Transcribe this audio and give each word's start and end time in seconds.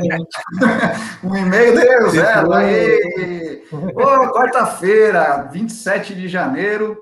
um 1.24 1.36
e-mail 1.36 1.74
deu 1.74 2.10
zero. 2.10 2.52
Aí. 2.52 3.62
Oh, 3.72 4.32
quarta-feira, 4.32 5.48
27 5.52 6.14
de 6.14 6.28
janeiro 6.28 6.96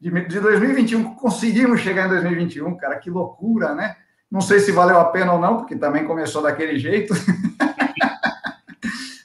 de 0.00 0.40
2021. 0.40 1.14
Conseguimos 1.14 1.80
chegar 1.80 2.06
em 2.06 2.10
2021, 2.10 2.76
cara. 2.76 2.96
Que 2.96 3.10
loucura, 3.10 3.74
né? 3.74 3.96
Não 4.30 4.40
sei 4.40 4.60
se 4.60 4.72
valeu 4.72 4.98
a 4.98 5.04
pena 5.04 5.34
ou 5.34 5.38
não, 5.38 5.58
porque 5.58 5.76
também 5.76 6.04
começou 6.04 6.42
daquele 6.42 6.78
jeito. 6.78 7.14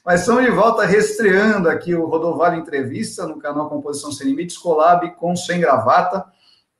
Mas 0.04 0.20
estamos 0.20 0.44
de 0.44 0.50
volta 0.50 0.86
restreando 0.86 1.68
aqui 1.68 1.94
o 1.94 2.06
Rodovalho 2.06 2.56
Entrevista 2.56 3.26
no 3.26 3.38
canal 3.38 3.68
Composição 3.68 4.10
Sem 4.12 4.28
Limites, 4.28 4.56
Colab 4.56 5.10
com 5.16 5.36
Sem 5.36 5.60
Gravata, 5.60 6.24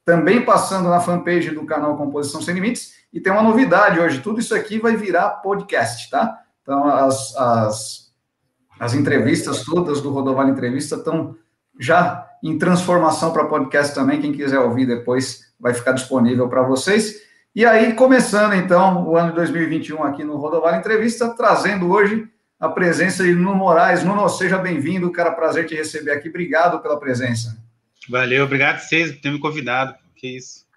também 0.04 0.44
passando 0.44 0.88
na 0.88 1.00
fanpage 1.00 1.50
do 1.50 1.66
canal 1.66 1.96
Composição 1.96 2.40
Sem 2.40 2.54
Limites. 2.54 2.97
E 3.12 3.20
tem 3.20 3.32
uma 3.32 3.42
novidade 3.42 3.98
hoje: 4.00 4.20
tudo 4.20 4.40
isso 4.40 4.54
aqui 4.54 4.78
vai 4.78 4.96
virar 4.96 5.30
podcast, 5.42 6.10
tá? 6.10 6.38
Então, 6.62 6.84
as, 6.84 7.34
as, 7.36 8.12
as 8.78 8.94
entrevistas 8.94 9.64
todas 9.64 10.00
do 10.00 10.10
Rodovalho 10.10 10.50
Entrevista 10.50 10.96
estão 10.96 11.36
já 11.78 12.28
em 12.42 12.58
transformação 12.58 13.32
para 13.32 13.46
podcast 13.46 13.94
também. 13.94 14.20
Quem 14.20 14.32
quiser 14.32 14.58
ouvir 14.58 14.86
depois 14.86 15.52
vai 15.58 15.72
ficar 15.72 15.92
disponível 15.92 16.48
para 16.48 16.62
vocês. 16.62 17.22
E 17.54 17.64
aí, 17.64 17.94
começando 17.94 18.52
então 18.54 19.06
o 19.08 19.16
ano 19.16 19.30
de 19.30 19.36
2021 19.36 20.02
aqui 20.04 20.22
no 20.22 20.36
Rodovalho 20.36 20.78
Entrevista, 20.78 21.30
trazendo 21.30 21.90
hoje 21.90 22.28
a 22.60 22.68
presença 22.68 23.24
de 23.24 23.32
Nuno 23.32 23.54
Moraes. 23.54 24.04
Nuno, 24.04 24.28
seja 24.28 24.58
bem-vindo, 24.58 25.10
cara, 25.10 25.32
prazer 25.32 25.66
te 25.66 25.74
receber 25.74 26.10
aqui. 26.10 26.28
Obrigado 26.28 26.80
pela 26.80 26.98
presença. 27.00 27.56
Valeu, 28.08 28.44
obrigado 28.44 28.76
a 28.76 28.78
vocês 28.78 29.12
por 29.12 29.20
terem 29.20 29.36
me 29.36 29.42
convidado. 29.42 29.94
Que 30.14 30.36
isso. 30.36 30.67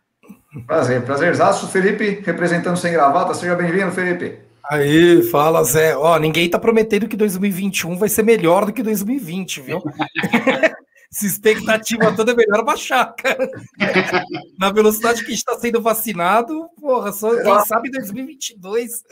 Prazer, 0.68 1.02
prazerzaço. 1.04 1.68
Felipe, 1.68 2.22
representando 2.26 2.78
sem 2.78 2.92
gravata, 2.92 3.34
seja 3.34 3.56
bem-vindo, 3.56 3.92
Felipe. 3.92 4.40
Aí, 4.70 5.24
fala, 5.24 5.64
Zé. 5.64 5.96
Ó, 5.96 6.18
ninguém 6.20 6.50
tá 6.50 6.60
prometendo 6.60 7.08
que 7.08 7.18
2021 7.18 7.98
vai 7.98 8.10
ser 8.10 8.24
melhor 8.24 8.66
do 8.66 8.74
que 8.74 8.84
2020, 8.84 9.62
viu? 9.62 9.82
Essa 11.14 11.26
expectativa 11.26 12.14
toda 12.16 12.32
é 12.32 12.36
melhor 12.36 12.64
baixar, 12.64 13.14
cara. 13.16 13.52
Na 14.58 14.72
velocidade 14.72 15.20
que 15.20 15.28
a 15.28 15.30
gente 15.32 15.40
está 15.40 15.60
sendo 15.60 15.82
vacinado, 15.82 16.70
porra, 16.80 17.12
só 17.12 17.36
quem 17.36 17.66
sabe 17.66 17.90
em 17.90 17.92
2022 17.92 19.04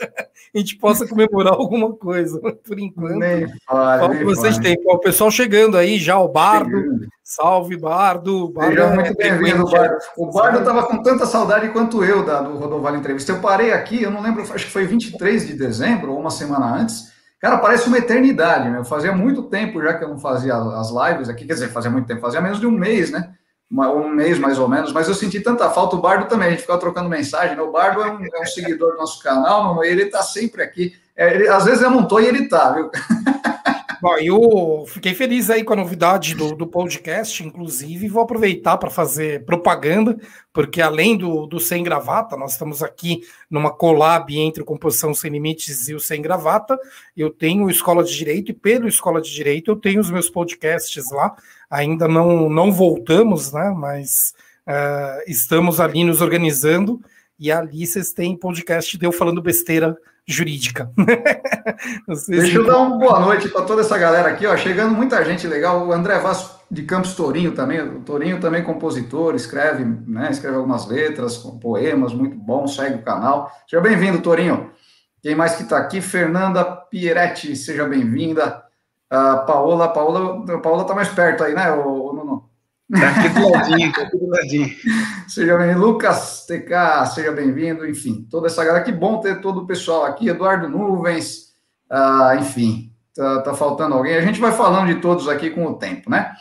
a 0.54 0.58
gente 0.58 0.78
possa 0.78 1.06
comemorar 1.06 1.52
alguma 1.52 1.92
coisa. 1.94 2.40
Por 2.66 2.78
enquanto, 2.78 3.18
nem 3.18 3.46
fala, 3.66 4.08
nem 4.08 4.24
vocês 4.24 4.56
têm. 4.58 4.76
O 4.86 4.98
pessoal 4.98 5.30
chegando 5.30 5.76
aí 5.76 5.98
já, 5.98 6.18
o 6.18 6.28
Bardo. 6.28 6.70
Chegando. 6.70 7.08
Salve, 7.22 7.76
Bardo. 7.76 8.48
Bardo 8.48 8.74
Seja 8.74 8.86
é 8.86 8.94
muito 8.94 9.14
bem-vindo, 9.14 9.70
Bardo. 9.70 9.98
O 10.16 10.30
Bardo 10.30 10.58
estava 10.60 10.82
com 10.84 11.02
tanta 11.02 11.26
saudade 11.26 11.68
quanto 11.68 12.02
eu 12.02 12.24
da, 12.24 12.40
do 12.40 12.56
Rodovalho 12.56 12.96
Entrevista. 12.96 13.32
Eu 13.32 13.40
parei 13.40 13.72
aqui, 13.72 14.02
eu 14.02 14.10
não 14.10 14.22
lembro, 14.22 14.42
acho 14.42 14.64
que 14.64 14.72
foi 14.72 14.86
23 14.86 15.46
de 15.46 15.52
dezembro, 15.52 16.12
ou 16.12 16.18
uma 16.18 16.30
semana 16.30 16.74
antes. 16.74 17.10
Cara, 17.40 17.56
parece 17.56 17.88
uma 17.88 17.96
eternidade, 17.96 18.68
né? 18.68 18.84
Fazia 18.84 19.12
muito 19.12 19.44
tempo 19.44 19.80
já 19.82 19.94
que 19.94 20.04
eu 20.04 20.08
não 20.08 20.18
fazia 20.18 20.54
as 20.54 20.90
lives 20.90 21.28
aqui, 21.28 21.46
quer 21.46 21.54
dizer, 21.54 21.68
fazia 21.68 21.90
muito 21.90 22.06
tempo, 22.06 22.20
fazia 22.20 22.40
menos 22.40 22.60
de 22.60 22.66
um 22.66 22.70
mês, 22.70 23.10
né? 23.10 23.32
Um 23.72 24.08
mês 24.08 24.38
mais 24.38 24.58
ou 24.58 24.68
menos, 24.68 24.92
mas 24.92 25.08
eu 25.08 25.14
senti 25.14 25.40
tanta 25.40 25.70
falta. 25.70 25.96
O 25.96 26.00
Bardo 26.00 26.26
também, 26.26 26.48
a 26.48 26.50
gente 26.50 26.62
ficava 26.62 26.78
trocando 26.78 27.08
mensagem, 27.08 27.56
né? 27.56 27.62
O 27.62 27.72
Bardo 27.72 28.02
é 28.02 28.12
um, 28.12 28.20
é 28.22 28.42
um 28.42 28.46
seguidor 28.46 28.92
do 28.92 28.98
nosso 28.98 29.22
canal, 29.22 29.82
ele 29.82 30.06
tá 30.06 30.22
sempre 30.22 30.62
aqui. 30.62 30.92
É, 31.16 31.34
ele, 31.34 31.48
às 31.48 31.64
vezes 31.64 31.80
eu 31.80 31.90
não 31.90 32.06
tô 32.06 32.20
e 32.20 32.26
ele 32.26 32.46
tá, 32.46 32.72
viu? 32.72 32.90
Bom, 34.00 34.16
eu 34.16 34.86
fiquei 34.86 35.12
feliz 35.12 35.50
aí 35.50 35.62
com 35.62 35.74
a 35.74 35.76
novidade 35.76 36.34
do, 36.34 36.56
do 36.56 36.66
podcast, 36.66 37.44
inclusive, 37.44 38.08
vou 38.08 38.22
aproveitar 38.22 38.78
para 38.78 38.88
fazer 38.88 39.44
propaganda, 39.44 40.18
porque 40.54 40.80
além 40.80 41.18
do, 41.18 41.46
do 41.46 41.60
Sem 41.60 41.82
Gravata, 41.82 42.34
nós 42.34 42.52
estamos 42.52 42.82
aqui 42.82 43.20
numa 43.50 43.70
collab 43.70 44.34
entre 44.38 44.62
o 44.62 44.64
Composição 44.64 45.12
Sem 45.12 45.32
Limites 45.32 45.86
e 45.86 45.94
o 45.94 46.00
Sem 46.00 46.22
Gravata. 46.22 46.78
Eu 47.14 47.28
tenho 47.28 47.68
Escola 47.68 48.02
de 48.02 48.16
Direito, 48.16 48.52
e 48.52 48.54
pelo 48.54 48.88
Escola 48.88 49.20
de 49.20 49.30
Direito 49.30 49.70
eu 49.70 49.76
tenho 49.76 50.00
os 50.00 50.10
meus 50.10 50.30
podcasts 50.30 51.10
lá. 51.10 51.36
Ainda 51.68 52.08
não, 52.08 52.48
não 52.48 52.72
voltamos, 52.72 53.52
né? 53.52 53.70
Mas 53.76 54.34
uh, 54.66 55.30
estamos 55.30 55.78
ali 55.78 56.04
nos 56.04 56.22
organizando, 56.22 57.02
e 57.38 57.52
ali 57.52 57.86
vocês 57.86 58.14
têm 58.14 58.34
podcast 58.34 58.96
de 58.96 59.04
eu 59.04 59.12
falando 59.12 59.42
besteira 59.42 59.94
jurídica. 60.26 60.90
Deixa 62.28 62.58
eu 62.58 62.66
dar 62.66 62.78
uma 62.78 62.98
boa 62.98 63.20
noite 63.20 63.48
para 63.48 63.62
toda 63.62 63.80
essa 63.80 63.98
galera 63.98 64.30
aqui, 64.30 64.46
ó. 64.46 64.56
Chegando 64.56 64.94
muita 64.94 65.24
gente 65.24 65.46
legal. 65.46 65.86
O 65.86 65.92
André 65.92 66.18
Vasco 66.18 66.60
de 66.70 66.82
Campos 66.82 67.14
Torinho 67.14 67.52
também. 67.52 67.80
O 67.80 68.00
Torinho 68.00 68.40
também 68.40 68.60
é 68.60 68.64
compositor, 68.64 69.34
escreve, 69.34 69.84
né? 69.84 70.28
Escreve 70.30 70.56
algumas 70.56 70.86
letras, 70.86 71.36
poemas, 71.60 72.12
muito 72.14 72.36
bom, 72.36 72.66
segue 72.66 72.96
o 72.96 73.02
canal. 73.02 73.50
Seja 73.68 73.82
bem-vindo, 73.82 74.20
Torinho. 74.20 74.70
Quem 75.22 75.34
mais 75.34 75.56
que 75.56 75.64
está 75.64 75.78
aqui? 75.78 76.00
Fernanda 76.00 76.64
Pieretti, 76.64 77.54
seja 77.56 77.84
bem-vinda. 77.84 78.62
A 79.10 79.38
Paola, 79.38 79.88
Paola, 79.88 80.44
a 80.54 80.58
Paola 80.58 80.84
tá 80.84 80.94
mais 80.94 81.08
perto 81.08 81.42
aí, 81.42 81.52
né, 81.52 81.70
o? 81.72 81.99
Tá 82.90 83.08
aqui 83.10 83.28
do 83.28 83.50
ladinho, 83.50 83.92
tá 83.92 84.02
aqui 84.02 84.18
do 84.18 84.28
ladinho. 84.28 84.76
Seja 85.28 85.56
bem-vindo, 85.56 85.78
Lucas 85.78 86.44
TK, 86.44 87.06
seja 87.14 87.30
bem-vindo, 87.30 87.86
enfim, 87.88 88.26
toda 88.28 88.48
essa 88.48 88.64
galera, 88.64 88.82
que 88.82 88.90
bom 88.90 89.20
ter 89.20 89.40
todo 89.40 89.60
o 89.60 89.66
pessoal 89.66 90.04
aqui, 90.04 90.28
Eduardo 90.28 90.68
Nuvens, 90.68 91.54
ah, 91.88 92.36
enfim, 92.40 92.92
tá, 93.14 93.42
tá, 93.42 93.54
faltando 93.54 93.94
alguém, 93.94 94.16
a 94.16 94.22
gente 94.22 94.40
vai 94.40 94.50
falando 94.50 94.88
de 94.92 95.00
todos 95.00 95.28
aqui 95.28 95.50
com 95.50 95.66
o 95.66 95.74
tempo, 95.74 96.10
né? 96.10 96.32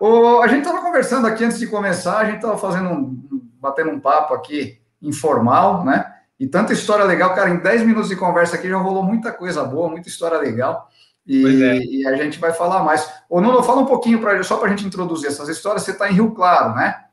O, 0.00 0.40
a 0.40 0.46
gente 0.46 0.60
estava 0.60 0.80
conversando 0.80 1.26
aqui 1.26 1.44
antes 1.44 1.58
de 1.58 1.66
começar, 1.66 2.18
a 2.18 2.24
gente 2.26 2.36
estava 2.36 2.56
fazendo 2.56 2.90
um, 2.90 3.50
batendo 3.60 3.90
um 3.90 3.98
papo 3.98 4.34
aqui 4.34 4.80
informal, 5.02 5.84
né? 5.84 6.14
E 6.38 6.46
tanta 6.46 6.72
história 6.72 7.04
legal, 7.04 7.34
cara, 7.34 7.50
em 7.50 7.58
10 7.58 7.82
minutos 7.82 8.08
de 8.08 8.14
conversa 8.14 8.54
aqui 8.54 8.68
já 8.68 8.76
rolou 8.76 9.02
muita 9.02 9.32
coisa 9.32 9.64
boa, 9.64 9.90
muita 9.90 10.08
história 10.08 10.38
legal. 10.38 10.88
E, 11.28 11.62
é. 11.62 11.78
e, 11.84 12.06
a 12.06 12.16
gente 12.16 12.38
vai 12.38 12.54
falar 12.54 12.82
mais. 12.82 13.06
Ô, 13.28 13.38
Nuno, 13.38 13.62
fala 13.62 13.82
um 13.82 13.86
pouquinho 13.86 14.18
pra, 14.18 14.42
só 14.42 14.56
para 14.56 14.68
a 14.68 14.70
gente 14.70 14.86
introduzir 14.86 15.28
essas 15.28 15.50
histórias. 15.50 15.82
Você 15.82 15.90
está 15.90 16.10
em 16.10 16.14
Rio 16.14 16.30
Claro, 16.30 16.74
né? 16.74 17.04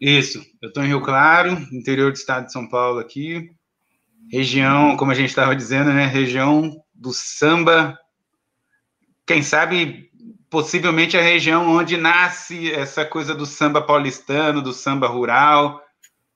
Isso, 0.00 0.44
eu 0.60 0.66
estou 0.66 0.82
em 0.82 0.88
Rio 0.88 1.00
Claro, 1.00 1.52
interior 1.72 2.10
do 2.10 2.16
estado 2.16 2.46
de 2.46 2.52
São 2.52 2.68
Paulo 2.68 2.98
aqui. 2.98 3.52
Região, 4.28 4.96
como 4.96 5.12
a 5.12 5.14
gente 5.14 5.28
estava 5.28 5.54
dizendo, 5.54 5.92
né? 5.92 6.06
Região 6.06 6.82
do 6.92 7.12
samba. 7.12 7.96
Quem 9.24 9.40
sabe, 9.40 10.10
possivelmente 10.50 11.16
a 11.16 11.22
região 11.22 11.70
onde 11.70 11.96
nasce 11.96 12.72
essa 12.72 13.04
coisa 13.04 13.36
do 13.36 13.46
samba 13.46 13.80
paulistano, 13.80 14.60
do 14.60 14.72
samba 14.72 15.06
rural. 15.06 15.80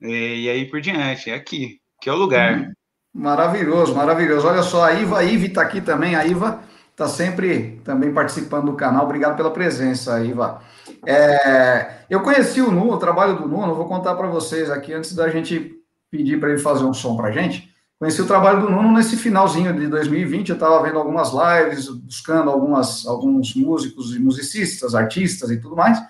E, 0.00 0.44
e 0.44 0.48
aí 0.48 0.64
por 0.66 0.80
diante. 0.80 1.30
É 1.30 1.34
aqui, 1.34 1.80
que 2.00 2.08
é 2.08 2.12
o 2.12 2.16
lugar. 2.16 2.60
Hum, 2.60 2.72
maravilhoso, 3.12 3.92
maravilhoso. 3.92 4.46
Olha 4.46 4.62
só, 4.62 4.84
a 4.84 4.92
Iva 4.92 5.24
Ive 5.24 5.48
está 5.48 5.62
aqui 5.62 5.80
também. 5.80 6.14
A 6.14 6.24
Iva 6.24 6.62
está 6.96 7.06
sempre 7.06 7.78
também 7.84 8.10
participando 8.10 8.70
do 8.70 8.72
canal. 8.72 9.04
Obrigado 9.04 9.36
pela 9.36 9.50
presença, 9.50 10.18
Iva. 10.24 10.62
É, 11.04 11.98
eu 12.08 12.22
conheci 12.22 12.62
o 12.62 12.72
Nuno, 12.72 12.94
o 12.94 12.98
trabalho 12.98 13.36
do 13.36 13.46
Nuno, 13.46 13.74
vou 13.74 13.84
contar 13.84 14.14
para 14.14 14.26
vocês 14.28 14.70
aqui, 14.70 14.94
antes 14.94 15.14
da 15.14 15.28
gente 15.28 15.74
pedir 16.10 16.40
para 16.40 16.48
ele 16.48 16.58
fazer 16.58 16.84
um 16.84 16.94
som 16.94 17.14
para 17.14 17.28
a 17.28 17.32
gente. 17.32 17.70
Conheci 17.98 18.22
o 18.22 18.26
trabalho 18.26 18.62
do 18.62 18.70
Nuno 18.70 18.92
nesse 18.92 19.14
finalzinho 19.14 19.74
de 19.74 19.86
2020, 19.88 20.48
eu 20.48 20.54
estava 20.54 20.82
vendo 20.82 20.98
algumas 20.98 21.32
lives, 21.32 21.86
buscando 21.88 22.50
algumas, 22.50 23.06
alguns 23.06 23.54
músicos 23.54 24.16
e 24.16 24.18
musicistas, 24.18 24.94
artistas 24.94 25.50
e 25.50 25.60
tudo 25.60 25.76
mais. 25.76 26.02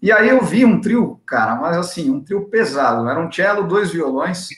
E 0.00 0.10
aí 0.10 0.30
eu 0.30 0.42
vi 0.42 0.64
um 0.64 0.80
trio, 0.80 1.20
cara, 1.26 1.54
mas 1.56 1.76
assim, 1.76 2.10
um 2.10 2.20
trio 2.20 2.48
pesado. 2.48 3.06
Era 3.08 3.20
um 3.20 3.30
cello, 3.30 3.68
dois 3.68 3.90
violões, 3.90 4.48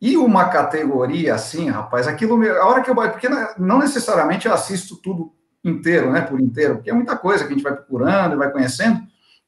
e 0.00 0.16
uma 0.16 0.48
categoria 0.48 1.34
assim, 1.34 1.68
rapaz, 1.68 2.08
aquilo, 2.08 2.42
a 2.50 2.66
hora 2.66 2.82
que 2.82 2.90
eu 2.90 2.94
porque 2.94 3.28
não 3.58 3.78
necessariamente 3.78 4.46
eu 4.46 4.54
assisto 4.54 4.96
tudo 4.96 5.32
inteiro, 5.62 6.10
né, 6.10 6.22
por 6.22 6.40
inteiro, 6.40 6.76
porque 6.76 6.90
é 6.90 6.94
muita 6.94 7.16
coisa 7.16 7.44
que 7.44 7.52
a 7.52 7.54
gente 7.54 7.62
vai 7.62 7.74
procurando 7.74 8.34
e 8.34 8.38
vai 8.38 8.50
conhecendo. 8.50 9.00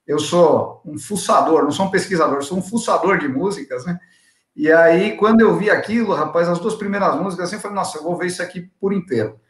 Eu 0.07 0.19
sou 0.19 0.83
um 0.85 0.99
fuçador, 0.99 1.63
não 1.63 1.71
sou 1.71 1.87
um 1.87 1.91
pesquisador, 1.91 2.43
sou 2.43 2.59
um 2.59 2.63
fuçador 2.63 3.19
de 3.19 3.29
músicas, 3.29 3.87
né? 3.87 3.99
E 4.55 4.71
aí, 4.71 5.17
quando 5.17 5.41
eu 5.41 5.57
vi 5.57 5.71
aquilo, 5.71 6.13
rapaz, 6.13 6.49
as 6.49 6.59
duas 6.59 6.75
primeiras 6.75 7.15
músicas, 7.17 7.47
assim, 7.47 7.57
eu 7.57 7.63
falei, 7.63 7.77
nossa, 7.77 7.97
eu 7.97 8.03
vou 8.03 8.17
ver 8.17 8.27
isso 8.27 8.43
aqui 8.43 8.71
por 8.79 8.93
inteiro. 8.93 9.41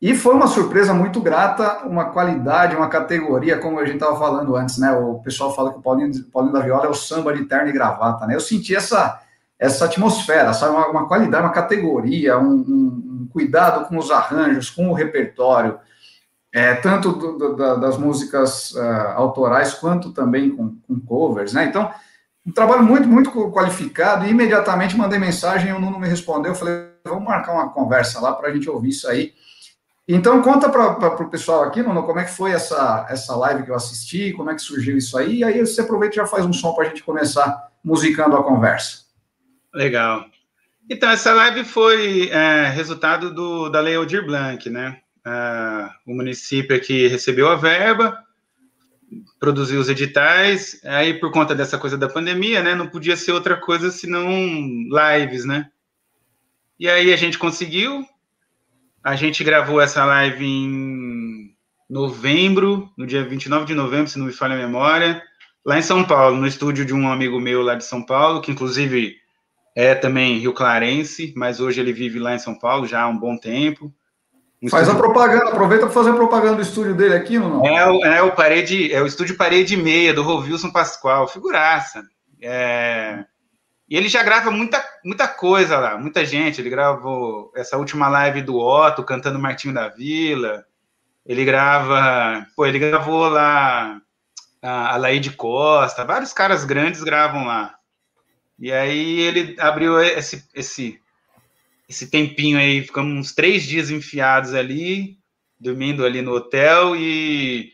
E 0.00 0.14
foi 0.14 0.34
uma 0.34 0.46
surpresa 0.46 0.92
muito 0.92 1.20
grata, 1.20 1.84
uma 1.86 2.10
qualidade, 2.10 2.76
uma 2.76 2.88
categoria, 2.88 3.58
como 3.58 3.80
a 3.80 3.84
gente 3.84 3.94
estava 3.94 4.16
falando 4.16 4.54
antes, 4.54 4.78
né? 4.78 4.92
O 4.92 5.20
pessoal 5.20 5.54
fala 5.54 5.72
que 5.72 5.78
o 5.78 5.82
Paulinho, 5.82 6.24
Paulinho 6.26 6.52
da 6.52 6.60
Viola 6.60 6.84
é 6.84 6.88
o 6.88 6.94
samba 6.94 7.32
de 7.32 7.44
terno 7.46 7.68
e 7.68 7.72
gravata, 7.72 8.26
né? 8.26 8.34
Eu 8.34 8.40
senti 8.40 8.76
essa, 8.76 9.20
essa 9.58 9.86
atmosfera, 9.86 10.52
sabe? 10.52 10.74
Uma, 10.74 10.88
uma 10.88 11.08
qualidade, 11.08 11.44
uma 11.44 11.52
categoria, 11.52 12.38
um, 12.38 12.54
um, 12.54 13.22
um, 13.22 13.28
cuidado 13.32 13.88
com 13.88 13.96
os 13.98 14.10
arranjos, 14.10 14.70
com 14.70 14.90
o 14.90 14.94
repertório, 14.94 15.78
é, 16.52 16.74
tanto 16.74 17.12
do, 17.12 17.38
do, 17.38 17.54
das 17.54 17.98
músicas 17.98 18.70
uh, 18.72 19.12
autorais 19.14 19.74
quanto 19.74 20.12
também 20.12 20.50
com, 20.50 20.76
com, 20.86 21.00
covers, 21.00 21.52
né? 21.52 21.64
Então, 21.64 21.90
um 22.46 22.52
trabalho 22.52 22.82
muito, 22.82 23.08
muito 23.08 23.30
qualificado. 23.50 24.24
E 24.24 24.30
imediatamente 24.30 24.96
mandei 24.96 25.18
mensagem, 25.18 25.72
o 25.72 25.80
Nuno 25.80 25.98
me 25.98 26.08
respondeu. 26.08 26.52
Eu 26.52 26.56
falei, 26.56 26.86
vamos 27.04 27.24
marcar 27.24 27.52
uma 27.52 27.70
conversa 27.70 28.20
lá 28.20 28.32
para 28.32 28.48
a 28.48 28.52
gente 28.52 28.70
ouvir 28.70 28.90
isso 28.90 29.08
aí. 29.08 29.34
Então, 30.08 30.40
conta 30.40 30.68
para 30.68 31.24
o 31.24 31.28
pessoal 31.28 31.64
aqui, 31.64 31.82
Nuno, 31.82 32.04
como 32.04 32.20
é 32.20 32.24
que 32.24 32.30
foi 32.30 32.52
essa, 32.52 33.06
essa 33.10 33.34
live 33.34 33.64
que 33.64 33.70
eu 33.70 33.74
assisti, 33.74 34.32
como 34.32 34.50
é 34.50 34.54
que 34.54 34.62
surgiu 34.62 34.96
isso 34.96 35.18
aí. 35.18 35.38
E 35.38 35.44
aí 35.44 35.58
você 35.58 35.80
aproveita 35.80 36.14
e 36.14 36.18
já 36.18 36.26
faz 36.26 36.46
um 36.46 36.52
som 36.52 36.72
para 36.74 36.84
a 36.84 36.88
gente 36.88 37.02
começar 37.02 37.70
musicando 37.82 38.36
a 38.36 38.44
conversa. 38.44 39.05
Legal. 39.76 40.24
Então, 40.88 41.10
essa 41.10 41.34
live 41.34 41.62
foi 41.62 42.30
é, 42.30 42.66
resultado 42.70 43.30
do, 43.34 43.68
da 43.68 43.78
Lei 43.78 43.94
Aldir 43.94 44.24
Blanc, 44.24 44.70
né? 44.70 45.02
Uh, 45.18 45.90
o 46.10 46.14
município 46.14 46.74
aqui 46.74 47.06
recebeu 47.08 47.46
a 47.50 47.56
verba, 47.56 48.16
produziu 49.38 49.78
os 49.78 49.90
editais, 49.90 50.80
aí 50.82 51.12
por 51.12 51.30
conta 51.30 51.54
dessa 51.54 51.76
coisa 51.76 51.98
da 51.98 52.08
pandemia, 52.08 52.62
né, 52.62 52.74
não 52.74 52.86
podia 52.86 53.16
ser 53.16 53.32
outra 53.32 53.56
coisa 53.56 53.90
senão 53.90 54.30
lives, 54.30 55.44
né? 55.44 55.68
E 56.78 56.88
aí 56.88 57.12
a 57.12 57.16
gente 57.16 57.36
conseguiu, 57.36 58.06
a 59.04 59.14
gente 59.14 59.44
gravou 59.44 59.80
essa 59.80 60.04
live 60.06 60.46
em 60.46 61.54
novembro, 61.90 62.88
no 62.96 63.06
dia 63.06 63.24
29 63.24 63.66
de 63.66 63.74
novembro, 63.74 64.08
se 64.08 64.18
não 64.18 64.26
me 64.26 64.32
falha 64.32 64.54
a 64.54 64.58
memória, 64.58 65.22
lá 65.66 65.76
em 65.76 65.82
São 65.82 66.02
Paulo, 66.02 66.36
no 66.36 66.46
estúdio 66.46 66.86
de 66.86 66.94
um 66.94 67.10
amigo 67.10 67.38
meu 67.38 67.60
lá 67.62 67.74
de 67.74 67.84
São 67.84 68.02
Paulo, 68.02 68.40
que 68.40 68.52
inclusive 68.52 69.16
é 69.76 69.94
também 69.94 70.38
rio 70.38 70.54
clarense, 70.54 71.34
mas 71.36 71.60
hoje 71.60 71.78
ele 71.78 71.92
vive 71.92 72.18
lá 72.18 72.34
em 72.34 72.38
São 72.38 72.58
Paulo 72.58 72.86
já 72.86 73.02
há 73.02 73.08
um 73.08 73.18
bom 73.18 73.36
tempo. 73.36 73.92
Um 74.62 74.70
Faz 74.70 74.88
estúdio... 74.88 75.04
a 75.04 75.12
propaganda, 75.12 75.50
aproveita 75.50 75.84
para 75.84 75.94
fazer 75.94 76.10
a 76.10 76.14
propaganda 76.14 76.56
do 76.56 76.62
estúdio 76.62 76.94
dele 76.94 77.14
aqui, 77.14 77.38
não? 77.38 77.64
É 77.66 77.86
o, 77.86 78.04
é 78.06 78.22
o 78.22 78.32
parede, 78.32 78.90
é 78.90 79.02
o 79.02 79.06
estúdio 79.06 79.36
Parede 79.36 79.76
Meia 79.76 80.14
do 80.14 80.22
Rovilson 80.22 80.70
Pascoal, 80.70 81.28
figuraça. 81.28 82.02
É... 82.40 83.22
E 83.86 83.96
ele 83.96 84.08
já 84.08 84.22
grava 84.22 84.50
muita, 84.50 84.82
muita 85.04 85.28
coisa 85.28 85.78
lá, 85.78 85.98
muita 85.98 86.24
gente. 86.24 86.60
Ele 86.60 86.70
gravou 86.70 87.52
essa 87.54 87.76
última 87.76 88.08
live 88.08 88.40
do 88.40 88.56
Otto 88.56 89.04
cantando 89.04 89.38
Martinho 89.38 89.74
da 89.74 89.88
Vila. 89.88 90.64
Ele 91.24 91.44
grava, 91.44 92.46
pô, 92.56 92.64
ele 92.64 92.78
gravou 92.78 93.28
lá 93.28 94.00
a, 94.62 94.96
Laide 94.96 95.30
Costa, 95.32 96.04
vários 96.04 96.32
caras 96.32 96.64
grandes 96.64 97.02
gravam 97.04 97.44
lá. 97.44 97.74
E 98.58 98.72
aí 98.72 99.20
ele 99.20 99.56
abriu 99.58 100.00
esse, 100.00 100.44
esse 100.54 101.00
esse 101.88 102.08
tempinho 102.08 102.58
aí, 102.58 102.82
ficamos 102.82 103.16
uns 103.16 103.32
três 103.32 103.62
dias 103.62 103.90
enfiados 103.90 104.54
ali, 104.54 105.18
dormindo 105.58 106.04
ali 106.04 106.20
no 106.20 106.32
hotel 106.32 106.96
e 106.96 107.72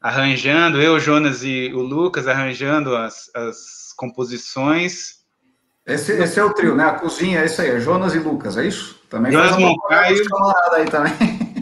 arranjando, 0.00 0.80
eu, 0.80 1.00
Jonas 1.00 1.42
e 1.42 1.72
o 1.74 1.80
Lucas 1.80 2.28
arranjando 2.28 2.94
as, 2.94 3.30
as 3.34 3.94
composições. 3.96 5.24
Esse, 5.86 6.12
esse 6.12 6.38
é 6.38 6.44
o 6.44 6.52
trio, 6.52 6.74
né? 6.74 6.84
A 6.84 6.94
cozinha 6.94 7.40
é 7.40 7.46
isso 7.46 7.62
aí, 7.62 7.70
é 7.70 7.80
Jonas 7.80 8.14
e 8.14 8.18
Lucas, 8.18 8.58
é 8.58 8.66
isso? 8.66 9.00
Também 9.08 9.32
Jonas 9.32 9.56
Moncaio. 9.56 10.22
Aí 10.72 10.84
também. 10.84 11.12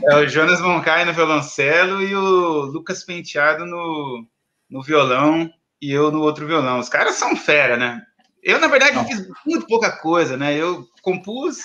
É 0.03 0.17
o 0.17 0.29
Jonas 0.29 0.61
Moncaio 0.61 1.07
no 1.07 1.13
violoncelo 1.13 2.03
e 2.03 2.15
o 2.15 2.63
Lucas 2.67 3.05
Penteado 3.05 3.65
no, 3.65 4.27
no 4.69 4.83
violão 4.83 5.51
e 5.81 5.93
eu 5.93 6.11
no 6.11 6.21
outro 6.21 6.47
violão. 6.47 6.79
Os 6.79 6.89
caras 6.89 7.15
são 7.15 7.37
fera, 7.37 7.77
né? 7.77 8.03
Eu, 8.45 8.61
na 8.61 8.67
verdade, 8.67 8.95
Não. 8.95 9.07
fiz 9.07 9.27
muito 9.47 9.67
pouca 9.67 9.91
coisa, 9.91 10.37
né? 10.37 10.55
Eu 10.55 10.87
compus 11.03 11.59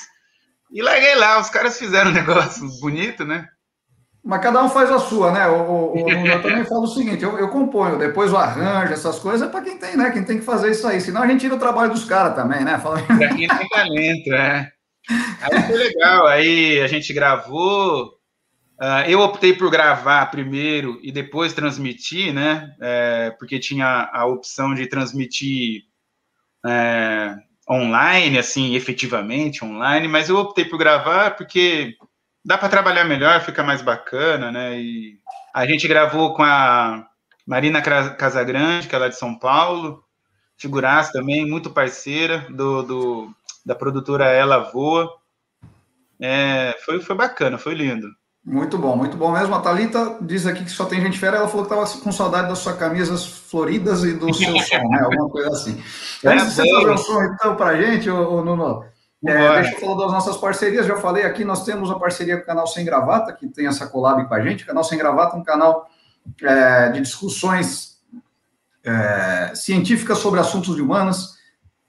e 0.71 0.81
larguei 0.81 1.15
lá, 1.15 1.39
os 1.39 1.49
caras 1.49 1.77
fizeram 1.77 2.11
um 2.11 2.13
negócio 2.15 2.67
bonito, 2.79 3.25
né? 3.25 3.47
Mas 4.23 4.41
cada 4.41 4.63
um 4.63 4.69
faz 4.69 4.91
a 4.91 4.99
sua, 4.99 5.31
né? 5.31 5.47
O, 5.47 5.93
o, 5.93 6.09
eu 6.09 6.41
também 6.43 6.63
falo 6.65 6.83
o 6.83 6.87
seguinte: 6.87 7.23
eu, 7.23 7.37
eu 7.37 7.49
componho, 7.49 7.97
depois 7.97 8.31
o 8.31 8.37
arranjo, 8.37 8.93
essas 8.93 9.19
coisas, 9.19 9.47
é 9.47 9.51
para 9.51 9.61
quem 9.61 9.77
tem, 9.77 9.97
né? 9.97 10.11
Quem 10.11 10.23
tem 10.23 10.39
que 10.39 10.45
fazer 10.45 10.71
isso 10.71 10.87
aí. 10.87 11.01
Senão 11.01 11.21
a 11.21 11.27
gente 11.27 11.41
tira 11.41 11.55
o 11.55 11.59
trabalho 11.59 11.91
dos 11.91 12.05
caras 12.05 12.35
também, 12.35 12.63
né? 12.63 12.79
Fala... 12.79 13.01
Pra 13.01 13.17
quem 13.29 13.47
tem 13.47 13.69
talento, 13.69 14.33
é. 14.33 14.69
Aí 15.41 15.63
foi 15.63 15.77
legal. 15.77 16.27
Aí 16.27 16.81
a 16.81 16.87
gente 16.87 17.13
gravou. 17.13 18.17
Uh, 18.81 19.03
eu 19.09 19.19
optei 19.19 19.53
por 19.53 19.69
gravar 19.69 20.25
primeiro 20.27 20.99
e 21.03 21.11
depois 21.11 21.51
transmitir, 21.51 22.33
né? 22.33 22.73
É, 22.79 23.35
porque 23.37 23.59
tinha 23.59 24.09
a 24.13 24.25
opção 24.25 24.73
de 24.73 24.87
transmitir 24.87 25.88
é, 26.65 27.35
online, 27.69 28.37
assim, 28.37 28.75
efetivamente 28.75 29.63
online, 29.63 30.07
mas 30.07 30.29
eu 30.29 30.37
optei 30.37 30.65
por 30.65 30.77
gravar 30.77 31.35
porque 31.35 31.95
dá 32.43 32.57
para 32.57 32.69
trabalhar 32.69 33.03
melhor, 33.05 33.41
fica 33.41 33.63
mais 33.63 33.81
bacana, 33.81 34.51
né? 34.51 34.79
E 34.79 35.19
a 35.53 35.65
gente 35.65 35.87
gravou 35.87 36.33
com 36.33 36.43
a 36.43 37.07
Marina 37.45 37.81
Casagrande, 37.81 38.87
que 38.87 38.95
é 38.95 38.97
lá 38.97 39.07
de 39.07 39.17
São 39.17 39.37
Paulo, 39.37 40.03
figuraça 40.57 41.13
também, 41.13 41.45
muito 41.45 41.69
parceira 41.69 42.45
do, 42.49 42.83
do 42.83 43.35
da 43.65 43.75
produtora 43.75 44.25
Ela 44.25 44.59
Voa. 44.71 45.15
É, 46.19 46.75
foi, 46.83 46.99
foi 47.01 47.15
bacana, 47.15 47.57
foi 47.57 47.73
lindo. 47.73 48.07
Muito 48.45 48.77
bom, 48.77 48.95
muito 48.95 49.17
bom 49.17 49.31
mesmo. 49.31 49.53
A 49.53 49.59
Thalita 49.59 50.17
diz 50.21 50.45
aqui 50.45 50.63
que 50.63 50.71
só 50.71 50.85
tem 50.85 51.01
gente 51.01 51.19
fera. 51.19 51.37
Ela 51.37 51.47
falou 51.47 51.65
que 51.65 51.73
estava 51.73 52.01
com 52.01 52.11
saudade 52.11 52.47
das 52.47 52.59
suas 52.59 52.77
camisas 52.77 53.25
floridas 53.25 54.03
e 54.03 54.13
do 54.13 54.31
seu 54.33 54.57
som, 54.59 54.89
né? 54.89 55.01
Alguma 55.03 55.29
coisa 55.29 55.49
assim. 55.49 55.81
É 56.23 56.29
Antes 56.29 56.47
de 56.47 56.53
você 56.53 56.69
fazer 56.73 56.91
um 56.91 56.97
som, 56.97 57.23
então, 57.23 57.55
para 57.55 57.71
a 57.71 57.81
gente, 57.81 58.09
ô, 58.09 58.43
Nuno, 58.43 58.83
é, 59.25 59.61
deixa 59.61 59.75
eu 59.75 59.79
falar 59.81 60.03
das 60.03 60.11
nossas 60.13 60.37
parcerias. 60.37 60.85
Já 60.85 60.95
falei 60.97 61.25
aqui, 61.25 61.43
nós 61.43 61.65
temos 61.65 61.91
a 61.91 61.99
parceria 61.99 62.37
com 62.37 62.43
o 62.43 62.45
canal 62.45 62.65
Sem 62.65 62.85
Gravata, 62.85 63.33
que 63.33 63.47
tem 63.47 63.67
essa 63.67 63.87
collab 63.87 64.25
com 64.27 64.33
a 64.33 64.41
gente. 64.41 64.63
O 64.63 64.67
canal 64.67 64.83
Sem 64.83 64.97
Gravata 64.97 65.35
é 65.35 65.39
um 65.39 65.43
canal 65.43 65.89
é, 66.41 66.89
de 66.89 67.01
discussões 67.01 67.99
é, 68.83 69.51
científicas 69.53 70.17
sobre 70.19 70.39
assuntos 70.39 70.75
de 70.75 70.81
humanas 70.81 71.38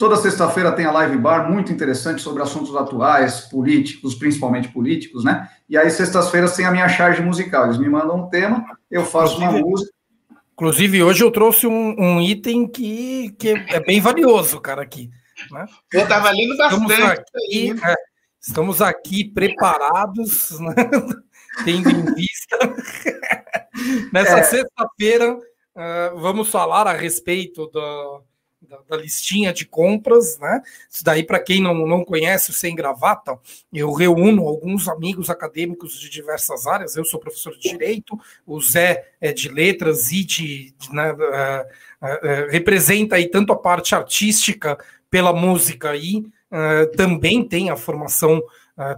Toda 0.00 0.16
sexta-feira 0.16 0.72
tem 0.72 0.86
a 0.86 0.90
Live 0.92 1.18
Bar, 1.18 1.52
muito 1.52 1.70
interessante 1.70 2.22
sobre 2.22 2.42
assuntos 2.42 2.74
atuais, 2.74 3.42
políticos, 3.42 4.14
principalmente 4.14 4.68
políticos, 4.68 5.24
né? 5.24 5.46
E 5.68 5.76
aí, 5.76 5.90
sextas-feiras, 5.90 6.56
tem 6.56 6.64
a 6.64 6.70
minha 6.70 6.88
charge 6.88 7.20
musical. 7.20 7.66
Eles 7.66 7.76
me 7.76 7.86
mandam 7.86 8.16
um 8.16 8.30
tema, 8.30 8.64
eu 8.90 9.04
faço 9.04 9.34
inclusive, 9.34 9.58
uma 9.58 9.70
música. 9.70 9.92
Inclusive, 10.54 11.02
hoje 11.02 11.22
eu 11.22 11.30
trouxe 11.30 11.66
um, 11.66 11.94
um, 11.98 12.18
item 12.18 12.66
que, 12.66 13.30
que 13.38 13.50
é 13.50 13.78
bem 13.80 14.00
valioso, 14.00 14.58
cara, 14.58 14.80
aqui. 14.80 15.10
Né? 15.50 15.66
Eu 15.92 16.04
estava 16.04 16.30
lendo 16.30 16.56
bastante. 16.56 16.82
Estamos 16.82 17.10
aqui, 17.10 17.74
é, 17.84 17.94
estamos 18.40 18.80
aqui 18.80 19.24
preparados, 19.30 20.58
né? 20.60 20.74
tendo 21.62 21.90
em 21.90 22.14
vista. 22.14 22.56
Nessa 24.14 24.38
é. 24.38 24.42
sexta-feira, 24.44 25.34
uh, 25.34 26.18
vamos 26.18 26.48
falar 26.48 26.86
a 26.86 26.94
respeito 26.94 27.66
do 27.66 28.29
da, 28.70 28.78
da, 28.88 28.96
listinha 28.96 29.52
de 29.52 29.66
compras, 29.66 30.38
né? 30.38 30.62
Isso 30.88 31.02
daí, 31.04 31.24
para 31.24 31.40
quem 31.40 31.60
não, 31.60 31.74
não 31.86 32.04
conhece 32.04 32.50
o 32.50 32.54
Sem 32.54 32.74
Gravata, 32.74 33.36
eu 33.72 33.92
reúno 33.92 34.46
alguns 34.46 34.86
amigos 34.88 35.28
acadêmicos 35.28 35.98
de 35.98 36.08
diversas 36.08 36.68
áreas. 36.68 36.94
Eu 36.94 37.04
sou 37.04 37.18
professor 37.18 37.52
de 37.58 37.68
Direito, 37.68 38.16
o 38.46 38.60
Zé 38.60 39.08
é 39.20 39.32
de 39.32 39.48
Letras 39.48 40.12
e 40.12 40.24
de. 40.24 40.74
de 40.78 40.94
né, 40.94 41.12
uh, 41.12 41.16
uh, 41.16 42.50
representa 42.50 43.16
aí 43.16 43.28
tanto 43.28 43.52
a 43.52 43.56
parte 43.56 43.94
artística 43.94 44.78
pela 45.10 45.32
música 45.32 45.96
e 45.96 46.24
também 46.96 47.44
tem 47.44 47.70
a 47.70 47.76
formação, 47.76 48.42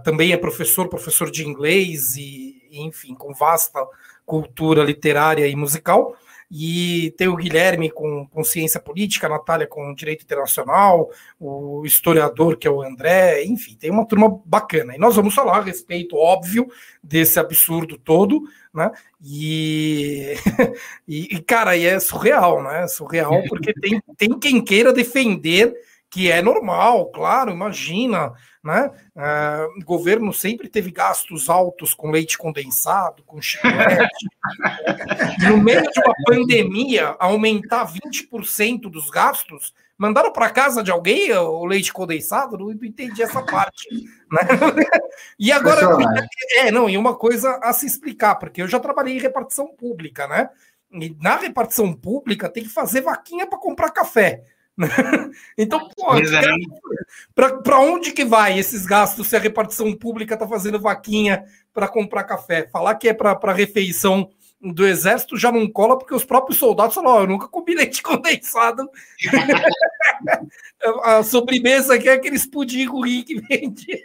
também 0.03 0.31
é 0.31 0.37
professor, 0.37 0.87
professor 0.87 1.29
de 1.29 1.47
inglês 1.47 2.15
e, 2.15 2.67
enfim, 2.71 3.13
com 3.13 3.31
vasta 3.31 3.79
cultura 4.25 4.83
literária 4.83 5.47
e 5.47 5.55
musical 5.55 6.15
e 6.55 7.09
tem 7.17 7.27
o 7.27 7.35
Guilherme 7.35 7.89
com, 7.89 8.27
com 8.27 8.43
ciência 8.43 8.79
política, 8.79 9.25
a 9.25 9.29
Natália 9.31 9.65
com 9.65 9.91
direito 9.95 10.21
internacional, 10.23 11.09
o 11.39 11.83
historiador 11.83 12.57
que 12.57 12.67
é 12.67 12.69
o 12.69 12.83
André, 12.83 13.43
enfim, 13.43 13.75
tem 13.75 13.89
uma 13.89 14.05
turma 14.05 14.39
bacana. 14.45 14.93
E 14.93 14.99
nós 14.99 15.15
vamos 15.15 15.33
falar 15.33 15.57
a 15.57 15.61
respeito, 15.63 16.15
óbvio, 16.15 16.67
desse 17.01 17.39
absurdo 17.39 17.97
todo, 17.97 18.43
né? 18.71 18.91
E, 19.19 20.35
e, 21.07 21.41
cara, 21.41 21.75
e 21.75 21.87
é 21.87 21.99
surreal, 21.99 22.61
né? 22.61 22.87
Surreal 22.87 23.41
porque 23.49 23.73
tem, 23.73 23.99
tem 24.15 24.37
quem 24.37 24.63
queira 24.63 24.93
defender 24.93 25.73
que 26.13 26.31
é 26.31 26.43
normal, 26.43 27.07
claro, 27.07 27.49
imagina, 27.49 28.33
né? 28.63 28.91
Uh, 29.15 29.81
o 29.81 29.83
governo 29.83 30.31
sempre 30.31 30.69
teve 30.69 30.91
gastos 30.91 31.49
altos 31.49 31.95
com 31.95 32.11
leite 32.11 32.37
condensado, 32.37 33.23
com 33.23 33.41
chiclete. 33.41 34.27
no 35.49 35.57
meio 35.57 35.81
de 35.81 35.99
uma 35.99 36.13
pandemia, 36.27 37.15
aumentar 37.17 37.91
20% 37.91 38.81
dos 38.91 39.09
gastos, 39.09 39.73
mandaram 39.97 40.31
para 40.31 40.51
casa 40.51 40.83
de 40.83 40.91
alguém 40.91 41.33
o 41.33 41.65
leite 41.65 41.91
condensado? 41.91 42.59
Não 42.59 42.71
entendi 42.71 43.23
essa 43.23 43.41
parte. 43.41 43.89
Né? 44.31 44.39
e 45.39 45.51
agora, 45.51 45.81
é, 46.57 46.69
não, 46.69 46.87
e 46.87 46.95
uma 46.95 47.15
coisa 47.15 47.59
a 47.63 47.73
se 47.73 47.87
explicar, 47.87 48.35
porque 48.35 48.61
eu 48.61 48.67
já 48.67 48.79
trabalhei 48.79 49.17
em 49.17 49.21
repartição 49.21 49.67
pública, 49.75 50.27
né? 50.27 50.47
E 50.91 51.17
na 51.19 51.37
repartição 51.37 51.91
pública 51.91 52.47
tem 52.47 52.61
que 52.61 52.69
fazer 52.69 53.01
vaquinha 53.01 53.47
para 53.47 53.57
comprar 53.57 53.89
café. 53.89 54.43
então, 55.57 55.89
para 57.35 57.79
onde 57.79 58.11
que 58.11 58.25
vai 58.25 58.57
esses 58.57 58.85
gastos 58.85 59.27
se 59.27 59.35
a 59.35 59.39
repartição 59.39 59.93
pública 59.93 60.33
está 60.33 60.47
fazendo 60.47 60.79
vaquinha 60.79 61.45
para 61.73 61.87
comprar 61.87 62.23
café? 62.23 62.67
Falar 62.71 62.95
que 62.95 63.07
é 63.07 63.13
para 63.13 63.53
refeição 63.53 64.29
do 64.63 64.87
exército 64.87 65.37
já 65.37 65.51
não 65.51 65.69
cola 65.69 65.97
porque 65.97 66.15
os 66.15 66.23
próprios 66.23 66.57
soldados 66.57 66.95
falam: 66.95 67.15
oh, 67.15 67.19
eu 67.21 67.27
nunca 67.27 67.47
comi 67.47 67.75
leite 67.75 68.01
condensado. 68.01 68.89
a 71.03 71.23
sobremesa 71.23 71.95
aqui 71.95 72.09
é 72.09 72.13
aqueles 72.13 72.45
pudim 72.45 72.85
ruim 72.85 73.23
que 73.23 73.39
vende. 73.41 74.03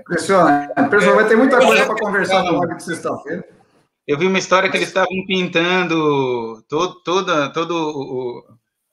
Impressionante. 0.00 0.74
Pessoal, 0.90 1.14
vai 1.14 1.28
ter 1.28 1.36
muita 1.36 1.58
coisa 1.58 1.86
para 1.86 1.96
conversar 1.96 2.42
no 2.42 2.58
live 2.58 2.76
de 2.76 2.84
sexta-feira. 2.84 3.48
Eu 4.06 4.18
vi 4.18 4.26
uma 4.26 4.38
história 4.38 4.68
que 4.68 4.76
eles 4.76 4.88
estavam 4.88 5.24
pintando 5.26 6.60
todo, 6.68 7.00
toda, 7.04 7.52
todo 7.52 7.70
o 7.72 8.44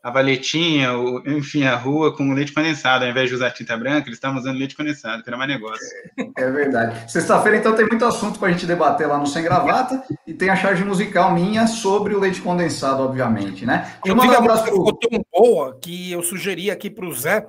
a 0.01 0.09
valetinha, 0.09 0.97
o, 0.97 1.21
enfim, 1.29 1.63
a 1.65 1.75
rua 1.75 2.15
com 2.15 2.33
leite 2.33 2.53
condensado. 2.53 3.03
Ao 3.03 3.11
invés 3.11 3.29
de 3.29 3.35
usar 3.35 3.51
tinta 3.51 3.75
branca, 3.75 4.07
eles 4.07 4.17
estavam 4.17 4.39
usando 4.39 4.57
leite 4.57 4.75
condensado, 4.75 5.21
que 5.21 5.29
era 5.29 5.37
mais 5.37 5.49
negócio. 5.49 5.85
É, 6.17 6.43
é 6.43 6.51
verdade. 6.51 7.11
Sexta-feira, 7.11 7.57
então, 7.57 7.75
tem 7.75 7.85
muito 7.85 8.05
assunto 8.05 8.39
para 8.39 8.47
a 8.47 8.51
gente 8.51 8.65
debater 8.65 9.07
lá 9.07 9.17
no 9.17 9.27
Sem 9.27 9.43
Gravata 9.43 10.03
e 10.25 10.33
tem 10.33 10.49
a 10.49 10.55
charge 10.55 10.83
musical 10.83 11.33
minha 11.33 11.67
sobre 11.67 12.15
o 12.15 12.19
leite 12.19 12.41
condensado, 12.41 13.03
obviamente, 13.03 13.65
né? 13.65 13.93
Eu 14.05 14.17
tive 14.17 14.35
a 14.35 14.41
música 14.41 14.71
ficou 14.71 14.93
tão 14.93 15.25
boa 15.33 15.77
que 15.81 16.11
eu 16.11 16.23
sugeri 16.23 16.71
aqui 16.71 16.89
para 16.89 17.05
o 17.05 17.13
Zé 17.13 17.45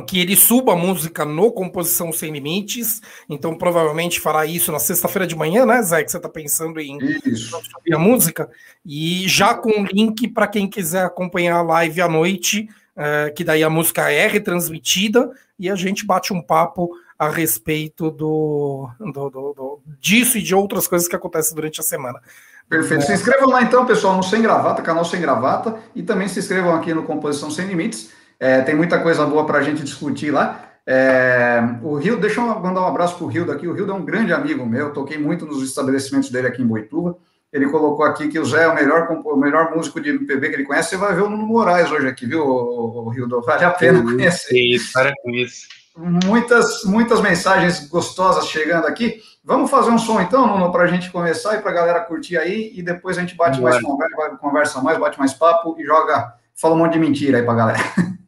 que 0.00 0.18
ele 0.18 0.34
suba 0.34 0.72
a 0.72 0.76
música 0.76 1.24
no 1.24 1.52
Composição 1.52 2.12
Sem 2.12 2.32
Limites, 2.32 3.02
então 3.28 3.56
provavelmente 3.58 4.20
fará 4.20 4.46
isso 4.46 4.72
na 4.72 4.78
sexta-feira 4.78 5.26
de 5.26 5.36
manhã, 5.36 5.66
né, 5.66 5.82
Zé? 5.82 6.02
Que 6.02 6.10
você 6.10 6.16
está 6.16 6.28
pensando 6.28 6.80
em 6.80 6.98
subir 7.34 7.94
a 7.94 7.98
música, 7.98 8.48
e 8.86 9.28
já 9.28 9.54
com 9.54 9.84
link 9.84 10.28
para 10.28 10.46
quem 10.46 10.68
quiser 10.68 11.04
acompanhar 11.04 11.56
a 11.56 11.62
live 11.62 12.00
à 12.00 12.08
noite, 12.08 12.68
é, 12.96 13.30
que 13.30 13.44
daí 13.44 13.62
a 13.62 13.70
música 13.70 14.10
é 14.10 14.26
retransmitida 14.26 15.30
e 15.58 15.68
a 15.68 15.74
gente 15.74 16.06
bate 16.06 16.32
um 16.32 16.40
papo 16.40 16.90
a 17.18 17.28
respeito 17.28 18.10
do, 18.10 18.88
do, 18.98 19.30
do, 19.30 19.52
do 19.54 19.80
disso 20.00 20.38
e 20.38 20.42
de 20.42 20.54
outras 20.54 20.88
coisas 20.88 21.06
que 21.06 21.14
acontecem 21.14 21.54
durante 21.54 21.80
a 21.80 21.82
semana. 21.82 22.20
Perfeito. 22.68 23.02
É. 23.02 23.06
Se 23.06 23.12
inscrevam 23.12 23.48
lá 23.48 23.62
então, 23.62 23.86
pessoal, 23.86 24.16
no 24.16 24.22
Sem 24.22 24.42
Gravata, 24.42 24.82
canal 24.82 25.04
Sem 25.04 25.20
Gravata, 25.20 25.78
e 25.94 26.02
também 26.02 26.26
se 26.26 26.38
inscrevam 26.38 26.74
aqui 26.74 26.92
no 26.92 27.04
Composição 27.04 27.50
Sem 27.50 27.66
Limites. 27.66 28.10
É, 28.42 28.60
tem 28.62 28.74
muita 28.74 28.98
coisa 28.98 29.24
boa 29.24 29.46
para 29.46 29.58
a 29.58 29.62
gente 29.62 29.84
discutir 29.84 30.32
lá. 30.32 30.64
É, 30.84 31.62
o 31.80 31.94
Rio, 31.94 32.16
deixa 32.16 32.40
eu 32.40 32.46
mandar 32.58 32.80
um 32.80 32.88
abraço 32.88 33.14
para 33.14 33.24
o 33.24 33.28
Rio 33.28 33.46
daqui. 33.46 33.68
O 33.68 33.72
Rio 33.72 33.88
é 33.88 33.94
um 33.94 34.04
grande 34.04 34.32
amigo 34.32 34.66
meu, 34.66 34.92
toquei 34.92 35.16
muito 35.16 35.46
nos 35.46 35.62
estabelecimentos 35.62 36.28
dele 36.28 36.48
aqui 36.48 36.60
em 36.60 36.66
Boituva. 36.66 37.16
Ele 37.52 37.68
colocou 37.68 38.04
aqui 38.04 38.26
que 38.26 38.40
o 38.40 38.44
Zé 38.44 38.64
é 38.64 38.66
o 38.66 38.74
melhor, 38.74 39.08
o 39.24 39.36
melhor 39.36 39.72
músico 39.72 40.00
de 40.00 40.10
MPB 40.10 40.48
que 40.48 40.56
ele 40.56 40.64
conhece. 40.64 40.88
Você 40.88 40.96
vai 40.96 41.14
ver 41.14 41.22
o 41.22 41.30
Nuno 41.30 41.46
Moraes 41.46 41.88
hoje 41.92 42.08
aqui, 42.08 42.26
viu, 42.26 42.44
o, 42.44 43.08
Rio? 43.10 43.28
Vale 43.42 43.64
a 43.64 43.70
pena 43.70 44.02
conhecer. 44.02 44.58
Isso, 44.58 44.92
para 44.92 45.12
com 45.22 45.30
isso. 45.30 45.68
Muitas, 45.96 46.82
muitas 46.82 47.20
mensagens 47.20 47.86
gostosas 47.86 48.48
chegando 48.48 48.88
aqui. 48.88 49.20
Vamos 49.44 49.70
fazer 49.70 49.90
um 49.90 49.98
som 49.98 50.20
então, 50.20 50.48
Nuno, 50.48 50.72
para 50.72 50.82
a 50.82 50.88
gente 50.88 51.12
começar 51.12 51.54
e 51.54 51.60
para 51.60 51.70
a 51.70 51.74
galera 51.74 52.00
curtir 52.00 52.36
aí, 52.38 52.72
e 52.74 52.82
depois 52.82 53.16
a 53.16 53.20
gente 53.20 53.36
bate 53.36 53.60
mais 53.60 53.80
conversa, 53.80 54.36
conversa 54.40 54.82
mais, 54.82 54.98
bate 54.98 55.16
mais 55.16 55.32
papo 55.32 55.76
e 55.78 55.84
joga, 55.84 56.34
fala 56.56 56.74
um 56.74 56.78
monte 56.78 56.94
de 56.94 56.98
mentira 56.98 57.38
aí 57.38 57.44
para 57.44 57.52
a 57.52 57.56
galera. 57.56 57.78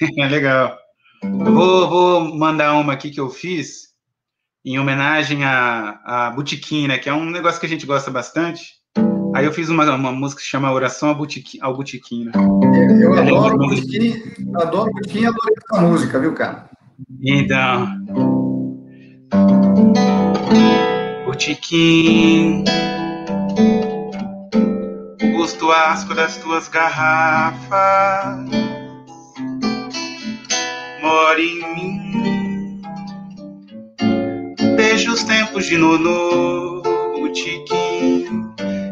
É 0.00 0.26
legal. 0.28 0.78
Eu 1.22 1.52
vou, 1.52 1.88
vou, 1.88 2.36
mandar 2.36 2.74
uma 2.74 2.92
aqui 2.92 3.10
que 3.10 3.20
eu 3.20 3.28
fiz 3.28 3.88
em 4.64 4.78
homenagem 4.78 5.44
à, 5.44 6.00
à 6.04 6.30
Botiquim, 6.30 6.86
né? 6.86 6.98
Que 6.98 7.08
é 7.08 7.14
um 7.14 7.24
negócio 7.24 7.58
que 7.58 7.66
a 7.66 7.68
gente 7.68 7.86
gosta 7.86 8.10
bastante. 8.10 8.78
Aí 9.34 9.44
eu 9.44 9.52
fiz 9.52 9.68
uma, 9.68 9.84
uma 9.94 10.12
música 10.12 10.40
que 10.40 10.44
se 10.44 10.50
chama 10.50 10.72
Oração 10.72 11.10
ao 11.10 11.14
Botiquim, 11.14 11.58
ao 11.60 11.76
Botiquim 11.76 12.24
né? 12.24 12.32
Eu, 13.02 13.14
eu 13.14 13.18
adoro 13.18 13.54
o 13.54 13.58
Botiquim, 13.58 14.22
adoro 14.54 14.90
o 14.90 14.94
Botiquim 14.94 15.20
e 15.20 15.26
adoro 15.26 15.54
essa 15.72 15.82
música, 15.82 16.18
viu, 16.18 16.34
cara? 16.34 16.70
Então. 17.22 17.98
Botiquim, 21.26 22.64
gosto 25.36 25.70
asco 25.70 26.14
das 26.14 26.36
tuas 26.38 26.68
garrafas 26.68 28.48
mora 31.08 31.40
em 31.40 31.74
mim. 31.74 32.82
Desde 34.76 35.08
os 35.08 35.24
tempos 35.24 35.64
de 35.64 35.78
Nono, 35.78 36.82
Botiquim, 37.18 38.26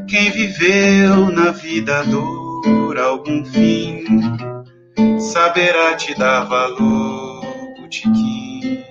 quem 0.08 0.30
viveu 0.30 1.30
na 1.30 1.50
vida 1.50 2.02
dor 2.04 2.99
algum 2.99 3.44
fim, 3.44 4.02
saberá 5.18 5.94
te 5.94 6.14
dar 6.14 6.44
valor, 6.44 7.42
Botiquim. 7.78 8.82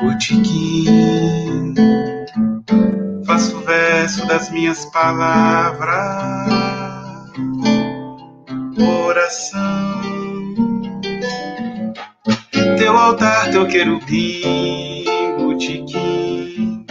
Botiquim, 0.00 1.74
faço 3.26 3.60
verso 3.60 4.26
das 4.26 4.50
minhas 4.50 4.86
palavras, 4.86 5.98
oração 8.78 10.07
altar, 12.98 13.50
teu 13.50 13.66
querubim, 13.66 15.04
botiquim, 15.38 16.84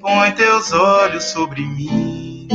põe 0.00 0.32
teus 0.32 0.72
olhos 0.72 1.24
sobre 1.24 1.62
mim. 1.62 2.48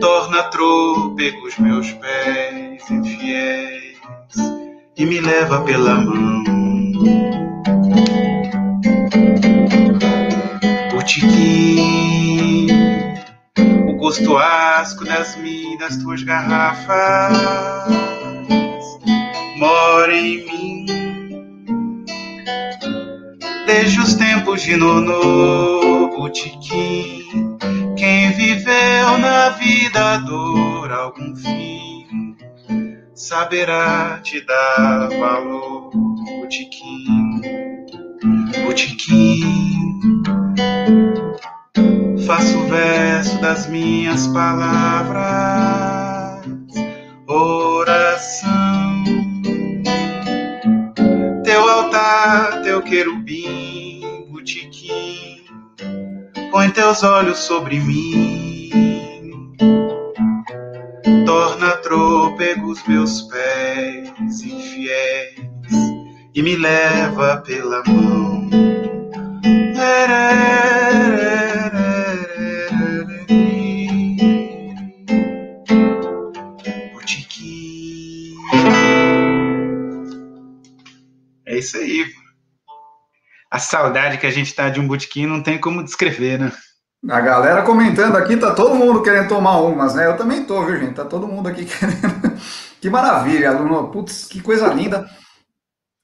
Torna 0.00 0.44
trôpegos 0.44 1.58
meus 1.58 1.92
pés 1.92 2.90
infiéis 2.90 3.98
e 4.96 5.04
me 5.04 5.20
leva 5.20 5.60
pela 5.62 5.94
mão. 5.96 6.44
Botiquim, 10.92 12.68
o 13.88 13.92
gosto 13.96 14.36
asco 14.36 15.04
das 15.04 15.36
minhas, 15.36 15.98
tuas 15.98 16.22
garrafas 16.22 18.17
mora 19.58 20.16
em 20.16 20.44
mim. 20.46 20.86
Desde 23.66 24.00
os 24.00 24.14
tempos 24.14 24.62
de 24.62 24.76
Nono 24.76 26.08
Botiquim, 26.16 27.56
quem 27.96 28.30
viveu 28.32 29.18
na 29.18 29.50
vida 29.50 30.18
dor 30.18 30.90
algum 30.90 31.36
fim, 31.36 32.36
saberá 33.14 34.20
te 34.22 34.40
dar 34.46 35.08
valor, 35.08 35.90
Botiquim, 36.40 37.40
Botiquim. 38.64 40.00
Faço 42.26 42.58
o 42.58 42.66
verso 42.68 43.40
das 43.40 43.68
minhas 43.68 44.26
palavras, 44.28 45.18
oração 47.26 48.67
teu 52.62 52.82
querubim, 52.82 54.26
botiquim, 54.30 55.44
põe 56.50 56.70
teus 56.70 57.02
olhos 57.02 57.38
sobre 57.38 57.80
mim, 57.80 59.56
torna 61.26 61.76
trôpegos 61.78 62.82
meus 62.86 63.22
pés 63.22 64.42
infiéis 64.42 65.38
e 66.34 66.42
me 66.42 66.54
leva 66.56 67.38
pela 67.38 67.82
mão. 67.86 68.48
Botiquim. 76.92 78.34
É 81.46 81.58
isso 81.58 81.76
aí 81.76 82.17
a 83.50 83.58
saudade 83.58 84.18
que 84.18 84.26
a 84.26 84.30
gente 84.30 84.54
tá 84.54 84.68
de 84.68 84.80
um 84.80 84.86
botequim 84.86 85.26
não 85.26 85.42
tem 85.42 85.58
como 85.58 85.82
descrever, 85.82 86.38
né? 86.38 86.52
A 87.08 87.20
galera 87.20 87.62
comentando 87.62 88.16
aqui, 88.16 88.36
tá 88.36 88.52
todo 88.54 88.74
mundo 88.74 89.02
querendo 89.02 89.28
tomar 89.28 89.60
umas, 89.60 89.94
né? 89.94 90.06
Eu 90.06 90.16
também 90.16 90.44
tô, 90.44 90.64
viu, 90.64 90.80
gente? 90.80 90.94
Tá 90.94 91.04
todo 91.04 91.28
mundo 91.28 91.48
aqui 91.48 91.64
querendo. 91.66 92.40
que 92.80 92.90
maravilha, 92.90 93.50
aluno. 93.50 93.88
Putz, 93.88 94.26
que 94.26 94.40
coisa 94.40 94.66
linda. 94.68 95.08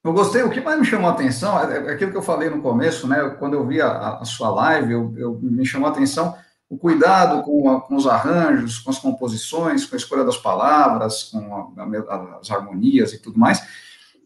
Eu 0.05 0.13
gostei, 0.13 0.43
o 0.43 0.51
que 0.51 0.61
mais 0.61 0.79
me 0.79 0.85
chamou 0.85 1.11
a 1.11 1.15
atenção 1.15 1.59
é, 1.59 1.89
é 1.89 1.93
aquilo 1.93 2.11
que 2.11 2.17
eu 2.17 2.23
falei 2.23 2.49
no 2.49 2.63
começo, 2.63 3.09
né? 3.09 3.37
Quando 3.39 3.55
eu 3.55 3.67
vi 3.67 3.81
a, 3.81 4.19
a 4.19 4.25
sua 4.25 4.51
live, 4.51 4.93
eu, 4.93 5.15
eu, 5.17 5.39
me 5.43 5.67
chamou 5.67 5.89
a 5.89 5.93
atenção 5.93 6.37
o 6.69 6.77
cuidado 6.77 7.43
com, 7.43 7.71
a, 7.71 7.81
com, 7.81 7.97
os 7.97 8.07
arranjos, 8.07 8.79
com 8.79 8.91
as 8.91 8.99
composições, 8.99 9.87
com 9.87 9.97
a 9.97 9.99
escolha 9.99 10.25
das 10.25 10.37
palavras, 10.37 11.25
com 11.25 11.75
a, 11.77 12.39
as 12.41 12.51
harmonias 12.51 13.13
e 13.13 13.19
tudo 13.19 13.39
mais. 13.39 13.61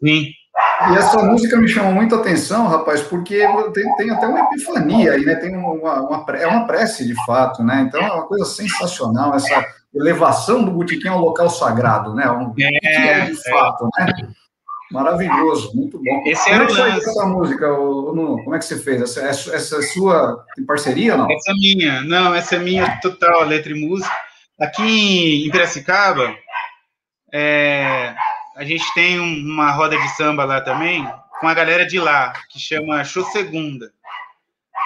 Sim. 0.05 0.33
E 0.91 0.97
essa 0.97 1.23
música 1.23 1.57
me 1.57 1.69
chamou 1.69 1.93
muito 1.93 2.15
a 2.15 2.19
atenção, 2.19 2.67
rapaz, 2.69 3.03
porque 3.03 3.47
tem, 3.75 3.97
tem 3.97 4.11
até 4.11 4.27
uma 4.27 4.41
epifania 4.41 5.13
aí, 5.13 5.25
né? 5.25 5.35
Tem 5.37 5.57
uma, 5.57 5.73
uma, 5.73 6.25
é 6.37 6.47
uma 6.47 6.67
prece 6.67 7.07
de 7.07 7.15
fato, 7.25 7.63
né? 7.63 7.85
Então 7.87 8.01
é 8.01 8.13
uma 8.13 8.27
coisa 8.27 8.45
sensacional 8.45 9.35
essa 9.35 9.65
elevação 9.95 10.65
do 10.65 10.71
botequim 10.71 11.09
ao 11.09 11.21
local 11.21 11.51
sagrado, 11.51 12.15
né? 12.15 12.31
Um, 12.31 12.53
é, 12.61 13.27
de 13.27 13.33
é. 13.33 13.51
fato, 13.51 13.89
né? 13.99 14.07
Maravilhoso, 14.91 15.77
muito 15.77 15.99
bom. 15.99 16.23
Esse 16.25 16.49
como 16.49 16.63
é 16.63 16.67
que 16.67 16.75
foi 16.75 16.91
essa 16.91 17.27
música, 17.27 17.69
Nuno? 17.69 18.43
Como 18.43 18.55
é 18.55 18.59
que 18.59 18.65
você 18.65 18.79
fez? 18.79 19.03
Essa, 19.03 19.55
essa 19.55 19.77
é 19.77 19.83
sua 19.83 20.45
parceria 20.67 21.13
ou 21.13 21.19
não? 21.19 21.31
Essa 21.31 21.51
é 21.51 21.55
minha, 21.55 22.01
não, 22.03 22.35
essa 22.35 22.57
é 22.57 22.59
minha 22.59 22.99
total, 23.01 23.45
letra 23.45 23.73
e 23.73 23.75
música. 23.75 24.11
Aqui 24.59 25.47
em 25.47 25.51
Piracicaba, 25.51 26.35
é, 27.33 28.15
a 28.59 28.65
gente 28.65 28.93
tem 28.93 29.21
uma 29.21 29.71
roda 29.71 29.97
de 29.97 30.09
samba 30.17 30.45
lá 30.45 30.61
também, 30.61 31.09
com 31.41 31.47
a 31.47 31.55
galera 31.55 31.87
de 31.87 32.01
lá, 32.01 32.33
que 32.51 32.59
chama 32.59 33.05
Show 33.05 33.25
Segunda. 33.27 33.93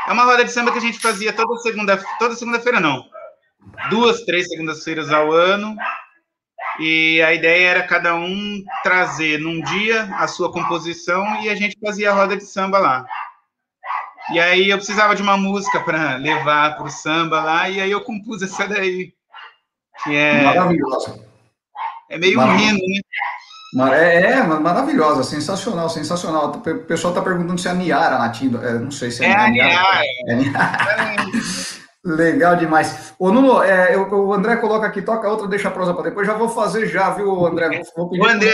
É 0.06 0.12
uma 0.12 0.24
roda 0.24 0.44
de 0.44 0.52
samba 0.52 0.70
que 0.70 0.76
a 0.76 0.82
gente 0.82 0.98
fazia 0.98 1.32
toda 1.32 1.56
segunda, 1.56 1.96
toda 2.18 2.34
segunda-feira 2.34 2.78
não. 2.78 3.02
duas, 3.88 4.24
três 4.26 4.48
segundas-feiras 4.48 5.10
ao 5.10 5.32
ano. 5.32 5.74
E 6.80 7.22
a 7.22 7.32
ideia 7.32 7.70
era 7.70 7.86
cada 7.86 8.14
um 8.14 8.62
trazer 8.82 9.40
num 9.40 9.62
dia 9.62 10.02
a 10.16 10.28
sua 10.28 10.52
composição 10.52 11.42
e 11.42 11.48
a 11.48 11.54
gente 11.54 11.78
fazia 11.82 12.10
a 12.10 12.14
roda 12.14 12.36
de 12.36 12.44
samba 12.44 12.78
lá. 12.78 13.06
E 14.34 14.38
aí 14.38 14.68
eu 14.68 14.76
precisava 14.76 15.16
de 15.16 15.22
uma 15.22 15.38
música 15.38 15.80
para 15.80 16.16
levar 16.16 16.76
para 16.76 16.84
o 16.84 16.90
samba 16.90 17.42
lá, 17.42 17.70
e 17.70 17.80
aí 17.80 17.90
eu 17.90 18.02
compus 18.02 18.42
essa 18.42 18.68
daí. 18.68 19.14
Que 20.04 20.14
é. 20.14 20.42
Maravilhosa. 20.42 21.26
É 22.10 22.18
meio 22.18 22.38
um 22.38 22.58
hino, 22.58 22.78
né? 22.78 23.00
É, 23.92 24.32
é, 24.32 24.42
maravilhosa, 24.42 25.22
sensacional, 25.22 25.88
sensacional. 25.88 26.50
O 26.50 26.78
pessoal 26.84 27.14
está 27.14 27.22
perguntando 27.22 27.60
se 27.60 27.68
é 27.68 27.70
a 27.70 27.74
Niara 27.74 28.18
latindo. 28.18 28.62
É, 28.62 28.78
não 28.78 28.90
sei 28.90 29.10
se 29.10 29.24
é, 29.24 29.28
é 29.28 29.36
a 29.36 29.48
Niara. 29.48 30.04
É 30.26 30.32
a 30.32 30.36
Niara. 30.36 31.16
Legal 32.04 32.56
demais. 32.56 33.14
Ô, 33.18 33.30
Nuno, 33.30 33.62
é, 33.62 33.94
eu, 33.94 34.12
o 34.12 34.34
André 34.34 34.56
coloca 34.56 34.86
aqui, 34.86 35.00
toca 35.00 35.28
outra, 35.28 35.46
deixa 35.46 35.68
a 35.68 35.70
prosa 35.70 35.94
para 35.94 36.04
depois. 36.04 36.26
Já 36.26 36.34
vou 36.34 36.48
fazer 36.48 36.86
já, 36.88 37.10
viu, 37.10 37.46
André? 37.46 37.80
Vou, 37.96 38.08
vou 38.08 38.18
o 38.18 38.26
André, 38.26 38.50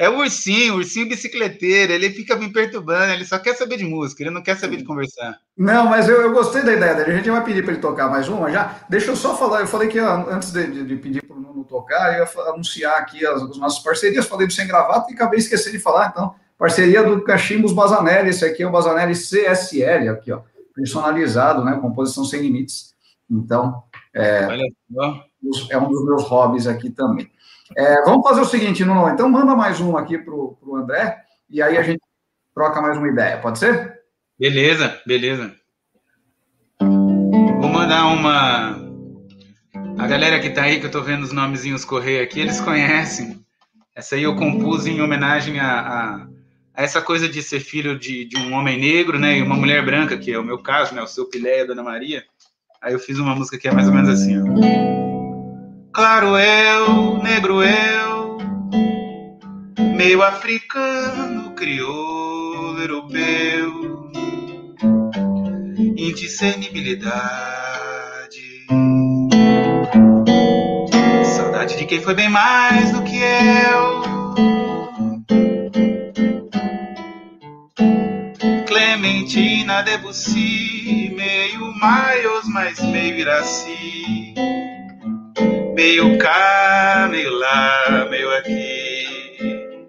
é 0.00 0.08
o 0.08 0.18
ursinho, 0.18 0.74
o 0.74 0.76
ursinho 0.78 1.06
bicicleteiro, 1.06 1.92
ele 1.92 2.08
fica 2.08 2.34
me 2.34 2.50
perturbando, 2.50 3.12
ele 3.12 3.24
só 3.26 3.38
quer 3.38 3.54
saber 3.54 3.76
de 3.76 3.84
música, 3.84 4.22
ele 4.22 4.30
não 4.30 4.42
quer 4.42 4.56
saber 4.56 4.78
de 4.78 4.84
conversar. 4.84 5.36
Não, 5.54 5.90
mas 5.90 6.08
eu, 6.08 6.22
eu 6.22 6.32
gostei 6.32 6.62
da 6.62 6.72
ideia 6.72 6.94
dele, 6.94 7.12
a 7.12 7.16
gente 7.16 7.30
vai 7.30 7.44
pedir 7.44 7.62
para 7.62 7.72
ele 7.72 7.82
tocar 7.82 8.08
mais 8.08 8.26
uma 8.26 8.50
já. 8.50 8.80
Deixa 8.88 9.10
eu 9.10 9.16
só 9.16 9.36
falar, 9.36 9.60
eu 9.60 9.66
falei 9.66 9.88
que 9.88 9.98
antes 9.98 10.52
de, 10.52 10.66
de, 10.68 10.84
de 10.86 10.96
pedir 10.96 11.22
para 11.22 11.36
o 11.36 11.40
tocar, 11.70 12.18
eu 12.18 12.24
ia 12.24 12.50
anunciar 12.50 12.98
aqui 12.98 13.24
as, 13.24 13.42
as, 13.42 13.56
nossas 13.56 13.78
parcerias, 13.78 14.26
falei 14.26 14.46
do 14.46 14.52
Sem 14.52 14.66
Gravata 14.66 15.10
e 15.10 15.14
acabei 15.14 15.38
esquecendo 15.38 15.76
de 15.76 15.82
falar, 15.82 16.08
então, 16.08 16.34
parceria 16.58 17.02
do 17.02 17.22
Cachimbos 17.22 17.72
Bazanelli, 17.72 18.30
esse 18.30 18.44
aqui 18.44 18.62
é 18.62 18.66
o 18.66 18.70
Bazanelli 18.70 19.14
CSL, 19.14 20.08
aqui, 20.08 20.32
ó, 20.32 20.42
personalizado, 20.74 21.64
né, 21.64 21.78
composição 21.80 22.24
sem 22.24 22.42
limites. 22.42 22.94
Então, 23.30 23.82
é, 24.12 24.48
é 25.70 25.78
um 25.78 25.88
dos 25.88 26.04
meus 26.04 26.24
hobbies 26.24 26.66
aqui 26.66 26.90
também. 26.90 27.30
É, 27.76 28.02
vamos 28.02 28.28
fazer 28.28 28.40
o 28.40 28.46
seguinte, 28.46 28.84
Nuno. 28.84 29.08
Então, 29.08 29.28
manda 29.28 29.54
mais 29.54 29.80
um 29.80 29.96
aqui 29.96 30.18
para 30.18 30.34
o 30.34 30.76
André 30.76 31.22
e 31.48 31.62
aí 31.62 31.78
a 31.78 31.82
gente 31.82 32.00
troca 32.54 32.80
mais 32.82 32.96
uma 32.98 33.08
ideia. 33.08 33.38
Pode 33.38 33.58
ser? 33.58 34.00
Beleza, 34.38 35.00
beleza. 35.06 35.54
Vou 36.80 37.68
mandar 37.68 38.06
uma. 38.06 38.79
A 40.00 40.06
galera 40.06 40.40
que 40.40 40.46
está 40.46 40.62
aí, 40.62 40.78
que 40.78 40.84
eu 40.84 40.88
estou 40.88 41.02
vendo 41.02 41.24
os 41.24 41.30
nomezinhos 41.30 41.84
correr 41.84 42.22
aqui, 42.22 42.40
eles 42.40 42.58
conhecem. 42.58 43.38
Essa 43.94 44.14
aí 44.14 44.22
eu 44.22 44.34
compus 44.34 44.86
em 44.86 44.98
homenagem 45.02 45.60
a, 45.60 45.78
a, 45.78 46.26
a 46.74 46.82
essa 46.82 47.02
coisa 47.02 47.28
de 47.28 47.42
ser 47.42 47.60
filho 47.60 47.98
de, 47.98 48.24
de, 48.24 48.38
um 48.38 48.54
homem 48.54 48.80
negro, 48.80 49.18
né, 49.18 49.36
e 49.36 49.42
uma 49.42 49.56
mulher 49.56 49.84
branca, 49.84 50.16
que 50.16 50.32
é 50.32 50.38
o 50.38 50.42
meu 50.42 50.56
caso, 50.56 50.94
né, 50.94 51.02
o 51.02 51.06
seu 51.06 51.28
Pilé 51.28 51.58
e 51.58 51.60
a 51.60 51.66
Dona 51.66 51.82
Maria. 51.82 52.24
Aí 52.80 52.94
eu 52.94 52.98
fiz 52.98 53.18
uma 53.18 53.34
música 53.34 53.58
que 53.58 53.68
é 53.68 53.72
mais 53.72 53.88
ou 53.88 53.94
menos 53.94 54.08
assim, 54.08 54.40
ó. 54.40 54.44
Claro 55.92 56.38
eu, 56.38 57.22
negro 57.22 57.62
eu, 57.62 58.38
meio 59.94 60.22
africano, 60.22 61.50
crioulo, 61.50 62.80
europeu, 62.80 64.10
indiscernibilidade. 65.94 67.60
Quem 71.90 72.00
foi 72.00 72.14
bem 72.14 72.30
mais 72.30 72.92
do 72.92 73.02
que 73.02 73.18
eu. 73.18 74.02
Clementina 78.66 79.82
Debussy, 79.82 81.12
meio 81.14 81.74
Miles, 81.74 82.48
mas 82.54 82.80
meio 82.80 83.18
Iraci 83.18 84.34
meio 85.74 86.16
cá, 86.18 87.08
meio 87.10 87.36
lá, 87.38 88.06
meio 88.08 88.36
aqui. 88.36 89.88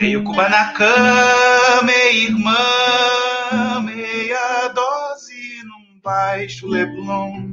Meio 0.00 0.24
Kubanacan, 0.24 1.82
meia 1.84 2.12
irmã, 2.12 3.80
meia 3.84 4.68
dose 4.68 5.62
num 5.64 6.00
baixo 6.02 6.66
Leblon. 6.66 7.50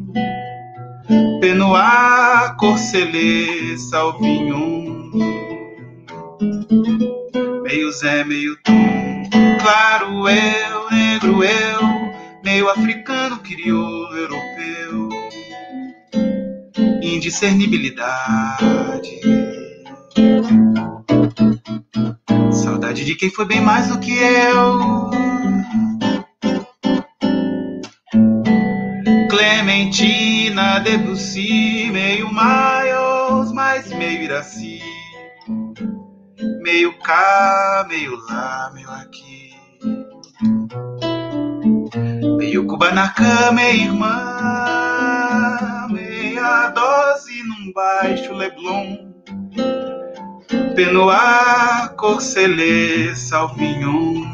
Penoir, 1.40 2.56
Corcelê, 2.58 3.78
Salvignon. 3.78 5.12
Meio 7.64 7.92
Zé, 7.92 8.24
meio 8.24 8.56
Tom, 8.64 9.30
claro 9.62 10.30
eu, 10.30 10.90
negro 10.90 11.44
eu, 11.44 11.80
meio 12.44 12.70
africano, 12.70 13.38
crioulo, 13.40 14.16
europeu 14.16 15.10
indiscernibilidade. 17.02 19.20
Saudade 22.52 23.04
de 23.04 23.16
quem 23.16 23.30
foi 23.30 23.46
bem 23.46 23.62
mais 23.62 23.88
do 23.88 24.00
que 24.00 24.12
eu. 24.12 25.10
Clementina, 29.38 30.80
Debussy, 30.80 31.92
meio 31.92 32.28
Miles, 32.30 33.52
mas 33.54 33.88
meio 33.90 34.24
Iraci. 34.24 34.82
Meio 36.64 36.98
cá, 37.04 37.86
meio 37.88 38.18
lá, 38.28 38.72
meio 38.74 38.90
aqui. 38.90 39.52
Meio 42.40 42.66
Kubanacan, 42.66 43.52
meio 43.52 43.84
irmã 43.84 44.18
meia 45.92 46.70
dose 46.70 47.44
num 47.44 47.72
baixo 47.74 48.34
Leblon. 48.34 49.14
Penoir, 50.76 51.94
Corcelê, 51.96 53.16
Salvignon. 53.16 54.26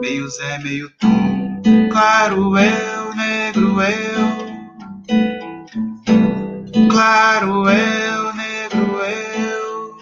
Meio 0.00 0.28
Zé, 0.28 0.58
meio 0.58 0.90
Tom, 0.98 1.35
claro 1.96 2.52
eu, 2.58 3.14
negro 3.14 3.80
eu. 3.80 4.26
Claro 6.90 7.70
eu, 7.70 8.34
negro 8.34 9.00
eu. 9.00 9.96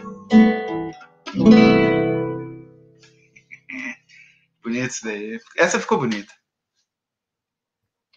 Bonito 4.64 4.90
isso 4.90 5.04
daí. 5.04 5.38
Essa 5.56 5.78
ficou 5.78 5.98
bonita. 5.98 6.34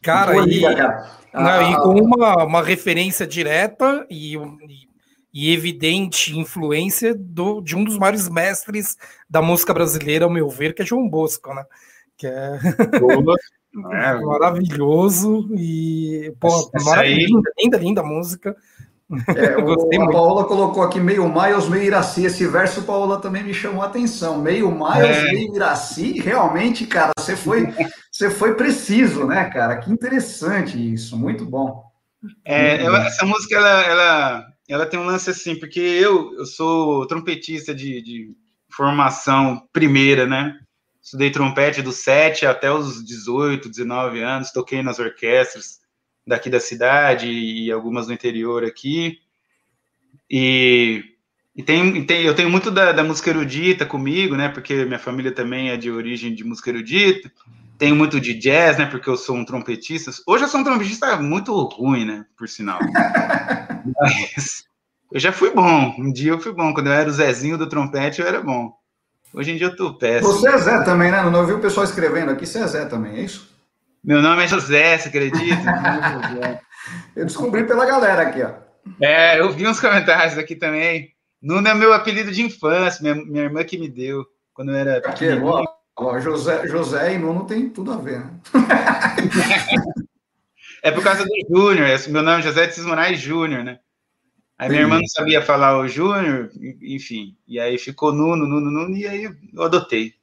Cara, 0.02 0.36
e, 0.48 0.62
cara. 0.62 1.12
Não, 1.32 1.72
e 1.72 1.76
com 1.76 2.02
uma, 2.02 2.46
uma 2.46 2.64
referência 2.64 3.28
direta 3.28 4.08
e, 4.10 4.34
e 5.32 5.54
evidente 5.54 6.36
influência 6.36 7.14
do, 7.14 7.62
de 7.62 7.76
um 7.76 7.84
dos 7.84 8.00
maiores 8.00 8.28
mestres 8.28 8.98
da 9.30 9.40
música 9.40 9.72
brasileira, 9.72 10.26
ao 10.26 10.32
meu 10.32 10.50
ver, 10.50 10.74
que 10.74 10.82
é 10.82 10.86
João 10.86 11.08
Bosco, 11.08 11.54
né? 11.54 11.64
Que 12.18 12.26
é, 12.26 12.58
é 13.92 14.20
maravilhoso 14.22 15.50
e 15.56 16.34
pô, 16.40 16.72
linda, 17.58 17.78
linda 17.78 18.04
música. 18.04 18.56
É, 19.36 19.58
o, 19.64 20.04
a 20.04 20.12
Paola 20.12 20.46
colocou 20.46 20.84
aqui 20.84 21.00
meio 21.00 21.28
Miles, 21.28 21.70
meio 21.70 21.84
Iraci. 21.84 22.26
Esse 22.26 22.48
verso, 22.48 22.84
Paola, 22.84 23.22
também 23.22 23.44
me 23.44 23.54
chamou 23.54 23.82
a 23.82 23.86
atenção. 23.86 24.42
Meio 24.42 24.72
Miles, 24.72 25.18
é. 25.18 25.32
meio 25.32 25.56
Iraci. 25.56 26.20
Realmente, 26.20 26.86
cara, 26.86 27.12
você 27.18 27.36
foi, 27.36 27.68
você 28.12 28.30
foi 28.30 28.56
preciso, 28.56 29.26
né, 29.26 29.46
cara? 29.46 29.78
Que 29.78 29.92
interessante 29.92 30.94
isso. 30.94 31.18
Muito 31.18 31.46
bom. 31.46 31.84
É, 32.44 32.84
ela, 32.84 33.06
essa 33.06 33.26
música, 33.26 33.56
ela, 33.56 33.82
ela, 33.84 34.46
ela 34.68 34.86
tem 34.86 35.00
um 35.00 35.06
lance 35.06 35.30
assim, 35.30 35.56
porque 35.56 35.80
eu, 35.80 36.34
eu 36.34 36.46
sou 36.46 37.06
trompetista 37.08 37.74
de, 37.74 38.02
de 38.02 38.36
formação 38.70 39.62
primeira, 39.72 40.26
né? 40.26 40.58
Estudei 41.08 41.32
trompete 41.32 41.82
dos 41.82 42.04
7 42.04 42.46
até 42.46 42.70
os 42.70 43.02
18, 43.02 43.70
19 43.70 44.22
anos, 44.22 44.52
toquei 44.52 44.84
nas 44.84 45.00
orquestras 45.00 45.80
daqui 46.28 46.50
da 46.50 46.60
cidade 46.60 47.32
e 47.32 47.72
algumas 47.72 48.08
do 48.08 48.14
interior 48.14 48.66
aqui. 48.66 49.18
E, 50.30 51.02
e, 51.56 51.64
tem, 51.64 51.96
e 51.96 52.06
tem, 52.06 52.24
eu 52.24 52.36
tenho 52.36 52.50
muito 52.50 52.70
da, 52.70 52.92
da, 52.92 53.06
música 53.06 53.30
erudita 53.30 53.86
comigo, 53.86 54.36
né? 54.36 54.50
Porque 54.50 54.84
minha 54.84 55.00
família 55.00 55.32
também 55.32 55.70
é 55.70 55.78
de 55.78 55.90
origem 55.90 56.36
de 56.36 56.44
música 56.44 56.72
erudita. 56.72 57.32
Tenho 57.78 57.96
muito 57.96 58.20
de 58.20 58.34
jazz, 58.34 58.78
né? 58.78 58.86
Porque 58.86 59.10
eu 59.10 59.16
sou 59.16 59.38
um 59.38 59.46
trompetista. 59.46 60.12
Hoje 60.28 60.44
eu 60.44 60.50
sou 60.50 60.60
um 60.60 60.66
trompetista 60.66 61.16
muito 61.16 61.54
ruim, 61.68 62.04
né? 62.04 62.26
Por 62.38 62.50
sinal. 62.50 62.80
Mas 63.98 64.66
eu 65.10 65.22
já 65.22 65.32
fui 65.32 65.52
bom. 65.52 65.96
Um 65.98 66.12
dia 66.12 66.32
eu 66.32 66.40
fui 66.42 66.52
bom. 66.52 66.74
Quando 66.74 66.88
eu 66.88 66.94
era 66.94 67.08
o 67.08 67.14
Zezinho 67.14 67.58
do 67.58 67.70
trompete, 67.70 68.20
eu 68.20 68.28
era 68.28 68.42
bom. 68.42 68.78
Hoje 69.38 69.52
em 69.52 69.56
dia 69.56 69.68
eu 69.68 69.76
tô 69.76 69.94
péssimo. 69.94 70.34
Você 70.34 70.50
é 70.50 70.58
Zé 70.58 70.84
também, 70.84 71.12
né? 71.12 71.22
Não 71.22 71.42
ouvi 71.42 71.54
o 71.54 71.60
pessoal 71.60 71.84
escrevendo 71.84 72.32
aqui. 72.32 72.44
Você 72.44 72.58
é 72.58 72.66
Zé 72.66 72.86
também, 72.86 73.18
é 73.18 73.22
isso? 73.22 73.56
Meu 74.04 74.20
nome 74.20 74.44
é 74.44 74.48
José, 74.48 74.98
você 74.98 75.10
acredita? 75.10 75.62
eu 77.16 77.24
descobri 77.24 77.64
pela 77.64 77.86
galera 77.86 78.24
aqui, 78.24 78.42
ó. 78.42 78.50
É, 79.00 79.40
eu 79.40 79.52
vi 79.52 79.68
uns 79.68 79.80
comentários 79.80 80.40
aqui 80.40 80.56
também. 80.56 81.10
Nuno 81.40 81.68
é 81.68 81.74
meu 81.76 81.94
apelido 81.94 82.32
de 82.32 82.42
infância, 82.42 83.04
minha, 83.04 83.14
minha 83.14 83.44
irmã 83.44 83.64
que 83.64 83.78
me 83.78 83.88
deu 83.88 84.26
quando 84.56 84.72
eu 84.72 84.76
era 84.76 85.02
pequeno. 85.02 85.64
Ó, 85.96 86.20
José, 86.20 86.68
José 86.68 87.14
e 87.14 87.20
Nuno 87.20 87.46
tem 87.46 87.70
tudo 87.70 87.94
a 87.94 87.98
ver, 87.98 88.22
né? 88.22 88.32
é 90.82 90.90
por 90.90 91.04
causa 91.04 91.24
do 91.24 91.56
Júnior, 91.56 91.88
meu 92.10 92.24
nome 92.24 92.40
é 92.40 92.42
José 92.42 92.66
de 92.66 92.74
Cis 92.74 93.20
Júnior, 93.20 93.64
né? 93.64 93.78
Aí 94.58 94.70
minha 94.70 94.82
irmã 94.82 94.98
não 94.98 95.08
sabia 95.08 95.42
falar 95.42 95.78
o 95.78 95.88
Júnior, 95.88 96.50
enfim, 96.82 97.38
e 97.48 97.60
aí 97.60 97.78
ficou 97.78 98.12
Nuno, 98.12 98.48
Nuno, 98.48 98.72
Nuno, 98.72 98.98
e 98.98 99.06
aí 99.06 99.30
eu 99.54 99.64
adotei. 99.64 100.16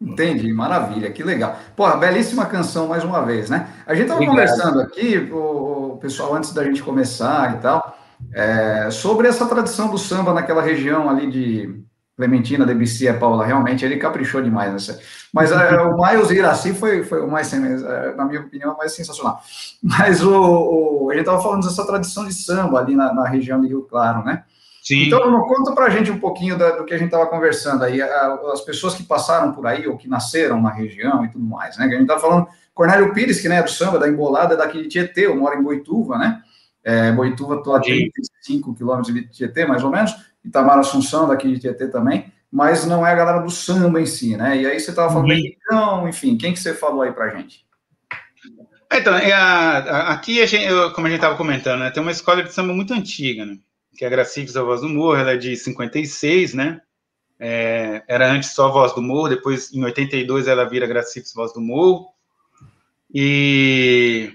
Entendi, 0.00 0.50
maravilha, 0.50 1.10
que 1.10 1.22
legal. 1.22 1.58
Pô, 1.76 1.86
belíssima 1.98 2.46
canção 2.46 2.88
mais 2.88 3.04
uma 3.04 3.22
vez, 3.22 3.50
né? 3.50 3.68
A 3.86 3.94
gente 3.94 4.04
estava 4.04 4.24
conversando 4.24 4.80
aqui, 4.80 5.18
o, 5.30 5.92
o, 5.92 5.98
pessoal, 5.98 6.34
antes 6.34 6.54
da 6.54 6.64
gente 6.64 6.82
começar 6.82 7.58
e 7.58 7.60
tal, 7.60 7.98
é, 8.32 8.90
sobre 8.90 9.28
essa 9.28 9.44
tradição 9.44 9.90
do 9.90 9.98
samba 9.98 10.32
naquela 10.32 10.62
região 10.62 11.10
ali 11.10 11.30
de 11.30 11.84
Clementina, 12.20 12.66
Debussy, 12.66 13.08
a 13.08 13.14
Paula, 13.14 13.46
realmente 13.46 13.82
ele 13.82 13.96
caprichou 13.96 14.42
demais 14.42 14.70
nessa. 14.70 15.00
Mas 15.32 15.50
é, 15.50 15.80
o 15.80 15.96
Miles 15.96 16.30
Iraci 16.30 16.74
foi, 16.74 17.02
foi 17.02 17.22
o 17.22 17.30
mais, 17.30 17.50
é, 17.50 18.14
na 18.14 18.26
minha 18.26 18.42
opinião, 18.42 18.76
mais 18.76 18.92
sensacional. 18.92 19.40
Mas 19.82 20.22
o, 20.22 20.30
o 20.30 21.10
a 21.10 21.14
gente 21.14 21.22
estava 21.22 21.42
falando 21.42 21.66
dessa 21.66 21.86
tradição 21.86 22.26
de 22.26 22.34
samba 22.34 22.78
ali 22.78 22.94
na, 22.94 23.14
na 23.14 23.26
região 23.26 23.58
de 23.58 23.68
Rio 23.68 23.86
Claro, 23.88 24.22
né? 24.22 24.44
Sim. 24.82 25.06
Então, 25.06 25.40
conta 25.42 25.72
para 25.72 25.86
a 25.86 25.90
gente 25.90 26.10
um 26.10 26.18
pouquinho 26.18 26.58
da, 26.58 26.76
do 26.76 26.84
que 26.84 26.92
a 26.92 26.98
gente 26.98 27.06
estava 27.06 27.26
conversando 27.26 27.84
aí, 27.84 28.02
as 28.02 28.60
pessoas 28.60 28.94
que 28.94 29.02
passaram 29.02 29.52
por 29.52 29.66
aí 29.66 29.86
ou 29.86 29.96
que 29.96 30.08
nasceram 30.08 30.60
na 30.60 30.70
região 30.70 31.24
e 31.24 31.30
tudo 31.30 31.44
mais, 31.44 31.78
né? 31.78 31.86
Que 31.88 31.94
a 31.94 31.98
gente 31.98 32.02
estava 32.02 32.20
falando, 32.20 32.46
Cornélio 32.74 33.14
Pires, 33.14 33.40
que 33.40 33.48
né, 33.48 33.56
é 33.56 33.62
do 33.62 33.70
samba, 33.70 33.98
da 33.98 34.08
Embolada, 34.08 34.54
é 34.54 34.56
daqui 34.58 34.82
de 34.82 34.88
Tietê, 34.88 35.26
eu 35.26 35.36
moro 35.36 35.58
em 35.58 35.62
Boituva, 35.62 36.18
né? 36.18 36.42
É, 36.84 37.12
Boituva, 37.12 37.56
estou 37.56 37.74
a 37.74 37.80
35 37.80 38.74
quilômetros 38.74 39.14
de 39.14 39.26
Tietê, 39.28 39.66
mais 39.66 39.82
ou 39.82 39.90
menos, 39.90 40.14
Itamar 40.44 40.78
Assunção, 40.78 41.28
daqui 41.28 41.52
de 41.52 41.60
Tietê 41.60 41.88
também, 41.88 42.32
mas 42.50 42.86
não 42.86 43.06
é 43.06 43.12
a 43.12 43.16
galera 43.16 43.40
do 43.40 43.50
samba 43.50 44.00
em 44.00 44.06
si, 44.06 44.36
né? 44.36 44.60
E 44.60 44.66
aí 44.66 44.80
você 44.80 44.90
estava 44.90 45.12
falando, 45.12 45.32
então, 45.32 46.08
enfim, 46.08 46.36
quem 46.36 46.52
que 46.52 46.60
você 46.60 46.74
falou 46.74 47.02
aí 47.02 47.12
para 47.12 47.36
gente? 47.36 47.64
Então, 48.92 49.16
é 49.16 49.32
aqui, 49.32 50.42
a 50.42 50.46
gente, 50.46 50.68
como 50.94 51.06
a 51.06 51.10
gente 51.10 51.18
estava 51.18 51.36
comentando, 51.36 51.80
né, 51.80 51.90
tem 51.90 52.02
uma 52.02 52.10
escola 52.10 52.42
de 52.42 52.52
samba 52.52 52.72
muito 52.72 52.92
antiga, 52.92 53.46
né? 53.46 53.56
que 54.00 54.04
é 54.04 54.06
a 54.06 54.10
Gracifes, 54.10 54.56
a 54.56 54.62
Voz 54.62 54.80
do 54.80 54.88
Morro, 54.88 55.16
ela 55.16 55.32
é 55.32 55.36
de 55.36 55.54
56, 55.54 56.54
né? 56.54 56.80
É, 57.38 58.02
era 58.08 58.32
antes 58.32 58.54
só 58.54 58.72
Voz 58.72 58.94
do 58.94 59.02
Morro, 59.02 59.28
depois 59.28 59.70
em 59.74 59.84
82 59.84 60.48
ela 60.48 60.64
vira 60.64 60.86
Gracifes 60.86 61.34
Voz 61.34 61.52
do 61.52 61.60
Morro. 61.60 62.08
E, 63.12 64.32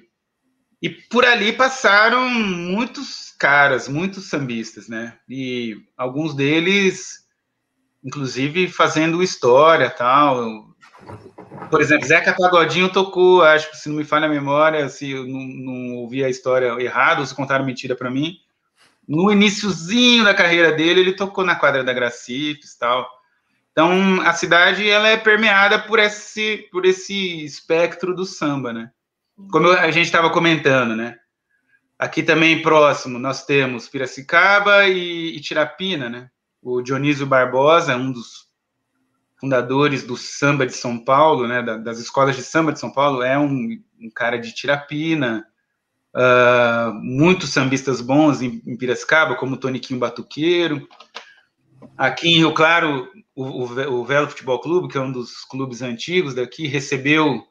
e 0.80 0.88
por 0.88 1.26
ali 1.26 1.52
passaram 1.52 2.30
muitos 2.30 3.25
caras, 3.46 3.88
muitos 3.88 4.28
sambistas, 4.28 4.88
né? 4.88 5.20
E 5.30 5.78
alguns 5.96 6.34
deles, 6.34 7.28
inclusive, 8.04 8.68
fazendo 8.68 9.22
história 9.22 9.88
tal. 9.88 10.66
Por 11.70 11.80
exemplo, 11.80 12.08
Zeca 12.08 12.34
Pagodinho 12.34 12.90
tocou, 12.92 13.44
acho 13.44 13.70
que 13.70 13.78
se 13.78 13.88
não 13.88 13.98
me 13.98 14.04
falha 14.04 14.26
a 14.26 14.30
memória, 14.30 14.90
se 14.90 15.12
eu 15.12 15.28
não, 15.28 15.42
não 15.42 15.96
ouvi 15.98 16.24
a 16.24 16.30
história 16.30 16.70
errada 16.82 17.20
ou 17.20 17.28
se 17.28 17.36
contaram 17.36 17.64
mentira 17.64 17.96
para 17.96 18.10
mim, 18.10 18.38
no 19.08 19.32
iníciozinho 19.32 20.24
da 20.24 20.34
carreira 20.34 20.72
dele, 20.72 21.02
ele 21.02 21.14
tocou 21.14 21.46
na 21.46 21.56
quadra 21.56 21.84
da 21.84 21.94
Gracifes 21.94 22.76
tal. 22.76 23.08
Então, 23.72 24.22
a 24.22 24.34
cidade 24.34 24.90
ela 24.90 25.08
é 25.08 25.18
permeada 25.18 25.78
por 25.78 26.00
esse, 26.00 26.68
por 26.72 26.84
esse 26.84 27.46
espectro 27.46 28.16
do 28.16 28.26
samba, 28.26 28.74
né? 28.74 28.90
Como 29.52 29.70
a 29.70 29.92
gente 29.92 30.06
estava 30.06 30.32
comentando, 30.32 30.96
né? 30.96 31.20
Aqui 31.98 32.22
também 32.22 32.62
próximo 32.62 33.18
nós 33.18 33.46
temos 33.46 33.88
Piracicaba 33.88 34.86
e, 34.88 35.36
e 35.36 35.40
Tirapina, 35.40 36.10
né? 36.10 36.30
O 36.62 36.82
Dionísio 36.82 37.26
Barbosa, 37.26 37.96
um 37.96 38.12
dos 38.12 38.46
fundadores 39.40 40.04
do 40.04 40.18
samba 40.18 40.66
de 40.66 40.74
São 40.74 40.98
Paulo, 40.98 41.48
né? 41.48 41.62
das 41.62 42.00
escolas 42.00 42.36
de 42.36 42.42
samba 42.42 42.72
de 42.72 42.80
São 42.80 42.92
Paulo, 42.92 43.22
é 43.22 43.38
um, 43.38 43.80
um 44.00 44.10
cara 44.10 44.38
de 44.38 44.54
Tirapina 44.54 45.46
uh, 46.16 46.94
muitos 46.94 47.50
sambistas 47.50 48.00
bons 48.00 48.42
em, 48.42 48.62
em, 48.66 48.78
Piracicaba, 48.78 49.36
como 49.36 49.58
Toniquinho 49.58 50.00
Batuqueiro. 50.00 50.88
Aqui 51.98 52.30
em 52.30 52.38
Rio 52.38 52.54
Claro, 52.54 53.08
o, 53.36 53.44
o, 53.44 54.00
o, 54.00 54.06
Velo 54.06 54.30
Futebol 54.30 54.60
Clube, 54.60 54.88
que 54.88 54.98
é 54.98 55.02
um 55.02 55.12
dos 55.12 55.44
clubes 55.44 55.82
antigos 55.82 56.34
daqui, 56.34 56.68
recebeu 56.68 57.44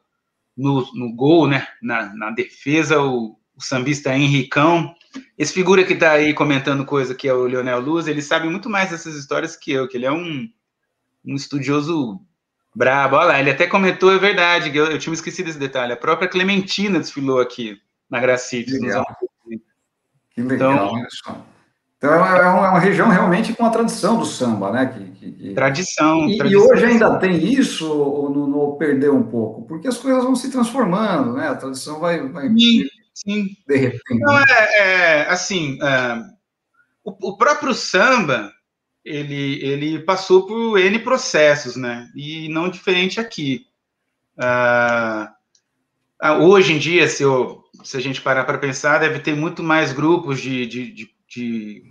no, 0.57 0.85
no 0.93 1.15
gol, 1.15 1.47
né, 1.47 1.67
na, 1.81 2.13
na 2.13 2.31
defesa, 2.31 3.01
o, 3.01 3.37
o 3.55 3.61
sambista 3.61 4.15
Henricão. 4.15 4.93
Esse 5.37 5.53
figura 5.53 5.83
que 5.83 5.93
está 5.93 6.11
aí 6.11 6.33
comentando 6.33 6.85
coisa 6.85 7.15
que 7.15 7.27
é 7.27 7.33
o 7.33 7.45
Leonel 7.45 7.79
Luz, 7.79 8.07
ele 8.07 8.21
sabe 8.21 8.49
muito 8.49 8.69
mais 8.69 8.89
dessas 8.89 9.15
histórias 9.15 9.55
que 9.55 9.71
eu, 9.71 9.87
que 9.87 9.97
ele 9.97 10.05
é 10.05 10.11
um, 10.11 10.47
um 11.25 11.35
estudioso 11.35 12.19
brabo. 12.75 13.15
Olha 13.15 13.27
lá, 13.27 13.39
ele 13.39 13.51
até 13.51 13.65
comentou, 13.65 14.11
é 14.11 14.17
verdade, 14.17 14.75
eu, 14.75 14.87
eu 14.87 14.99
tinha 14.99 15.13
esquecido 15.13 15.49
esse 15.49 15.59
detalhe. 15.59 15.93
A 15.93 15.97
própria 15.97 16.27
Clementina 16.27 16.99
desfilou 16.99 17.39
aqui 17.39 17.79
na 18.09 18.19
Gracite. 18.19 18.71
Que 18.71 18.79
legal. 18.79 19.05
Que 20.35 20.41
legal, 20.41 20.97
então, 20.97 21.45
Então 21.97 22.13
é 22.13 22.17
uma, 22.17 22.37
é 22.37 22.49
uma, 22.49 22.79
região 22.79 23.07
realmente 23.07 23.53
com 23.53 23.65
a 23.65 23.69
tradição 23.69 24.17
do 24.17 24.25
samba, 24.25 24.69
né? 24.69 24.85
Que, 24.87 25.11
que, 25.11 25.31
que... 25.31 25.53
Tradição, 25.53 26.27
e, 26.27 26.37
tradição. 26.37 26.65
E 26.65 26.71
hoje 26.73 26.85
ainda 26.85 27.17
tem 27.17 27.41
isso 27.41 27.89
ou 27.89 28.29
não 28.29 28.75
perdeu 28.77 29.15
um 29.15 29.23
pouco? 29.23 29.61
Porque 29.61 29.87
as 29.87 29.97
coisas 29.97 30.25
vão 30.25 30.35
se 30.35 30.51
transformando, 30.51 31.33
né? 31.33 31.47
A 31.47 31.55
tradição 31.55 32.01
vai, 32.01 32.27
vai 32.27 32.49
sim, 33.15 33.45
sim. 33.45 33.57
derretendo. 33.67 34.19
Não, 34.19 34.37
é, 34.37 34.77
é 34.77 35.29
assim, 35.29 35.79
é, 35.81 36.23
o, 37.03 37.29
o, 37.29 37.37
próprio 37.37 37.73
samba, 37.73 38.51
ele, 39.03 39.63
ele 39.63 39.99
passou 39.99 40.45
por 40.45 40.77
N 40.77 40.99
processos, 40.99 41.75
né? 41.75 42.07
E 42.15 42.47
não 42.49 42.69
diferente 42.69 43.19
aqui. 43.19 43.65
Ah, 44.37 45.33
ah 46.19 46.37
hoje 46.37 46.73
em 46.73 46.77
dia, 46.77 47.07
se 47.07 47.23
eu 47.23 47.65
se 47.83 47.97
a 47.97 47.99
gente 47.99 48.21
parar 48.21 48.45
para 48.45 48.57
pensar, 48.57 48.99
deve 48.99 49.19
ter 49.19 49.35
muito 49.35 49.63
mais 49.63 49.91
grupos 49.91 50.41
de, 50.41 50.65
de, 50.65 50.91
de, 50.91 51.09
de, 51.27 51.83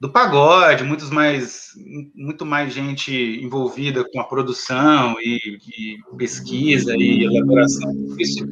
do 0.00 0.10
pagode, 0.10 0.84
muitos 0.84 1.10
mais, 1.10 1.70
muito 2.14 2.44
mais 2.44 2.72
gente 2.72 3.12
envolvida 3.42 4.04
com 4.04 4.20
a 4.20 4.24
produção 4.24 5.16
e, 5.20 5.58
e 5.66 6.16
pesquisa 6.16 6.94
e 6.96 7.24
elaboração. 7.24 7.92
Isso, 8.18 8.46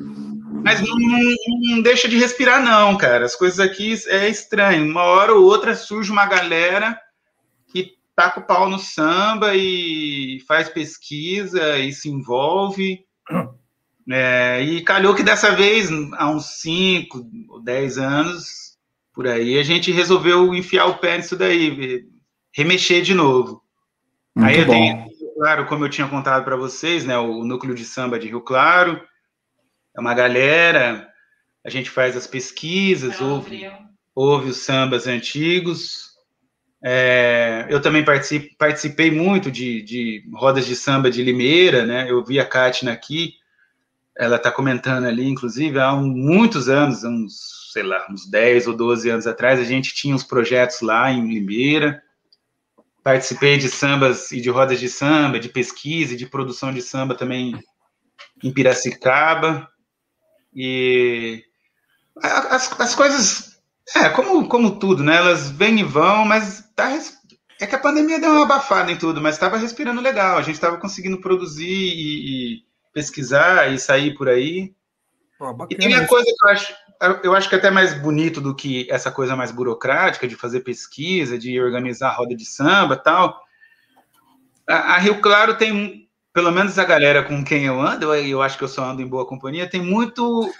mas 0.62 0.80
não, 0.80 0.96
não, 0.96 1.82
deixa 1.82 2.08
de 2.08 2.18
respirar, 2.18 2.62
não, 2.62 2.96
cara. 2.96 3.24
As 3.24 3.34
coisas 3.34 3.60
aqui 3.60 3.94
é 4.08 4.28
estranho. 4.28 4.84
Uma 4.84 5.02
hora 5.02 5.34
ou 5.34 5.44
outra 5.44 5.74
surge 5.74 6.10
uma 6.10 6.26
galera 6.26 6.98
que 7.72 7.94
taca 8.14 8.40
o 8.40 8.46
pau 8.46 8.68
no 8.68 8.78
samba 8.78 9.54
e 9.54 10.40
faz 10.46 10.68
pesquisa 10.68 11.78
e 11.78 11.92
se 11.92 12.08
envolve. 12.08 13.04
É, 14.12 14.60
e 14.62 14.82
calhou 14.82 15.14
que 15.14 15.22
dessa 15.22 15.54
vez, 15.54 15.88
há 16.14 16.28
uns 16.28 16.60
5 16.60 17.30
ou 17.48 17.62
10 17.62 17.98
anos, 17.98 18.76
por 19.12 19.28
aí, 19.28 19.56
a 19.56 19.62
gente 19.62 19.92
resolveu 19.92 20.52
enfiar 20.52 20.86
o 20.86 20.98
pé 20.98 21.16
nisso 21.16 21.36
daí, 21.36 22.08
remexer 22.52 23.02
de 23.02 23.14
novo. 23.14 23.62
Muito 24.34 24.48
aí 24.48 24.58
eu 24.58 24.66
bom. 24.66 24.72
tenho, 24.72 25.04
claro, 25.36 25.66
como 25.66 25.84
eu 25.84 25.88
tinha 25.88 26.08
contado 26.08 26.44
para 26.44 26.56
vocês, 26.56 27.04
né, 27.04 27.16
o 27.18 27.44
núcleo 27.44 27.72
de 27.72 27.84
samba 27.84 28.18
de 28.18 28.26
Rio 28.26 28.40
Claro, 28.40 29.00
é 29.96 30.00
uma 30.00 30.14
galera, 30.14 31.08
a 31.64 31.70
gente 31.70 31.90
faz 31.90 32.16
as 32.16 32.26
pesquisas, 32.26 33.20
ouve, 33.20 33.70
ouve 34.14 34.50
os 34.50 34.58
sambas 34.58 35.06
antigos. 35.06 36.10
É, 36.82 37.66
eu 37.68 37.80
também 37.80 38.04
participei, 38.04 38.56
participei 38.58 39.10
muito 39.10 39.50
de, 39.50 39.82
de 39.82 40.24
rodas 40.32 40.64
de 40.64 40.74
samba 40.74 41.10
de 41.10 41.22
Limeira, 41.22 41.84
né? 41.84 42.10
Eu 42.10 42.24
vi 42.24 42.40
a 42.40 42.46
Kátina 42.46 42.92
aqui, 42.92 43.34
ela 44.16 44.36
está 44.36 44.50
comentando 44.50 45.06
ali, 45.06 45.26
inclusive, 45.26 45.78
há 45.78 45.94
muitos 45.94 46.68
anos, 46.68 47.04
uns, 47.04 47.70
sei 47.72 47.82
lá, 47.82 48.06
uns 48.10 48.28
10 48.30 48.68
ou 48.68 48.76
12 48.76 49.10
anos 49.10 49.26
atrás, 49.26 49.60
a 49.60 49.64
gente 49.64 49.94
tinha 49.94 50.14
uns 50.14 50.24
projetos 50.24 50.80
lá 50.80 51.10
em 51.12 51.28
Limeira, 51.28 52.02
participei 53.02 53.58
de 53.58 53.68
sambas 53.68 54.32
e 54.32 54.40
de 54.40 54.48
rodas 54.48 54.80
de 54.80 54.88
samba, 54.88 55.38
de 55.38 55.48
pesquisa 55.48 56.14
e 56.14 56.16
de 56.16 56.26
produção 56.26 56.72
de 56.72 56.80
samba 56.80 57.14
também 57.14 57.58
em 58.42 58.52
Piracicaba, 58.52 59.68
e 60.54 61.44
as, 62.22 62.80
as 62.80 62.94
coisas, 62.94 63.62
é, 63.94 64.08
como, 64.10 64.48
como 64.48 64.78
tudo, 64.78 65.02
né, 65.02 65.16
elas 65.16 65.50
vêm 65.50 65.80
e 65.80 65.84
vão, 65.84 66.24
mas 66.24 66.68
tá, 66.74 66.90
é 67.60 67.66
que 67.66 67.74
a 67.74 67.78
pandemia 67.78 68.18
deu 68.18 68.30
uma 68.30 68.42
abafada 68.42 68.90
em 68.90 68.96
tudo, 68.96 69.20
mas 69.20 69.34
estava 69.34 69.56
respirando 69.56 70.00
legal, 70.00 70.38
a 70.38 70.42
gente 70.42 70.54
estava 70.54 70.78
conseguindo 70.78 71.20
produzir 71.20 71.66
e, 71.66 72.54
e 72.54 72.64
pesquisar 72.92 73.72
e 73.72 73.78
sair 73.78 74.14
por 74.14 74.28
aí. 74.28 74.74
Pô, 75.38 75.66
e 75.70 75.74
tem 75.74 75.94
a 75.94 76.06
coisa 76.06 76.26
que 76.26 76.46
eu 76.46 76.50
acho, 76.50 76.74
eu 77.22 77.34
acho 77.34 77.48
que 77.48 77.54
é 77.54 77.58
até 77.58 77.70
mais 77.70 77.94
bonito 77.94 78.40
do 78.40 78.54
que 78.54 78.86
essa 78.90 79.10
coisa 79.10 79.34
mais 79.34 79.50
burocrática 79.50 80.28
de 80.28 80.36
fazer 80.36 80.60
pesquisa, 80.60 81.38
de 81.38 81.60
organizar 81.60 82.10
a 82.10 82.14
roda 82.14 82.34
de 82.34 82.44
samba 82.44 82.96
tal. 82.96 83.42
A, 84.68 84.94
a 84.94 84.98
Rio 84.98 85.20
Claro 85.20 85.56
tem, 85.56 86.09
pelo 86.32 86.50
menos 86.52 86.78
a 86.78 86.84
galera 86.84 87.22
com 87.22 87.44
quem 87.44 87.64
eu 87.64 87.80
ando, 87.80 88.14
eu, 88.14 88.26
eu 88.26 88.42
acho 88.42 88.56
que 88.56 88.64
eu 88.64 88.68
só 88.68 88.84
ando 88.84 89.02
em 89.02 89.06
boa 89.06 89.26
companhia, 89.26 89.68
tem 89.68 89.82
muito 89.82 90.52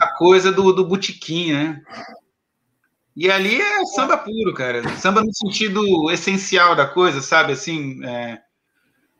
a 0.00 0.08
coisa 0.16 0.52
do, 0.52 0.72
do 0.72 0.86
botequim, 0.86 1.52
né? 1.52 1.82
E 3.16 3.30
ali 3.30 3.60
é 3.60 3.84
samba 3.86 4.16
puro, 4.16 4.54
cara. 4.54 4.88
Samba 4.96 5.22
no 5.22 5.34
sentido 5.34 6.10
essencial 6.10 6.76
da 6.76 6.86
coisa, 6.86 7.20
sabe? 7.20 7.52
Assim, 7.52 8.04
é, 8.04 8.38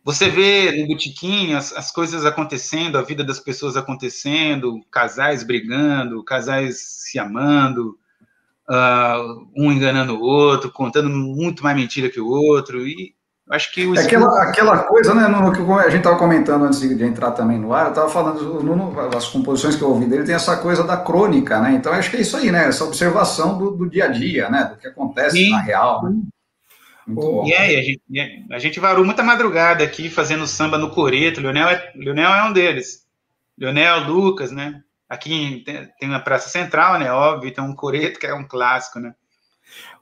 você 0.05 0.29
vê 0.31 0.73
no 0.81 0.87
botiquim 0.87 1.55
as, 1.55 1.73
as, 1.73 1.91
coisas 1.91 2.25
acontecendo, 2.25 2.97
a 2.97 3.03
vida 3.03 3.25
das 3.25 3.41
pessoas 3.41 3.77
acontecendo, 3.77 4.81
casais 4.91 5.43
brigando, 5.43 6.25
casais 6.25 6.79
se 6.81 7.19
amando, 7.19 7.99
uh, 8.69 9.51
um 9.57 9.71
enganando 9.73 10.15
o 10.15 10.23
outro, 10.23 10.71
contando 10.71 11.11
muito 11.11 11.63
mais 11.63 11.77
mentira 11.77 12.09
que 12.09 12.21
o 12.21 12.29
outro, 12.29 12.87
e 12.87 13.15
acho 13.51 13.73
que 13.73 13.87
o 13.87 13.95
é 13.97 14.05
aquela, 14.05 14.43
aquela 14.43 14.79
coisa, 14.85 15.15
né, 15.15 15.27
Nuno, 15.27 15.53
que 15.53 15.61
a 15.61 15.89
gente 15.89 15.99
estava 15.99 16.17
comentando 16.17 16.65
antes 16.65 16.81
de 16.81 17.05
entrar 17.05 17.33
também 17.33 17.59
no 17.59 17.73
ar, 17.73 17.87
eu 17.87 17.91
estava 17.91 18.09
falando, 18.09 18.63
Nuno, 18.63 18.95
as 19.17 19.29
composições 19.29 19.77
que 19.77 19.83
eu 19.83 19.91
ouvi 19.91 20.07
dele 20.07 20.25
tem 20.25 20.35
essa 20.35 20.57
coisa 20.57 20.85
da 20.85 20.97
crônica, 20.97 21.61
né? 21.61 21.73
Então 21.73 21.93
acho 21.93 22.11
que 22.11 22.17
é 22.17 22.21
isso 22.21 22.37
aí, 22.37 22.51
né? 22.51 22.69
Essa 22.69 22.85
observação 22.85 23.59
do, 23.59 23.73
do 23.73 23.91
dia 23.91 24.05
a 24.05 24.09
dia, 24.09 24.49
né? 24.49 24.65
Do 24.65 24.77
que 24.77 24.87
acontece 24.87 25.37
Sim. 25.37 25.51
na 25.51 25.61
real. 25.61 26.05
Né? 26.05 26.23
Muito 27.07 27.49
e 27.49 27.55
aí, 27.55 27.77
a 27.77 27.83
gente, 27.83 28.47
a 28.53 28.59
gente 28.59 28.81
varou 28.81 29.05
muita 29.05 29.23
madrugada 29.23 29.83
aqui 29.83 30.09
fazendo 30.09 30.47
samba 30.47 30.79
no 30.79 30.91
Coreto. 30.91 31.41
Leonel 31.41 31.69
é, 31.69 31.93
Leonel 31.97 32.31
é 32.31 32.45
um 32.45 32.53
deles. 32.53 33.05
Leonel, 33.59 34.05
Lucas, 34.05 34.53
né? 34.53 34.81
Aqui 35.09 35.63
tem, 35.67 35.89
tem 35.99 36.09
uma 36.09 36.21
Praça 36.21 36.49
Central, 36.49 36.99
né? 36.99 37.11
Óbvio, 37.13 37.53
tem 37.53 37.65
um 37.65 37.75
Coreto 37.75 38.21
que 38.21 38.27
é 38.27 38.35
um 38.35 38.47
clássico, 38.47 39.01
né? 39.01 39.13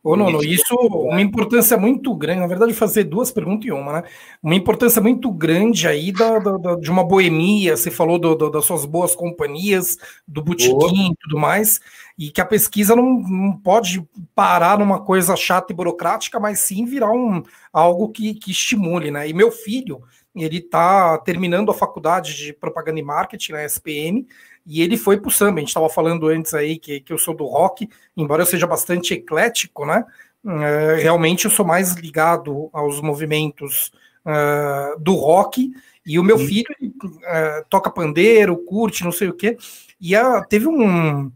Ô, 0.02 0.16
Nono, 0.16 0.42
isso 0.44 0.74
uma 0.74 1.20
importância 1.20 1.76
muito 1.76 2.14
grande, 2.14 2.40
na 2.40 2.46
verdade, 2.46 2.72
fazer 2.72 3.04
duas 3.04 3.30
perguntas 3.30 3.66
em 3.66 3.72
uma, 3.72 3.92
né? 3.94 4.02
Uma 4.42 4.54
importância 4.54 5.02
muito 5.02 5.30
grande 5.30 5.88
aí 5.88 6.12
da, 6.12 6.38
da, 6.38 6.56
da 6.56 6.74
de 6.76 6.90
uma 6.90 7.04
boemia, 7.04 7.76
você 7.76 7.90
falou 7.90 8.18
do, 8.18 8.34
do, 8.34 8.50
das 8.50 8.64
suas 8.64 8.84
boas 8.84 9.14
companhias, 9.14 9.98
do 10.26 10.42
botequim 10.42 11.10
e 11.10 11.16
tudo 11.20 11.38
mais, 11.38 11.80
e 12.16 12.30
que 12.30 12.40
a 12.40 12.46
pesquisa 12.46 12.94
não, 12.94 13.20
não 13.20 13.52
pode 13.56 14.06
parar 14.34 14.78
numa 14.78 15.00
coisa 15.00 15.36
chata 15.36 15.72
e 15.72 15.76
burocrática, 15.76 16.38
mas 16.38 16.60
sim 16.60 16.84
virar 16.84 17.10
um, 17.10 17.42
algo 17.72 18.08
que, 18.08 18.34
que 18.34 18.52
estimule, 18.52 19.10
né? 19.10 19.28
E 19.28 19.34
meu 19.34 19.50
filho, 19.50 20.02
ele 20.34 20.58
está 20.58 21.18
terminando 21.18 21.70
a 21.70 21.74
faculdade 21.74 22.36
de 22.36 22.52
propaganda 22.52 23.00
e 23.00 23.02
marketing 23.02 23.52
na 23.52 23.64
SPM, 23.64 24.26
e 24.68 24.82
ele 24.82 24.98
foi 24.98 25.18
para 25.18 25.28
o 25.28 25.32
samba. 25.32 25.56
A 25.56 25.60
gente 25.60 25.68
estava 25.68 25.88
falando 25.88 26.28
antes 26.28 26.52
aí 26.52 26.78
que, 26.78 27.00
que 27.00 27.10
eu 27.10 27.16
sou 27.16 27.34
do 27.34 27.46
rock, 27.46 27.88
embora 28.14 28.42
eu 28.42 28.46
seja 28.46 28.66
bastante 28.66 29.14
eclético, 29.14 29.86
né? 29.86 30.04
Uh, 30.44 31.00
realmente 31.00 31.46
eu 31.46 31.50
sou 31.50 31.64
mais 31.64 31.94
ligado 31.94 32.68
aos 32.70 33.00
movimentos 33.00 33.90
uh, 34.26 35.00
do 35.00 35.14
rock. 35.14 35.72
E 36.04 36.18
o 36.18 36.22
meu 36.22 36.38
filho 36.38 36.66
uh, 36.80 37.64
toca 37.70 37.90
pandeiro, 37.90 38.58
curte, 38.58 39.04
não 39.04 39.12
sei 39.12 39.28
o 39.28 39.34
quê. 39.34 39.56
E 39.98 40.12
teve 40.50 40.66
um, 40.66 41.32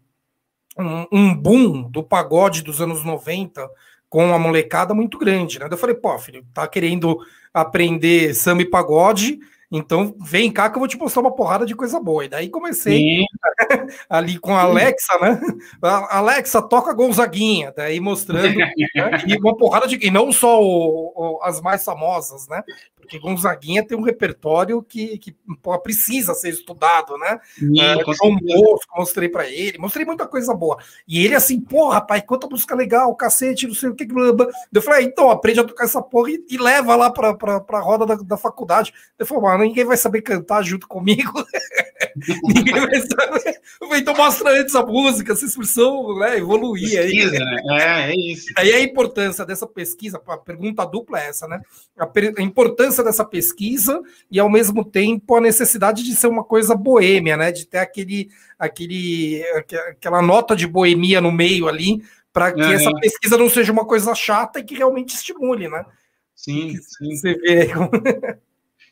um, 0.79 1.07
um, 1.11 1.35
boom 1.35 1.91
do 1.91 2.03
pagode 2.03 2.63
dos 2.63 2.83
anos 2.83 3.03
90 3.03 3.67
com 4.11 4.35
a 4.35 4.39
molecada 4.39 4.93
muito 4.93 5.17
grande, 5.17 5.59
né? 5.59 5.69
Eu 5.71 5.79
falei, 5.79 5.97
pô, 5.97 6.19
filho, 6.19 6.45
tá 6.53 6.69
querendo 6.69 7.19
aprender 7.53 8.35
samba 8.35 8.61
e 8.61 8.69
pagode, 8.69 9.41
então, 9.75 10.15
vem 10.21 10.53
cá 10.53 10.69
que 10.69 10.77
eu 10.77 10.81
vou 10.81 10.87
te 10.87 10.99
mostrar 10.99 11.23
uma 11.23 11.35
porrada 11.35 11.65
de 11.65 11.75
coisa 11.75 11.99
boa. 11.99 12.27
E 12.27 12.29
daí 12.29 12.51
comecei 12.51 13.25
ali 14.09 14.39
com 14.39 14.55
a 14.55 14.61
Alexa, 14.61 15.19
né? 15.19 15.41
A 15.81 16.19
Alexa, 16.19 16.61
toca 16.61 16.93
Gonzaguinha. 16.93 17.73
Daí 17.75 17.99
mostrando 17.99 18.55
né? 18.55 18.71
e 19.27 19.35
uma 19.39 19.57
porrada 19.57 19.89
de. 19.89 19.99
E 20.07 20.11
não 20.11 20.31
só 20.31 20.63
o, 20.63 21.13
o, 21.17 21.43
as 21.43 21.63
mais 21.63 21.83
famosas, 21.83 22.47
né? 22.49 22.63
Porque 23.13 23.19
Gonzaguinha 23.19 23.87
tem 23.87 23.97
um 23.97 24.03
repertório 24.03 24.83
que, 24.83 25.19
que 25.19 25.37
precisa 25.83 26.33
ser 26.33 26.49
estudado, 26.49 27.19
né? 27.19 27.39
Sim, 27.59 27.79
é, 27.79 27.97
João 28.15 28.37
Bosco, 28.37 28.97
mostrei 28.97 29.29
para 29.29 29.47
ele, 29.47 29.77
mostrei 29.77 30.07
muita 30.07 30.27
coisa 30.27 30.55
boa. 30.55 30.79
E 31.07 31.23
ele 31.23 31.35
assim, 31.35 31.61
porra, 31.61 31.97
rapaz, 31.97 32.23
quanta 32.27 32.49
música 32.49 32.75
legal, 32.75 33.15
cacete, 33.15 33.67
não 33.67 33.75
sei 33.75 33.91
o 33.91 33.95
que. 33.95 34.07
Eu 34.73 34.83
falei, 34.83 35.01
ah, 35.01 35.03
então, 35.03 35.31
aprende 35.31 35.61
a 35.61 35.65
tocar 35.65 35.85
essa 35.85 36.01
porra 36.01 36.31
e, 36.31 36.43
e 36.49 36.57
leva 36.57 36.97
lá 36.97 37.11
pra, 37.11 37.35
pra, 37.35 37.61
pra 37.61 37.81
roda 37.81 38.07
da, 38.07 38.15
da 38.15 38.37
faculdade. 38.39 38.95
Ele 39.19 39.29
falou, 39.29 39.45
mano, 39.45 39.65
ninguém 39.65 39.85
vai 39.85 39.99
saber 39.99 40.23
cantar 40.23 40.63
junto 40.63 40.89
comigo. 40.89 41.45
ninguém 42.45 42.81
vai 42.81 43.01
saber. 43.01 43.61
Eu 43.81 43.89
falei, 43.89 44.03
então 44.03 44.15
mostra 44.15 44.61
antes 44.61 44.75
a 44.75 44.85
música, 44.85 45.33
essa 45.33 45.45
expressão, 45.45 46.19
né? 46.19 46.39
Evoluir 46.39 47.01
aí. 47.01 47.31
Né? 47.31 47.57
É, 47.71 48.11
é 48.11 48.15
isso. 48.15 48.53
Aí 48.57 48.73
a 48.73 48.81
importância 48.81 49.45
dessa 49.45 49.67
pesquisa, 49.67 50.23
a 50.27 50.37
pergunta 50.37 50.85
dupla 50.87 51.21
é 51.21 51.29
essa, 51.29 51.49
né? 51.49 51.61
A, 51.99 52.09
a 52.39 52.43
importância 52.43 53.02
importância 53.03 53.05
dessa 53.05 53.25
pesquisa 53.25 54.01
e, 54.31 54.39
ao 54.39 54.49
mesmo 54.49 54.85
tempo, 54.85 55.35
a 55.35 55.41
necessidade 55.41 56.03
de 56.03 56.15
ser 56.15 56.29
uma 56.29 56.45
coisa 56.45 56.75
boêmia, 56.75 57.37
né? 57.37 57.51
De 57.51 57.67
ter 57.67 57.79
aquele, 57.79 58.31
aquele, 58.59 59.43
aquela 59.91 60.23
nota 60.23 60.55
de 60.55 60.67
boemia 60.67 61.21
no 61.21 61.33
meio 61.33 61.69
ali, 61.69 62.03
para 62.33 62.53
que 62.53 62.63
essa 62.63 62.91
pesquisa 62.95 63.37
não 63.37 63.49
seja 63.49 63.73
uma 63.73 63.85
coisa 63.85 64.15
chata 64.15 64.61
e 64.61 64.65
que 64.65 64.75
realmente 64.75 65.15
estimule, 65.15 65.69
né? 65.69 65.85
Sim, 66.35 66.75
sim. 66.77 67.15
Você 67.15 67.35
vê 67.35 67.71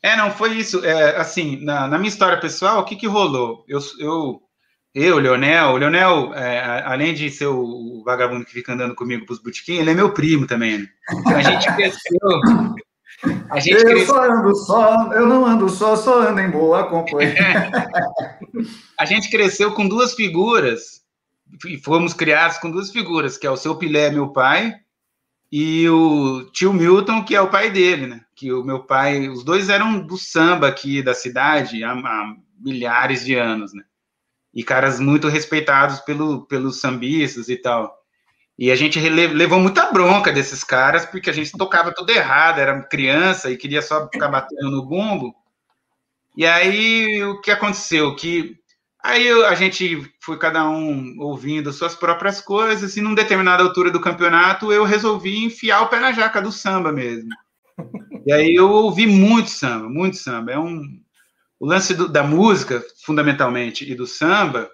É, 0.03 0.17
não, 0.17 0.31
foi 0.31 0.55
isso. 0.55 0.83
É, 0.85 1.17
assim, 1.17 1.63
na, 1.63 1.87
na, 1.87 1.99
minha 1.99 2.09
história 2.09 2.41
pessoal, 2.41 2.81
o 2.81 2.85
que 2.85 2.97
que 2.97 3.07
rolou? 3.07 3.65
Eu, 3.69 3.81
eu, 3.99 4.43
eu 4.95 5.19
Leonel, 5.19 5.73
o 5.73 5.77
Leonel, 5.77 6.33
é, 6.33 6.83
além 6.87 7.13
de 7.13 7.31
ser 7.31 7.49
o 7.49 8.03
vagabundo 8.03 8.47
que 8.47 8.53
fica 8.53 8.73
andando 8.73 8.95
comigo 8.95 9.27
pros 9.27 9.43
botiquinhos, 9.43 9.83
ele 9.83 9.91
é 9.91 9.95
meu 9.95 10.15
primo 10.15 10.47
também. 10.47 10.79
Né? 10.79 10.89
A 11.27 11.43
gente 11.43 11.71
cresceu, 11.77 12.19
eu 13.25 13.85
cresce... 13.85 14.07
só 14.07 14.31
ando 14.31 14.57
só, 14.57 15.13
eu 15.13 15.27
não 15.27 15.45
ando 15.45 15.69
só, 15.69 15.97
só 15.97 16.23
ando 16.29 16.41
em 16.41 16.51
boa 16.51 16.89
companhia. 16.89 17.71
a 18.99 19.05
gente 19.05 19.31
cresceu 19.31 19.73
com 19.73 19.87
duas 19.87 20.15
figuras, 20.15 21.03
e 21.67 21.79
fomos 21.79 22.15
criados 22.15 22.59
com 22.59 22.71
duas 22.71 22.91
figuras, 22.91 23.37
que 23.37 23.47
é 23.47 23.51
o 23.51 23.57
seu 23.57 23.77
Pilé, 23.77 24.11
meu 24.11 24.33
pai, 24.33 24.75
e 25.53 25.89
o 25.89 26.49
tio 26.53 26.73
Milton, 26.73 27.25
que 27.25 27.35
é 27.35 27.41
o 27.41 27.51
pai 27.51 27.71
dele, 27.71 28.07
né? 28.07 28.21
Que 28.37 28.53
o 28.53 28.63
meu 28.63 28.85
pai, 28.85 29.29
os 29.29 29.43
dois 29.43 29.69
eram 29.69 30.01
do 30.01 30.17
samba 30.17 30.69
aqui 30.69 31.03
da 31.03 31.13
cidade 31.13 31.83
há, 31.83 31.93
há 31.93 32.37
milhares 32.59 33.25
de 33.25 33.35
anos, 33.35 33.75
né? 33.75 33.83
E 34.55 34.63
caras 34.63 35.01
muito 35.01 35.29
respeitados 35.29 36.01
pelo, 36.01 36.47
pelos 36.47 36.81
sambistas 36.81 37.49
e 37.49 37.57
tal. 37.57 38.00
E 38.61 38.71
a 38.71 38.77
gente 38.77 39.01
levou 39.09 39.59
muita 39.59 39.91
bronca 39.91 40.31
desses 40.31 40.63
caras, 40.63 41.07
porque 41.07 41.31
a 41.31 41.33
gente 41.33 41.51
tocava 41.57 41.95
tudo 41.95 42.11
errado, 42.11 42.59
era 42.59 42.83
criança 42.83 43.51
e 43.51 43.57
queria 43.57 43.81
só 43.81 44.07
ficar 44.07 44.29
batendo 44.29 44.71
no 44.71 44.85
bumbo. 44.85 45.35
E 46.37 46.45
aí 46.45 47.25
o 47.25 47.41
que 47.41 47.51
aconteceu? 47.51 48.15
Que 48.15 48.55
aí 49.03 49.31
a 49.45 49.55
gente 49.55 50.07
foi 50.21 50.37
cada 50.37 50.69
um 50.69 51.17
ouvindo 51.21 51.73
suas 51.73 51.95
próprias 51.95 52.43
coisas, 52.43 52.99
e 52.99 53.01
num 53.01 53.15
determinada 53.15 53.63
altura 53.63 53.91
do 53.91 53.99
campeonato 53.99 54.71
eu 54.71 54.85
resolvi 54.85 55.43
enfiar 55.43 55.81
o 55.81 55.89
pé 55.89 55.99
na 55.99 56.13
jaca 56.13 56.43
do 56.43 56.53
samba 56.53 56.93
mesmo. 56.93 57.31
E 58.27 58.31
aí 58.31 58.55
eu 58.55 58.69
ouvi 58.71 59.07
muito 59.07 59.49
samba, 59.49 59.89
muito 59.89 60.19
samba. 60.19 60.53
É 60.53 60.59
um 60.59 60.83
o 61.59 61.67
lance 61.67 61.95
do, 61.95 62.07
da 62.07 62.23
música, 62.23 62.85
fundamentalmente, 63.05 63.91
e 63.91 63.95
do 63.95 64.07
samba, 64.07 64.71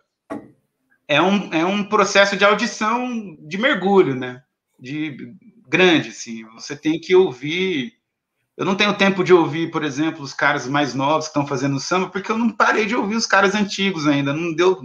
é 1.09 1.21
um, 1.21 1.53
é 1.53 1.65
um 1.65 1.85
processo 1.85 2.37
de 2.37 2.45
audição 2.45 3.37
de 3.41 3.59
mergulho, 3.59 4.15
né? 4.15 4.43
De 4.79 5.17
grande, 5.69 6.11
assim. 6.11 6.45
Você 6.55 6.77
tem 6.77 7.01
que 7.01 7.15
ouvir. 7.15 7.93
Eu 8.57 8.65
não 8.65 8.75
tenho 8.75 8.97
tempo 8.97 9.23
de 9.23 9.33
ouvir, 9.33 9.71
por 9.71 9.85
exemplo, 9.85 10.23
os 10.23 10.33
caras 10.33 10.67
mais 10.67 10.95
novos 10.95 11.27
que 11.27 11.31
estão 11.31 11.47
fazendo 11.47 11.79
samba, 11.79 12.09
porque 12.09 12.33
eu 12.33 12.39
não 12.39 12.51
parei 12.51 12.87
de 12.87 12.97
ouvir 12.97 13.17
os 13.17 13.27
caras 13.27 13.55
antigos 13.55 14.07
ainda. 14.07 14.33
Não 14.33 14.55
deu. 14.55 14.81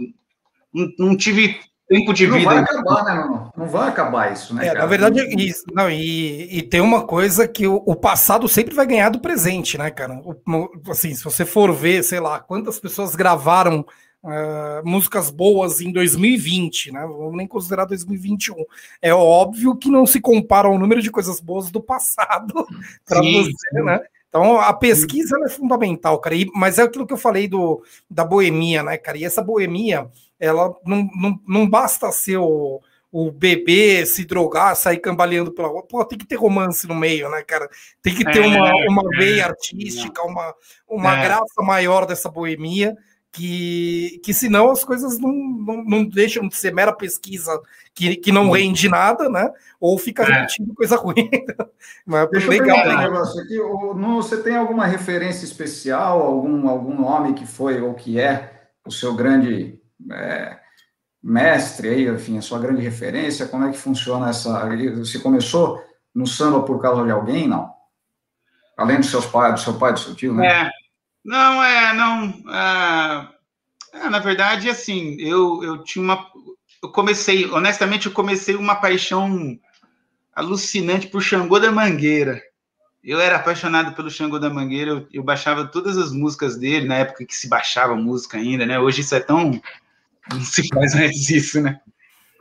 Não, 0.72 0.88
não 0.98 1.16
tive 1.16 1.58
tempo 1.88 2.12
de 2.14 2.26
não 2.26 2.38
vida. 2.38 2.50
Vai 2.50 2.58
acabar, 2.58 3.04
né, 3.04 3.14
não? 3.14 3.52
Não 3.56 3.66
vai 3.66 3.88
acabar 3.88 4.32
isso, 4.32 4.54
né? 4.54 4.68
É, 4.68 4.74
na 4.74 4.86
verdade, 4.86 5.20
isso, 5.38 5.64
não, 5.72 5.90
e, 5.90 6.58
e, 6.58 6.62
tem 6.62 6.80
uma 6.80 7.06
coisa 7.06 7.46
que 7.46 7.66
o, 7.66 7.82
o, 7.86 7.94
passado 7.94 8.48
sempre 8.48 8.74
vai 8.74 8.86
ganhar 8.86 9.10
do 9.10 9.20
presente, 9.20 9.76
né, 9.76 9.90
cara? 9.90 10.20
O, 10.24 10.90
assim, 10.90 11.14
se 11.14 11.22
você 11.22 11.44
for 11.44 11.72
ver, 11.72 12.02
sei 12.02 12.20
lá, 12.20 12.40
quantas 12.40 12.80
pessoas 12.80 13.14
gravaram 13.14 13.84
uh, 14.22 14.86
músicas 14.88 15.30
boas 15.30 15.80
em 15.80 15.90
2020, 15.90 16.92
né? 16.92 17.00
Vamos 17.00 17.36
nem 17.36 17.46
considerar 17.46 17.84
2021. 17.84 18.64
É 19.00 19.12
óbvio 19.12 19.76
que 19.76 19.90
não 19.90 20.06
se 20.06 20.20
compara 20.20 20.68
ao 20.68 20.78
número 20.78 21.02
de 21.02 21.10
coisas 21.10 21.40
boas 21.40 21.70
do 21.70 21.82
passado 21.82 22.66
para 23.04 23.20
você, 23.20 23.50
sim. 23.50 23.82
né? 23.84 24.00
Então 24.28 24.58
a 24.58 24.72
pesquisa 24.72 25.36
é 25.44 25.48
fundamental, 25.48 26.18
cara. 26.18 26.34
E, 26.34 26.50
mas 26.54 26.78
é 26.78 26.82
aquilo 26.82 27.06
que 27.06 27.12
eu 27.12 27.18
falei 27.18 27.46
do, 27.46 27.82
da 28.08 28.24
boemia, 28.24 28.82
né, 28.82 28.96
cara? 28.96 29.18
E 29.18 29.24
essa 29.24 29.42
boemia, 29.42 30.08
ela 30.40 30.74
não, 30.86 31.08
não, 31.14 31.40
não 31.46 31.68
basta 31.68 32.10
ser 32.10 32.38
o, 32.38 32.80
o 33.10 33.30
bebê 33.30 34.06
se 34.06 34.24
drogar, 34.24 34.74
sair 34.74 34.96
cambaleando 35.00 35.52
pela 35.52 35.68
rua. 35.68 35.82
Pô, 35.82 36.02
tem 36.02 36.18
que 36.18 36.26
ter 36.26 36.36
romance 36.36 36.88
no 36.88 36.94
meio, 36.94 37.28
né, 37.28 37.42
cara? 37.42 37.68
Tem 38.00 38.14
que 38.14 38.24
ter 38.24 38.42
é, 38.42 38.46
uma, 38.46 38.72
uma 38.88 39.08
veia 39.18 39.48
artística, 39.48 40.22
uma, 40.22 40.54
uma 40.88 41.18
é. 41.18 41.24
graça 41.24 41.62
maior 41.62 42.06
dessa 42.06 42.30
boemia 42.30 42.96
que, 43.32 44.20
que 44.22 44.34
senão 44.34 44.70
as 44.70 44.84
coisas 44.84 45.18
não, 45.18 45.32
não, 45.32 45.84
não, 45.84 46.04
deixam 46.04 46.46
de 46.46 46.54
ser 46.54 46.72
mera 46.74 46.92
pesquisa 46.92 47.58
que, 47.94 48.16
que 48.16 48.30
não 48.30 48.50
rende 48.50 48.90
nada, 48.90 49.28
né? 49.30 49.50
Ou 49.80 49.96
fica 49.96 50.22
é. 50.22 50.26
repetindo 50.26 50.74
coisa 50.74 50.96
ruim. 50.96 51.30
Mas 52.04 52.28
Deixa 52.30 52.48
legal, 52.48 52.86
eu 52.86 52.92
um 52.92 52.98
negócio 52.98 53.40
aqui. 53.40 53.58
você 53.58 54.42
tem 54.42 54.54
alguma 54.54 54.84
referência 54.84 55.46
especial, 55.46 56.20
algum, 56.20 56.68
algum 56.68 57.00
nome 57.00 57.32
que 57.32 57.46
foi 57.46 57.80
ou 57.80 57.94
que 57.94 58.20
é 58.20 58.68
o 58.86 58.90
seu 58.90 59.14
grande 59.14 59.80
é, 60.10 60.58
mestre 61.22 61.88
aí, 61.88 62.08
enfim, 62.08 62.36
a 62.36 62.42
sua 62.42 62.58
grande 62.58 62.82
referência? 62.82 63.46
Como 63.46 63.64
é 63.64 63.70
que 63.70 63.78
funciona 63.78 64.28
essa. 64.28 64.68
Você 64.96 65.18
começou 65.20 65.82
no 66.14 66.26
samba 66.26 66.62
por 66.64 66.82
causa 66.82 67.02
de 67.02 67.10
alguém, 67.10 67.48
não? 67.48 67.72
Além 68.76 68.98
dos 68.98 69.10
seus 69.10 69.24
pais, 69.24 69.54
do 69.54 69.60
seu 69.60 69.74
pai, 69.78 69.94
do 69.94 70.00
seu 70.00 70.14
tio, 70.14 70.34
né? 70.34 70.66
É. 70.66 70.81
Não, 71.24 71.62
é, 71.62 71.92
não. 71.94 72.42
É, 73.92 74.08
na 74.08 74.18
verdade, 74.18 74.68
assim, 74.68 75.16
eu, 75.20 75.62
eu 75.62 75.84
tinha 75.84 76.02
uma. 76.02 76.26
Eu 76.82 76.90
comecei, 76.90 77.48
honestamente, 77.50 78.06
eu 78.06 78.12
comecei 78.12 78.56
uma 78.56 78.74
paixão 78.74 79.58
alucinante 80.34 81.06
por 81.06 81.22
Xangô 81.22 81.60
da 81.60 81.70
Mangueira. 81.70 82.42
Eu 83.04 83.20
era 83.20 83.36
apaixonado 83.36 83.94
pelo 83.94 84.10
Xangô 84.10 84.38
da 84.38 84.50
Mangueira, 84.50 84.90
eu, 84.90 85.08
eu, 85.12 85.22
baixava 85.22 85.66
todas 85.66 85.96
as 85.98 86.12
músicas 86.12 86.56
dele, 86.56 86.86
na 86.86 86.96
época 86.96 87.24
que 87.24 87.34
se 87.34 87.48
baixava 87.48 87.96
música 87.96 88.38
ainda, 88.38 88.64
né? 88.64 88.78
Hoje 88.78 89.00
isso 89.00 89.14
é 89.14 89.20
tão. 89.20 89.60
Não 90.30 90.40
se 90.40 90.66
faz 90.68 90.94
mais 90.94 91.28
isso, 91.28 91.60
né? 91.60 91.80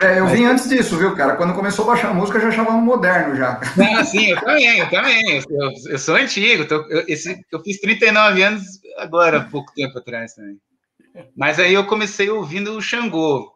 É, 0.02 0.18
eu 0.20 0.28
vim 0.28 0.46
antes 0.46 0.68
disso, 0.68 0.98
viu, 0.98 1.16
cara? 1.16 1.36
Quando 1.36 1.54
começou 1.54 1.86
a 1.86 1.90
baixar 1.90 2.12
música, 2.12 2.40
eu 2.40 2.42
já 2.42 2.48
achava 2.48 2.72
um 2.72 2.82
moderno 2.82 3.36
já. 3.36 3.62
Ah, 3.80 4.04
sim, 4.04 4.32
eu 4.32 4.42
também, 4.42 4.80
eu 4.80 4.90
também. 4.90 5.44
Eu, 5.48 5.72
eu 5.92 6.00
sou 6.00 6.16
antigo, 6.16 6.68
tô, 6.68 6.76
eu, 6.90 7.06
esse, 7.08 7.46
eu 7.52 7.60
fiz 7.60 7.80
39 7.80 8.42
anos 8.42 8.64
agora, 8.98 9.48
pouco 9.52 9.72
tempo 9.76 10.00
atrás 10.00 10.34
também. 10.34 10.60
Mas 11.38 11.60
aí 11.60 11.76
eu 11.76 11.86
comecei 11.86 12.32
ouvindo 12.32 12.76
o 12.76 12.82
Xangô. 12.82 13.54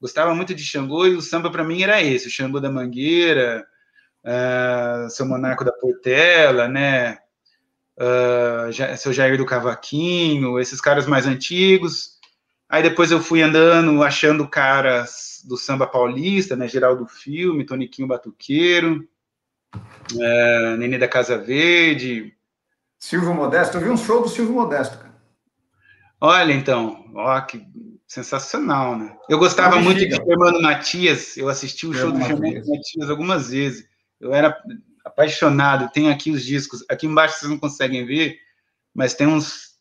Gostava 0.00 0.34
muito 0.34 0.52
de 0.52 0.64
Xangô 0.64 1.06
e 1.06 1.14
o 1.14 1.22
samba 1.22 1.48
para 1.48 1.62
mim 1.62 1.80
era 1.82 2.02
esse, 2.02 2.26
o 2.26 2.30
Xangô 2.30 2.58
da 2.58 2.70
Mangueira, 2.70 3.64
uh, 4.24 5.08
seu 5.08 5.24
Monaco 5.26 5.64
da 5.64 5.72
Portela, 5.72 6.66
né? 6.66 7.18
Uh, 7.96 8.96
seu 8.96 9.12
Jair 9.12 9.38
do 9.38 9.46
Cavaquinho, 9.46 10.58
esses 10.58 10.80
caras 10.80 11.06
mais 11.06 11.24
antigos. 11.24 12.18
Aí 12.68 12.82
depois 12.82 13.12
eu 13.12 13.20
fui 13.20 13.40
andando, 13.42 14.02
achando 14.02 14.48
caras 14.48 15.33
do 15.44 15.56
samba 15.56 15.86
paulista, 15.86 16.56
né? 16.56 16.66
Geraldo 16.68 17.06
Filme, 17.06 17.64
Toniquinho 17.64 18.08
Batuqueiro, 18.08 19.06
uh, 19.74 20.76
Nenê 20.78 20.98
da 20.98 21.08
Casa 21.08 21.38
Verde. 21.38 22.34
Silvio 22.98 23.34
Modesto, 23.34 23.76
eu 23.76 23.82
vi 23.82 23.90
um 23.90 23.96
show 23.96 24.22
do 24.22 24.28
Silvio 24.28 24.54
Modesto, 24.54 24.98
cara. 24.98 25.14
Olha, 26.20 26.52
então, 26.52 27.10
ó, 27.14 27.40
que 27.40 27.66
sensacional, 28.06 28.96
né? 28.96 29.16
Eu 29.28 29.38
gostava 29.38 29.80
muito 29.80 29.98
de 29.98 30.10
Germano 30.10 30.62
Matias, 30.62 31.36
eu 31.36 31.48
assisti 31.48 31.86
o 31.86 31.92
show 31.92 32.10
do 32.10 32.20
Germano 32.20 32.66
Matias 32.66 33.10
algumas 33.10 33.50
vezes. 33.50 33.86
Eu 34.20 34.32
era 34.32 34.56
apaixonado. 35.04 35.90
Tem 35.92 36.10
aqui 36.10 36.30
os 36.30 36.44
discos. 36.44 36.84
Aqui 36.88 37.06
embaixo 37.06 37.38
vocês 37.38 37.50
não 37.50 37.58
conseguem 37.58 38.06
ver, 38.06 38.38
mas 38.94 39.14
tem 39.14 39.26
uns 39.26 39.74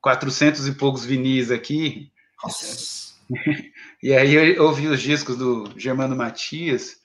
400 0.00 0.68
e 0.68 0.72
poucos 0.72 1.04
vinis 1.04 1.50
aqui. 1.50 2.12
Nossa. 2.42 3.07
e 4.02 4.12
aí 4.12 4.34
eu 4.34 4.64
ouvi 4.64 4.88
os 4.88 5.00
discos 5.00 5.36
do 5.36 5.70
Germano 5.76 6.16
Matias. 6.16 6.96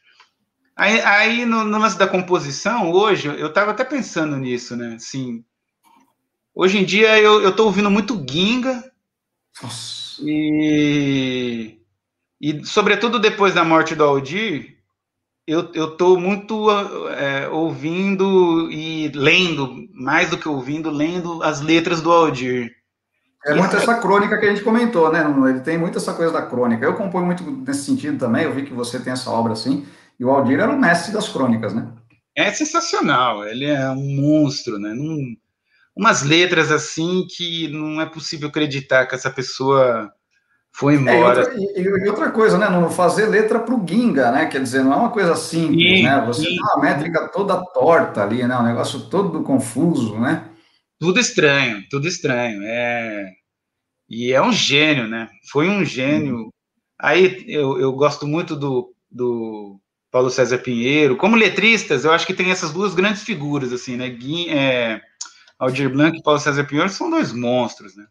Aí, 0.76 1.02
aí 1.02 1.46
no, 1.46 1.64
no 1.64 1.78
lance 1.78 1.98
da 1.98 2.08
composição, 2.08 2.92
hoje, 2.92 3.28
eu 3.28 3.48
estava 3.48 3.72
até 3.72 3.84
pensando 3.84 4.36
nisso, 4.38 4.76
né? 4.76 4.96
Assim, 4.96 5.44
hoje 6.54 6.80
em 6.80 6.86
dia 6.86 7.20
eu, 7.20 7.50
estou 7.50 7.68
ouvindo 7.68 7.92
muito 7.92 8.26
Ginga. 8.28 8.92
Nossa. 9.62 10.22
E, 10.22 11.78
e, 12.42 12.66
sobretudo 12.66 13.20
depois 13.20 13.54
da 13.54 13.64
morte 13.64 13.96
do 13.96 14.04
Aldir, 14.04 14.78
eu 15.46 15.70
estou 15.72 16.20
muito 16.20 16.72
é, 17.12 17.50
ouvindo 17.50 18.72
e 18.72 19.10
lendo, 19.10 19.88
mais 19.94 20.30
do 20.30 20.38
que 20.38 20.48
ouvindo, 20.48 20.90
lendo 20.90 21.44
as 21.44 21.62
letras 21.62 22.02
do 22.02 22.12
Aldir. 22.12 22.83
É 23.46 23.54
muito 23.54 23.76
essa 23.76 23.96
crônica 23.96 24.38
que 24.38 24.46
a 24.46 24.50
gente 24.50 24.64
comentou, 24.64 25.12
né? 25.12 25.26
Ele 25.50 25.60
tem 25.60 25.78
muito 25.78 25.98
essa 25.98 26.14
coisa 26.14 26.32
da 26.32 26.42
crônica. 26.42 26.86
Eu 26.86 26.94
componho 26.94 27.26
muito 27.26 27.44
nesse 27.44 27.84
sentido 27.84 28.18
também. 28.18 28.44
Eu 28.44 28.54
vi 28.54 28.64
que 28.64 28.74
você 28.74 29.00
tem 29.00 29.12
essa 29.12 29.30
obra 29.30 29.54
assim. 29.54 29.86
E 30.20 30.24
o 30.24 30.30
Aldir 30.30 30.60
era 30.60 30.72
o 30.72 30.80
mestre 30.80 31.12
das 31.12 31.28
crônicas, 31.28 31.74
né? 31.74 31.88
É 32.36 32.52
sensacional. 32.52 33.46
Ele 33.46 33.66
é 33.66 33.90
um 33.90 34.16
monstro, 34.16 34.80
né? 34.80 34.94
Num, 34.94 35.36
umas 35.96 36.24
letras 36.24 36.72
assim 36.72 37.28
que 37.30 37.68
não 37.68 38.00
é 38.00 38.06
possível 38.06 38.48
acreditar 38.48 39.06
que 39.06 39.16
essa 39.16 39.30
pessoa 39.30 40.10
foi 40.72 40.96
embora. 40.96 41.44
É, 41.44 41.58
e, 41.58 41.88
outra, 41.88 42.06
e, 42.06 42.10
outra, 42.10 42.32
coisa, 42.32 42.58
né? 42.58 42.70
Não 42.70 42.90
fazer 42.90 43.28
letra 43.28 43.60
para 43.60 43.76
o 43.76 43.86
Ginga, 43.86 44.32
né? 44.32 44.46
Quer 44.46 44.62
dizer, 44.62 44.84
não 44.84 44.94
é 44.94 44.96
uma 44.96 45.10
coisa 45.10 45.36
simples, 45.36 45.98
sim, 45.98 46.04
né? 46.04 46.24
Você 46.26 46.42
sim. 46.42 46.48
tem 46.48 46.60
uma 46.62 46.80
métrica 46.80 47.28
toda 47.28 47.62
torta 47.74 48.24
ali, 48.24 48.46
né? 48.48 48.58
Um 48.58 48.64
negócio 48.64 49.02
todo 49.02 49.44
confuso, 49.44 50.18
né? 50.18 50.46
Tudo 51.04 51.20
estranho, 51.20 51.84
tudo 51.90 52.08
estranho. 52.08 52.64
É... 52.64 53.30
E 54.10 54.32
é 54.32 54.42
um 54.42 54.54
gênio, 54.54 55.06
né? 55.06 55.30
Foi 55.52 55.68
um 55.68 55.84
gênio. 55.84 56.48
Aí 56.98 57.44
eu, 57.46 57.78
eu 57.78 57.92
gosto 57.92 58.26
muito 58.26 58.56
do, 58.56 58.96
do 59.12 59.82
Paulo 60.10 60.30
César 60.30 60.60
Pinheiro. 60.60 61.18
Como 61.18 61.36
letristas, 61.36 62.06
eu 62.06 62.14
acho 62.14 62.26
que 62.26 62.34
tem 62.34 62.52
essas 62.52 62.72
duas 62.72 62.96
grandes 62.96 63.22
figuras, 63.22 63.74
assim, 63.74 63.98
né? 63.98 64.10
Guin, 64.10 64.48
é... 64.52 65.02
Aldir 65.60 65.92
Blanc 65.92 66.18
e 66.18 66.24
Paulo 66.24 66.40
César 66.40 66.64
Pinheiro 66.64 66.90
são 66.90 67.10
dois 67.10 67.34
monstros, 67.34 67.98
né? 67.98 68.06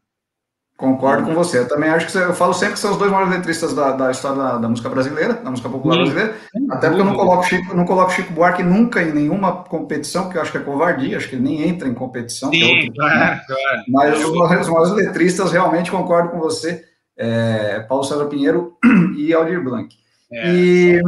Concordo 0.76 1.26
com 1.26 1.34
você. 1.34 1.60
Eu 1.60 1.68
também 1.68 1.88
acho 1.90 2.10
que 2.10 2.18
eu 2.18 2.34
falo 2.34 2.52
sempre 2.52 2.74
que 2.74 2.80
são 2.80 2.90
os 2.90 2.96
dois 2.96 3.10
maiores 3.10 3.32
letristas 3.32 3.72
da, 3.72 3.92
da 3.92 4.10
história 4.10 4.36
da, 4.36 4.58
da, 4.58 4.68
música 4.68 4.88
brasileira, 4.88 5.34
da 5.34 5.50
música 5.50 5.68
popular 5.68 5.94
Sim. 5.94 6.00
brasileira. 6.00 6.36
Até 6.70 6.88
porque 6.88 7.00
eu 7.00 7.04
não 7.04 7.14
coloco 7.14 7.44
Chico, 7.44 7.76
não 7.76 7.84
coloco 7.84 8.10
Chico 8.10 8.32
Buarque 8.32 8.62
nunca 8.62 9.00
em 9.00 9.12
nenhuma 9.12 9.62
competição, 9.64 10.24
porque 10.24 10.38
eu 10.38 10.42
acho 10.42 10.50
que 10.50 10.58
é 10.58 10.62
covardia, 10.62 11.16
acho 11.16 11.28
que 11.28 11.36
ele 11.36 11.44
nem 11.44 11.68
entra 11.68 11.88
em 11.88 11.94
competição. 11.94 12.50
Sim, 12.50 12.86
é 12.86 12.90
claro, 12.90 13.18
né? 13.18 13.40
claro. 13.46 13.82
Mas 13.88 14.18
os, 14.18 14.30
os 14.30 14.68
maiores 14.68 14.92
letristas 14.92 15.52
realmente 15.52 15.90
concordo 15.90 16.30
com 16.30 16.40
você, 16.40 16.84
é, 17.16 17.80
Paulo 17.88 18.02
César 18.02 18.26
Pinheiro 18.26 18.76
e 19.16 19.32
Aldir 19.32 19.62
Blanc. 19.62 19.94
É. 20.32 20.48
E 20.48 21.00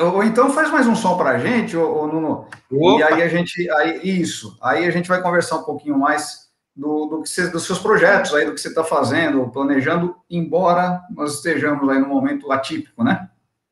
ou 0.00 0.24
então 0.24 0.50
faz 0.50 0.70
mais 0.70 0.86
um 0.86 0.96
som 0.96 1.18
para 1.18 1.32
a 1.32 1.38
gente, 1.38 1.76
ô 1.76 2.06
Nuno. 2.06 2.46
Opa. 2.70 2.98
E 2.98 3.02
aí 3.02 3.22
a 3.22 3.28
gente, 3.28 3.68
aí, 3.70 4.00
isso, 4.02 4.56
aí 4.62 4.86
a 4.86 4.90
gente 4.90 5.08
vai 5.08 5.20
conversar 5.20 5.56
um 5.56 5.64
pouquinho 5.64 5.98
mais 5.98 6.41
do, 6.74 7.06
do 7.06 7.22
que 7.22 7.28
você, 7.28 7.48
dos 7.48 7.64
seus 7.64 7.78
projetos 7.78 8.34
aí, 8.34 8.46
do 8.46 8.54
que 8.54 8.60
você 8.60 8.68
está 8.68 8.82
fazendo, 8.82 9.48
planejando, 9.50 10.16
embora 10.30 11.00
nós 11.10 11.34
estejamos 11.34 11.88
aí 11.88 11.98
num 11.98 12.08
momento 12.08 12.50
atípico, 12.50 13.04
né? 13.04 13.28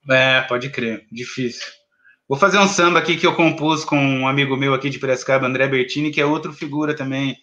É, 0.09 0.43
pode 0.43 0.71
crer, 0.71 1.07
difícil. 1.11 1.67
Vou 2.29 2.39
fazer 2.39 2.59
um 2.59 2.69
samba 2.69 2.99
aqui 3.01 3.17
que 3.17 3.27
eu 3.27 3.35
compus 3.35 3.85
com 3.85 3.97
um 3.97 4.29
amigo 4.29 4.57
meu 4.57 4.73
aqui 4.73 4.89
de 4.89 4.99
Piracicaba, 4.99 5.47
André 5.47 5.67
Bertini, 5.67 6.11
que 6.11 6.21
é 6.21 6.25
outro 6.25 6.53
figura 6.53 6.95
também. 6.95 7.37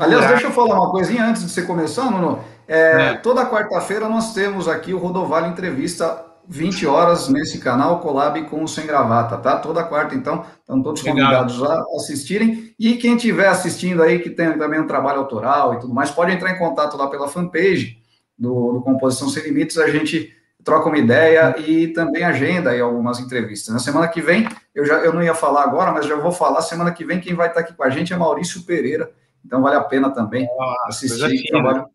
Aliás, 0.00 0.28
deixa 0.28 0.46
eu 0.46 0.50
falar 0.50 0.74
uma 0.76 0.90
coisinha 0.90 1.24
antes 1.24 1.42
de 1.42 1.50
você 1.50 1.62
começar, 1.62 2.10
Nuno. 2.10 2.44
É, 2.66 2.78
é. 2.78 3.14
Toda 3.16 3.48
quarta-feira 3.48 4.08
nós 4.08 4.34
temos 4.34 4.68
aqui 4.68 4.92
o 4.92 4.98
Rodovalho 4.98 5.46
Entrevista 5.46 6.24
20 6.48 6.86
horas 6.86 7.28
nesse 7.28 7.58
canal 7.58 8.00
Colab 8.00 8.42
com 8.44 8.64
o 8.64 8.68
Sem 8.68 8.86
Gravata, 8.86 9.36
tá? 9.36 9.58
Toda 9.58 9.84
quarta, 9.84 10.14
então, 10.14 10.44
estão 10.60 10.82
todos 10.82 11.02
convidados 11.02 11.62
a 11.62 11.84
assistirem. 11.96 12.74
E 12.78 12.94
quem 12.96 13.16
estiver 13.16 13.48
assistindo 13.48 14.02
aí, 14.02 14.18
que 14.18 14.30
tem 14.30 14.56
também 14.56 14.80
um 14.80 14.86
trabalho 14.86 15.18
autoral 15.18 15.74
e 15.74 15.80
tudo 15.80 15.92
mais, 15.92 16.10
pode 16.10 16.32
entrar 16.32 16.50
em 16.50 16.58
contato 16.58 16.96
lá 16.96 17.08
pela 17.08 17.28
fanpage 17.28 17.98
do, 18.38 18.72
do 18.72 18.80
Composição 18.80 19.28
Sem 19.28 19.42
Limites, 19.42 19.76
a 19.76 19.88
gente 19.90 20.32
troca 20.64 20.88
uma 20.88 20.98
ideia 20.98 21.54
e 21.58 21.88
também 21.88 22.24
agenda 22.24 22.70
aí 22.70 22.80
algumas 22.80 23.20
entrevistas. 23.20 23.72
Na 23.72 23.80
semana 23.80 24.08
que 24.08 24.22
vem, 24.22 24.48
eu 24.74 24.86
já 24.86 24.96
eu 24.96 25.12
não 25.12 25.22
ia 25.22 25.34
falar 25.34 25.64
agora, 25.64 25.92
mas 25.92 26.06
já 26.06 26.16
vou 26.16 26.32
falar, 26.32 26.62
semana 26.62 26.92
que 26.92 27.04
vem 27.04 27.20
quem 27.20 27.34
vai 27.34 27.48
estar 27.48 27.60
aqui 27.60 27.74
com 27.74 27.82
a 27.82 27.90
gente 27.90 28.12
é 28.12 28.16
Maurício 28.16 28.62
Pereira, 28.64 29.10
então 29.44 29.60
vale 29.60 29.76
a 29.76 29.84
pena 29.84 30.10
também 30.10 30.48
assistir. 30.86 31.20
Coisa 31.20 31.28
fina. 31.28 31.50
Trabalho, 31.50 31.86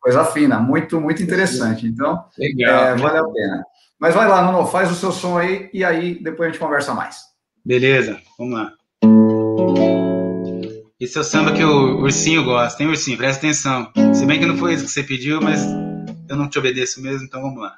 coisa 0.00 0.24
fina, 0.24 0.58
muito, 0.58 1.00
muito 1.00 1.22
interessante. 1.22 1.86
Então, 1.86 2.24
é, 2.38 2.94
vale 2.94 3.18
a 3.18 3.24
pena. 3.24 3.64
Mas 4.02 4.16
vai 4.16 4.26
lá, 4.26 4.42
Nuno, 4.42 4.66
faz 4.66 4.90
o 4.90 4.96
seu 4.96 5.12
som 5.12 5.38
aí 5.38 5.70
e 5.72 5.84
aí 5.84 6.20
depois 6.20 6.48
a 6.48 6.52
gente 6.52 6.60
conversa 6.60 6.92
mais. 6.92 7.20
Beleza, 7.64 8.20
vamos 8.36 8.54
lá. 8.54 8.72
Esse 10.98 11.18
é 11.18 11.20
o 11.20 11.24
samba 11.24 11.52
que 11.52 11.62
o 11.62 12.00
ursinho 12.00 12.42
gosta, 12.42 12.82
hein, 12.82 12.88
ursinho? 12.88 13.16
Presta 13.16 13.46
atenção. 13.46 13.92
Se 14.12 14.26
bem 14.26 14.40
que 14.40 14.46
não 14.46 14.56
foi 14.56 14.74
isso 14.74 14.86
que 14.86 14.90
você 14.90 15.04
pediu, 15.04 15.40
mas 15.40 15.64
eu 16.28 16.34
não 16.34 16.48
te 16.48 16.58
obedeço 16.58 17.00
mesmo, 17.00 17.26
então 17.26 17.42
vamos 17.42 17.62
lá. 17.62 17.76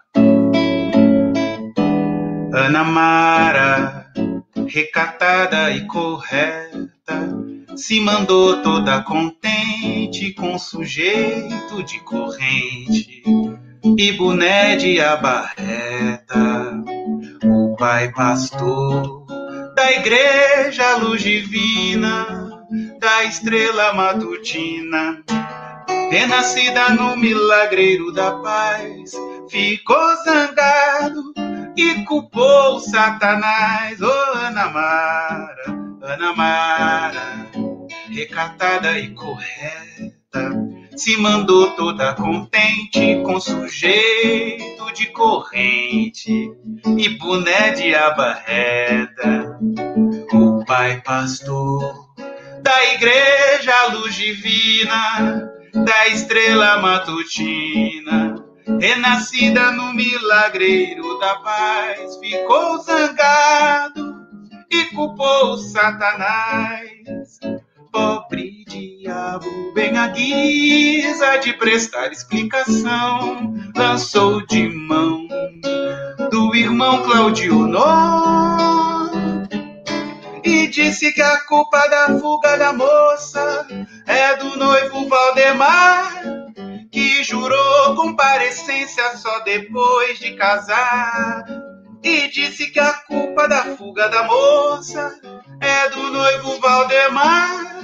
Ana 2.54 2.84
Mara, 2.84 4.10
recatada 4.66 5.72
e 5.72 5.86
correta, 5.86 6.88
se 7.76 8.00
mandou 8.00 8.62
toda 8.62 9.02
contente 9.02 10.32
com 10.32 10.58
sujeito 10.58 11.82
de 11.82 12.00
corrente 12.00 13.22
e 13.98 14.12
boné 14.12 14.76
de 14.76 15.00
abarreta. 15.00 16.82
O 17.44 17.76
pai 17.76 18.10
pastor 18.12 19.26
da 19.76 19.92
igreja 19.92 20.96
luz 20.96 21.22
divina, 21.22 22.26
da 22.98 23.24
estrela 23.24 23.92
matutina, 23.92 25.22
renascida 26.10 26.90
no 26.90 27.16
milagreiro 27.16 28.12
da 28.12 28.32
paz, 28.38 29.12
ficou 29.50 30.16
zangado 30.24 31.34
e 31.76 32.04
culpou 32.04 32.80
Satanás. 32.80 34.00
Oh, 34.00 34.38
Ana 34.38 34.68
Mara, 34.70 35.64
Ana 36.02 36.32
Mara, 36.34 37.50
recatada 38.08 38.98
e 38.98 39.10
correta 39.10 40.73
se 40.96 41.16
mandou 41.16 41.70
toda 41.72 42.14
contente 42.14 43.20
com 43.24 43.40
sujeito 43.40 44.92
de 44.94 45.06
corrente 45.06 46.52
e 46.98 47.08
boné 47.18 47.72
de 47.72 47.94
abarreta. 47.94 49.58
O 50.32 50.64
pai 50.64 51.00
pastor 51.02 52.04
da 52.62 52.94
igreja 52.94 53.86
luz 53.92 54.14
divina, 54.14 55.50
da 55.84 56.08
estrela 56.08 56.78
matutina, 56.78 58.42
renascida 58.80 59.70
no 59.72 59.92
milagreiro 59.92 61.18
da 61.18 61.34
paz, 61.36 62.16
ficou 62.16 62.78
zangado 62.78 64.26
e 64.70 64.84
culpou 64.94 65.58
Satanás. 65.58 66.90
Pobre 67.94 68.64
diabo, 68.66 69.72
bem 69.72 69.96
a 69.96 70.08
guisa 70.08 71.36
de 71.36 71.52
prestar 71.52 72.10
explicação, 72.10 73.54
lançou 73.76 74.44
de 74.48 74.68
mão 74.68 75.28
do 76.28 76.56
irmão 76.56 77.04
Claudio 77.04 77.68
e 80.42 80.66
disse 80.66 81.12
que 81.12 81.22
a 81.22 81.38
culpa 81.42 81.86
da 81.86 82.18
fuga 82.18 82.56
da 82.56 82.72
moça 82.72 83.64
é 84.08 84.34
do 84.38 84.58
noivo 84.58 85.08
Valdemar, 85.08 86.20
que 86.90 87.22
jurou 87.22 87.94
comparecência 87.94 89.16
só 89.18 89.38
depois 89.44 90.18
de 90.18 90.32
casar. 90.32 91.44
E 92.02 92.26
disse 92.26 92.72
que 92.72 92.80
a 92.80 92.92
culpa 92.92 93.46
da 93.46 93.76
fuga 93.76 94.08
da 94.08 94.24
moça 94.24 95.16
é 95.64 95.88
do 95.88 96.10
noivo 96.10 96.60
Valdemar, 96.60 97.80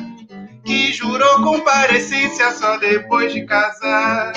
que 0.64 0.92
jurou 0.92 1.42
comparecência 1.42 2.52
só 2.52 2.76
depois 2.76 3.32
de 3.32 3.44
casar. 3.46 4.32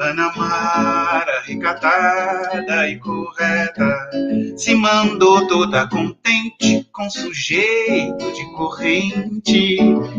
Ana 0.00 0.32
Mara, 0.36 1.42
recatada 1.44 2.88
e 2.88 2.98
correta, 2.98 4.10
se 4.56 4.74
mandou 4.74 5.46
toda 5.46 5.88
contente 5.88 6.86
com 6.92 7.08
sujeito 7.08 8.32
de 8.32 8.44
corrente 8.56 9.78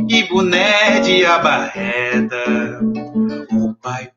e 0.10 0.24
boné 0.30 1.02
de 1.02 1.26
abarreta. 1.26 2.80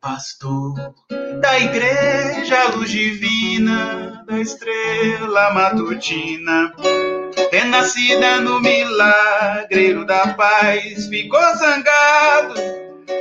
Pastor 0.01 0.95
da 1.41 1.59
igreja 1.59 2.69
luz 2.69 2.89
divina, 2.89 4.25
da 4.29 4.39
estrela 4.39 5.53
matutina, 5.53 6.73
renascida 7.51 8.41
no 8.41 8.61
milagreiro 8.61 10.07
da 10.07 10.35
paz, 10.35 11.09
ficou 11.09 11.41
zangado 11.57 12.55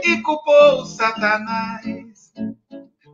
e 0.03 0.21
culpou 0.21 0.85
Satanás. 0.85 2.31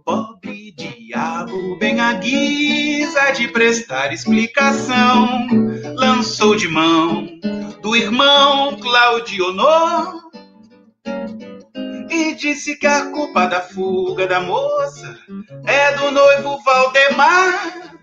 Pobre 0.04 0.74
diabo, 0.74 1.78
bem 1.80 2.02
a 2.02 2.14
guisa 2.14 3.32
de 3.32 3.48
prestar 3.48 4.12
explicação, 4.12 5.48
lançou 5.96 6.54
de 6.58 6.68
mão 6.68 7.40
do 7.82 7.96
irmão 7.96 8.78
Claudionor 8.78 10.22
e 12.14 12.36
disse 12.36 12.76
que 12.76 12.86
a 12.86 13.10
culpa 13.10 13.48
da 13.48 13.62
fuga 13.62 14.28
da 14.28 14.40
moça 14.40 15.20
é 15.66 15.96
do 15.98 16.12
noivo 16.12 16.62
Valdemar, 16.64 17.98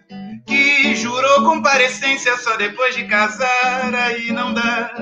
que 0.47 0.95
jurou 0.97 1.45
comparecência 1.45 2.37
só 2.39 2.57
depois 2.57 2.95
de 2.95 3.05
casar, 3.05 3.95
aí 3.95 4.33
não 4.33 4.53
dá. 4.53 4.93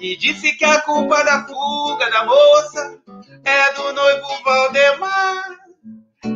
E 0.00 0.16
disse 0.16 0.52
que 0.52 0.64
a 0.64 0.80
culpa 0.82 1.24
da 1.24 1.46
fuga 1.46 2.10
da 2.10 2.24
moça 2.24 2.98
é 3.44 3.72
do 3.72 3.92
noivo 3.92 4.42
Valdemar 4.44 5.58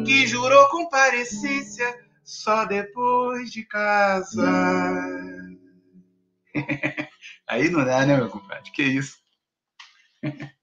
que 0.04 0.26
jurou 0.26 0.68
comparecência 0.68 1.94
só 2.24 2.64
depois 2.64 3.50
de 3.50 3.64
casar. 3.64 5.08
Aí 7.48 7.68
não 7.68 7.84
dá, 7.84 8.06
né, 8.06 8.16
meu 8.16 8.30
compadre? 8.30 8.70
Que 8.70 8.82
isso? 8.82 9.18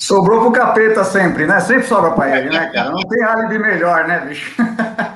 Sobrou 0.00 0.40
pro 0.40 0.52
capeta 0.52 1.04
sempre, 1.04 1.46
né? 1.46 1.60
Sempre 1.60 1.86
sobra 1.86 2.12
pra 2.12 2.38
ele, 2.38 2.48
né, 2.48 2.70
cara? 2.72 2.90
Não 2.90 3.02
tem 3.02 3.22
álibi 3.22 3.58
melhor, 3.58 4.08
né, 4.08 4.24
bicho? 4.24 4.56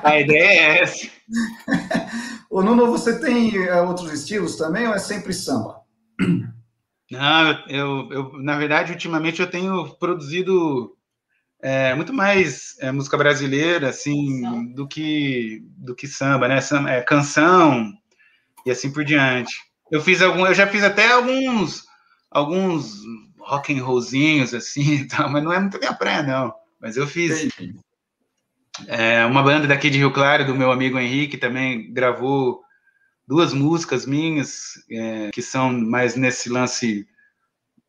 A 0.03 0.19
ideia 0.19 0.61
é 0.61 0.83
essa. 0.83 1.07
Ô, 2.51 2.61
Nuno, 2.61 2.91
você 2.91 3.19
tem 3.19 3.57
eh, 3.57 3.81
outros 3.81 4.13
estilos 4.13 4.55
também 4.55 4.87
ou 4.87 4.93
é 4.93 4.99
sempre 4.99 5.33
samba? 5.33 5.81
Não, 7.09 7.63
eu, 7.67 8.09
eu, 8.11 8.31
na 8.43 8.55
verdade, 8.57 8.91
ultimamente 8.91 9.41
eu 9.41 9.49
tenho 9.49 9.89
produzido 9.95 10.95
é, 11.61 11.95
muito 11.95 12.13
mais 12.13 12.75
é, 12.79 12.91
música 12.91 13.17
brasileira, 13.17 13.89
assim, 13.89 14.73
do 14.73 14.87
que 14.87 15.63
do 15.77 15.95
que 15.95 16.07
samba, 16.07 16.47
né? 16.47 16.61
Samba, 16.61 16.91
é, 16.91 17.01
canção 17.01 17.91
e 18.65 18.69
assim 18.69 18.91
por 18.91 19.03
diante. 19.03 19.55
Eu 19.91 19.99
fiz 19.99 20.21
algum, 20.21 20.45
eu 20.45 20.53
já 20.53 20.67
fiz 20.67 20.83
até 20.83 21.11
alguns 21.11 21.83
alguns 22.29 23.01
rock 23.45 23.73
and 23.73 23.83
rollzinhos 23.83 24.53
assim, 24.53 25.05
tal, 25.07 25.29
mas 25.29 25.43
não 25.43 25.53
é 25.53 25.59
muito 25.59 25.79
minha 25.79 25.93
praia 25.93 26.23
não. 26.23 26.53
Mas 26.79 26.97
eu 26.97 27.07
fiz 27.07 27.47
é, 28.87 29.25
uma 29.25 29.41
banda 29.41 29.67
daqui 29.67 29.89
de 29.89 29.97
Rio 29.97 30.11
Claro 30.11 30.45
do 30.45 30.55
meu 30.55 30.71
amigo 30.71 30.99
Henrique 30.99 31.37
também 31.37 31.91
gravou 31.93 32.61
duas 33.27 33.53
músicas 33.53 34.05
minhas 34.05 34.73
é, 34.89 35.31
que 35.31 35.41
são 35.41 35.71
mais 35.71 36.15
nesse 36.15 36.49
lance 36.49 37.07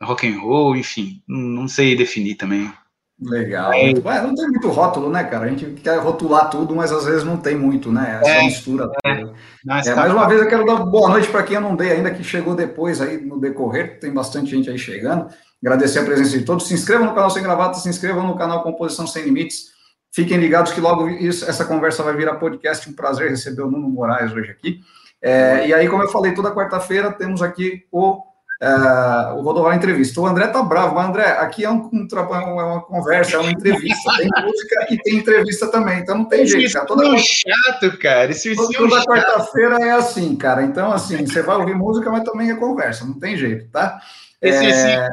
rock 0.02 0.26
and 0.26 0.38
roll, 0.38 0.76
enfim, 0.76 1.22
não 1.26 1.66
sei 1.66 1.96
definir 1.96 2.36
também. 2.36 2.72
Legal. 3.20 3.72
É. 3.72 3.94
Ué, 4.04 4.22
não 4.22 4.34
tem 4.34 4.46
muito 4.48 4.68
rótulo, 4.68 5.08
né, 5.08 5.24
cara? 5.24 5.46
A 5.46 5.48
gente 5.48 5.64
quer 5.80 5.98
rotular 5.98 6.50
tudo, 6.50 6.76
mas 6.76 6.92
às 6.92 7.06
vezes 7.06 7.24
não 7.24 7.38
tem 7.38 7.56
muito, 7.56 7.90
né? 7.90 8.20
Essa 8.20 8.30
é, 8.30 8.42
mistura. 8.44 8.90
É. 9.04 9.10
é. 9.10 9.94
mais 9.94 10.12
uma 10.12 10.28
vez 10.28 10.42
eu 10.42 10.48
quero 10.48 10.66
dar 10.66 10.76
boa 10.84 11.08
noite 11.08 11.28
para 11.28 11.42
quem 11.42 11.56
eu 11.56 11.62
não 11.62 11.74
dei 11.74 11.92
ainda, 11.92 12.10
que 12.10 12.22
chegou 12.22 12.54
depois 12.54 13.00
aí 13.00 13.16
no 13.24 13.40
decorrer, 13.40 13.98
tem 14.00 14.12
bastante 14.12 14.50
gente 14.50 14.68
aí 14.68 14.78
chegando. 14.78 15.28
Agradecer 15.64 16.00
a 16.00 16.04
presença 16.04 16.38
de 16.38 16.44
todos. 16.44 16.68
Se 16.68 16.74
inscrevam 16.74 17.06
no 17.06 17.14
canal 17.14 17.30
Sem 17.30 17.42
Gravata, 17.42 17.78
se 17.78 17.88
inscrevam 17.88 18.26
no 18.26 18.36
canal 18.36 18.62
Composição 18.62 19.06
Sem 19.06 19.24
Limites. 19.24 19.74
Fiquem 20.12 20.36
ligados 20.36 20.72
que 20.72 20.80
logo 20.80 21.08
isso, 21.08 21.48
essa 21.48 21.64
conversa 21.64 22.02
vai 22.02 22.14
virar 22.14 22.34
podcast. 22.34 22.88
Um 22.88 22.92
prazer 22.92 23.30
receber 23.30 23.62
o 23.62 23.70
Nuno 23.70 23.88
Moraes 23.88 24.32
hoje 24.32 24.50
aqui. 24.50 24.80
É, 25.22 25.66
e 25.66 25.74
aí, 25.74 25.88
como 25.88 26.02
eu 26.02 26.08
falei, 26.08 26.34
toda 26.34 26.54
quarta-feira 26.54 27.10
temos 27.10 27.40
aqui 27.40 27.84
o 27.90 28.22
Uh, 28.62 29.36
o 29.36 29.42
Rodoval 29.42 29.74
Entrevista. 29.74 30.18
O 30.18 30.26
André 30.26 30.46
tá 30.46 30.62
bravo, 30.62 30.94
mas 30.94 31.08
André, 31.08 31.26
aqui 31.26 31.64
é 31.64 31.70
um, 31.70 31.90
um, 31.92 32.08
é 32.10 32.64
uma 32.64 32.82
conversa, 32.82 33.36
é 33.36 33.38
uma 33.38 33.50
entrevista. 33.50 34.10
Tem 34.16 34.28
música 34.44 34.86
e 34.90 34.98
tem 34.98 35.16
entrevista 35.16 35.70
também, 35.70 35.98
então 35.98 36.16
não 36.16 36.24
tem 36.24 36.42
Esse 36.42 36.60
jeito. 36.60 36.72
Cara. 36.72 36.86
Toda 36.86 37.06
é 37.06 37.18
chato, 37.18 37.98
cara. 37.98 38.30
Esse 38.30 38.54
toda, 38.56 38.78
toda 38.78 39.04
quarta-feira 39.04 39.76
é 39.82 39.90
assim, 39.90 40.34
cara. 40.36 40.62
Então, 40.62 40.90
assim, 40.90 41.26
você 41.26 41.42
vai 41.42 41.56
ouvir 41.56 41.74
música, 41.74 42.10
mas 42.10 42.24
também 42.24 42.50
é 42.50 42.54
conversa, 42.54 43.04
não 43.04 43.18
tem 43.18 43.36
jeito, 43.36 43.68
tá? 43.70 44.00
Esse, 44.40 44.64
é... 44.64 45.08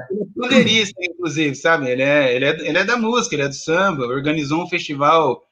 esse 0.81 0.93
é 0.97 1.05
inclusive, 1.05 1.55
sabe? 1.55 1.89
Ele 1.89 2.01
é, 2.01 2.33
ele, 2.33 2.45
é, 2.45 2.69
ele 2.69 2.77
é 2.77 2.83
da 2.85 2.95
música, 2.95 3.35
ele 3.35 3.43
é 3.43 3.49
do 3.49 3.55
samba, 3.55 4.05
organizou 4.05 4.63
um 4.63 4.69
festival, 4.69 5.43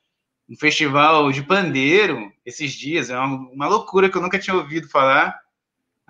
um 0.50 0.56
festival 0.56 1.30
de 1.30 1.44
pandeiro 1.44 2.32
esses 2.46 2.72
dias. 2.72 3.10
É 3.10 3.18
uma, 3.18 3.50
uma 3.52 3.68
loucura 3.68 4.10
que 4.10 4.16
eu 4.16 4.22
nunca 4.22 4.40
tinha 4.40 4.56
ouvido 4.56 4.88
falar 4.88 5.42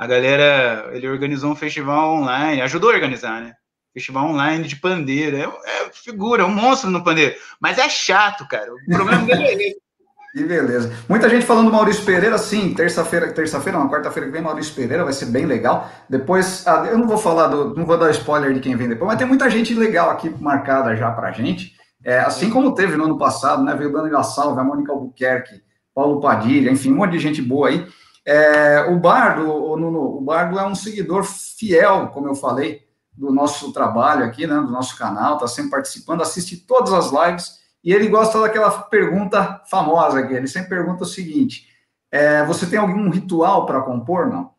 a 0.02 0.08
galera, 0.08 0.90
ele 0.94 1.08
organizou 1.08 1.52
um 1.52 1.56
festival 1.56 2.16
online, 2.16 2.60
ajudou 2.64 2.90
a 2.90 2.94
organizar, 2.96 3.40
né? 3.40 3.54
Festival 3.94 4.30
online 4.30 4.68
de 4.68 4.76
pandeiro. 4.78 5.38
É, 5.38 5.44
é 5.44 5.92
figura, 5.94 6.42
é 6.42 6.46
um 6.46 6.50
monstro 6.50 6.90
no 6.90 7.04
pandeiro. 7.04 7.36
Mas 7.60 7.78
é 7.78 7.88
chato, 7.88 8.48
cara. 8.48 8.74
O 8.74 8.92
problema 8.92 9.24
dele 9.24 9.44
é 9.44 9.54
esse. 9.54 9.82
Que 10.34 10.46
beleza. 10.46 10.92
Muita 11.10 11.30
gente 11.30 11.46
falando 11.46 11.66
do 11.66 11.74
Maurício 11.74 12.06
Pereira, 12.06 12.38
sim, 12.38 12.74
terça-feira, 12.74 13.34
terça-feira, 13.34 13.78
não, 13.78 13.90
quarta-feira 13.90 14.28
que 14.28 14.32
vem, 14.32 14.42
Maurício 14.42 14.74
Pereira, 14.74 15.04
vai 15.04 15.12
ser 15.12 15.26
bem 15.26 15.46
legal. 15.46 15.92
Depois, 16.08 16.66
ah, 16.66 16.86
eu 16.90 16.98
não 16.98 17.06
vou 17.06 17.18
falar 17.18 17.48
do, 17.48 17.76
não 17.76 17.86
vou 17.86 17.98
dar 17.98 18.10
spoiler 18.12 18.54
de 18.54 18.62
quem 18.62 18.78
vem 18.78 18.88
depois, 18.88 19.08
mas 19.10 19.18
tem 19.18 19.28
muita 19.28 19.50
gente 19.50 19.74
legal 19.74 20.10
aqui 20.10 20.30
marcada 20.30 20.96
já 20.96 21.12
pra 21.12 21.34
gente. 21.34 21.76
É, 22.02 22.20
assim 22.20 22.50
como 22.50 22.74
teve 22.74 22.96
no 22.96 23.04
ano 23.04 23.18
passado, 23.18 23.62
né? 23.62 23.76
Veio 23.76 23.90
o 23.90 23.94
Dani 23.94 24.24
Salve, 24.24 24.58
a 24.58 24.64
Mônica 24.64 24.94
Albuquerque, 24.94 25.62
Paulo 25.94 26.22
Padilha, 26.22 26.72
enfim, 26.72 26.94
um 26.94 26.96
monte 26.96 27.12
de 27.12 27.20
gente 27.20 27.42
boa 27.42 27.68
aí. 27.68 27.86
É, 28.26 28.82
o 28.90 29.00
Bardo, 29.00 29.52
o, 29.52 29.78
Nuno, 29.78 30.18
o 30.18 30.22
Bardo 30.22 30.60
é 30.60 30.66
um 30.66 30.76
seguidor 30.76 31.24
fiel, 31.24 32.10
como 32.10 32.28
eu 32.28 32.36
falei, 32.36 32.88
do 33.12 33.32
nosso 33.32 33.74
trabalho 33.74 34.26
aqui, 34.26 34.46
né, 34.48 34.56
do 34.56 34.72
nosso 34.72 34.98
canal, 34.98 35.36
está 35.36 35.48
sempre 35.48 35.72
participando, 35.72 36.22
assiste 36.22 36.58
todas 36.58 36.94
as 36.94 37.12
lives, 37.12 37.60
e 37.84 37.94
ele 37.94 38.08
gosta 38.08 38.40
daquela 38.40 38.70
pergunta 38.70 39.62
famosa 39.70 40.26
que 40.26 40.34
ele 40.34 40.48
sempre 40.48 40.70
pergunta 40.70 41.04
o 41.04 41.08
seguinte: 41.08 41.68
é, 42.12 42.46
você 42.46 42.68
tem 42.68 42.78
algum 42.78 43.10
ritual 43.10 43.66
para 43.66 43.82
compor, 43.82 44.28
não? 44.28 44.54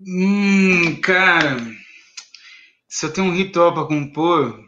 Hum, 0.00 0.98
cara, 1.02 1.58
se 2.88 3.04
eu 3.04 3.12
tenho 3.12 3.26
um 3.26 3.34
ritual 3.34 3.74
para 3.74 3.84
compor, 3.84 4.58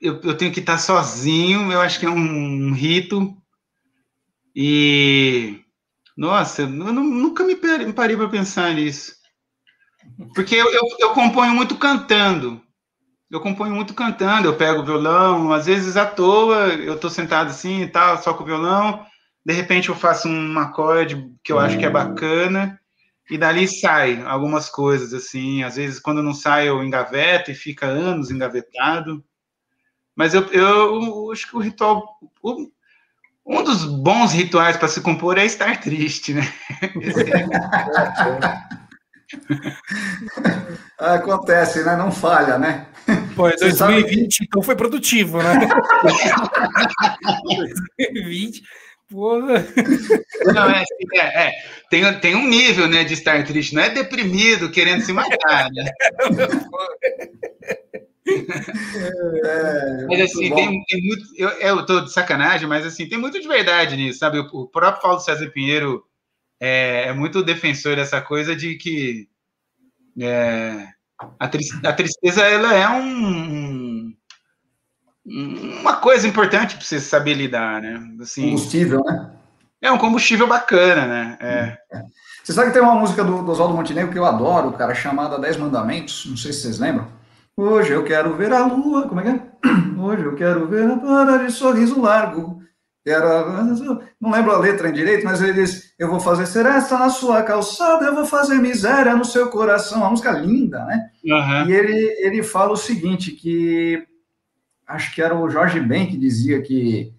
eu, 0.00 0.20
eu, 0.20 0.36
tenho 0.36 0.52
que 0.52 0.60
estar 0.60 0.78
sozinho, 0.78 1.72
eu 1.72 1.80
acho 1.80 1.98
que 1.98 2.04
é 2.04 2.10
um, 2.10 2.68
um 2.68 2.72
rito, 2.72 3.34
e 4.54 5.60
nossa, 6.20 6.60
eu 6.60 6.68
nunca 6.68 7.42
me 7.44 7.56
parei 7.56 8.14
para 8.14 8.28
pensar 8.28 8.74
nisso. 8.74 9.14
Porque 10.34 10.54
eu, 10.54 10.70
eu, 10.70 10.82
eu, 10.98 11.14
componho 11.14 11.54
muito 11.54 11.78
cantando. 11.78 12.60
Eu 13.30 13.40
componho 13.40 13.74
muito 13.74 13.94
cantando, 13.94 14.46
eu 14.46 14.54
pego 14.54 14.82
o 14.82 14.84
violão, 14.84 15.50
às 15.50 15.64
vezes 15.64 15.96
à 15.96 16.04
toa, 16.04 16.74
eu 16.74 16.96
estou 16.96 17.08
sentado 17.08 17.48
assim 17.48 17.80
e 17.80 17.88
tal, 17.88 18.22
só 18.22 18.34
com 18.34 18.42
o 18.42 18.46
violão, 18.46 19.06
de 19.46 19.54
repente 19.54 19.88
eu 19.88 19.94
faço 19.94 20.28
um 20.28 20.58
acorde 20.58 21.32
que 21.42 21.50
eu 21.50 21.58
acho 21.58 21.78
que 21.78 21.86
é 21.86 21.90
bacana, 21.90 22.78
e 23.30 23.38
dali 23.38 23.66
sai 23.66 24.20
algumas 24.26 24.68
coisas, 24.68 25.14
assim. 25.14 25.62
Às 25.62 25.76
vezes, 25.76 25.98
quando 25.98 26.22
não 26.22 26.34
sai, 26.34 26.68
eu 26.68 26.84
engaveto 26.84 27.50
e 27.50 27.54
fica 27.54 27.86
anos 27.86 28.30
engavetado. 28.30 29.24
Mas 30.14 30.34
eu, 30.34 30.42
eu 30.48 31.32
acho 31.32 31.48
que 31.48 31.56
o 31.56 31.60
ritual. 31.60 32.18
O, 32.42 32.70
um 33.46 33.62
dos 33.62 33.84
bons 33.84 34.32
rituais 34.32 34.76
para 34.76 34.88
se 34.88 35.00
compor 35.00 35.38
é 35.38 35.44
estar 35.44 35.80
triste, 35.80 36.34
né? 36.34 36.52
Acontece, 40.98 41.84
né? 41.84 41.94
Não 41.96 42.12
falha, 42.12 42.58
né? 42.58 42.86
Pô, 43.34 43.48
2020, 43.48 43.74
sabe... 43.74 44.28
então 44.42 44.62
foi 44.62 44.76
produtivo, 44.76 45.42
né? 45.42 45.54
2020, 47.98 48.62
porra. 49.08 49.66
Não, 50.52 50.70
é, 50.70 50.84
é, 51.14 51.46
é, 51.46 51.52
tem, 51.88 52.20
tem 52.20 52.36
um 52.36 52.46
nível 52.46 52.86
né, 52.88 53.04
de 53.04 53.14
estar 53.14 53.42
triste, 53.44 53.74
não 53.74 53.82
é 53.82 53.88
deprimido, 53.90 54.70
querendo 54.70 55.02
se 55.02 55.12
matar, 55.12 55.70
né? 55.72 55.90
É, 58.32 60.06
mas 60.06 60.20
assim, 60.20 60.54
tem, 60.54 60.84
tem, 60.84 61.02
muito. 61.02 61.24
Eu, 61.36 61.48
eu 61.50 61.86
tô 61.86 62.00
de 62.00 62.12
sacanagem, 62.12 62.68
mas 62.68 62.86
assim, 62.86 63.08
tem 63.08 63.18
muito 63.18 63.40
de 63.40 63.48
verdade 63.48 63.96
nisso, 63.96 64.18
sabe? 64.18 64.38
O, 64.38 64.66
próprio 64.66 65.02
Paulo 65.02 65.20
César 65.20 65.48
Pinheiro 65.50 66.04
é, 66.60 67.08
é, 67.08 67.12
muito 67.12 67.42
defensor 67.42 67.96
dessa 67.96 68.20
coisa 68.20 68.54
de 68.54 68.76
que 68.76 69.28
é, 70.18 70.86
a, 71.38 71.48
tristeza, 71.48 71.88
a, 71.88 71.92
tristeza 71.92 72.42
ela 72.42 72.74
é 72.74 72.88
um, 72.88 74.12
uma 75.24 75.96
coisa 75.96 76.26
importante 76.26 76.76
para 76.76 76.84
você 76.84 77.00
saber 77.00 77.34
lidar, 77.34 77.80
né? 77.80 78.00
Assim, 78.20 78.50
combustível, 78.50 79.02
né? 79.04 79.30
É 79.82 79.90
um 79.90 79.98
combustível 79.98 80.46
bacana, 80.46 81.06
né? 81.06 81.38
É. 81.40 81.78
Você 82.44 82.52
sabe 82.52 82.68
que 82.68 82.74
tem 82.74 82.82
uma 82.82 82.94
música 82.94 83.24
do, 83.24 83.42
do 83.42 83.52
Oswaldo 83.52 83.74
Montenegro 83.74 84.12
que 84.12 84.18
eu 84.18 84.26
adoro, 84.26 84.72
cara, 84.72 84.94
chamada 84.94 85.38
Dez 85.38 85.56
Mandamentos. 85.56 86.26
Não 86.26 86.36
sei 86.36 86.52
se 86.52 86.62
vocês 86.62 86.78
lembram. 86.78 87.19
Hoje 87.60 87.92
eu 87.92 88.02
quero 88.02 88.34
ver 88.36 88.54
a 88.54 88.64
lua. 88.64 89.06
Como 89.06 89.20
é 89.20 89.24
que 89.24 89.28
é? 89.28 89.42
Hoje 90.00 90.24
eu 90.24 90.34
quero 90.34 90.66
ver 90.66 90.90
a 90.90 90.96
para 90.96 91.44
de 91.44 91.52
sorriso 91.52 92.00
largo. 92.00 92.58
Era, 93.06 93.64
não 94.20 94.30
lembro 94.30 94.52
a 94.52 94.58
letra 94.58 94.88
em 94.88 94.92
direito, 94.92 95.24
mas 95.24 95.42
ele 95.42 95.52
diz: 95.52 95.92
Eu 95.98 96.08
vou 96.08 96.20
fazer 96.20 96.46
seresta 96.46 96.98
na 96.98 97.10
sua 97.10 97.42
calçada, 97.42 98.06
eu 98.06 98.14
vou 98.14 98.24
fazer 98.24 98.54
miséria 98.54 99.14
no 99.14 99.26
seu 99.26 99.50
coração. 99.50 99.98
Uma 99.98 100.10
música 100.10 100.30
linda, 100.30 100.84
né? 100.86 101.10
Uhum. 101.22 101.68
E 101.68 101.72
ele, 101.72 101.96
ele 102.20 102.42
fala 102.42 102.72
o 102.72 102.76
seguinte: 102.76 103.32
que 103.32 104.06
acho 104.86 105.14
que 105.14 105.20
era 105.20 105.36
o 105.36 105.50
Jorge 105.50 105.80
Ben 105.80 106.06
que 106.06 106.16
dizia 106.16 106.62
que, 106.62 107.12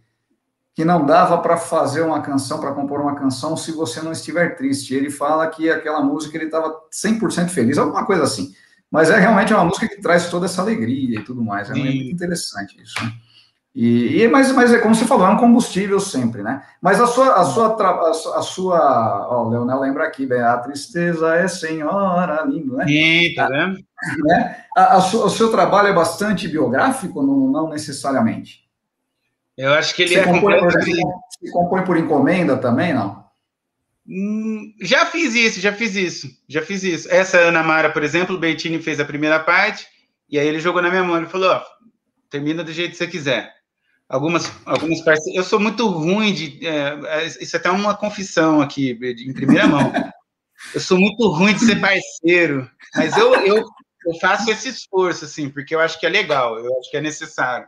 que 0.74 0.84
não 0.84 1.06
dava 1.06 1.38
para 1.38 1.58
fazer 1.58 2.02
uma 2.02 2.22
canção, 2.22 2.60
para 2.60 2.74
compor 2.74 3.00
uma 3.00 3.16
canção, 3.16 3.56
se 3.56 3.72
você 3.72 4.02
não 4.02 4.12
estiver 4.12 4.56
triste. 4.56 4.96
Ele 4.96 5.12
fala 5.12 5.48
que 5.48 5.70
aquela 5.70 6.02
música 6.02 6.36
ele 6.36 6.46
estava 6.46 6.76
100% 6.92 7.50
feliz, 7.50 7.78
alguma 7.78 8.06
coisa 8.06 8.24
assim. 8.24 8.54
Mas 8.92 9.10
é 9.10 9.18
realmente 9.18 9.54
uma 9.54 9.64
música 9.64 9.88
que 9.88 10.02
traz 10.02 10.30
toda 10.30 10.46
essa 10.46 10.62
alegria 10.62 11.20
e 11.20 11.24
tudo 11.24 11.42
mais. 11.42 11.70
É 11.70 11.74
Sim. 11.74 11.84
muito 11.84 12.12
interessante 12.12 12.80
isso. 12.82 12.94
Né? 13.02 13.14
E, 13.74 14.22
e, 14.22 14.28
mas, 14.28 14.52
mas 14.52 14.74
é 14.74 14.80
como 14.80 14.94
você 14.94 15.06
falou, 15.06 15.26
é 15.26 15.30
um 15.30 15.38
combustível 15.38 15.98
sempre, 15.98 16.44
né? 16.44 16.62
Mas 16.82 17.00
a 17.00 17.08
sua, 17.08 17.36
a 17.36 17.46
sua, 17.46 18.38
a 18.38 18.42
sua, 18.42 19.28
ó, 19.30 19.46
o 19.46 19.50
Leonel 19.50 19.80
lembra 19.80 20.04
aqui, 20.04 20.26
bem, 20.26 20.42
a 20.42 20.58
tristeza 20.58 21.36
é 21.36 21.48
senhora, 21.48 22.44
lindo, 22.44 22.76
né? 22.76 22.86
Sim, 22.86 23.34
tá 23.34 23.48
vendo? 23.48 23.80
Né? 24.26 24.66
A, 24.76 24.96
a 24.96 24.98
o 24.98 25.30
seu 25.30 25.52
trabalho 25.52 25.90
é 25.90 25.94
bastante 25.94 26.48
biográfico, 26.48 27.22
não, 27.22 27.48
não 27.52 27.70
necessariamente? 27.70 28.68
Eu 29.56 29.74
acho 29.74 29.94
que 29.94 30.02
ele 30.02 30.16
você 30.16 30.22
é 30.22 30.24
compõe, 30.24 30.58
por, 30.58 30.72
você 30.72 31.52
compõe 31.52 31.84
por 31.84 31.98
encomenda 31.98 32.58
também, 32.58 32.96
não? 32.96 33.21
Hum, 34.14 34.74
já 34.82 35.06
fiz 35.06 35.34
isso, 35.36 35.62
já 35.62 35.72
fiz 35.72 35.96
isso, 35.96 36.30
já 36.46 36.62
fiz 36.62 36.84
isso. 36.84 37.10
Essa 37.10 37.38
Ana 37.38 37.64
Mara, 37.64 37.90
por 37.90 38.04
exemplo, 38.04 38.36
o 38.36 38.40
Bettini 38.40 38.82
fez 38.82 39.00
a 39.00 39.06
primeira 39.06 39.40
parte, 39.40 39.88
e 40.30 40.38
aí 40.38 40.46
ele 40.46 40.60
jogou 40.60 40.82
na 40.82 40.90
minha 40.90 41.04
mão, 41.04 41.16
ele 41.16 41.28
falou, 41.28 41.50
ó, 41.50 41.64
termina 42.30 42.62
do 42.62 42.74
jeito 42.74 42.92
que 42.92 42.98
você 42.98 43.08
quiser. 43.08 43.54
Algumas, 44.10 44.52
algumas 44.66 45.00
parceiras, 45.00 45.38
eu 45.38 45.44
sou 45.46 45.62
muito 45.62 45.88
ruim 45.88 46.34
de, 46.34 46.68
é, 46.68 47.00
é, 47.06 47.26
isso 47.26 47.56
é 47.56 47.60
até 47.60 47.72
uma 47.72 47.96
confissão 47.96 48.60
aqui, 48.60 48.92
em 49.02 49.32
primeira 49.32 49.66
mão. 49.66 49.92
Eu 50.76 50.80
sou 50.80 50.96
muito 50.96 51.28
ruim 51.28 51.56
de 51.56 51.66
ser 51.66 51.82
parceiro, 51.82 52.70
mas 52.96 53.18
eu, 53.18 53.34
eu, 53.34 53.56
eu 54.06 54.20
faço 54.22 54.48
esse 54.52 54.70
esforço, 54.70 55.26
assim, 55.26 55.50
porque 55.50 55.74
eu 55.74 55.80
acho 55.80 56.00
que 56.00 56.06
é 56.06 56.10
legal, 56.10 56.60
eu 56.60 56.78
acho 56.78 56.92
que 56.92 56.98
é 56.98 57.02
necessário. 57.02 57.68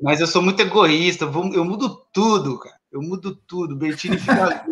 Mas 0.00 0.18
eu 0.18 0.26
sou 0.26 0.40
muito 0.40 0.62
egoísta, 0.62 1.26
eu, 1.26 1.30
vou, 1.30 1.52
eu 1.52 1.62
mudo 1.62 2.02
tudo, 2.10 2.58
cara. 2.58 2.74
Eu 2.90 3.02
mudo 3.02 3.36
tudo. 3.36 3.76
Bertini 3.76 4.16
fica 4.16 4.64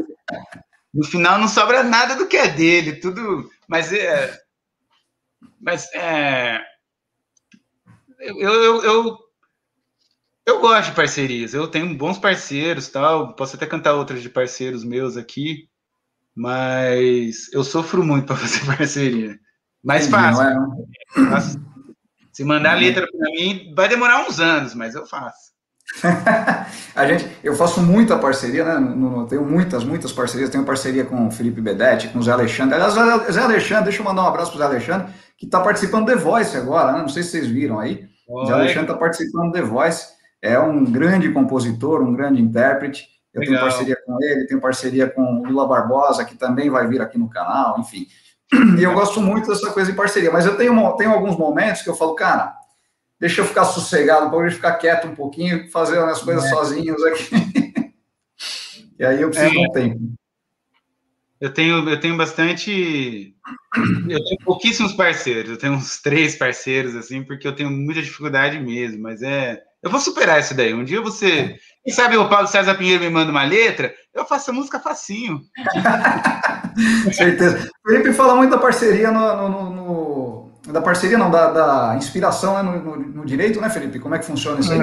no 0.92 1.04
final 1.04 1.38
não 1.38 1.48
sobra 1.48 1.82
nada 1.82 2.16
do 2.16 2.26
que 2.26 2.36
é 2.36 2.48
dele, 2.48 2.94
tudo. 2.94 3.50
Mas 3.66 3.92
é. 3.92 4.38
Mas 5.60 5.92
é. 5.94 6.60
Eu, 8.18 8.38
eu, 8.38 8.82
eu, 8.84 9.18
eu 10.46 10.60
gosto 10.60 10.90
de 10.90 10.96
parcerias. 10.96 11.54
Eu 11.54 11.68
tenho 11.68 11.96
bons 11.96 12.18
parceiros, 12.18 12.88
tal. 12.88 13.34
Posso 13.34 13.56
até 13.56 13.66
cantar 13.66 13.94
outras 13.94 14.22
de 14.22 14.28
parceiros 14.28 14.84
meus 14.84 15.16
aqui, 15.16 15.68
mas 16.34 17.52
eu 17.52 17.64
sofro 17.64 18.04
muito 18.04 18.26
para 18.26 18.36
fazer 18.36 18.64
parceria. 18.76 19.38
Mais 19.82 20.06
fácil. 20.08 20.44
É? 20.44 21.72
Se 22.32 22.44
mandar 22.44 22.78
letra 22.78 23.06
para 23.06 23.30
mim, 23.30 23.72
vai 23.74 23.88
demorar 23.88 24.26
uns 24.26 24.40
anos, 24.40 24.74
mas 24.74 24.94
eu 24.94 25.06
faço. 25.06 25.51
a 26.96 27.06
gente, 27.06 27.28
eu 27.44 27.54
faço 27.54 27.82
muita 27.82 28.18
parceria, 28.18 28.64
né? 28.64 28.74
No, 28.78 29.10
no, 29.10 29.26
tenho 29.26 29.44
muitas, 29.44 29.84
muitas 29.84 30.12
parcerias. 30.12 30.50
Tenho 30.50 30.64
parceria 30.64 31.04
com 31.04 31.26
o 31.26 31.30
Felipe 31.30 31.60
Bedetti, 31.60 32.08
com 32.08 32.18
o 32.18 32.22
Zé 32.22 32.32
Alexandre. 32.32 32.74
Aliás, 32.74 32.94
Zé 33.32 33.40
Alexandre, 33.40 33.84
deixa 33.84 34.00
eu 34.00 34.04
mandar 34.04 34.22
um 34.22 34.28
abraço 34.28 34.50
para 34.50 34.56
o 34.56 34.60
Zé 34.60 34.64
Alexandre, 34.64 35.12
que 35.36 35.44
está 35.44 35.60
participando 35.60 36.06
do 36.06 36.12
The 36.12 36.18
Voice 36.18 36.56
agora, 36.56 36.92
né? 36.92 37.00
Não 37.00 37.08
sei 37.08 37.22
se 37.22 37.30
vocês 37.30 37.46
viram 37.46 37.78
aí. 37.78 38.08
Oi. 38.28 38.42
O 38.42 38.46
Zé 38.46 38.52
Alexandre 38.54 38.82
está 38.82 38.94
participando 38.94 39.46
do 39.46 39.52
The 39.52 39.62
Voice. 39.62 40.06
É 40.40 40.58
um 40.58 40.84
grande 40.84 41.30
compositor, 41.30 42.02
um 42.02 42.14
grande 42.14 42.40
intérprete. 42.40 43.06
Eu 43.32 43.40
Legal. 43.40 43.54
tenho 43.54 43.70
parceria 43.70 43.96
com 44.04 44.22
ele, 44.22 44.46
tenho 44.46 44.60
parceria 44.60 45.08
com 45.08 45.22
o 45.22 45.44
Lula 45.44 45.66
Barbosa, 45.66 46.24
que 46.24 46.36
também 46.36 46.68
vai 46.68 46.86
vir 46.86 47.00
aqui 47.00 47.18
no 47.18 47.28
canal, 47.28 47.78
enfim. 47.78 48.06
E 48.78 48.82
eu 48.82 48.92
gosto 48.92 49.18
muito 49.20 49.48
dessa 49.48 49.70
coisa 49.70 49.90
de 49.90 49.96
parceria. 49.96 50.30
Mas 50.30 50.44
eu 50.44 50.56
tenho, 50.56 50.92
tenho 50.96 51.10
alguns 51.10 51.38
momentos 51.38 51.80
que 51.80 51.88
eu 51.88 51.94
falo, 51.94 52.14
cara 52.14 52.61
deixa 53.22 53.40
eu 53.40 53.44
ficar 53.44 53.64
sossegado, 53.66 54.28
para 54.28 54.44
eu 54.44 54.50
ficar 54.50 54.72
quieto 54.72 55.06
um 55.06 55.14
pouquinho, 55.14 55.70
fazer 55.70 55.96
as 56.00 56.20
coisas 56.20 56.44
é. 56.44 56.48
sozinhos 56.48 57.00
aqui. 57.04 57.94
e 58.98 59.04
aí 59.04 59.22
eu 59.22 59.30
preciso 59.30 59.52
é. 59.52 59.54
de 59.54 59.58
um 59.68 59.72
tempo. 59.72 60.00
Eu 61.40 61.54
tenho, 61.54 61.88
eu 61.88 62.00
tenho 62.00 62.16
bastante. 62.16 63.32
Eu 64.08 64.24
tenho 64.24 64.38
pouquíssimos 64.44 64.92
parceiros, 64.92 65.52
eu 65.52 65.56
tenho 65.56 65.74
uns 65.74 66.02
três 66.02 66.34
parceiros, 66.34 66.96
assim, 66.96 67.22
porque 67.22 67.46
eu 67.46 67.54
tenho 67.54 67.70
muita 67.70 68.02
dificuldade 68.02 68.58
mesmo, 68.58 69.00
mas 69.00 69.22
é. 69.22 69.62
Eu 69.80 69.90
vou 69.90 70.00
superar 70.00 70.40
isso 70.40 70.54
daí. 70.54 70.74
Um 70.74 70.84
dia 70.84 71.00
você. 71.00 71.56
Quem 71.84 71.92
sabe 71.92 72.16
o 72.16 72.28
Paulo 72.28 72.48
César 72.48 72.74
Pinheiro 72.74 73.04
me 73.04 73.10
manda 73.10 73.30
uma 73.30 73.44
letra, 73.44 73.94
eu 74.12 74.24
faço 74.24 74.50
a 74.50 74.54
música 74.54 74.80
facinho. 74.80 75.40
Certeza. 77.12 77.70
O 77.84 77.88
Felipe 77.88 78.12
fala 78.12 78.34
muito 78.34 78.50
da 78.50 78.58
parceria 78.58 79.10
no, 79.12 79.48
no, 79.48 79.70
no 79.70 80.01
da 80.66 80.80
parceria, 80.80 81.18
não, 81.18 81.30
da, 81.30 81.50
da 81.50 81.96
inspiração 81.96 82.54
né, 82.54 82.62
no, 82.62 82.80
no, 82.80 82.96
no, 82.96 83.24
direito, 83.24 83.60
né, 83.60 83.68
Felipe? 83.68 83.98
Como 83.98 84.14
é 84.14 84.18
que 84.18 84.24
funciona 84.24 84.60
isso 84.60 84.72
aí? 84.72 84.80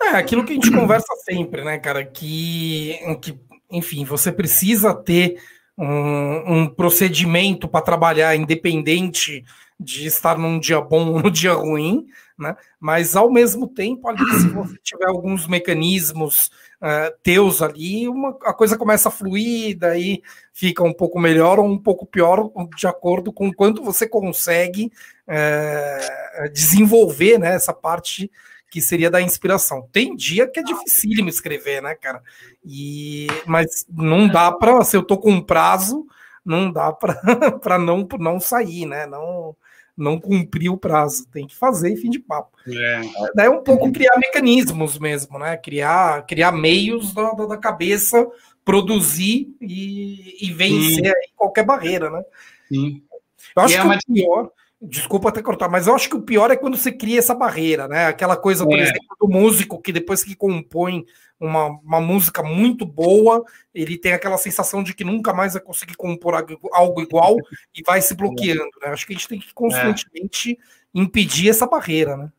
É, 0.00 0.06
é 0.06 0.16
aquilo 0.16 0.44
que 0.44 0.52
a 0.52 0.54
gente 0.54 0.70
conversa 0.72 1.14
sempre, 1.24 1.64
né, 1.64 1.78
cara, 1.78 2.04
que, 2.04 2.98
que 3.20 3.38
enfim, 3.70 4.04
você 4.04 4.30
precisa 4.30 4.94
ter 4.94 5.36
um, 5.78 6.54
um 6.54 6.66
procedimento 6.68 7.66
para 7.66 7.80
trabalhar 7.80 8.36
independente 8.36 9.44
de 9.82 10.06
estar 10.06 10.38
num 10.38 10.58
dia 10.58 10.80
bom 10.80 11.12
ou 11.12 11.20
no 11.22 11.30
dia 11.30 11.52
ruim, 11.52 12.06
né? 12.38 12.56
Mas 12.80 13.14
ao 13.16 13.30
mesmo 13.30 13.68
tempo, 13.68 14.08
ali, 14.08 14.24
se 14.40 14.48
você 14.54 14.76
tiver 14.82 15.06
alguns 15.06 15.46
mecanismos 15.46 16.50
uh, 16.80 17.12
teus 17.22 17.62
ali, 17.62 18.08
uma, 18.08 18.30
a 18.44 18.52
coisa 18.52 18.76
começa 18.76 19.08
a 19.08 19.12
fluir, 19.12 19.78
daí 19.78 20.22
fica 20.52 20.82
um 20.82 20.92
pouco 20.92 21.18
melhor 21.18 21.58
ou 21.58 21.66
um 21.66 21.78
pouco 21.78 22.06
pior, 22.06 22.50
de 22.76 22.86
acordo 22.86 23.32
com 23.32 23.52
quanto 23.52 23.82
você 23.82 24.08
consegue 24.08 24.92
uh, 25.28 26.52
desenvolver 26.52 27.38
né, 27.38 27.54
essa 27.54 27.72
parte 27.72 28.30
que 28.72 28.80
seria 28.80 29.10
da 29.10 29.20
inspiração. 29.20 29.86
Tem 29.92 30.16
dia 30.16 30.48
que 30.48 30.58
é 30.58 30.62
difícil 30.62 31.22
me 31.22 31.28
escrever, 31.28 31.82
né, 31.82 31.94
cara? 31.94 32.22
E, 32.64 33.26
mas 33.46 33.84
não 33.86 34.26
dá 34.26 34.50
para, 34.50 34.82
se 34.82 34.96
eu 34.96 35.02
tô 35.02 35.18
com 35.18 35.30
um 35.30 35.42
prazo, 35.42 36.06
não 36.42 36.72
dá 36.72 36.90
para 36.90 37.20
não, 37.78 38.08
não 38.18 38.40
sair, 38.40 38.86
né? 38.86 39.04
Não, 39.06 39.54
não 39.96 40.18
cumpriu 40.18 40.72
o 40.72 40.78
prazo, 40.78 41.26
tem 41.30 41.46
que 41.46 41.54
fazer 41.54 41.92
e 41.92 41.96
fim 41.96 42.10
de 42.10 42.18
papo. 42.18 42.56
É. 42.66 43.00
Daí 43.34 43.46
é 43.46 43.50
um 43.50 43.62
pouco 43.62 43.92
criar 43.92 44.16
mecanismos 44.18 44.98
mesmo, 44.98 45.38
né? 45.38 45.56
Criar, 45.56 46.26
criar 46.26 46.52
meios 46.52 47.12
da, 47.12 47.32
da 47.32 47.56
cabeça, 47.56 48.26
produzir 48.64 49.54
e, 49.60 50.46
e 50.46 50.52
vencer 50.52 51.12
qualquer 51.36 51.64
barreira, 51.64 52.10
né? 52.10 52.22
Sim. 52.68 53.02
Eu 53.54 53.62
acho 53.62 53.74
e 53.74 53.76
é 53.76 53.80
que 53.80 53.86
é 53.86 53.96
o 53.96 54.14
pior, 54.14 54.50
Desculpa 54.84 55.28
até 55.28 55.40
cortar, 55.40 55.68
mas 55.68 55.86
eu 55.86 55.94
acho 55.94 56.08
que 56.08 56.16
o 56.16 56.22
pior 56.22 56.50
é 56.50 56.56
quando 56.56 56.76
você 56.76 56.90
cria 56.90 57.20
essa 57.20 57.36
barreira, 57.36 57.86
né? 57.86 58.06
Aquela 58.06 58.36
coisa, 58.36 58.64
por 58.64 58.76
é. 58.76 58.82
exemplo, 58.82 59.16
do 59.20 59.28
músico 59.28 59.80
que 59.80 59.92
depois 59.92 60.24
que 60.24 60.34
compõe 60.34 61.06
uma, 61.38 61.66
uma 61.84 62.00
música 62.00 62.42
muito 62.42 62.84
boa, 62.84 63.44
ele 63.72 63.96
tem 63.96 64.12
aquela 64.12 64.36
sensação 64.36 64.82
de 64.82 64.92
que 64.92 65.04
nunca 65.04 65.32
mais 65.32 65.52
vai 65.52 65.62
conseguir 65.62 65.94
compor 65.94 66.34
algo 66.72 67.00
igual 67.00 67.36
e 67.72 67.82
vai 67.86 68.02
se 68.02 68.14
bloqueando, 68.14 68.70
né? 68.80 68.88
Acho 68.88 69.06
que 69.06 69.12
a 69.12 69.16
gente 69.16 69.28
tem 69.28 69.38
que 69.38 69.54
constantemente 69.54 70.52
é. 70.52 71.00
impedir 71.00 71.50
essa 71.50 71.66
barreira, 71.66 72.16
né? 72.16 72.32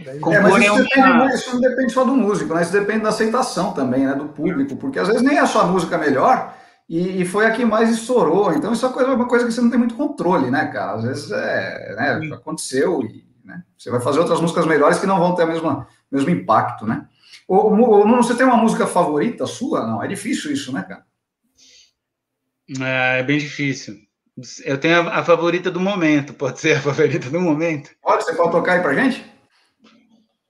É, 0.00 0.40
mas 0.40 0.64
isso, 0.64 0.76
depende, 0.76 1.34
isso 1.34 1.54
não 1.54 1.60
depende 1.60 1.92
só 1.92 2.04
do 2.04 2.16
músico, 2.16 2.54
né? 2.54 2.62
Isso 2.62 2.72
depende 2.72 3.02
da 3.02 3.10
aceitação 3.10 3.72
também, 3.72 4.06
né? 4.06 4.14
Do 4.14 4.26
público, 4.26 4.76
porque 4.76 4.98
às 4.98 5.08
vezes 5.08 5.22
nem 5.22 5.36
é 5.36 5.40
a 5.40 5.46
sua 5.46 5.66
música 5.66 5.98
melhor, 5.98 6.56
e, 6.88 7.22
e, 7.22 7.24
foi 7.24 7.46
a 7.46 7.50
que 7.50 7.64
mais 7.64 7.90
estourou. 7.90 8.52
Então, 8.52 8.72
isso 8.72 8.84
é 8.84 8.88
uma 8.88 8.94
coisa, 8.94 9.14
uma 9.14 9.28
coisa 9.28 9.46
que 9.46 9.52
você 9.52 9.60
não 9.60 9.70
tem 9.70 9.78
muito 9.78 9.94
controle, 9.94 10.50
né, 10.50 10.66
cara? 10.66 10.92
Às 10.92 11.04
vezes 11.04 11.30
é, 11.30 11.94
né, 11.96 12.34
aconteceu 12.34 13.02
e 13.02 13.24
né, 13.42 13.62
você 13.76 13.90
vai 13.90 14.00
fazer 14.00 14.20
outras 14.20 14.40
músicas 14.40 14.66
melhores 14.66 14.98
que 14.98 15.06
não 15.06 15.18
vão 15.18 15.34
ter 15.34 15.44
o 15.44 15.46
mesmo, 15.46 15.86
mesmo 16.10 16.30
impacto, 16.30 16.86
né? 16.86 17.06
Ou, 17.48 17.78
ou, 17.78 18.06
você 18.16 18.34
tem 18.34 18.46
uma 18.46 18.56
música 18.56 18.86
favorita 18.86 19.46
sua? 19.46 19.86
Não, 19.86 20.02
é 20.02 20.06
difícil 20.06 20.52
isso, 20.52 20.72
né, 20.72 20.82
cara? 20.82 21.04
É, 22.80 23.20
é 23.20 23.22
bem 23.22 23.38
difícil. 23.38 23.96
Eu 24.64 24.78
tenho 24.78 25.08
a, 25.08 25.20
a, 25.20 25.24
favorita 25.24 25.70
do 25.70 25.80
momento, 25.80 26.34
pode 26.34 26.60
ser 26.60 26.76
a 26.76 26.80
favorita 26.80 27.30
do 27.30 27.40
momento. 27.40 27.90
Pode, 28.02 28.24
você 28.24 28.34
pode 28.34 28.50
tocar 28.50 28.74
aí 28.74 28.82
pra 28.82 28.94
gente? 28.94 29.24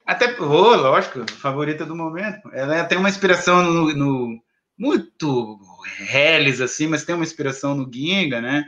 Até, 0.07 0.37
oh, 0.41 0.76
lógico, 0.76 1.30
favorita 1.32 1.85
do 1.85 1.97
momento. 1.97 2.51
Ela 2.53 2.85
tem 2.85 2.99
uma 2.99 3.09
inspiração 3.09 3.62
no, 3.62 3.95
no 3.95 4.43
muito 4.76 5.59
reles, 5.85 6.61
assim, 6.61 6.87
mas 6.87 7.05
tem 7.05 7.14
uma 7.14 7.24
inspiração 7.24 7.74
no 7.74 7.91
Ginga, 7.93 8.41
né? 8.41 8.64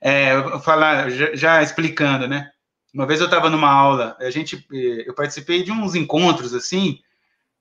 É, 0.00 0.32
falar, 0.60 1.10
já, 1.10 1.34
já, 1.34 1.62
explicando, 1.62 2.26
né? 2.26 2.50
Uma 2.92 3.06
vez 3.06 3.20
eu 3.20 3.26
estava 3.26 3.48
numa 3.50 3.70
aula, 3.70 4.16
a 4.18 4.30
gente, 4.30 4.66
eu 5.06 5.14
participei 5.14 5.62
de 5.62 5.70
uns 5.70 5.94
encontros, 5.94 6.54
assim, 6.54 6.98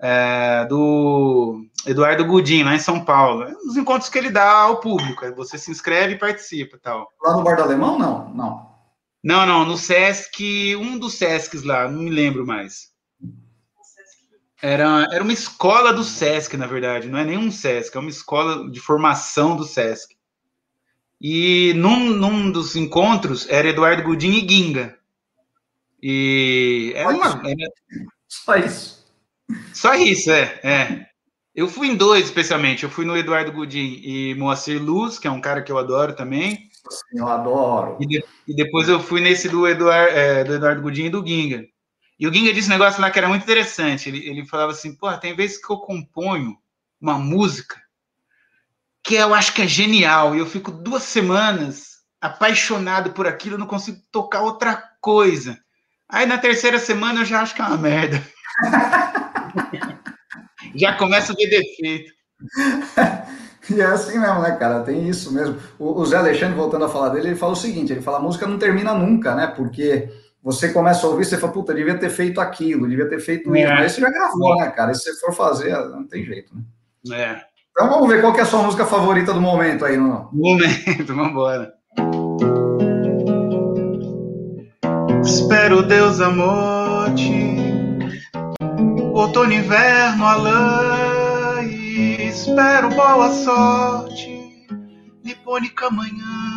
é, 0.02 0.66
do 0.66 1.66
Eduardo 1.86 2.26
Gudim, 2.26 2.64
lá 2.64 2.74
em 2.74 2.80
São 2.80 3.04
Paulo. 3.04 3.46
Os 3.68 3.76
encontros 3.76 4.10
que 4.10 4.18
ele 4.18 4.30
dá 4.30 4.50
ao 4.50 4.80
público, 4.80 5.26
você 5.36 5.58
se 5.58 5.70
inscreve 5.70 6.14
e 6.14 6.18
participa 6.18 6.80
tal. 6.82 7.12
Lá 7.22 7.36
no 7.36 7.44
Bar 7.44 7.58
do 7.58 7.64
Alemão, 7.64 8.00
não? 8.00 8.30
Não. 8.30 8.70
Não, 9.22 9.46
não, 9.46 9.66
no 9.66 9.78
Sesc, 9.78 10.76
um 10.78 10.98
dos 10.98 11.16
Sescs 11.16 11.64
lá, 11.64 11.90
não 11.90 12.04
me 12.04 12.10
lembro 12.10 12.48
mais. 12.48 12.89
Era, 14.62 15.08
era 15.12 15.24
uma 15.24 15.34
escola 15.34 15.94
do 15.94 16.04
SESC, 16.04 16.58
na 16.58 16.68
verdade, 16.68 17.08
não 17.08 17.18
é 17.18 17.24
nenhum 17.24 17.50
SESC, 17.50 17.96
é 17.96 18.00
uma 18.00 18.10
escola 18.10 18.70
de 18.70 18.80
formação 18.80 19.56
do 19.56 19.64
SESC. 19.64 20.18
E 21.22 21.74
num, 21.76 22.10
num 22.12 22.52
dos 22.52 22.76
encontros 22.76 23.48
era 23.50 23.70
Eduardo 23.70 24.04
Gudim 24.04 24.32
e 24.32 24.50
Ginga. 24.50 24.98
E 26.02 26.94
era 26.96 27.10
uma. 27.10 27.28
Era... 27.28 27.72
Só 28.28 28.56
isso. 28.56 29.06
Só 29.74 29.96
isso, 29.96 30.32
é, 30.32 30.60
é. 30.64 31.06
Eu 31.54 31.68
fui 31.68 31.88
em 31.88 31.96
dois, 31.96 32.26
especialmente. 32.26 32.84
Eu 32.84 32.90
fui 32.90 33.04
no 33.04 33.18
Eduardo 33.18 33.52
Gudim 33.52 34.00
e 34.04 34.36
Moacir 34.36 34.82
Luz, 34.82 35.20
que 35.20 35.28
é 35.28 35.32
um 35.32 35.42
cara 35.42 35.62
que 35.62 35.72
eu 35.72 35.78
adoro 35.78 36.14
também. 36.14 36.70
Eu 37.14 37.28
adoro. 37.28 37.98
E, 38.00 38.06
de, 38.06 38.24
e 38.48 38.56
depois 38.56 38.88
eu 38.88 39.00
fui 39.00 39.20
nesse 39.20 39.50
do 39.50 39.68
Eduardo, 39.68 40.12
é, 40.18 40.44
do 40.44 40.54
Eduardo 40.54 40.82
Gudim 40.82 41.06
e 41.06 41.10
do 41.10 41.26
Ginga. 41.26 41.66
E 42.20 42.28
o 42.28 42.34
Ginga 42.34 42.54
disse 42.54 42.68
um 42.68 42.72
negócio 42.72 43.02
lá 43.02 43.10
que 43.10 43.18
era 43.18 43.30
muito 43.30 43.44
interessante. 43.44 44.10
Ele, 44.10 44.28
ele 44.28 44.46
falava 44.46 44.72
assim: 44.72 44.94
pô, 44.94 45.12
tem 45.18 45.36
vezes 45.36 45.58
que 45.58 45.72
eu 45.72 45.78
componho 45.78 46.58
uma 47.00 47.18
música 47.18 47.82
que 49.02 49.16
eu 49.16 49.34
acho 49.34 49.54
que 49.54 49.62
é 49.62 49.68
genial, 49.68 50.36
e 50.36 50.40
eu 50.40 50.46
fico 50.46 50.70
duas 50.70 51.04
semanas 51.04 52.00
apaixonado 52.20 53.12
por 53.12 53.26
aquilo, 53.26 53.56
eu 53.56 53.60
não 53.60 53.66
consigo 53.66 53.98
tocar 54.12 54.42
outra 54.42 54.76
coisa. 55.00 55.58
Aí 56.08 56.26
na 56.26 56.38
terceira 56.38 56.78
semana 56.78 57.22
eu 57.22 57.26
já 57.26 57.42
acho 57.42 57.56
que 57.56 57.62
é 57.62 57.66
uma 57.66 57.78
merda. 57.78 58.22
já 60.76 60.94
começa 60.98 61.32
a 61.32 61.36
ver 61.36 61.50
defeito. 61.50 62.14
E 63.70 63.82
é 63.82 63.86
assim 63.86 64.18
mesmo, 64.18 64.42
né, 64.42 64.56
cara? 64.56 64.82
Tem 64.82 65.08
isso 65.08 65.32
mesmo. 65.32 65.60
O, 65.78 66.02
o 66.02 66.06
Zé 66.06 66.18
Alexandre, 66.18 66.56
voltando 66.56 66.86
a 66.86 66.90
falar 66.90 67.10
dele, 67.10 67.28
ele 67.28 67.36
fala 67.36 67.54
o 67.54 67.56
seguinte: 67.56 67.94
ele 67.94 68.02
fala, 68.02 68.18
a 68.18 68.22
música 68.22 68.48
não 68.48 68.58
termina 68.58 68.96
nunca, 68.96 69.36
né? 69.36 69.46
Porque 69.46 70.10
você 70.42 70.72
começa 70.72 71.06
a 71.06 71.10
ouvir, 71.10 71.26
você 71.26 71.38
fala, 71.38 71.52
puta, 71.52 71.74
devia 71.74 71.98
ter 71.98 72.10
feito 72.10 72.40
aquilo, 72.40 72.88
devia 72.88 73.10
ter 73.10 73.20
feito 73.20 73.54
isso. 73.56 73.68
É. 73.68 73.76
Mas 73.76 73.92
você 73.92 74.02
já 74.02 74.10
gravou, 74.10 74.56
né, 74.56 74.70
cara? 74.72 74.92
E 74.92 74.96
se 74.96 75.04
você 75.04 75.20
for 75.20 75.34
fazer, 75.34 75.72
não 75.90 76.08
tem 76.08 76.24
jeito, 76.24 76.54
né? 76.56 76.64
É. 77.16 77.42
Então 77.72 77.90
vamos 77.90 78.08
ver 78.10 78.22
qual 78.22 78.34
que 78.34 78.40
é 78.40 78.44
a 78.44 78.46
sua 78.46 78.64
música 78.64 78.86
favorita 78.86 79.34
do 79.34 79.42
momento 79.42 79.86
aí, 79.86 79.98
não? 79.98 80.30
Momento, 80.34 81.16
vambora. 81.16 81.74
Espero 85.24 85.84
Deus 85.84 86.20
amor-te, 86.22 87.58
outono, 89.14 89.54
inverno, 89.54 90.26
alã, 90.26 91.62
e 91.64 92.28
espero 92.28 92.90
boa 92.90 93.30
sorte, 93.32 94.68
nipônica 95.24 95.90
manhã 95.92 96.49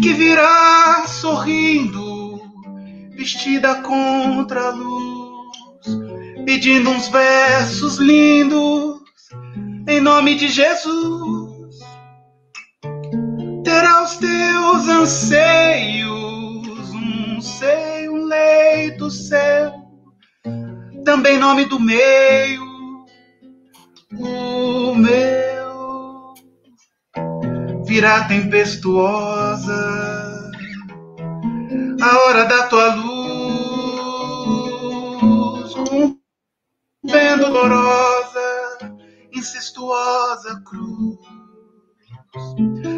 que 0.00 0.12
virá 0.12 1.04
sorrindo, 1.06 2.40
vestida 3.10 3.82
contra 3.82 4.68
a 4.68 4.70
luz, 4.70 5.86
pedindo 6.44 6.90
uns 6.90 7.08
versos 7.08 7.98
lindos 7.98 9.00
em 9.88 10.00
nome 10.00 10.36
de 10.36 10.48
Jesus. 10.48 11.78
Terá 13.64 14.04
os 14.04 14.16
teus 14.18 14.88
anseios, 14.88 16.14
um 16.94 17.40
seio, 17.40 18.12
um 18.12 18.24
leito 18.24 19.10
seu, 19.10 19.72
também 21.04 21.38
nome 21.38 21.64
do 21.64 21.80
meio, 21.80 22.62
o 24.18 24.94
meu 24.94 25.37
virá 27.88 28.24
tempestuosa, 28.24 29.72
a 32.02 32.18
hora 32.18 32.44
da 32.44 32.64
tua 32.64 32.94
luz, 32.94 34.24
rompendo 35.74 36.18
dolorosa, 37.50 38.78
incestuosa 39.32 40.62
cruz. 40.66 41.16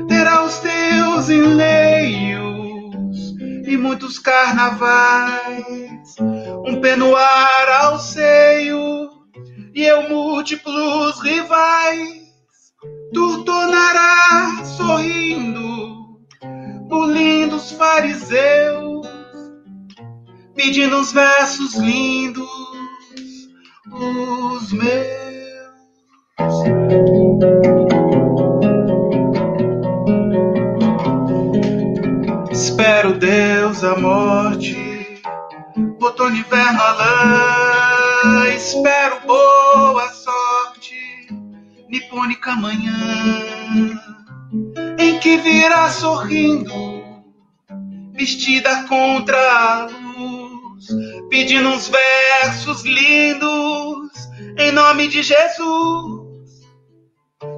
Terá 0.09 0.43
os 0.43 0.59
teus 0.59 1.31
enleios 1.31 2.41
e 3.65 3.77
muitos 3.77 4.19
carnavais, 4.19 6.17
um 6.67 6.81
penuar 6.81 7.69
ao 7.85 7.97
seio 8.01 9.09
e 9.73 9.83
eu 9.83 10.09
múltiplos 10.09 11.21
rivais 11.21 12.20
tu 13.13 13.45
tornarás 13.45 14.69
sorrindo 14.69 16.21
por 16.89 17.09
lindos 17.09 17.73
fariseus, 17.73 19.07
pedindo 20.55 20.99
uns 20.99 21.13
versos 21.13 21.75
lindos, 21.77 22.49
os 23.93 24.73
meus. 24.73 25.21
Espero 32.51 33.19
Deus 33.19 33.85
a 33.85 33.97
morte, 33.97 35.23
outono, 36.01 36.37
inverno, 36.37 36.81
a 36.83 36.93
lã, 36.93 38.49
espero 38.55 39.21
boa 39.27 40.09
nipônica 41.91 42.55
manhã 42.55 42.97
em 44.97 45.19
que 45.19 45.37
virá 45.39 45.91
sorrindo, 45.91 46.73
vestida 48.13 48.85
contra 48.85 49.37
a 49.37 49.87
luz, 49.87 50.87
pedindo 51.29 51.69
uns 51.69 51.89
versos 51.89 52.85
lindos 52.85 54.11
em 54.57 54.71
nome 54.71 55.09
de 55.09 55.23
Jesus. 55.23 56.21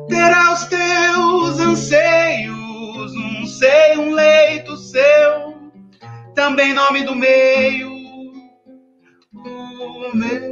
Terá 0.09 0.53
os 0.53 0.65
teus 0.65 1.59
anseios, 1.59 3.13
um 3.15 3.47
seio, 3.47 4.01
um 4.01 4.15
leito 4.15 4.77
seu, 4.77 5.71
também 6.35 6.73
nome 6.73 7.03
do 7.03 7.15
meio, 7.15 7.93
o 9.35 10.17
meu 10.17 10.52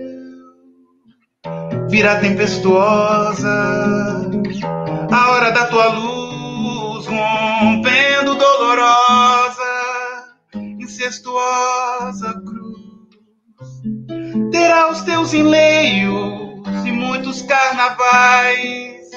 virá 1.90 2.20
tempestuosa, 2.20 3.50
a 5.10 5.30
hora 5.30 5.50
da 5.50 5.66
tua 5.66 5.88
luz 5.88 7.04
rompendo 7.06 8.36
dolorosa, 8.36 10.34
incestuosa 10.54 12.40
cruz. 12.46 12.80
Terá 14.52 14.88
os 14.88 15.00
teus 15.02 15.34
enleios 15.34 16.62
e 16.86 16.92
muitos 16.92 17.42
carnavais, 17.42 19.10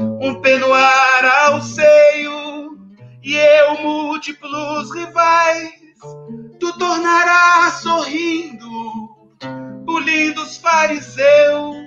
um 0.00 0.40
penuar 0.40 1.24
ao 1.46 1.60
seio 1.60 2.78
e 3.22 3.34
eu 3.34 3.82
múltiplos 3.82 4.90
rivais, 4.94 5.74
tu 6.58 6.72
tornarás 6.78 7.74
sorrindo, 7.82 8.70
polindo 9.84 10.42
os 10.42 10.56
fariseus, 10.56 11.83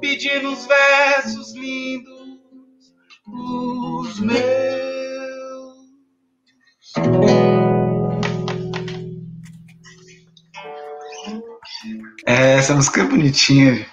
pedindo 0.00 0.52
os 0.52 0.66
versos 0.66 1.54
lindos, 1.54 2.38
os 3.26 4.20
meus. 4.20 4.46
É, 12.26 12.56
essa 12.56 12.74
música 12.74 13.02
é 13.02 13.04
bonitinha. 13.04 13.86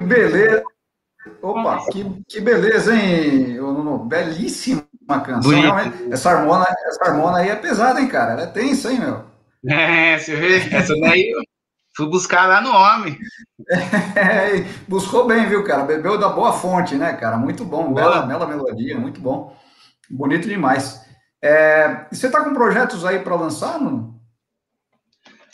Beleza. 0.00 0.62
Opa, 1.42 1.84
que, 1.92 2.04
que 2.28 2.40
beleza, 2.40 2.94
hein, 2.94 3.56
Nuno? 3.56 3.98
Belíssima 4.04 4.86
canção. 5.24 5.52
Essa 6.10 6.30
harmona, 6.30 6.66
essa 6.86 7.04
harmona 7.04 7.38
aí 7.38 7.50
é 7.50 7.56
pesada, 7.56 8.00
hein, 8.00 8.08
cara? 8.08 8.32
Ela 8.32 8.42
é 8.42 8.46
tensa, 8.46 8.90
hein, 8.90 9.00
meu? 9.00 9.24
É, 9.68 10.18
você 10.18 10.34
vê? 10.36 10.56
Essa 10.74 10.94
daí 11.00 11.32
fui 11.96 12.08
buscar 12.08 12.46
lá 12.46 12.60
no 12.60 12.72
homem. 12.72 13.18
É, 14.16 14.62
buscou 14.88 15.26
bem, 15.26 15.46
viu, 15.46 15.62
cara? 15.62 15.84
Bebeu 15.84 16.18
da 16.18 16.28
boa 16.28 16.52
fonte, 16.52 16.96
né, 16.96 17.12
cara? 17.12 17.36
Muito 17.36 17.64
bom. 17.64 17.92
Bela, 17.92 18.22
bela 18.22 18.46
melodia, 18.46 18.98
muito 18.98 19.20
bom. 19.20 19.56
Bonito 20.10 20.48
demais. 20.48 21.00
É, 21.42 22.06
você 22.10 22.28
tá 22.28 22.42
com 22.42 22.52
projetos 22.52 23.04
aí 23.04 23.20
para 23.20 23.36
lançar, 23.36 23.78
Nuno? 23.78 24.20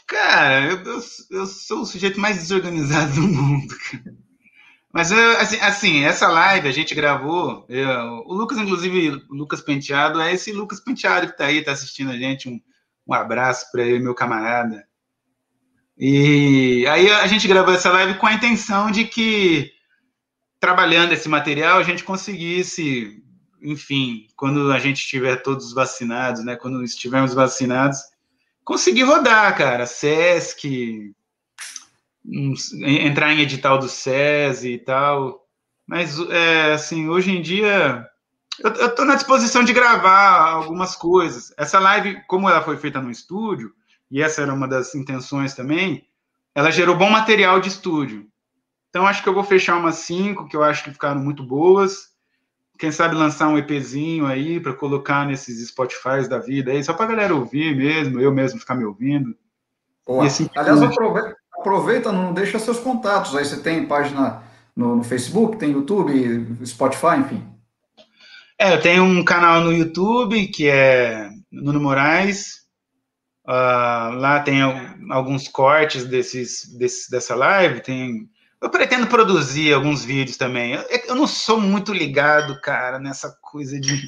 Cara, 0.07 0.65
eu, 0.65 0.83
eu, 0.85 1.01
eu, 1.33 1.47
sou 1.47 1.81
o 1.81 1.87
sujeito 1.87 2.19
mais 2.19 2.37
desorganizado 2.37 3.13
do 3.15 3.23
mundo, 3.23 3.75
cara. 3.91 4.17
Mas, 4.93 5.13
assim, 5.13 5.61
assim, 5.61 6.05
essa 6.05 6.29
live 6.29 6.69
a 6.69 6.73
gente 6.73 6.95
gravou. 6.95 7.67
Eu, 7.69 7.89
o 8.25 8.33
Lucas, 8.33 8.57
inclusive, 8.57 9.23
o 9.29 9.35
Lucas 9.35 9.61
Penteado, 9.61 10.21
é 10.21 10.33
esse 10.33 10.53
Lucas 10.53 10.81
Penteado 10.81 11.27
que 11.27 11.33
está 11.33 11.47
aí, 11.47 11.59
está 11.59 11.73
assistindo 11.73 12.11
a 12.11 12.17
gente. 12.17 12.49
Um, 12.49 12.59
um 13.07 13.13
abraço 13.13 13.71
para 13.71 13.83
ele, 13.83 13.99
meu 13.99 14.15
camarada. 14.15 14.87
E 15.99 16.87
aí 16.89 17.11
a 17.11 17.27
gente 17.27 17.49
gravou 17.49 17.73
essa 17.73 17.91
live 17.91 18.19
com 18.19 18.27
a 18.27 18.35
intenção 18.35 18.91
de 18.91 19.05
que, 19.05 19.73
trabalhando 20.61 21.13
esse 21.13 21.29
material, 21.29 21.79
a 21.79 21.83
gente 21.83 22.05
conseguisse, 22.05 23.23
enfim, 23.63 24.27
quando 24.37 24.71
a 24.73 24.79
gente 24.79 24.99
estiver 24.99 25.37
todos 25.43 25.73
vacinados, 25.73 26.45
né? 26.45 26.55
Quando 26.57 26.85
estivermos 26.85 27.33
vacinados, 27.33 27.99
conseguir 28.63 29.05
rodar, 29.05 29.57
cara. 29.57 29.87
Sesc, 29.87 31.15
entrar 32.83 33.33
em 33.33 33.41
edital 33.41 33.79
do 33.79 33.89
SESI 33.89 34.73
e 34.73 34.79
tal. 34.79 35.47
Mas, 35.87 36.19
é, 36.29 36.75
assim, 36.75 37.09
hoje 37.09 37.31
em 37.31 37.41
dia, 37.41 38.07
eu 38.59 38.71
estou 38.71 39.07
na 39.07 39.15
disposição 39.15 39.65
de 39.65 39.73
gravar 39.73 40.51
algumas 40.51 40.95
coisas. 40.95 41.55
Essa 41.57 41.79
live, 41.79 42.21
como 42.27 42.51
ela 42.51 42.63
foi 42.63 42.77
feita 42.77 43.01
no 43.01 43.11
estúdio, 43.11 43.73
e 44.11 44.23
essa 44.23 44.43
era 44.43 44.53
uma 44.53 44.69
das 44.69 44.95
intenções 44.95 45.55
também, 45.55 46.07
ela 46.55 46.71
gerou 46.71 46.97
bom 46.97 47.11
material 47.11 47.61
de 47.61 47.69
estúdio. 47.69 48.27
Então, 48.89 49.07
acho 49.07 49.23
que 49.23 49.29
eu 49.29 49.35
vou 49.35 49.45
fechar 49.45 49.77
umas 49.77 49.97
cinco, 49.97 50.49
que 50.49 50.57
eu 50.57 50.63
acho 50.63 50.83
que 50.83 50.91
ficaram 50.91 51.21
muito 51.21 51.43
boas. 51.43 52.15
Quem 52.79 52.91
sabe 52.91 53.15
lançar 53.15 53.49
um 53.49 53.59
EPzinho 53.59 54.27
aí 54.27 54.61
para 54.61 54.73
colocar 54.73 55.27
nesses 55.27 55.67
Spotify 55.69 56.29
da 56.29 56.39
vida 56.39 56.71
aí, 56.71 56.83
só 56.83 56.95
para 56.95 57.07
galera 57.07 57.35
ouvir 57.35 57.77
mesmo, 57.77 58.21
eu 58.21 58.33
mesmo 58.33 58.61
ficar 58.61 58.75
me 58.75 58.85
ouvindo. 58.85 59.37
Assim, 60.23 60.49
Aliás, 60.57 60.81
aproveita, 60.81 61.37
aproveita, 61.53 62.13
não 62.13 62.33
deixa 62.33 62.59
seus 62.59 62.79
contatos. 62.79 63.35
Aí 63.35 63.45
você 63.45 63.59
tem 63.59 63.87
página 63.87 64.43
no, 64.75 64.97
no, 64.97 65.05
Facebook, 65.05 65.57
tem 65.57 65.73
YouTube, 65.73 66.57
Spotify, 66.65 67.17
enfim. 67.19 67.45
É, 68.59 68.73
eu 68.73 68.81
tenho 68.81 69.03
um 69.03 69.25
canal 69.25 69.61
no 69.63 69.73
YouTube 69.73 70.47
que 70.49 70.69
é 70.69 71.29
Nuno 71.51 71.81
Moraes. 71.81 72.66
Uh, 73.49 74.11
lá 74.17 74.41
tem 74.41 74.61
alguns 75.11 75.47
cortes 75.49 76.05
desses, 76.05 76.67
desses, 76.77 77.09
dessa 77.09 77.35
live. 77.35 77.81
Tem, 77.81 78.29
eu 78.61 78.71
pretendo 78.71 79.07
produzir 79.07 79.73
alguns 79.73 80.05
vídeos 80.05 80.37
também. 80.37 80.75
Eu, 80.75 80.83
eu 81.09 81.15
não 81.15 81.27
sou 81.27 81.61
muito 81.61 81.93
ligado, 81.93 82.61
cara, 82.61 82.99
nessa 82.99 83.31
coisa 83.41 83.79
de, 83.79 84.03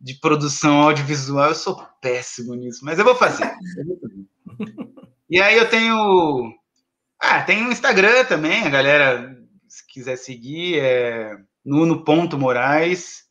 de 0.00 0.14
produção 0.20 0.82
audiovisual. 0.82 1.48
Eu 1.48 1.54
sou 1.54 1.82
péssimo 2.00 2.54
nisso, 2.54 2.84
mas 2.84 2.98
eu 2.98 3.04
vou 3.04 3.14
fazer. 3.14 3.50
e 5.30 5.40
aí 5.40 5.56
eu 5.56 5.68
tenho 5.68 6.54
ah, 7.18 7.42
tem 7.42 7.66
o 7.66 7.72
Instagram 7.72 8.24
também, 8.24 8.62
a 8.62 8.70
galera, 8.70 9.36
se 9.68 9.86
quiser 9.86 10.16
seguir, 10.16 10.78
é 10.78 11.36
nuno.moraes. 11.64 13.25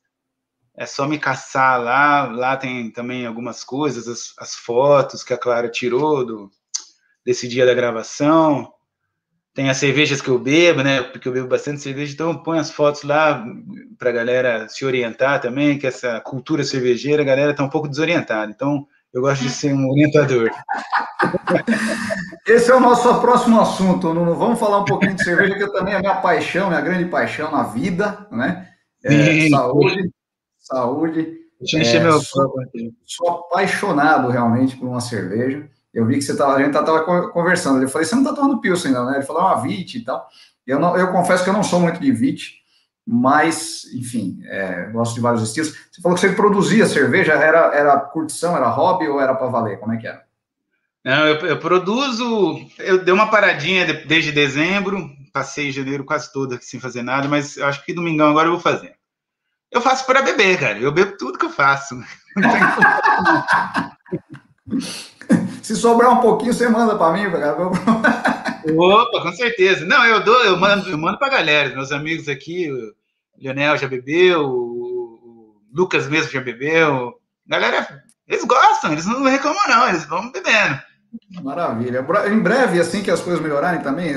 É 0.78 0.86
só 0.86 1.08
me 1.08 1.18
caçar 1.18 1.82
lá. 1.82 2.26
Lá 2.26 2.58
tem 2.58 2.92
também 2.92 3.26
algumas 3.26 3.64
coisas, 3.64 4.08
as, 4.08 4.34
as 4.38 4.56
fotos 4.56 5.24
que 5.24 5.34
a 5.34 5.38
Clara 5.38 5.70
tirou 5.70 6.26
do, 6.26 6.52
desse 7.26 7.48
dia 7.48 7.66
da 7.66 7.74
gravação. 7.74 8.72
Tem 9.54 9.70
as 9.70 9.78
cervejas 9.78 10.22
que 10.22 10.28
eu 10.28 10.38
bebo, 10.38 10.84
né? 10.84 11.02
Porque 11.02 11.28
eu 11.28 11.32
bebo 11.32 11.48
bastante 11.48 11.80
cerveja, 11.80 12.14
então 12.14 12.44
ponho 12.44 12.60
as 12.60 12.72
fotos 12.72 13.04
lá 13.04 13.42
para 13.98 14.10
a 14.10 14.14
galera 14.14 14.68
se 14.68 14.84
orientar 14.86 15.40
também, 15.40 15.80
que 15.80 15.88
essa 15.88 16.20
cultura 16.20 16.62
cervejeira, 16.64 17.22
a 17.22 17.26
galera 17.26 17.52
está 17.52 17.64
um 17.64 17.70
pouco 17.70 17.88
desorientada. 17.88 18.52
Então, 18.52 18.86
eu 19.14 19.22
gosto 19.22 19.44
de 19.44 19.50
ser 19.50 19.74
um 19.74 19.90
orientador. 19.90 20.52
Esse 22.46 22.70
é 22.70 22.76
o 22.76 22.82
nosso 22.82 23.22
próximo 23.22 23.62
assunto, 23.62 24.14
Nuno. 24.14 24.36
Vamos 24.36 24.60
falar 24.60 24.80
um 24.80 24.86
pouquinho 24.86 25.16
de 25.16 25.24
cerveja, 25.24 25.56
que 25.56 25.72
também 25.72 25.94
é 25.94 26.00
minha 26.00 26.16
paixão, 26.16 26.68
minha 26.68 26.82
grande 26.82 27.06
paixão 27.06 27.50
na 27.50 27.64
vida, 27.64 28.28
né? 28.30 28.68
É, 29.06 29.48
saúde, 29.50 30.12
saúde. 30.66 31.40
Deixa 31.60 31.78
eu 31.78 31.82
encher 31.82 32.02
é, 32.02 32.04
meu 32.04 32.20
sou, 32.20 32.54
sou 33.06 33.30
apaixonado 33.30 34.30
realmente 34.30 34.76
por 34.76 34.88
uma 34.88 35.02
cerveja. 35.02 35.70
Eu 35.94 36.06
vi 36.06 36.16
que 36.16 36.22
você 36.22 36.36
tava, 36.36 36.56
a 36.56 36.60
gente 36.60 36.78
estava 36.78 37.32
conversando. 37.32 37.82
Eu 37.82 37.88
falei, 37.88 38.06
você 38.06 38.16
não 38.16 38.24
está 38.24 38.36
tomando 38.36 38.60
Pilsen, 38.60 38.92
não, 38.92 39.06
né? 39.06 39.18
Ele 39.18 39.26
falou, 39.26 39.44
é 39.44 39.46
uma 39.46 39.62
VIT 39.62 40.00
e 40.00 40.04
tal. 40.04 40.28
Eu, 40.68 40.80
não, 40.80 40.98
eu 40.98 41.12
confesso 41.12 41.44
que 41.44 41.50
eu 41.50 41.54
não 41.54 41.64
sou 41.64 41.80
muito 41.80 42.00
de 42.00 42.12
VIT 42.12 42.66
mas, 43.06 43.86
enfim, 43.94 44.40
é, 44.46 44.90
gosto 44.92 45.14
de 45.14 45.22
vários 45.22 45.44
estilos. 45.44 45.78
Você 45.92 46.02
falou 46.02 46.16
que 46.16 46.22
você 46.22 46.34
produzia 46.34 46.88
cerveja, 46.88 47.34
era, 47.34 47.76
era 47.76 48.00
curtição, 48.00 48.58
era 48.58 48.68
hobby 48.68 49.08
ou 49.08 49.22
era 49.22 49.36
para 49.36 49.48
valer? 49.48 49.80
Como 49.80 49.94
é 49.94 49.98
que 49.98 50.08
era? 50.08 50.26
Não, 51.04 51.28
eu, 51.28 51.36
eu, 51.42 51.60
produzo, 51.60 52.60
eu 52.80 53.04
dei 53.04 53.14
uma 53.14 53.30
paradinha 53.30 53.86
desde 54.06 54.32
dezembro, 54.32 55.08
passei 55.32 55.72
janeiro 55.72 56.04
quase 56.04 56.34
todo 56.34 56.58
sem 56.60 56.80
fazer 56.80 57.04
nada, 57.04 57.28
mas 57.28 57.58
eu 57.58 57.68
acho 57.68 57.86
que 57.86 57.94
domingão 57.94 58.28
agora 58.28 58.48
eu 58.48 58.54
vou 58.54 58.60
fazer. 58.60 58.96
Eu 59.76 59.82
faço 59.82 60.06
para 60.06 60.22
beber, 60.22 60.58
cara, 60.58 60.80
eu 60.80 60.90
bebo 60.90 61.18
tudo 61.18 61.38
que 61.38 61.44
eu 61.44 61.50
faço. 61.50 62.02
Se 65.62 65.76
sobrar 65.76 66.14
um 66.14 66.22
pouquinho, 66.22 66.54
você 66.54 66.70
manda 66.70 66.98
para 66.98 67.12
mim, 67.12 67.30
cara. 67.30 67.58
Opa, 67.58 69.22
com 69.22 69.34
certeza. 69.34 69.86
Não, 69.86 70.06
eu 70.06 70.24
dou, 70.24 70.46
eu 70.46 70.58
mando, 70.58 70.90
eu 70.90 70.98
mando 70.98 71.20
pra 71.20 71.28
galera, 71.28 71.76
meus 71.76 71.92
amigos 71.92 72.30
aqui, 72.30 72.72
o 72.72 72.94
Leonel 73.38 73.76
já 73.76 73.86
bebeu, 73.86 74.46
o 74.46 75.58
Lucas 75.74 76.08
mesmo 76.08 76.32
já 76.32 76.40
bebeu. 76.40 77.14
Galera, 77.46 77.86
eles 78.26 78.46
gostam, 78.46 78.94
eles 78.94 79.06
não 79.06 79.24
reclamam, 79.24 79.60
não, 79.68 79.90
eles 79.90 80.06
vão 80.06 80.32
bebendo. 80.32 80.80
Maravilha. 81.44 82.08
Em 82.32 82.40
breve, 82.40 82.80
assim 82.80 83.04
que 83.04 83.12
as 83.12 83.20
coisas 83.20 83.42
melhorarem 83.42 83.82
também, 83.82 84.16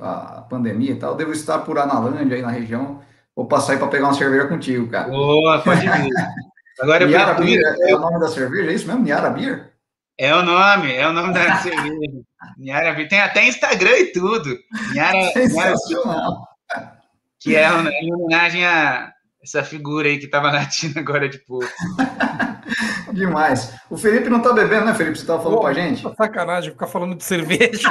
a, 0.00 0.38
a 0.38 0.42
pandemia 0.48 0.92
e 0.92 0.96
tal, 0.96 1.14
devo 1.14 1.32
estar 1.32 1.58
por 1.58 1.78
Analândia 1.78 2.34
aí 2.34 2.42
na 2.42 2.50
região. 2.50 3.04
Vou 3.36 3.46
passar 3.46 3.72
aí 3.74 3.78
para 3.78 3.88
pegar 3.88 4.06
uma 4.06 4.14
cerveja 4.14 4.48
contigo, 4.48 4.88
cara. 4.88 5.08
Boa, 5.08 5.60
pode 5.60 5.82
vir. 5.82 6.10
Agora 6.80 7.04
eu 7.04 7.08
Niara 7.08 7.34
Beer, 7.34 7.76
é 7.80 7.94
o 7.94 7.98
nome 7.98 8.18
da 8.20 8.28
cerveja, 8.28 8.70
é 8.70 8.74
isso 8.74 8.86
mesmo? 8.86 9.02
Niara 9.02 9.30
Beer? 9.30 9.72
É 10.18 10.34
o 10.34 10.42
nome, 10.42 10.92
é 10.94 11.06
o 11.06 11.12
nome 11.12 11.34
da 11.34 11.56
cerveja. 11.60 12.22
Niara 12.56 13.08
Tem 13.08 13.20
até 13.20 13.46
Instagram 13.46 13.96
e 13.98 14.12
tudo. 14.12 14.56
Niara, 14.92 15.30
Sensacional. 15.32 16.46
que 17.38 17.54
é 17.54 17.68
em 18.00 18.14
homenagem 18.14 18.64
a 18.64 19.12
essa 19.46 19.62
figura 19.62 20.08
aí 20.08 20.18
que 20.18 20.26
estava 20.26 20.50
latindo 20.52 20.98
agora 20.98 21.28
de 21.28 21.38
pouco. 21.38 21.66
Demais. 23.12 23.72
O 23.88 23.96
Felipe 23.96 24.28
não 24.28 24.38
está 24.38 24.52
bebendo, 24.52 24.86
né, 24.86 24.94
Felipe? 24.94 25.16
Você 25.16 25.22
estava 25.22 25.42
falando 25.42 25.60
com 25.60 25.66
a 25.66 25.72
gente? 25.72 26.02
Sacanagem 26.16 26.72
ficar 26.72 26.88
falando 26.88 27.14
de 27.14 27.24
cerveja. 27.24 27.88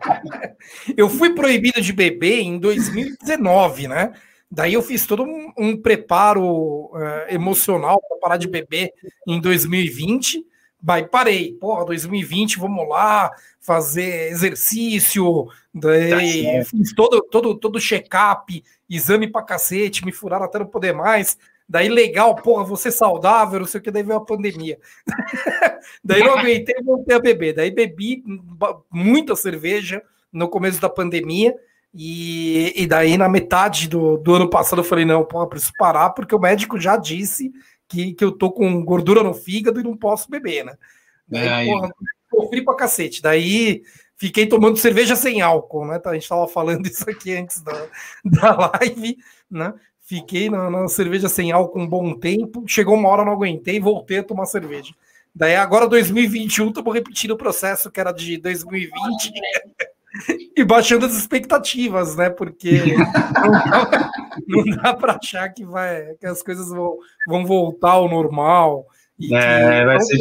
eu 0.96 1.08
fui 1.08 1.34
proibido 1.34 1.80
de 1.80 1.92
beber 1.92 2.40
em 2.40 2.58
2019, 2.58 3.88
né? 3.88 4.12
Daí 4.50 4.74
eu 4.74 4.82
fiz 4.82 5.06
todo 5.06 5.24
um, 5.24 5.52
um 5.58 5.76
preparo 5.76 6.44
uh, 6.44 7.26
emocional 7.28 8.00
para 8.00 8.18
parar 8.18 8.36
de 8.38 8.48
beber 8.48 8.92
em 9.26 9.40
2020 9.40 10.42
Vai, 10.80 11.06
parei. 11.06 11.54
Pô, 11.54 11.84
2020, 11.84 12.58
vamos 12.58 12.88
lá 12.88 13.30
fazer 13.60 14.30
exercício. 14.30 15.46
Daí 15.74 16.60
tá 16.60 16.64
fiz 16.64 16.94
todo 16.94 17.20
todo 17.22 17.54
todo 17.56 17.80
check-up, 17.80 18.62
exame 18.88 19.26
pra 19.30 19.42
cacete, 19.42 20.04
me 20.04 20.12
furaram 20.12 20.44
até 20.44 20.58
não 20.58 20.66
poder 20.66 20.94
mais. 20.94 21.36
Daí 21.68 21.88
legal, 21.88 22.34
porra, 22.34 22.64
você 22.64 22.90
saudável, 22.90 23.60
não 23.60 23.66
sei 23.66 23.80
o 23.80 23.82
que, 23.82 23.90
daí 23.90 24.02
veio 24.02 24.18
a 24.18 24.24
pandemia. 24.24 24.78
daí 26.02 26.24
não 26.24 26.38
aguentei 26.38 26.74
e 26.78 26.82
voltei 26.82 27.14
a 27.14 27.20
beber. 27.20 27.54
Daí 27.54 27.70
bebi 27.70 28.24
muita 28.90 29.36
cerveja 29.36 30.02
no 30.32 30.48
começo 30.48 30.80
da 30.80 30.88
pandemia 30.88 31.54
E, 31.94 32.72
e 32.74 32.86
daí, 32.86 33.18
na 33.18 33.28
metade 33.28 33.88
do, 33.88 34.16
do 34.16 34.34
ano 34.34 34.48
passado, 34.48 34.80
eu 34.80 34.84
falei: 34.84 35.04
não, 35.04 35.24
pô, 35.24 35.46
preciso 35.46 35.72
parar, 35.78 36.10
porque 36.10 36.34
o 36.34 36.40
médico 36.40 36.80
já 36.80 36.96
disse 36.96 37.52
que, 37.88 38.12
que 38.12 38.24
eu 38.24 38.32
tô 38.32 38.52
com 38.52 38.84
gordura 38.84 39.22
no 39.22 39.34
fígado 39.34 39.80
e 39.80 39.84
não 39.84 39.96
posso 39.96 40.30
beber, 40.30 40.64
né? 40.64 40.76
Daí, 41.26 41.66
porra, 41.66 41.90
sofri 42.30 42.62
pra 42.62 42.76
cacete. 42.76 43.22
Daí 43.22 43.82
fiquei 44.16 44.46
tomando 44.46 44.76
cerveja 44.76 45.16
sem 45.16 45.40
álcool, 45.40 45.86
né? 45.86 46.00
A 46.04 46.12
gente 46.14 46.22
estava 46.22 46.46
falando 46.46 46.86
isso 46.86 47.08
aqui 47.08 47.34
antes 47.34 47.60
da, 47.62 47.86
da 48.24 48.72
live, 48.78 49.18
né? 49.50 49.74
Fiquei 50.00 50.48
na, 50.48 50.70
na, 50.70 50.88
cerveja 50.88 51.28
sem 51.28 51.52
álcool 51.52 51.80
um 51.80 51.86
bom 51.86 52.14
tempo. 52.14 52.64
Chegou 52.66 52.94
uma 52.94 53.08
hora, 53.08 53.24
não 53.24 53.32
aguentei 53.32 53.78
voltei 53.80 54.18
a 54.18 54.24
tomar 54.24 54.46
cerveja. 54.46 54.94
Daí 55.34 55.54
agora 55.54 55.86
2021, 55.86 56.68
estamos 56.68 56.94
repetindo 56.94 57.32
o 57.32 57.36
processo 57.36 57.90
que 57.90 58.00
era 58.00 58.12
de 58.12 58.38
2020 58.38 59.32
e 60.56 60.64
baixando 60.64 61.06
as 61.06 61.14
expectativas, 61.14 62.16
né? 62.16 62.30
Porque 62.30 62.96
não 63.42 63.50
dá, 63.52 64.10
não 64.46 64.64
dá 64.76 64.94
para 64.94 65.18
achar 65.20 65.48
que, 65.50 65.64
vai, 65.64 66.14
que 66.16 66.26
as 66.26 66.42
coisas 66.42 66.68
vão, 66.68 66.96
vão 67.26 67.46
voltar 67.46 67.92
ao 67.92 68.08
normal. 68.08 68.86
E 69.18 69.34
é, 69.34 69.80
que, 69.80 69.84
vai 69.84 70.00
ser 70.00 70.18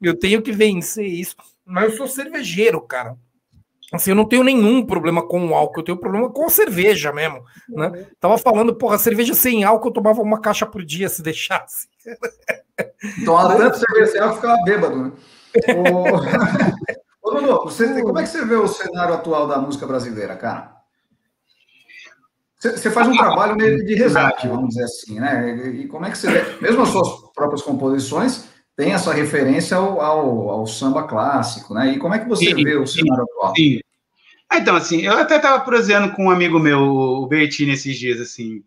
eu 0.00 0.18
tenho 0.18 0.40
que 0.40 0.52
vencer 0.52 1.06
isso. 1.06 1.36
Mas 1.64 1.92
eu 1.92 1.96
sou 1.98 2.06
cervejeiro, 2.06 2.80
cara. 2.80 3.16
Assim, 3.92 4.10
eu 4.10 4.16
não 4.16 4.24
tenho 4.24 4.44
nenhum 4.44 4.86
problema 4.86 5.26
com 5.26 5.48
o 5.48 5.54
álcool, 5.54 5.80
eu 5.80 5.84
tenho 5.84 5.98
problema 5.98 6.30
com 6.30 6.46
a 6.46 6.48
cerveja 6.48 7.12
mesmo, 7.12 7.42
né? 7.68 8.06
Tava 8.20 8.38
falando, 8.38 8.72
porra, 8.72 8.96
cerveja 8.98 9.34
sem 9.34 9.64
álcool 9.64 9.88
eu 9.88 9.92
tomava 9.92 10.22
uma 10.22 10.40
caixa 10.40 10.64
por 10.64 10.84
dia 10.84 11.08
se 11.08 11.22
deixasse. 11.22 11.88
Toma 13.24 13.56
tanto 13.56 13.78
cerveja 13.78 14.12
sem 14.12 14.20
álcool 14.20 14.36
ficava 14.36 14.62
bêbado, 14.62 14.96
né? 14.96 15.12
Ô, 17.22 17.30
Lulu, 17.30 17.64
você, 17.64 18.02
como 18.02 18.18
é 18.18 18.22
que 18.22 18.28
você 18.28 18.44
vê 18.44 18.56
o 18.56 18.68
cenário 18.68 19.14
atual 19.14 19.46
da 19.46 19.58
música 19.58 19.86
brasileira, 19.86 20.36
cara? 20.36 20.74
Você, 22.58 22.76
você 22.76 22.90
faz 22.90 23.08
um 23.08 23.16
trabalho 23.16 23.56
meio 23.56 23.84
de 23.84 23.94
resgate, 23.94 24.48
vamos 24.48 24.70
dizer 24.70 24.84
assim, 24.84 25.18
né? 25.18 25.56
E 25.68 25.86
como 25.86 26.04
é 26.04 26.10
que 26.10 26.18
você 26.18 26.30
vê, 26.30 26.60
mesmo 26.60 26.82
as 26.82 26.90
suas 26.90 27.08
próprias 27.34 27.62
composições, 27.62 28.44
tem 28.76 28.92
essa 28.92 29.12
referência 29.12 29.76
ao, 29.76 30.00
ao, 30.00 30.50
ao, 30.50 30.66
samba 30.66 31.04
clássico, 31.04 31.74
né? 31.74 31.92
E 31.92 31.98
como 31.98 32.14
é 32.14 32.18
que 32.18 32.28
você 32.28 32.46
sim, 32.46 32.64
vê 32.64 32.76
o 32.76 32.86
cenário 32.86 33.24
sim, 33.24 33.30
atual? 33.30 33.54
Sim. 33.56 33.80
Ah, 34.48 34.58
então, 34.58 34.74
assim, 34.74 35.02
eu 35.02 35.12
até 35.12 35.36
estava 35.36 35.62
proseando 35.64 36.12
com 36.14 36.24
um 36.24 36.30
amigo 36.30 36.58
meu, 36.58 36.80
o 36.80 37.26
Bertini, 37.26 37.72
esses 37.72 37.98
dias, 37.98 38.20
assim. 38.20 38.64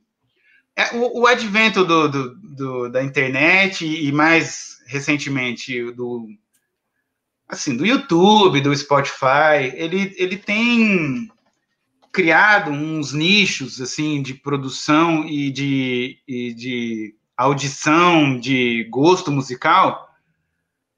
É, 0.76 0.95
o, 0.95 1.22
o, 1.22 1.28
advento 1.28 1.84
do, 1.84 2.08
do, 2.08 2.36
do, 2.36 2.89
da 2.89 3.04
internet 3.04 3.86
e 3.86 4.12
mais 4.12 4.80
recentemente 4.88 5.91
do 5.91 6.28
assim 7.54 7.76
do 7.76 7.86
YouTube, 7.86 8.62
do 8.62 8.76
Spotify, 8.76 9.74
ele, 9.76 10.14
ele 10.18 10.38
tem 10.38 11.30
criado 12.12 12.70
uns 12.70 13.14
nichos 13.14 13.82
assim 13.82 14.22
de 14.22 14.36
produção 14.36 15.26
e 15.26 15.51
de, 15.51 16.20
e 16.28 16.54
de 16.54 17.16
audição 17.36 18.39
de 18.39 18.84
gosto 18.89 19.32
musical 19.32 20.10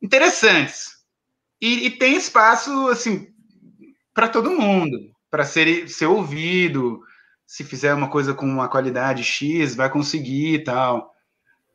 interessantes. 0.01 0.95
E, 1.61 1.87
e 1.87 1.91
tem 1.91 2.15
espaço, 2.15 2.87
assim, 2.89 3.27
para 4.13 4.27
todo 4.27 4.51
mundo, 4.51 4.97
para 5.31 5.45
ser, 5.45 5.89
ser 5.89 6.05
ouvido. 6.05 7.01
Se 7.45 7.63
fizer 7.63 7.93
uma 7.93 8.09
coisa 8.09 8.33
com 8.33 8.45
uma 8.45 8.67
qualidade 8.67 9.23
X, 9.23 9.75
vai 9.75 9.89
conseguir 9.89 10.55
e 10.55 10.63
tal. 10.63 11.11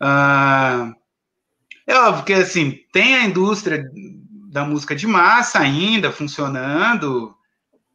Ah, 0.00 0.92
é 1.86 1.94
óbvio 1.96 2.24
que, 2.24 2.32
assim, 2.32 2.78
tem 2.92 3.16
a 3.16 3.24
indústria 3.24 3.84
da 4.50 4.64
música 4.64 4.96
de 4.96 5.06
massa 5.06 5.60
ainda 5.60 6.10
funcionando, 6.10 7.32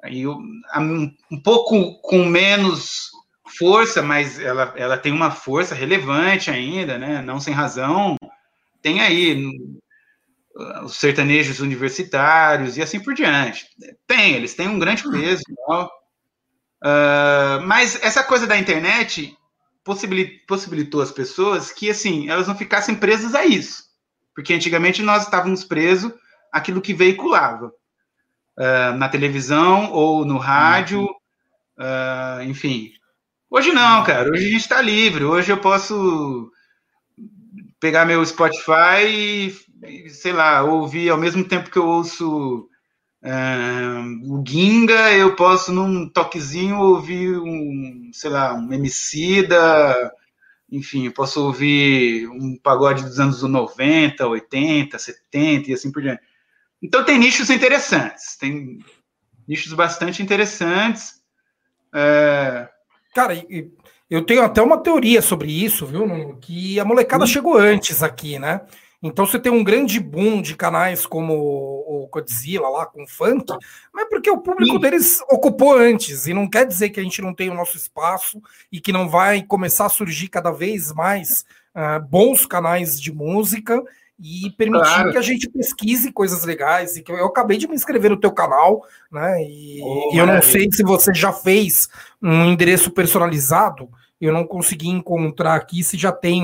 e 0.07 0.25
um, 0.25 1.11
pouco 1.43 1.99
com 2.01 2.25
menos 2.25 3.09
força, 3.57 4.01
mas 4.01 4.39
ela, 4.39 4.73
ela 4.77 4.97
tem 4.97 5.11
uma 5.11 5.31
força 5.31 5.75
relevante 5.75 6.49
ainda, 6.49 6.97
né? 6.97 7.21
Não 7.21 7.41
sem 7.41 7.53
razão. 7.53 8.15
Tem 8.81 9.01
aí 9.01 9.51
os 10.83 10.95
sertanejos 10.95 11.59
universitários 11.59 12.77
e 12.77 12.81
assim 12.81 13.01
por 13.01 13.13
diante. 13.13 13.67
Tem, 14.07 14.33
eles 14.33 14.53
têm 14.53 14.69
um 14.69 14.79
grande 14.79 15.03
peso. 15.03 15.43
Uh, 16.81 17.59
mas 17.65 18.01
essa 18.01 18.23
coisa 18.23 18.47
da 18.47 18.57
internet 18.57 19.35
possibilitou 20.47 21.01
as 21.01 21.11
pessoas 21.11 21.71
que, 21.71 21.89
assim, 21.89 22.29
elas 22.29 22.47
não 22.47 22.55
ficassem 22.55 22.95
presas 22.95 23.35
a 23.35 23.45
isso. 23.45 23.83
Porque 24.33 24.53
antigamente 24.53 25.01
nós 25.01 25.23
estávamos 25.23 25.63
presos 25.63 26.11
àquilo 26.55 26.81
que 26.81 26.93
veiculava. 26.93 27.71
Uh, 28.57 28.95
na 28.97 29.09
televisão 29.09 29.91
ou 29.91 30.23
no 30.23 30.37
rádio, 30.37 31.03
uh, 31.77 32.41
enfim, 32.43 32.93
Hoje 33.49 33.71
não, 33.71 34.03
cara. 34.03 34.29
Hoje 34.29 34.47
a 34.47 34.49
gente 34.49 34.61
está 34.61 34.81
livre. 34.81 35.23
Hoje 35.23 35.49
eu 35.49 35.57
posso 35.57 36.51
pegar 37.79 38.03
meu 38.03 38.25
Spotify 38.25 39.53
e, 39.81 40.09
sei 40.09 40.33
lá, 40.33 40.61
ouvir 40.63 41.09
ao 41.09 41.17
mesmo 41.17 41.41
tempo 41.41 41.69
que 41.69 41.77
eu 41.77 41.87
ouço 41.87 42.67
uh, 43.23 44.33
o 44.33 44.43
Ginga, 44.45 45.13
eu 45.13 45.37
posso 45.37 45.71
num 45.71 46.09
toquezinho 46.09 46.79
ouvir 46.79 47.37
um, 47.37 48.09
sei 48.11 48.29
lá, 48.29 48.53
um 48.55 48.73
Emicida, 48.73 50.11
enfim, 50.69 51.05
eu 51.05 51.13
posso 51.13 51.41
ouvir 51.45 52.27
um 52.27 52.57
pagode 52.61 53.03
dos 53.03 53.21
anos 53.21 53.41
90, 53.41 54.27
80, 54.27 54.99
70 54.99 55.69
e 55.69 55.73
assim 55.73 55.93
por 55.93 56.01
diante. 56.01 56.21
Então 56.81 57.03
tem 57.03 57.17
nichos 57.17 57.49
interessantes, 57.49 58.37
tem 58.37 58.79
nichos 59.47 59.73
bastante 59.73 60.21
interessantes. 60.21 61.15
É, 61.93 62.67
Cara, 63.15 63.33
eu 64.09 64.25
tenho 64.25 64.43
até 64.43 64.61
uma 64.61 64.77
teoria 64.77 65.21
sobre 65.21 65.49
isso, 65.49 65.85
viu? 65.85 66.35
Que 66.41 66.77
a 66.77 66.83
molecada 66.83 67.23
hum. 67.23 67.27
chegou 67.27 67.57
antes 67.57 68.03
aqui, 68.03 68.37
né? 68.37 68.59
Então 69.01 69.25
você 69.25 69.39
tem 69.39 69.51
um 69.51 69.63
grande 69.63 70.01
boom 70.01 70.41
de 70.41 70.53
canais 70.53 71.05
como 71.05 71.33
o 71.33 72.09
Godzilla 72.11 72.67
lá 72.67 72.85
com 72.85 73.07
funk, 73.07 73.53
mas 73.93 74.09
porque 74.09 74.29
o 74.29 74.39
público 74.39 74.73
Sim. 74.73 74.79
deles 74.79 75.21
ocupou 75.29 75.77
antes, 75.77 76.27
e 76.27 76.33
não 76.33 76.49
quer 76.49 76.65
dizer 76.65 76.89
que 76.89 76.99
a 76.99 77.03
gente 77.03 77.21
não 77.21 77.33
tem 77.33 77.49
o 77.49 77.53
nosso 77.53 77.77
espaço 77.77 78.41
e 78.69 78.81
que 78.81 78.91
não 78.91 79.07
vai 79.07 79.43
começar 79.43 79.85
a 79.85 79.89
surgir 79.89 80.27
cada 80.27 80.51
vez 80.51 80.91
mais 80.91 81.45
uh, 81.75 82.03
bons 82.03 82.45
canais 82.45 82.99
de 82.99 83.13
música 83.13 83.81
e 84.19 84.49
permitir 84.51 84.83
claro. 84.83 85.11
que 85.11 85.17
a 85.17 85.21
gente 85.21 85.49
pesquise 85.49 86.11
coisas 86.11 86.43
legais. 86.45 86.95
E 86.95 87.03
que 87.03 87.11
eu, 87.11 87.25
acabei 87.25 87.57
de 87.57 87.67
me 87.67 87.75
inscrever 87.75 88.11
no 88.11 88.19
teu 88.19 88.31
canal, 88.31 88.85
né? 89.11 89.43
E, 89.43 89.81
oh, 89.83 90.11
e 90.13 90.17
eu 90.17 90.25
não 90.25 90.41
sei 90.41 90.71
se 90.71 90.83
você 90.83 91.13
já 91.13 91.33
fez 91.33 91.89
um 92.21 92.45
endereço 92.45 92.91
personalizado. 92.91 93.89
Eu 94.19 94.31
não 94.31 94.47
consegui 94.47 94.87
encontrar 94.87 95.55
aqui 95.55 95.83
se 95.83 95.97
já 95.97 96.11
tem 96.11 96.43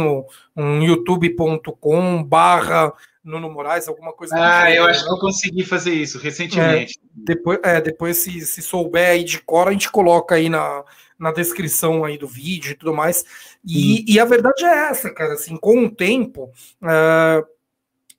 um 0.55 0.81
youtube.com 0.81 2.23
barra 2.23 2.93
Nuno 3.23 3.49
Moraes, 3.49 3.87
alguma 3.87 4.13
coisa. 4.13 4.35
Ah, 4.37 4.69
eu 4.73 4.83
acho 4.85 5.05
que 5.05 5.11
eu 5.11 5.19
consegui 5.19 5.63
fazer 5.63 5.93
isso 5.93 6.17
recentemente. 6.17 6.99
É, 6.99 7.07
depois, 7.13 7.59
é, 7.63 7.81
depois 7.81 8.17
se, 8.17 8.41
se 8.41 8.61
souber 8.61 9.11
aí 9.11 9.23
de 9.23 9.39
cor, 9.39 9.67
a 9.67 9.71
gente 9.71 9.91
coloca 9.91 10.35
aí 10.35 10.49
na, 10.49 10.83
na 11.19 11.31
descrição 11.31 12.03
aí 12.03 12.17
do 12.17 12.27
vídeo 12.27 12.71
e 12.71 12.75
tudo 12.75 12.93
mais. 12.93 13.23
E, 13.63 14.11
e 14.11 14.19
a 14.19 14.25
verdade 14.25 14.65
é 14.65 14.89
essa, 14.89 15.13
cara, 15.13 15.33
assim, 15.33 15.55
com 15.55 15.85
o 15.85 15.91
tempo, 15.91 16.51
uh, 16.81 17.45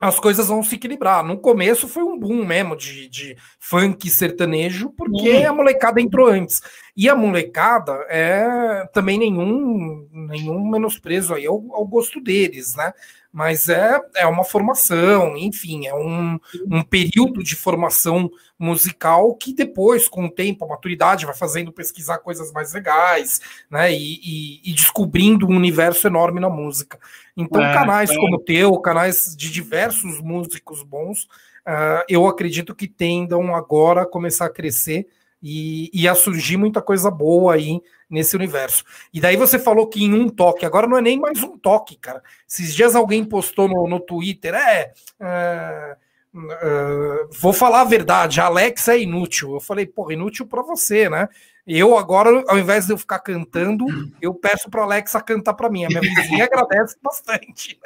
as 0.03 0.19
coisas 0.19 0.49
vão 0.49 0.65
se 0.65 0.75
equilibrar. 0.75 1.23
No 1.23 1.39
começo 1.39 1.87
foi 1.87 2.03
um 2.03 2.19
boom 2.19 2.45
mesmo 2.45 2.77
de, 2.77 3.09
de 3.09 3.37
funk 3.61 4.11
sertanejo, 4.11 4.91
porque 4.91 5.31
uhum. 5.31 5.49
a 5.49 5.53
molecada 5.53 6.01
entrou 6.01 6.27
antes. 6.27 6.61
E 6.97 7.09
a 7.09 7.15
molecada 7.15 7.93
é 8.11 8.85
também 8.93 9.17
nenhum, 9.17 10.09
nenhum 10.11 10.69
menosprezo 10.69 11.35
aí 11.35 11.47
ao, 11.47 11.65
ao 11.73 11.87
gosto 11.87 12.21
deles, 12.21 12.75
né? 12.75 12.93
mas 13.33 13.71
é, 13.71 13.99
é 14.17 14.27
uma 14.27 14.45
formação, 14.45 15.37
enfim, 15.39 15.87
é 15.87 15.95
um, 15.95 16.39
um 16.71 16.83
período 16.83 17.43
de 17.43 17.57
formação 17.57 18.31
musical 18.59 19.35
que 19.35 19.55
depois, 19.55 20.07
com 20.07 20.27
o 20.27 20.31
tempo, 20.31 20.65
a 20.65 20.69
maturidade 20.69 21.25
vai 21.25 21.35
fazendo 21.35 21.73
pesquisar 21.73 22.19
coisas 22.19 22.53
mais 22.53 22.75
legais, 22.75 23.41
né? 23.71 23.91
E, 23.91 24.21
e, 24.23 24.71
e 24.71 24.75
descobrindo 24.75 25.47
um 25.47 25.57
universo 25.57 26.07
enorme 26.07 26.41
na 26.41 26.51
música. 26.51 27.01
Então, 27.37 27.63
é, 27.63 27.73
canais 27.73 28.11
é. 28.11 28.17
como 28.17 28.37
o 28.37 28.41
teu, 28.41 28.79
canais 28.79 29.35
de 29.37 29.51
diversos 29.51 30.21
músicos 30.21 30.83
bons, 30.83 31.25
uh, 31.67 32.05
eu 32.09 32.27
acredito 32.27 32.75
que 32.75 32.87
tendam 32.87 33.55
agora 33.55 34.03
a 34.03 34.07
começar 34.07 34.47
a 34.47 34.53
crescer 34.53 35.07
e, 35.43 35.91
e 35.93 36.07
a 36.07 36.15
surgir 36.15 36.57
muita 36.57 36.81
coisa 36.81 37.11
boa 37.11 37.55
aí 37.55 37.81
nesse 38.09 38.37
universo. 38.37 38.85
E 39.13 39.21
daí 39.21 39.37
você 39.37 39.59
falou 39.59 39.87
que 39.87 40.05
em 40.05 40.13
um 40.13 40.29
toque, 40.29 40.65
agora 40.65 40.87
não 40.87 40.99
é 40.99 41.03
nem 41.03 41.19
mais 41.19 41.43
um 41.43 41.59
toque, 41.59 41.97
cara. 41.97 42.23
Esses 42.49 42.75
dias 42.75 42.95
alguém 42.95 43.25
postou 43.25 43.67
no, 43.67 43.89
no 43.89 43.99
Twitter, 43.99 44.55
é, 44.55 44.93
é, 45.19 45.97
é 46.37 47.27
vou 47.41 47.53
falar 47.53 47.81
a 47.81 47.85
verdade, 47.85 48.41
a 48.41 48.45
Alexa 48.45 48.95
é 48.95 49.01
inútil. 49.01 49.55
Eu 49.55 49.61
falei, 49.61 49.87
porra, 49.87 50.13
inútil 50.13 50.47
para 50.47 50.63
você, 50.63 51.09
né? 51.09 51.29
Eu 51.67 51.97
agora, 51.97 52.43
ao 52.49 52.59
invés 52.59 52.87
de 52.87 52.93
eu 52.93 52.99
ficar 52.99 53.21
cantando, 53.21 53.87
eu 54.21 54.35
peço 54.35 54.69
para 54.69 54.83
Alexa 54.83 55.21
cantar 55.21 55.55
para 55.55 55.71
mim. 55.71 55.85
A 55.85 55.89
minha 55.89 56.01
vizinha 56.01 56.45
agradece 56.45 56.97
bastante. 57.01 57.79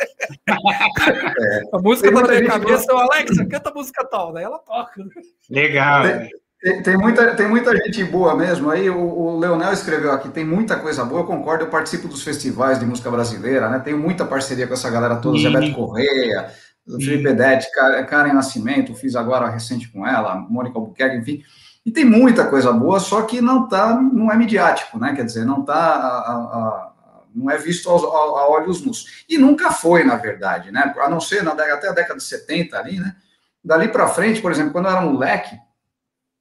É. 0.49 1.62
A 1.72 1.79
música 1.79 2.11
da 2.11 2.22
minha 2.22 2.47
cabeça, 2.47 2.87
eu, 2.89 2.99
Alexa, 2.99 3.45
canta 3.47 3.70
a 3.70 3.74
música 3.74 4.07
tal, 4.11 4.33
daí 4.33 4.45
ela 4.45 4.59
toca. 4.59 5.05
Legal. 5.51 6.05
Tem, 6.05 6.31
Tem, 6.62 6.83
tem, 6.83 6.97
muita, 6.97 7.35
tem 7.35 7.49
muita 7.49 7.77
gente 7.77 8.03
boa 8.05 8.35
mesmo. 8.35 8.70
Aí 8.70 8.89
o, 8.89 8.99
o, 8.99 9.39
Leonel 9.39 9.72
escreveu 9.72 10.11
aqui, 10.11 10.31
tem 10.31 10.45
muita 10.45 10.77
coisa 10.77 11.05
boa, 11.05 11.20
eu 11.20 11.27
concordo, 11.27 11.64
eu 11.64 11.70
participo 11.70 12.09
dos 12.09 12.22
festivais 12.22 12.81
de 12.81 12.87
música 12.87 13.11
brasileira, 13.11 13.68
né? 13.68 13.79
Tenho 13.81 13.99
muita 13.99 14.24
parceria 14.24 14.66
com 14.66 14.74
essa 14.74 14.91
galera 14.91 15.16
toda, 15.16 15.39
Zé 15.39 15.51
Beto 15.51 15.74
Correia, 15.74 16.51
Felipe 16.87 17.24
Bedetti, 17.24 17.68
Karen 18.09 18.33
Nascimento, 18.33 18.95
fiz 18.95 19.14
agora 19.14 19.51
recente 19.51 19.89
com 19.89 20.07
ela, 20.07 20.37
Mônica 20.37 20.79
Albuquerque, 20.79 21.18
enfim. 21.18 21.43
E 21.87 21.91
tem 21.93 22.05
muita 22.05 22.45
coisa 22.49 22.72
boa, 22.72 22.99
só 22.99 23.22
que 23.22 23.41
não 23.41 23.68
tá, 23.68 23.95
não 23.95 24.32
é 24.32 24.37
midiático, 24.37 24.99
né? 24.99 25.14
Quer 25.14 25.24
dizer, 25.24 25.45
não 25.45 25.62
tá 25.62 25.72
a, 25.72 26.32
a, 26.32 26.93
não 27.32 27.49
é 27.49 27.57
visto 27.57 27.89
aos, 27.89 28.03
a, 28.03 28.07
a, 28.07 28.49
olhos 28.51 28.84
nus. 28.84 29.24
E 29.28 29.39
nunca 29.39 29.70
foi, 29.70 30.03
na 30.03 30.16
verdade, 30.16 30.72
né? 30.72 30.93
A 30.99 31.09
não 31.09 31.20
ser 31.20 31.45
na, 31.45 31.53
até 31.53 31.89
a 31.89 31.93
década 31.93 32.16
de 32.16 32.24
70 32.24 32.76
ali, 32.76 32.99
né? 32.99 33.14
Dali 33.62 33.87
para 33.87 34.09
frente, 34.09 34.43
por 34.43 34.51
exemplo, 34.51 34.72
quando 34.72 34.87
eu 34.87 34.91
era 34.91 35.01
moleque, 35.01 35.57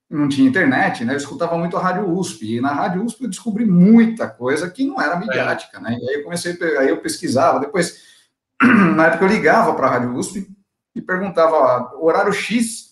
não 0.10 0.28
tinha 0.28 0.50
internet, 0.50 1.06
né? 1.06 1.14
Eu 1.14 1.18
escutava 1.18 1.56
muito 1.60 1.78
a 1.78 1.82
Rádio 1.82 2.10
USP, 2.10 2.56
e 2.56 2.62
na 2.62 2.74
Rádio 2.74 3.04
USP 3.04 3.26
eu 3.26 3.30
descobri 3.30 3.66
muita 3.66 4.28
coisa 4.28 4.68
que 4.68 4.84
não 4.84 5.00
era 5.00 5.16
midiática, 5.16 5.80
né? 5.80 5.96
E 6.02 6.10
aí 6.10 6.16
eu 6.16 6.24
comecei, 6.24 6.58
aí 6.80 6.90
eu 6.90 6.98
pesquisava, 7.02 7.60
depois, 7.60 8.02
na 8.96 9.08
época 9.08 9.26
eu 9.26 9.30
ligava 9.30 9.76
para 9.76 9.86
a 9.86 9.92
Rádio 9.92 10.16
USP 10.16 10.50
e 10.96 11.02
perguntava, 11.02 11.96
horário 12.00 12.34
X, 12.34 12.85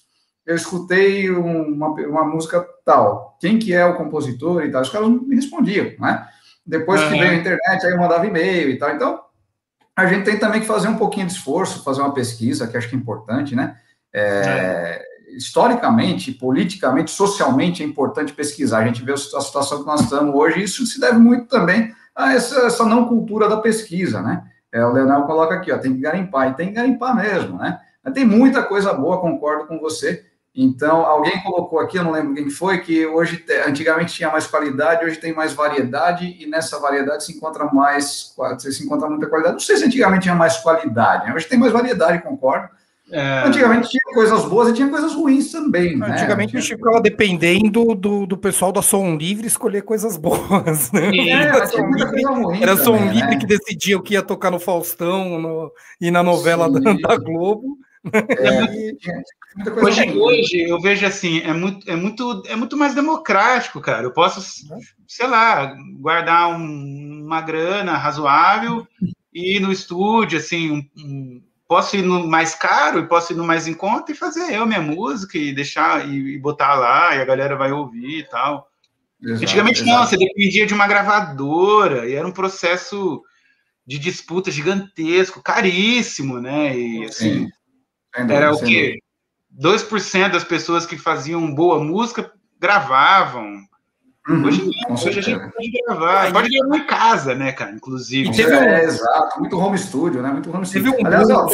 eu 0.45 0.55
escutei 0.55 1.29
uma, 1.29 1.89
uma 1.89 2.25
música 2.25 2.65
tal, 2.85 3.37
quem 3.39 3.57
que 3.57 3.73
é 3.73 3.85
o 3.85 3.95
compositor 3.95 4.63
e 4.63 4.71
tal, 4.71 4.81
os 4.81 4.89
caras 4.89 5.07
não 5.07 5.21
me 5.21 5.35
respondiam, 5.35 5.91
né? 5.99 6.27
Depois 6.65 7.01
uhum. 7.01 7.09
que 7.09 7.19
veio 7.19 7.31
a 7.31 7.35
internet, 7.35 7.85
aí 7.85 7.91
eu 7.91 7.99
mandava 7.99 8.25
e-mail 8.25 8.69
e 8.69 8.77
tal, 8.77 8.91
então 8.91 9.21
a 9.95 10.05
gente 10.05 10.25
tem 10.25 10.39
também 10.39 10.61
que 10.61 10.67
fazer 10.67 10.87
um 10.87 10.97
pouquinho 10.97 11.27
de 11.27 11.33
esforço, 11.33 11.83
fazer 11.83 12.01
uma 12.01 12.13
pesquisa, 12.13 12.67
que 12.67 12.75
acho 12.75 12.89
que 12.89 12.95
é 12.95 12.99
importante, 12.99 13.55
né? 13.55 13.77
É, 14.13 14.21
é 14.21 15.13
historicamente, 15.35 16.31
politicamente, 16.31 17.11
socialmente 17.11 17.81
é 17.81 17.85
importante 17.85 18.33
pesquisar. 18.33 18.79
A 18.79 18.85
gente 18.85 19.03
vê 19.03 19.13
a 19.13 19.17
situação 19.17 19.79
que 19.79 19.85
nós 19.85 20.01
estamos 20.01 20.33
hoje, 20.35 20.59
e 20.59 20.63
isso 20.63 20.85
se 20.85 20.99
deve 20.99 21.17
muito 21.17 21.47
também 21.47 21.93
a 22.15 22.33
essa, 22.33 22.67
essa 22.67 22.85
não 22.85 23.07
cultura 23.07 23.49
da 23.49 23.57
pesquisa, 23.57 24.21
né? 24.21 24.43
É, 24.71 24.83
o 24.85 24.91
Leonel 24.91 25.23
coloca 25.23 25.55
aqui, 25.55 25.71
ó, 25.71 25.77
tem 25.77 25.93
que 25.93 26.01
garimpar, 26.01 26.49
e 26.49 26.55
tem 26.55 26.67
que 26.67 26.73
garimpar 26.73 27.15
mesmo, 27.15 27.57
né? 27.57 27.79
Tem 28.13 28.25
muita 28.25 28.61
coisa 28.63 28.93
boa, 28.93 29.21
concordo 29.21 29.65
com 29.65 29.79
você. 29.79 30.25
Então, 30.55 31.03
alguém 31.03 31.41
colocou 31.41 31.79
aqui, 31.79 31.97
eu 31.97 32.03
não 32.03 32.11
lembro 32.11 32.35
quem 32.35 32.49
foi, 32.49 32.79
que 32.79 33.05
hoje, 33.07 33.43
antigamente 33.67 34.13
tinha 34.13 34.29
mais 34.29 34.45
qualidade, 34.45 35.03
hoje 35.03 35.17
tem 35.17 35.33
mais 35.33 35.51
variedade, 35.53 36.37
e 36.39 36.45
nessa 36.45 36.79
variedade 36.79 37.23
se 37.23 37.35
encontra 37.35 37.65
mais, 37.73 38.35
se 38.59 38.83
encontra 38.83 39.09
muita 39.09 39.27
qualidade. 39.27 39.53
Não 39.53 39.59
sei 39.59 39.77
se 39.77 39.85
antigamente 39.85 40.23
tinha 40.23 40.35
mais 40.35 40.57
qualidade, 40.57 41.25
né? 41.25 41.33
hoje 41.35 41.47
tem 41.47 41.57
mais 41.57 41.73
variedade, 41.73 42.21
concordo, 42.21 42.69
é... 43.11 43.43
Antigamente 43.45 43.89
tinha 43.89 44.13
coisas 44.13 44.45
boas 44.45 44.69
e 44.69 44.73
tinha 44.73 44.89
coisas 44.89 45.13
ruins 45.13 45.51
também. 45.51 45.97
Né? 45.97 46.07
Antigamente 46.09 46.55
a 46.55 46.59
gente 46.59 46.75
ficava 46.75 47.01
dependendo 47.01 47.93
do, 47.93 48.25
do 48.25 48.37
pessoal 48.37 48.71
da 48.71 48.81
Som 48.81 49.15
Livre 49.15 49.45
escolher 49.45 49.83
coisas 49.83 50.17
boas. 50.17 50.91
Né? 50.91 51.11
É, 51.17 51.29
era 51.29 51.67
som 51.67 51.85
livre, 51.91 52.23
era 52.63 52.77
som 52.77 52.97
também, 52.97 53.13
livre 53.13 53.31
né? 53.31 53.37
que 53.37 53.45
decidia 53.45 53.97
o 53.97 54.01
que 54.01 54.13
ia 54.13 54.23
tocar 54.23 54.49
no 54.49 54.59
Faustão 54.59 55.37
no, 55.39 55.71
e 55.99 56.09
na 56.09 56.23
novela 56.23 56.71
da, 56.71 56.79
da, 56.93 57.17
Globo. 57.17 57.77
É, 58.11 58.91
hoje, 59.81 60.11
hoje 60.11 60.61
eu 60.61 60.79
vejo 60.79 61.05
assim, 61.05 61.41
é 61.41 61.53
muito, 61.53 61.89
é, 61.89 61.95
muito, 61.95 62.43
é 62.47 62.55
muito 62.55 62.77
mais 62.77 62.95
democrático, 62.95 63.79
cara. 63.79 64.03
Eu 64.03 64.11
posso, 64.11 64.41
sei 65.07 65.27
lá, 65.27 65.75
guardar 65.99 66.49
um, 66.49 67.23
uma 67.25 67.41
grana 67.41 67.97
razoável 67.97 68.87
e 69.33 69.57
ir 69.57 69.59
no 69.59 69.71
estúdio, 69.71 70.37
assim, 70.37 70.71
um, 70.71 70.89
um 70.97 71.43
posso 71.67 71.95
ir 71.95 72.03
no 72.03 72.27
mais 72.27 72.53
caro 72.53 72.99
e 72.99 73.07
posso 73.07 73.33
ir 73.33 73.35
no 73.35 73.43
mais 73.43 73.67
em 73.67 73.73
conta 73.73 74.11
e 74.11 74.15
fazer 74.15 74.53
eu 74.53 74.65
minha 74.65 74.81
música 74.81 75.37
e 75.37 75.53
deixar 75.53 76.07
e, 76.07 76.35
e 76.35 76.37
botar 76.37 76.75
lá 76.75 77.15
e 77.15 77.21
a 77.21 77.25
galera 77.25 77.55
vai 77.55 77.71
ouvir 77.71 78.19
e 78.19 78.23
tal. 78.23 78.69
Exato, 79.21 79.43
Antigamente 79.43 79.81
exato. 79.81 79.89
não, 79.89 80.05
você 80.05 80.17
dependia 80.17 80.65
de 80.65 80.73
uma 80.73 80.87
gravadora 80.87 82.07
e 82.07 82.13
era 82.13 82.27
um 82.27 82.31
processo 82.31 83.23
de 83.85 83.97
disputa 83.97 84.51
gigantesco, 84.51 85.41
caríssimo, 85.41 86.39
né? 86.39 86.77
E 86.77 87.05
assim, 87.05 87.45
Sim. 87.45 87.51
era 88.29 88.51
o 88.51 88.59
quê? 88.59 88.99
2% 89.59 90.31
das 90.31 90.43
pessoas 90.43 90.85
que 90.85 90.97
faziam 90.97 91.53
boa 91.53 91.83
música 91.83 92.31
gravavam, 92.59 93.63
Uhum, 94.27 94.45
hoje, 94.45 94.71
hoje 94.89 95.19
a 95.19 95.21
gente 95.21 95.51
pode 95.51 95.71
gravar, 95.85 96.31
pode 96.31 96.49
gravar 96.49 96.77
em 96.77 96.87
casa, 96.87 97.35
né, 97.35 97.51
cara? 97.51 97.71
Inclusive. 97.71 98.29
E 98.29 98.31
teve 98.31 98.55
um... 98.55 98.59
É, 98.59 98.85
exato, 98.85 99.37
muito 99.37 99.59
home 99.59 99.77
studio, 99.77 100.21
né? 100.21 100.31
Muito 100.31 100.49
home 100.49 100.65
studio. 100.65 100.93
Teve 100.93 101.03
um 101.03 101.07
Aliás, 101.07 101.29
ó, 101.29 101.45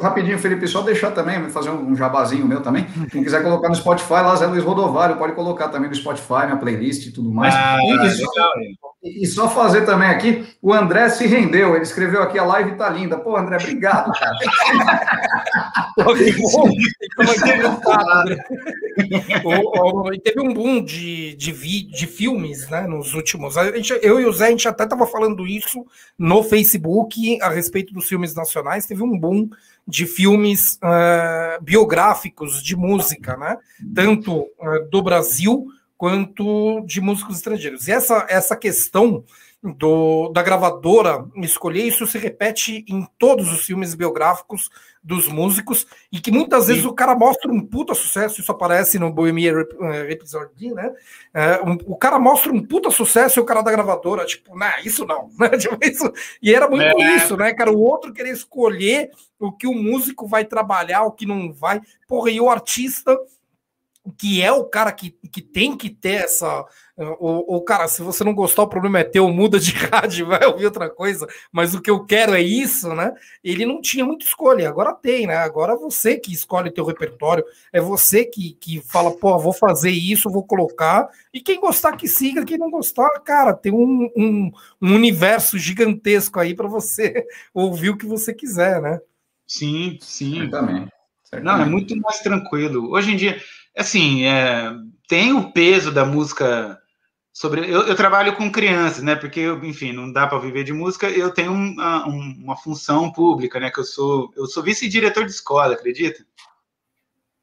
rapidinho, 0.00 0.38
Felipe, 0.38 0.66
só 0.66 0.82
deixar 0.82 1.12
também, 1.12 1.48
fazer 1.48 1.70
um 1.70 1.94
jabazinho 1.94 2.44
meu 2.44 2.60
também. 2.60 2.86
Quem 3.10 3.22
quiser 3.22 3.42
colocar 3.44 3.68
no 3.68 3.76
Spotify, 3.76 4.14
lá 4.14 4.34
Zé 4.34 4.46
Luiz 4.46 4.64
Rodovalho, 4.64 5.16
pode 5.16 5.32
colocar 5.34 5.68
também 5.68 5.88
no 5.88 5.94
Spotify, 5.94 6.46
minha 6.46 6.56
playlist 6.56 7.06
e 7.06 7.12
tudo 7.12 7.32
mais. 7.32 7.54
Ah, 7.54 7.78
e, 7.80 8.10
só, 8.10 8.52
e, 9.02 9.26
só, 9.26 9.48
fazer 9.48 9.86
também 9.86 10.08
aqui, 10.08 10.46
o 10.60 10.74
André 10.74 11.08
se 11.08 11.26
rendeu, 11.26 11.74
ele 11.74 11.84
escreveu 11.84 12.22
aqui, 12.22 12.38
a 12.38 12.44
live 12.44 12.76
tá 12.76 12.90
linda. 12.90 13.18
Pô, 13.18 13.34
André, 13.36 13.56
obrigado, 13.56 14.12
cara. 14.12 14.36
e 20.12 20.20
teve 20.20 20.40
um 20.40 20.52
boom 20.52 20.84
de, 20.84 21.34
de, 21.34 21.52
vi, 21.52 21.82
de 21.82 22.06
filmes, 22.06 22.68
né, 22.68 22.86
nos 22.86 23.14
últimos. 23.14 23.56
A 23.56 23.74
gente, 23.76 23.98
eu 24.02 24.20
e 24.20 24.26
o 24.26 24.32
Zé, 24.32 24.48
a 24.48 24.50
gente 24.50 24.68
até 24.68 24.86
tava 24.86 25.06
falando 25.06 25.46
isso 25.46 25.84
no 26.18 26.42
Facebook 26.42 27.40
a 27.40 27.48
respeito 27.48 27.94
dos 27.94 28.06
filmes 28.06 28.34
nacionais. 28.34 28.86
Teve 28.86 29.02
um 29.02 29.18
boom 29.18 29.48
de 29.86 30.06
filmes 30.06 30.78
uh, 30.82 31.62
biográficos 31.62 32.62
de 32.62 32.76
música, 32.76 33.36
né? 33.36 33.56
Tanto 33.94 34.42
uh, 34.42 34.88
do 34.90 35.02
Brasil 35.02 35.66
quanto 36.00 36.80
de 36.86 36.98
músicos 36.98 37.36
estrangeiros. 37.36 37.86
E 37.86 37.92
essa, 37.92 38.24
essa 38.26 38.56
questão 38.56 39.22
do, 39.62 40.30
da 40.30 40.42
gravadora 40.42 41.26
escolher, 41.36 41.82
isso 41.82 42.06
se 42.06 42.16
repete 42.16 42.86
em 42.88 43.06
todos 43.18 43.52
os 43.52 43.66
filmes 43.66 43.94
biográficos 43.94 44.70
dos 45.04 45.28
músicos, 45.28 45.86
e 46.10 46.18
que 46.18 46.30
muitas 46.30 46.68
vezes 46.68 46.84
Sim. 46.84 46.88
o 46.88 46.94
cara 46.94 47.14
mostra 47.14 47.52
um 47.52 47.60
puta 47.60 47.94
sucesso, 47.94 48.40
isso 48.40 48.50
aparece 48.50 48.98
no 48.98 49.12
Bohemian 49.12 49.66
Rhapsody, 50.08 50.72
né? 50.72 50.90
É, 51.34 51.60
um, 51.62 51.76
o 51.84 51.96
cara 51.96 52.18
mostra 52.18 52.50
um 52.50 52.64
puta 52.64 52.90
sucesso 52.90 53.38
e 53.38 53.42
o 53.42 53.44
cara 53.44 53.60
da 53.60 53.70
gravadora, 53.70 54.24
tipo, 54.24 54.56
nah, 54.56 54.80
isso 54.80 55.04
não, 55.04 55.28
né? 55.38 55.50
Tipo, 55.50 55.76
isso, 55.84 56.10
e 56.42 56.54
era 56.54 56.66
muito 56.66 56.82
é. 56.82 57.16
isso, 57.16 57.36
né, 57.36 57.52
cara? 57.52 57.70
O 57.70 57.78
outro 57.78 58.10
querer 58.10 58.30
escolher 58.30 59.10
o 59.38 59.52
que 59.52 59.66
o 59.66 59.74
músico 59.74 60.26
vai 60.26 60.46
trabalhar, 60.46 61.02
o 61.02 61.12
que 61.12 61.26
não 61.26 61.52
vai. 61.52 61.82
Porra, 62.08 62.30
e 62.30 62.40
o 62.40 62.48
artista 62.48 63.18
que 64.16 64.40
é 64.40 64.50
o 64.50 64.64
cara 64.64 64.92
que, 64.92 65.10
que 65.30 65.42
tem 65.42 65.76
que 65.76 65.90
ter 65.90 66.24
essa. 66.24 66.64
O, 66.96 67.56
o 67.56 67.62
cara, 67.62 67.86
se 67.88 68.02
você 68.02 68.24
não 68.24 68.34
gostar, 68.34 68.62
o 68.62 68.68
problema 68.68 68.98
é 68.98 69.04
teu, 69.04 69.28
muda 69.28 69.58
de 69.58 69.72
rádio, 69.72 70.26
vai 70.26 70.44
ouvir 70.46 70.66
outra 70.66 70.88
coisa, 70.88 71.26
mas 71.52 71.74
o 71.74 71.80
que 71.80 71.90
eu 71.90 72.04
quero 72.04 72.34
é 72.34 72.40
isso, 72.40 72.94
né? 72.94 73.12
Ele 73.42 73.64
não 73.64 73.80
tinha 73.80 74.04
muita 74.04 74.24
escolha, 74.24 74.68
agora 74.68 74.94
tem, 74.94 75.26
né? 75.26 75.36
Agora 75.36 75.74
é 75.74 75.76
você 75.76 76.18
que 76.18 76.32
escolhe 76.32 76.70
teu 76.70 76.84
repertório, 76.84 77.44
é 77.72 77.80
você 77.80 78.24
que, 78.24 78.52
que 78.54 78.80
fala, 78.80 79.10
pô, 79.12 79.38
vou 79.38 79.52
fazer 79.52 79.90
isso, 79.90 80.30
vou 80.30 80.44
colocar, 80.44 81.08
e 81.32 81.40
quem 81.40 81.60
gostar 81.60 81.96
que 81.96 82.08
siga, 82.08 82.44
quem 82.44 82.58
não 82.58 82.70
gostar, 82.70 83.08
cara, 83.20 83.54
tem 83.54 83.72
um, 83.72 84.10
um, 84.16 84.50
um 84.80 84.94
universo 84.94 85.58
gigantesco 85.58 86.38
aí 86.38 86.54
para 86.54 86.68
você 86.68 87.26
ouvir 87.52 87.90
o 87.90 87.96
que 87.96 88.06
você 88.06 88.34
quiser, 88.34 88.80
né? 88.80 88.98
Sim, 89.46 89.98
sim. 90.00 90.40
Certamente. 90.40 90.90
Não, 91.42 91.62
é 91.62 91.64
muito 91.64 91.96
mais 91.96 92.18
tranquilo. 92.18 92.90
Hoje 92.90 93.12
em 93.12 93.16
dia 93.16 93.40
assim, 93.76 94.24
é, 94.24 94.72
tem 95.08 95.32
o 95.32 95.52
peso 95.52 95.90
da 95.90 96.04
música 96.04 96.80
sobre. 97.32 97.62
Eu, 97.62 97.82
eu, 97.82 97.94
trabalho 97.94 98.36
com 98.36 98.50
crianças, 98.50 99.02
né? 99.02 99.16
Porque, 99.16 99.46
enfim, 99.62 99.92
não 99.92 100.12
dá 100.12 100.26
para 100.26 100.38
viver 100.38 100.64
de 100.64 100.72
música. 100.72 101.08
Eu 101.08 101.30
tenho 101.30 101.52
uma, 101.52 102.06
uma 102.06 102.56
função 102.56 103.12
pública, 103.12 103.58
né? 103.58 103.70
Que 103.70 103.80
eu 103.80 103.84
sou, 103.84 104.32
eu 104.36 104.46
sou 104.46 104.62
vice-diretor 104.62 105.24
de 105.24 105.32
escola, 105.32 105.74
acredita? 105.74 106.24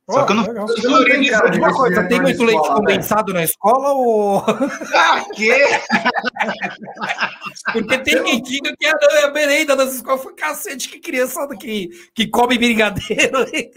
Só 0.10 0.26
que 0.26 0.32
eu 0.32 0.38
não, 0.38 0.46
eu 0.46 0.54
não 0.90 1.04
tenho 1.04 1.32
cara 1.32 1.50
de 1.50 1.60
uma 1.60 1.74
coisa, 1.74 2.08
tem 2.08 2.22
muito 2.22 2.42
leite 2.42 2.62
escola, 2.62 2.76
condensado 2.76 3.34
né? 3.34 3.40
na 3.40 3.46
escola 3.46 3.92
ou. 3.92 4.42
Ah, 4.96 5.26
quê? 5.36 5.52
Porque 7.74 7.98
tem 7.98 8.24
quem 8.24 8.42
diga 8.42 8.74
que 8.80 8.86
a 8.86 8.96
merenda 9.32 9.76
das 9.76 9.96
escolas 9.96 10.24
foi 10.24 10.34
cacete, 10.34 10.88
que 10.88 11.00
criançada 11.00 11.58
que, 11.58 11.90
que 12.16 12.28
come 12.28 12.58
brigadeiro. 12.58 13.46
Você 13.46 13.70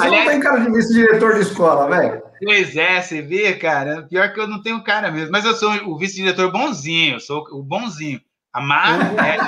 Aliás, 0.00 0.24
não 0.24 0.32
tem 0.32 0.40
cara 0.40 0.60
de 0.60 0.70
vice-diretor 0.70 1.34
de 1.34 1.40
escola, 1.40 1.88
velho. 1.88 2.22
Pois 2.44 2.76
é, 2.76 3.02
você 3.02 3.22
vê, 3.22 3.52
cara. 3.54 4.02
Pior 4.02 4.32
que 4.32 4.38
eu 4.38 4.46
não 4.46 4.62
tenho 4.62 4.80
cara 4.84 5.10
mesmo. 5.10 5.32
Mas 5.32 5.44
eu 5.44 5.54
sou 5.54 5.72
o 5.88 5.98
vice-diretor 5.98 6.52
bonzinho, 6.52 7.16
eu 7.16 7.20
sou 7.20 7.44
o 7.50 7.64
bonzinho. 7.64 8.20
A 8.52 8.60
Mar 8.60 9.12
é. 9.22 9.38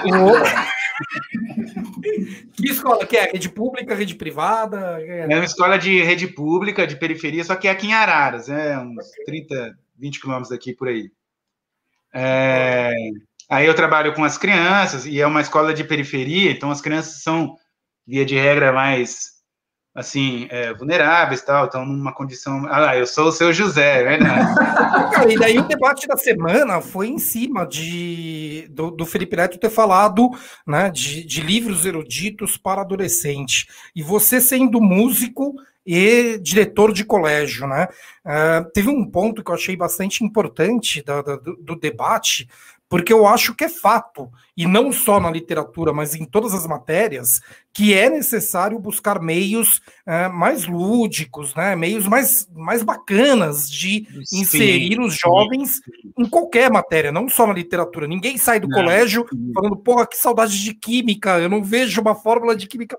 Que 2.62 2.70
escola 2.70 3.06
que 3.06 3.16
é? 3.16 3.32
Rede 3.32 3.48
pública, 3.48 3.94
rede 3.94 4.14
privada? 4.14 5.00
É 5.02 5.26
uma 5.26 5.44
escola 5.44 5.78
de 5.78 6.02
rede 6.02 6.26
pública, 6.26 6.86
de 6.86 6.96
periferia, 6.96 7.44
só 7.44 7.56
que 7.56 7.68
é 7.68 7.70
aqui 7.70 7.88
em 7.88 7.94
Araras, 7.94 8.48
é 8.48 8.78
uns 8.78 9.10
30, 9.24 9.78
20 9.96 10.20
quilômetros 10.20 10.50
daqui 10.50 10.72
por 10.72 10.88
aí. 10.88 11.10
É, 12.12 12.92
aí 13.48 13.66
eu 13.66 13.74
trabalho 13.74 14.14
com 14.14 14.24
as 14.24 14.38
crianças 14.38 15.06
e 15.06 15.20
é 15.20 15.26
uma 15.26 15.40
escola 15.40 15.74
de 15.74 15.84
periferia, 15.84 16.50
então 16.50 16.70
as 16.70 16.80
crianças 16.80 17.22
são, 17.22 17.56
via 18.06 18.24
de 18.24 18.34
regra, 18.34 18.72
mais 18.72 19.38
assim, 19.94 20.46
é, 20.50 20.72
vulneráveis 20.74 21.42
tal, 21.42 21.66
estão 21.66 21.84
numa 21.84 22.14
condição. 22.14 22.66
Ah 22.68 22.78
lá, 22.78 22.96
eu 22.96 23.06
sou 23.06 23.28
o 23.28 23.32
seu 23.32 23.52
José, 23.52 24.00
é 24.00 24.04
verdade. 24.04 24.54
e 25.28 25.38
daí 25.38 25.58
o 25.58 25.66
debate 25.66 26.06
da 26.06 26.16
semana 26.16 26.80
foi 26.80 27.08
em 27.08 27.18
cima 27.18 27.66
de 27.66 28.66
do, 28.70 28.90
do 28.90 29.06
Felipe 29.06 29.36
Neto 29.36 29.58
ter 29.58 29.70
falado 29.70 30.30
né, 30.66 30.90
de, 30.90 31.24
de 31.24 31.40
livros 31.40 31.84
eruditos 31.84 32.56
para 32.56 32.82
adolescente. 32.82 33.68
E 33.94 34.02
você 34.02 34.40
sendo 34.40 34.80
músico 34.80 35.54
e 35.90 36.38
diretor 36.42 36.92
de 36.92 37.02
colégio, 37.02 37.66
né? 37.66 37.88
Uh, 38.22 38.70
teve 38.74 38.90
um 38.90 39.06
ponto 39.06 39.42
que 39.42 39.50
eu 39.50 39.54
achei 39.54 39.74
bastante 39.74 40.22
importante 40.22 41.02
do, 41.02 41.38
do, 41.38 41.56
do 41.56 41.76
debate, 41.76 42.46
porque 42.88 43.12
eu 43.12 43.26
acho 43.26 43.54
que 43.54 43.64
é 43.64 43.68
fato, 43.68 44.30
e 44.56 44.66
não 44.66 44.90
só 44.90 45.20
na 45.20 45.30
literatura, 45.30 45.92
mas 45.92 46.14
em 46.14 46.24
todas 46.24 46.54
as 46.54 46.66
matérias, 46.66 47.40
que 47.72 47.92
é 47.92 48.08
necessário 48.08 48.78
buscar 48.78 49.20
meios 49.20 49.80
é, 50.06 50.26
mais 50.28 50.66
lúdicos, 50.66 51.54
né, 51.54 51.76
meios 51.76 52.08
mais, 52.08 52.48
mais 52.52 52.82
bacanas 52.82 53.70
de 53.70 54.08
Sim. 54.24 54.40
inserir 54.40 55.00
os 55.00 55.14
jovens 55.14 55.80
em 56.18 56.26
qualquer 56.26 56.70
matéria, 56.70 57.12
não 57.12 57.28
só 57.28 57.46
na 57.46 57.52
literatura. 57.52 58.06
Ninguém 58.06 58.38
sai 58.38 58.58
do 58.58 58.68
não. 58.68 58.78
colégio 58.80 59.26
falando, 59.54 59.76
porra, 59.76 60.06
que 60.06 60.16
saudade 60.16 60.62
de 60.62 60.72
química, 60.72 61.38
eu 61.38 61.48
não 61.48 61.62
vejo 61.62 62.00
uma 62.00 62.14
fórmula 62.14 62.56
de 62.56 62.66
química. 62.66 62.96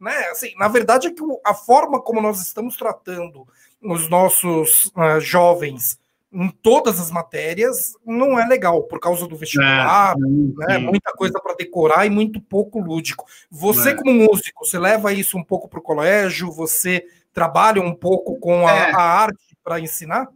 Né? 0.00 0.16
Assim, 0.30 0.52
na 0.56 0.66
verdade, 0.66 1.06
é 1.06 1.10
que 1.12 1.22
a 1.46 1.54
forma 1.54 2.02
como 2.02 2.20
nós 2.20 2.42
estamos 2.42 2.76
tratando 2.76 3.46
os 3.80 4.10
nossos 4.10 4.86
uh, 4.86 5.20
jovens 5.20 5.98
em 6.32 6.50
todas 6.50 7.00
as 7.00 7.10
matérias 7.10 7.94
não 8.04 8.38
é 8.38 8.46
legal 8.46 8.82
por 8.82 9.00
causa 9.00 9.26
do 9.26 9.36
vestibular, 9.36 10.14
é, 10.14 10.72
né, 10.72 10.78
muita 10.78 11.12
coisa 11.12 11.40
para 11.40 11.54
decorar 11.54 12.06
e 12.06 12.10
muito 12.10 12.40
pouco 12.40 12.80
lúdico. 12.80 13.24
Você 13.50 13.90
é. 13.90 13.94
como 13.94 14.12
músico, 14.12 14.64
você 14.64 14.78
leva 14.78 15.12
isso 15.12 15.38
um 15.38 15.44
pouco 15.44 15.68
para 15.68 15.78
o 15.78 15.82
colégio, 15.82 16.52
você 16.52 17.02
trabalha 17.32 17.80
um 17.80 17.94
pouco 17.94 18.38
com 18.38 18.66
a, 18.66 18.72
é. 18.72 18.92
a 18.92 19.00
arte 19.00 19.56
para 19.64 19.80
ensinar? 19.80 20.28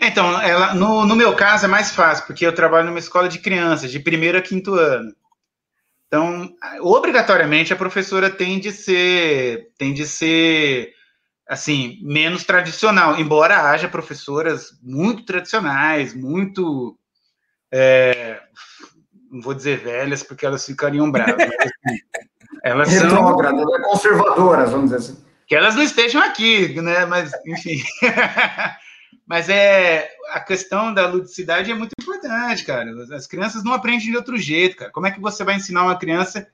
Então, 0.00 0.40
ela, 0.40 0.74
no, 0.74 1.04
no 1.04 1.16
meu 1.16 1.34
caso 1.34 1.64
é 1.64 1.68
mais 1.68 1.90
fácil, 1.90 2.26
porque 2.26 2.46
eu 2.46 2.54
trabalho 2.54 2.86
numa 2.86 3.00
escola 3.00 3.28
de 3.28 3.40
crianças, 3.40 3.90
de 3.90 3.98
primeiro 3.98 4.38
a 4.38 4.42
quinto 4.42 4.74
ano. 4.74 5.12
Então, 6.06 6.54
obrigatoriamente 6.80 7.72
a 7.72 7.76
professora 7.76 8.30
tem 8.30 8.58
de 8.58 8.72
ser, 8.72 9.70
tem 9.76 9.92
de 9.92 10.06
ser 10.06 10.94
assim, 11.48 11.98
menos 12.02 12.44
tradicional, 12.44 13.18
embora 13.18 13.70
haja 13.70 13.88
professoras 13.88 14.78
muito 14.82 15.24
tradicionais, 15.24 16.14
muito. 16.14 16.96
É, 17.72 18.40
não 19.30 19.40
vou 19.40 19.54
dizer 19.54 19.78
velhas, 19.78 20.22
porque 20.22 20.44
elas 20.44 20.66
ficariam 20.66 21.10
bravas. 21.10 21.36
Mas, 21.36 21.48
assim, 21.48 21.98
elas 22.62 22.88
Retrógradas, 22.90 23.60
são. 23.60 23.78
Né? 23.78 23.84
conservadoras, 23.84 24.70
vamos 24.70 24.90
dizer 24.90 24.96
assim. 24.96 25.24
Que 25.46 25.54
elas 25.56 25.74
não 25.74 25.82
estejam 25.82 26.22
aqui, 26.22 26.78
né? 26.82 27.06
Mas, 27.06 27.32
enfim. 27.46 27.82
mas 29.26 29.48
é. 29.48 30.10
A 30.32 30.40
questão 30.40 30.92
da 30.92 31.06
ludicidade 31.06 31.70
é 31.70 31.74
muito 31.74 31.94
importante, 31.98 32.66
cara. 32.66 32.90
As 33.14 33.26
crianças 33.26 33.64
não 33.64 33.72
aprendem 33.72 34.10
de 34.10 34.16
outro 34.16 34.36
jeito, 34.36 34.76
cara. 34.76 34.90
Como 34.90 35.06
é 35.06 35.10
que 35.10 35.20
você 35.20 35.42
vai 35.42 35.56
ensinar 35.56 35.84
uma 35.84 35.98
criança 35.98 36.46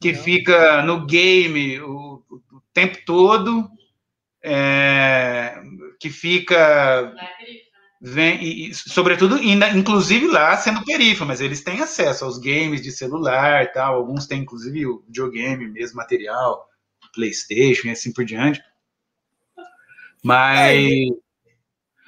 que 0.00 0.12
não. 0.12 0.22
fica 0.22 0.82
no 0.82 1.04
game 1.04 1.78
o, 1.80 2.22
o 2.30 2.62
tempo 2.72 2.96
todo 3.04 3.70
é, 4.48 5.60
que 6.00 6.08
fica. 6.08 7.14
Vem, 8.00 8.42
e, 8.42 8.74
sobretudo, 8.74 9.34
ainda, 9.34 9.68
inclusive 9.70 10.28
lá 10.28 10.56
sendo 10.56 10.84
perifa, 10.84 11.24
mas 11.24 11.40
eles 11.40 11.62
têm 11.62 11.80
acesso 11.80 12.24
aos 12.24 12.38
games 12.38 12.80
de 12.80 12.92
celular 12.92 13.64
e 13.64 13.68
tal. 13.68 13.96
Alguns 13.96 14.26
têm, 14.26 14.42
inclusive, 14.42 14.86
o 14.86 15.02
videogame 15.06 15.68
mesmo, 15.68 15.96
material, 15.96 16.68
PlayStation 17.12 17.88
e 17.88 17.90
assim 17.90 18.12
por 18.12 18.24
diante. 18.24 18.62
Mas. 20.22 20.58
É, 20.58 20.76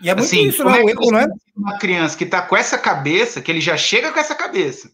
e 0.03 0.09
é 0.09 0.14
muito 0.14 0.26
assim, 0.26 0.49
isso, 0.49 0.64
não, 0.64 0.74
é, 0.74 0.82
não 0.82 1.18
é? 1.18 1.26
Uma 1.55 1.78
criança 1.78 2.16
que 2.16 2.24
está 2.24 2.41
com 2.41 2.57
essa 2.57 2.78
cabeça, 2.78 3.43
que 3.43 3.51
ele 3.51 3.61
já 3.61 3.76
chega 3.76 4.12
com 4.12 4.18
essa 4.18 4.34
cabeça. 4.34 4.91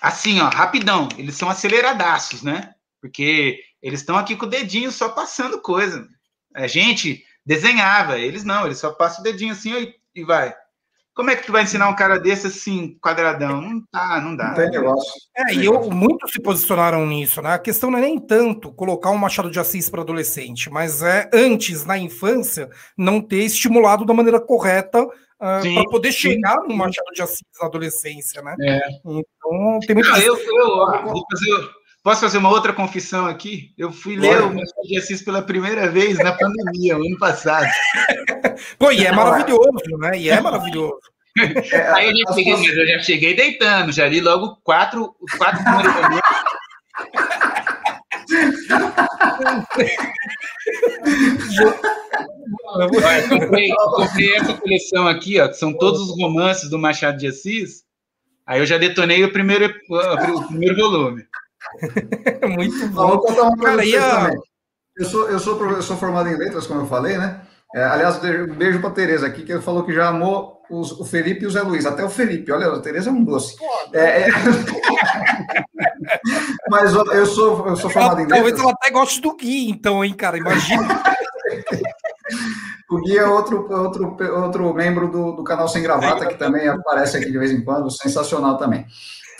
Assim, 0.00 0.40
ó, 0.40 0.48
rapidão, 0.48 1.08
eles 1.18 1.34
são 1.34 1.50
aceleradaços, 1.50 2.42
né? 2.42 2.74
Porque 3.02 3.60
eles 3.82 4.00
estão 4.00 4.16
aqui 4.16 4.34
com 4.34 4.46
o 4.46 4.48
dedinho 4.48 4.90
só 4.90 5.10
passando 5.10 5.60
coisa. 5.60 6.08
A 6.54 6.66
gente 6.66 7.24
desenhava, 7.44 8.18
eles 8.18 8.44
não, 8.44 8.64
eles 8.64 8.78
só 8.78 8.92
passam 8.92 9.20
o 9.20 9.24
dedinho 9.24 9.52
assim 9.52 9.72
e, 9.74 10.20
e 10.20 10.24
vai. 10.24 10.54
Como 11.14 11.30
é 11.30 11.36
que 11.36 11.46
tu 11.46 11.52
vai 11.52 11.62
ensinar 11.62 11.88
um 11.88 11.94
cara 11.94 12.18
desse 12.18 12.48
assim, 12.48 12.98
quadradão? 13.00 13.60
Não 13.60 13.80
tá, 13.86 14.20
não 14.20 14.34
dá. 14.34 14.48
Não 14.48 14.54
tem 14.54 14.70
negócio. 14.70 15.12
É, 15.36 15.54
e 15.54 15.64
eu, 15.64 15.88
muitos 15.88 16.32
se 16.32 16.42
posicionaram 16.42 17.06
nisso, 17.06 17.40
né? 17.40 17.52
A 17.52 17.58
questão 17.58 17.88
não 17.88 17.98
é 17.98 18.02
nem 18.02 18.18
tanto 18.18 18.72
colocar 18.72 19.10
um 19.10 19.16
Machado 19.16 19.48
de 19.48 19.60
Assis 19.60 19.88
para 19.88 20.02
adolescente, 20.02 20.68
mas 20.68 21.02
é 21.02 21.30
antes, 21.32 21.84
na 21.84 21.96
infância, 21.96 22.68
não 22.98 23.20
ter 23.20 23.44
estimulado 23.44 24.04
da 24.04 24.12
maneira 24.12 24.40
correta 24.40 25.04
uh, 25.04 25.08
para 25.38 25.84
poder 25.88 26.10
sim, 26.10 26.32
chegar 26.32 26.60
sim. 26.60 26.68
no 26.68 26.74
Machado 26.74 27.12
de 27.14 27.22
Assis 27.22 27.46
na 27.60 27.68
adolescência, 27.68 28.42
né? 28.42 28.56
É. 28.60 28.80
Então, 29.04 29.78
tem 29.86 29.94
muito. 29.94 30.10
Ah, 30.12 30.18
eu, 30.18 30.36
eu, 30.36 30.56
eu, 30.56 31.04
vou 31.04 31.24
fazer 31.30 31.70
Posso 32.04 32.20
fazer 32.20 32.36
uma 32.36 32.50
outra 32.50 32.74
confissão 32.74 33.24
aqui? 33.24 33.72
Eu 33.78 33.90
fui 33.90 34.14
ler 34.14 34.42
o 34.42 34.48
Machado 34.48 34.86
de 34.86 34.98
Assis 34.98 35.22
pela 35.22 35.40
primeira 35.40 35.88
vez 35.88 36.18
na 36.18 36.32
pandemia, 36.32 36.98
o 36.98 37.00
ano 37.02 37.18
passado. 37.18 37.66
Pô, 38.78 38.92
e 38.92 39.06
é 39.06 39.10
maravilhoso, 39.10 39.72
né? 39.98 40.18
E 40.18 40.28
é 40.28 40.38
maravilhoso. 40.38 41.00
É, 41.72 41.88
Aí 41.96 42.10
eu 42.10 42.16
já, 42.28 42.34
cheguei, 42.34 42.56
mas 42.58 42.76
eu 42.76 42.86
já 42.86 42.98
cheguei 42.98 43.34
deitando, 43.34 43.90
já 43.90 44.06
li 44.06 44.20
logo 44.20 44.56
quatro, 44.62 45.16
quatro 45.38 45.64
primeiros 45.64 45.94
momentos. 45.94 46.30
Olha, 52.66 53.28
comprei, 53.30 53.70
comprei, 53.74 54.36
essa 54.36 54.52
coleção 54.52 55.08
aqui, 55.08 55.40
ó, 55.40 55.48
que 55.48 55.54
são 55.54 55.72
todos 55.72 56.02
os 56.02 56.20
romances 56.20 56.68
do 56.68 56.78
Machado 56.78 57.16
de 57.16 57.28
Assis. 57.28 57.82
Aí 58.46 58.60
eu 58.60 58.66
já 58.66 58.76
detonei 58.76 59.24
o 59.24 59.32
primeiro, 59.32 59.74
o 59.88 60.48
primeiro 60.48 60.76
volume. 60.76 61.24
Muito 62.54 62.88
bom. 62.88 63.08
Vou 63.08 63.20
contar 63.20 63.42
uma 63.42 63.56
coisa 63.56 64.00
Cara, 64.00 64.28
a... 64.28 64.34
Eu 64.96 65.04
sou, 65.04 65.28
eu, 65.28 65.38
sou, 65.38 65.70
eu 65.70 65.82
sou 65.82 65.96
formado 65.96 66.28
em 66.28 66.36
letras, 66.36 66.66
como 66.66 66.82
eu 66.82 66.86
falei, 66.86 67.18
né? 67.18 67.40
É, 67.74 67.82
aliás, 67.82 68.22
um 68.22 68.54
beijo 68.54 68.78
para 68.78 68.90
a 68.90 68.92
Tereza 68.92 69.26
aqui, 69.26 69.42
que 69.42 69.60
falou 69.60 69.84
que 69.84 69.92
já 69.92 70.08
amou 70.08 70.62
os, 70.70 70.92
o 70.92 71.04
Felipe 71.04 71.42
e 71.42 71.46
o 71.46 71.50
Zé 71.50 71.62
Luiz. 71.62 71.84
Até 71.84 72.04
o 72.04 72.08
Felipe, 72.08 72.52
olha, 72.52 72.68
a 72.68 72.80
Tereza 72.80 73.10
é 73.10 73.12
um 73.12 73.24
doce. 73.24 73.56
É, 73.92 74.22
é... 74.22 74.28
Mas 76.70 76.94
eu 76.94 77.26
sou, 77.26 77.66
eu 77.66 77.76
sou 77.76 77.90
formado 77.90 78.20
em 78.20 78.26
letras. 78.26 78.38
Talvez 78.38 78.60
ela 78.60 78.70
até 78.70 78.92
goste 78.92 79.20
do 79.20 79.36
Gui, 79.36 79.70
então, 79.70 80.04
hein, 80.04 80.14
cara? 80.14 80.38
Imagina. 80.38 80.86
o 82.90 83.00
Gui 83.00 83.18
é 83.18 83.26
outro, 83.26 83.66
outro, 83.68 84.16
outro 84.36 84.72
membro 84.72 85.10
do, 85.10 85.32
do 85.32 85.42
canal 85.42 85.66
Sem 85.66 85.82
Gravata, 85.82 86.26
que 86.26 86.36
também 86.36 86.68
aparece 86.68 87.16
aqui 87.16 87.32
de 87.32 87.38
vez 87.38 87.50
em 87.50 87.64
quando, 87.64 87.90
sensacional 87.90 88.56
também. 88.56 88.86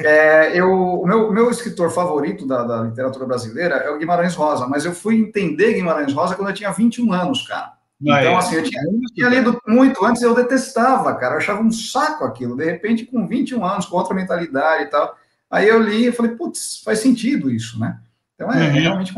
É, 0.00 0.58
eu, 0.58 0.70
o 0.72 1.06
meu, 1.06 1.32
meu 1.32 1.50
escritor 1.50 1.90
favorito 1.90 2.46
da, 2.46 2.64
da, 2.64 2.82
literatura 2.82 3.26
brasileira 3.26 3.76
é 3.76 3.90
o 3.90 3.98
Guimarães 3.98 4.34
Rosa, 4.34 4.66
mas 4.66 4.84
eu 4.84 4.92
fui 4.92 5.16
entender 5.16 5.74
Guimarães 5.74 6.12
Rosa 6.12 6.34
quando 6.34 6.48
eu 6.48 6.54
tinha 6.54 6.72
21 6.72 7.12
anos, 7.12 7.46
cara. 7.46 7.74
Então, 8.00 8.36
assim, 8.36 8.56
eu 8.56 8.62
tinha, 8.64 8.82
eu 8.82 9.14
tinha, 9.14 9.28
lido 9.28 9.58
muito 9.66 10.04
antes, 10.04 10.20
eu 10.20 10.34
detestava, 10.34 11.14
cara, 11.14 11.34
eu 11.34 11.38
achava 11.38 11.62
um 11.62 11.70
saco 11.70 12.24
aquilo. 12.24 12.56
De 12.56 12.64
repente, 12.64 13.06
com 13.06 13.26
21 13.26 13.64
anos, 13.64 13.86
com 13.86 13.96
outra 13.96 14.14
mentalidade 14.14 14.84
e 14.84 14.86
tal, 14.86 15.16
aí 15.50 15.68
eu 15.68 15.80
li 15.80 16.06
e 16.06 16.12
falei, 16.12 16.32
putz, 16.32 16.82
faz 16.84 16.98
sentido 16.98 17.50
isso, 17.50 17.78
né? 17.78 17.98
Então 18.34 18.50
é 18.52 18.66
uhum. 18.66 18.72
realmente. 18.72 19.14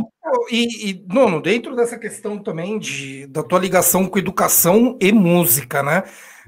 E, 0.51 0.91
e, 0.91 1.05
Nono, 1.09 1.41
dentro 1.41 1.75
dessa 1.75 1.99
questão 1.99 2.39
também 2.39 2.79
de, 2.79 3.27
da 3.27 3.43
tua 3.43 3.59
ligação 3.59 4.07
com 4.07 4.19
educação 4.19 4.97
e 5.01 5.11
música, 5.11 5.83
né? 5.83 6.05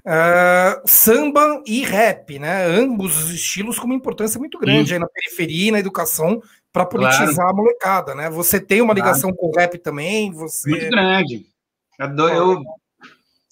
Uh, 0.07 0.81
samba 0.87 1.63
e 1.67 1.83
rap, 1.83 2.39
né? 2.39 2.65
Ambos 2.67 3.17
os 3.17 3.31
estilos 3.31 3.79
com 3.79 3.87
uma 3.87 3.95
importância 3.95 4.39
muito 4.39 4.59
grande 4.59 4.95
aí 4.95 4.99
na 4.99 5.09
periferia 5.09 5.69
e 5.69 5.71
na 5.73 5.79
educação 5.81 6.41
para 6.73 6.87
politizar 6.87 7.35
claro. 7.35 7.51
a 7.51 7.55
molecada, 7.55 8.15
né? 8.15 8.31
Você 8.31 8.61
tem 8.61 8.81
uma 8.81 8.95
ligação 8.95 9.31
claro. 9.31 9.37
com 9.37 9.47
o 9.49 9.61
rap 9.61 9.79
também? 9.79 10.33
Você... 10.33 10.71
Muito 10.71 10.89
grande. 10.89 11.47
Eu, 11.99 12.29
eu, 12.29 12.63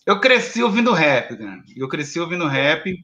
eu 0.07 0.21
cresci 0.21 0.63
ouvindo 0.63 0.93
rap, 0.93 1.37
cara. 1.37 1.63
Eu 1.77 1.89
cresci 1.89 2.21
ouvindo 2.21 2.47
rap. 2.47 2.97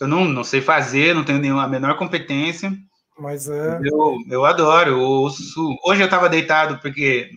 Eu 0.00 0.08
não, 0.08 0.24
não 0.24 0.44
sei 0.44 0.60
fazer, 0.60 1.14
não 1.14 1.24
tenho 1.24 1.38
nenhuma 1.38 1.64
a 1.64 1.68
menor 1.68 1.96
competência. 1.96 2.72
Mas 3.18 3.48
é. 3.48 3.80
Eu, 3.84 4.16
eu 4.28 4.44
adoro. 4.44 4.90
Eu 4.92 5.00
ouço... 5.00 5.76
Hoje 5.84 6.02
eu 6.02 6.06
estava 6.06 6.28
deitado 6.28 6.80
porque 6.80 7.30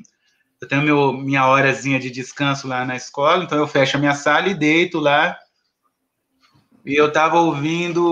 eu 0.61 0.68
tenho 0.68 0.81
meu, 0.81 1.14
minha 1.14 1.48
horazinha 1.48 1.99
de 1.99 2.10
descanso 2.10 2.68
lá 2.68 2.86
na 2.86 2.95
escola, 2.95 3.44
então 3.44 3.57
eu 3.57 3.68
fecho 3.68 3.95
a 3.95 3.99
minha 3.99 4.14
sala 4.14 4.49
e 4.49 4.53
deito 4.53 4.99
lá 4.99 5.38
e 6.89 6.95
eu 6.95 7.07
estava 7.07 7.39
ouvindo 7.39 8.03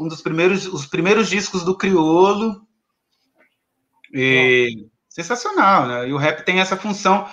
um 0.00 0.08
dos 0.08 0.22
primeiros, 0.22 0.66
os 0.66 0.86
primeiros 0.86 1.28
discos 1.28 1.62
do 1.62 1.76
Criolo. 1.76 2.66
E 4.10 4.88
sensacional, 5.06 5.86
né? 5.86 6.08
E 6.08 6.12
o 6.14 6.16
rap 6.16 6.42
tem 6.42 6.58
essa 6.58 6.74
função. 6.74 7.28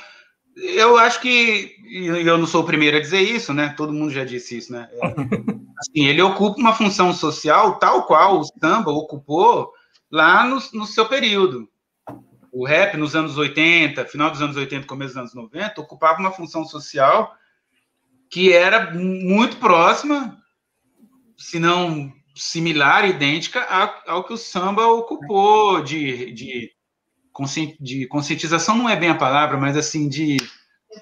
Eu 0.58 0.98
acho 0.98 1.22
que 1.22 1.74
e 1.86 2.08
eu 2.08 2.38
não 2.38 2.46
sou 2.46 2.64
o 2.64 2.66
primeiro 2.66 2.98
a 2.98 3.00
dizer 3.00 3.22
isso, 3.22 3.54
né? 3.54 3.74
Todo 3.78 3.94
mundo 3.94 4.12
já 4.12 4.26
disse 4.26 4.58
isso, 4.58 4.74
né? 4.74 4.90
É, 4.92 5.00
assim, 5.80 6.06
ele 6.06 6.22
ocupa 6.22 6.60
uma 6.60 6.76
função 6.76 7.14
social 7.14 7.80
tal 7.80 8.04
qual 8.04 8.40
o 8.40 8.44
samba 8.44 8.92
ocupou 8.92 9.72
lá 10.12 10.44
no, 10.44 10.62
no 10.74 10.86
seu 10.86 11.06
período. 11.06 11.70
o 12.52 12.66
rap 12.66 12.98
nos 12.98 13.16
anos 13.16 13.38
80, 13.38 14.06
final 14.06 14.30
dos 14.32 14.42
anos 14.42 14.58
80, 14.58 14.86
começo 14.86 15.14
dos 15.14 15.22
anos 15.22 15.34
90, 15.34 15.80
ocupava 15.80 16.20
uma 16.20 16.32
função 16.32 16.66
social 16.66 17.34
que 18.30 18.52
era 18.52 18.92
muito 18.94 19.58
próxima, 19.58 20.38
se 21.40 21.58
não 21.60 22.12
similar, 22.36 23.08
idêntica 23.08 23.66
ao 24.06 24.24
que 24.24 24.34
o 24.34 24.38
samba 24.38 24.86
ocupou 24.88 25.82
de, 25.82 26.32
de, 26.34 26.72
de 27.80 28.08
conscientização, 28.08 28.78
não 28.78 28.90
é 28.90 28.96
bem 28.96 29.10
a 29.10 29.16
palavra, 29.16 29.58
mas 29.58 29.76
assim, 29.76 30.08
de 30.08 30.38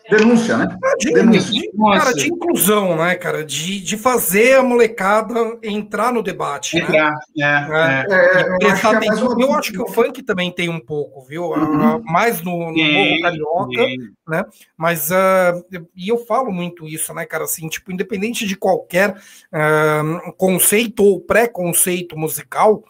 Denúncia, 0.09 0.57
né? 0.57 0.77
De, 0.99 1.13
Denúncia. 1.13 1.51
De, 1.51 1.71
cara, 1.77 2.13
de 2.13 2.29
inclusão, 2.29 2.95
né, 2.95 3.15
cara? 3.15 3.43
De, 3.43 3.79
de 3.79 3.97
fazer 3.97 4.57
a 4.57 4.63
molecada 4.63 5.57
entrar 5.63 6.11
no 6.13 6.23
debate. 6.23 6.77
Né? 6.77 6.81
Entrar, 6.83 7.11
né? 7.35 8.05
é. 8.09 8.13
é. 8.13 8.41
é 8.41 8.57
eu, 8.61 8.69
acho 8.69 8.87
é 8.87 8.89
uma... 8.89 9.41
eu, 9.43 9.53
acho 9.53 9.71
que 9.71 9.81
o 9.81 9.87
funk 9.87 10.23
também 10.23 10.51
tem 10.51 10.69
um 10.69 10.79
pouco, 10.79 11.21
viu? 11.23 11.45
Uhum. 11.45 12.01
Mais 12.03 12.41
no, 12.41 12.71
no 12.71 12.83
Morro 12.83 13.21
Carioca, 13.21 13.85
né? 14.27 14.45
Mas, 14.77 15.09
uh, 15.11 15.65
e 15.95 16.07
eu 16.09 16.17
falo 16.25 16.51
muito 16.51 16.87
isso, 16.87 17.13
né, 17.13 17.25
cara? 17.25 17.43
Assim, 17.43 17.67
tipo, 17.67 17.91
independente 17.91 18.45
de 18.45 18.55
qualquer 18.55 19.11
uh, 19.11 20.33
conceito 20.37 21.03
ou 21.03 21.19
preconceito 21.19 22.17
musical, 22.17 22.83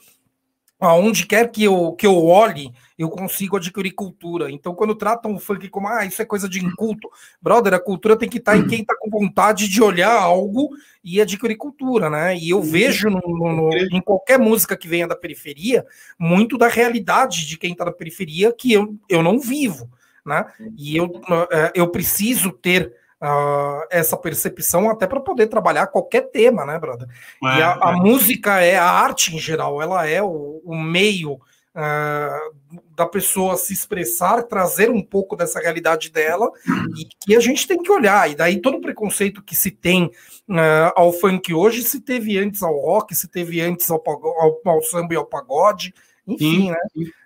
aonde 0.80 1.26
quer 1.26 1.50
que 1.52 1.64
eu, 1.64 1.94
que 1.94 2.06
eu 2.06 2.26
olhe, 2.26 2.72
eu 2.98 3.10
consigo 3.10 3.58
adquirir 3.58 3.92
cultura. 3.92 4.50
Então, 4.50 4.74
quando 4.74 4.96
tratam 4.96 5.36
o 5.36 5.40
funk 5.40 5.70
como, 5.70 5.88
ah, 5.88 6.06
isso 6.06 6.22
é 6.22 6.26
coisa 6.26 6.50
de 6.50 6.64
inculto, 6.64 7.10
brother, 7.42 7.76
a 7.76 7.80
cultura 7.80 8.18
tem 8.18 8.28
que 8.28 8.40
estar 8.40 8.58
em 8.58 8.68
quem 8.68 8.82
está 8.82 8.96
com 8.98 9.10
vontade 9.10 9.68
de 9.68 9.82
olhar 9.82 10.20
algo 10.20 10.70
e 11.04 11.22
adquirir 11.22 11.56
cultura, 11.56 12.10
né? 12.10 12.36
E 12.36 12.50
eu 12.50 12.62
vejo 12.62 13.10
no, 13.10 13.22
no, 13.22 13.70
em 13.74 14.02
qualquer 14.02 14.40
música 14.40 14.76
que 14.76 14.88
venha 14.88 15.08
da 15.08 15.16
periferia, 15.16 15.86
muito 16.18 16.58
da 16.58 16.68
realidade 16.68 17.46
de 17.46 17.58
quem 17.58 17.72
está 17.72 17.86
na 17.86 17.92
periferia 17.92 18.52
que 18.52 18.74
eu, 18.74 18.96
eu 19.08 19.22
não 19.22 19.40
vivo, 19.40 19.90
né? 20.26 20.46
E 20.76 20.98
eu, 20.98 21.22
eh, 21.52 21.72
eu 21.76 21.90
preciso 21.90 22.52
ter 22.52 22.94
uh, 23.22 23.86
essa 23.92 24.18
percepção 24.18 24.90
até 24.90 25.06
para 25.06 25.20
poder 25.20 25.48
trabalhar 25.48 25.88
qualquer 25.88 26.30
tema, 26.32 26.66
né, 26.66 26.80
brother? 26.80 27.08
É, 27.44 27.58
e 27.58 27.62
a, 27.62 27.78
a 27.82 27.92
é. 27.92 27.96
música 27.96 28.60
é 28.62 28.76
a 28.78 28.90
arte 28.90 29.36
em 29.36 29.40
geral, 29.40 29.82
ela 29.82 30.08
é 30.08 30.22
o, 30.22 30.62
o 30.66 30.76
meio 30.76 31.40
uh, 31.78 32.82
da 32.96 33.06
pessoa 33.06 33.56
se 33.56 33.72
expressar, 33.72 34.44
trazer 34.44 34.90
um 34.90 35.02
pouco 35.02 35.36
dessa 35.36 35.60
realidade 35.60 36.12
dela 36.12 36.50
e 36.98 37.06
que 37.22 37.36
a 37.36 37.40
gente 37.40 37.68
tem 37.68 37.82
que 37.82 37.92
olhar. 37.92 38.30
E 38.30 38.36
daí 38.36 38.60
todo 38.60 38.78
o 38.78 38.82
preconceito 38.82 39.44
que 39.44 39.56
se 39.56 39.70
tem 39.70 40.06
uh, 40.06 40.92
ao 40.96 41.14
funk 41.14 41.54
hoje 41.54 41.84
se 41.84 42.02
teve 42.02 42.38
antes 42.38 42.64
ao 42.64 42.76
rock, 42.80 43.14
se 43.16 43.28
teve 43.28 43.62
antes 43.62 43.90
ao, 43.92 44.02
ao, 44.06 44.60
ao 44.66 44.82
samba 44.82 45.14
e 45.14 45.18
ao 45.18 45.26
pagode, 45.26 45.94
enfim, 46.28 46.62
sim, 46.62 46.72
né? 46.72 46.78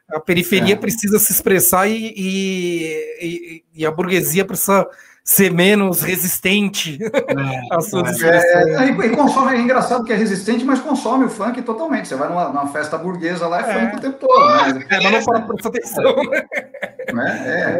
A 0.10 0.20
periferia 0.20 0.74
é. 0.74 0.78
precisa 0.78 1.18
se 1.18 1.32
expressar 1.32 1.88
e, 1.88 2.14
e, 2.18 3.18
e, 3.22 3.64
e 3.74 3.86
a 3.86 3.92
burguesia 3.92 4.44
precisa 4.44 4.86
ser 5.24 5.54
menos 5.54 6.02
resistente 6.02 6.98
é, 7.02 7.76
às 7.76 7.90
suas 7.90 8.22
é, 8.22 8.84
é, 8.84 8.90
e, 8.90 9.16
consome, 9.16 9.56
é 9.56 9.60
engraçado 9.60 10.04
que 10.04 10.12
é 10.12 10.16
resistente, 10.16 10.66
mas 10.66 10.80
consome 10.80 11.26
o 11.26 11.30
funk 11.30 11.62
totalmente. 11.62 12.08
Você 12.08 12.16
vai 12.16 12.28
numa, 12.28 12.50
numa 12.50 12.68
festa 12.68 12.98
burguesa 12.98 13.48
lá, 13.48 13.60
é, 13.60 13.72
é 13.72 13.80
funk 13.80 13.98
o 13.98 14.02
tempo 14.02 14.18
todo. 14.20 14.74
Né? 14.74 14.86
É, 14.90 15.00
mas 15.02 15.12
não 15.12 15.24
para 15.24 15.42
prestar 15.42 15.70
atenção. 15.70 16.16
Né? 17.14 17.80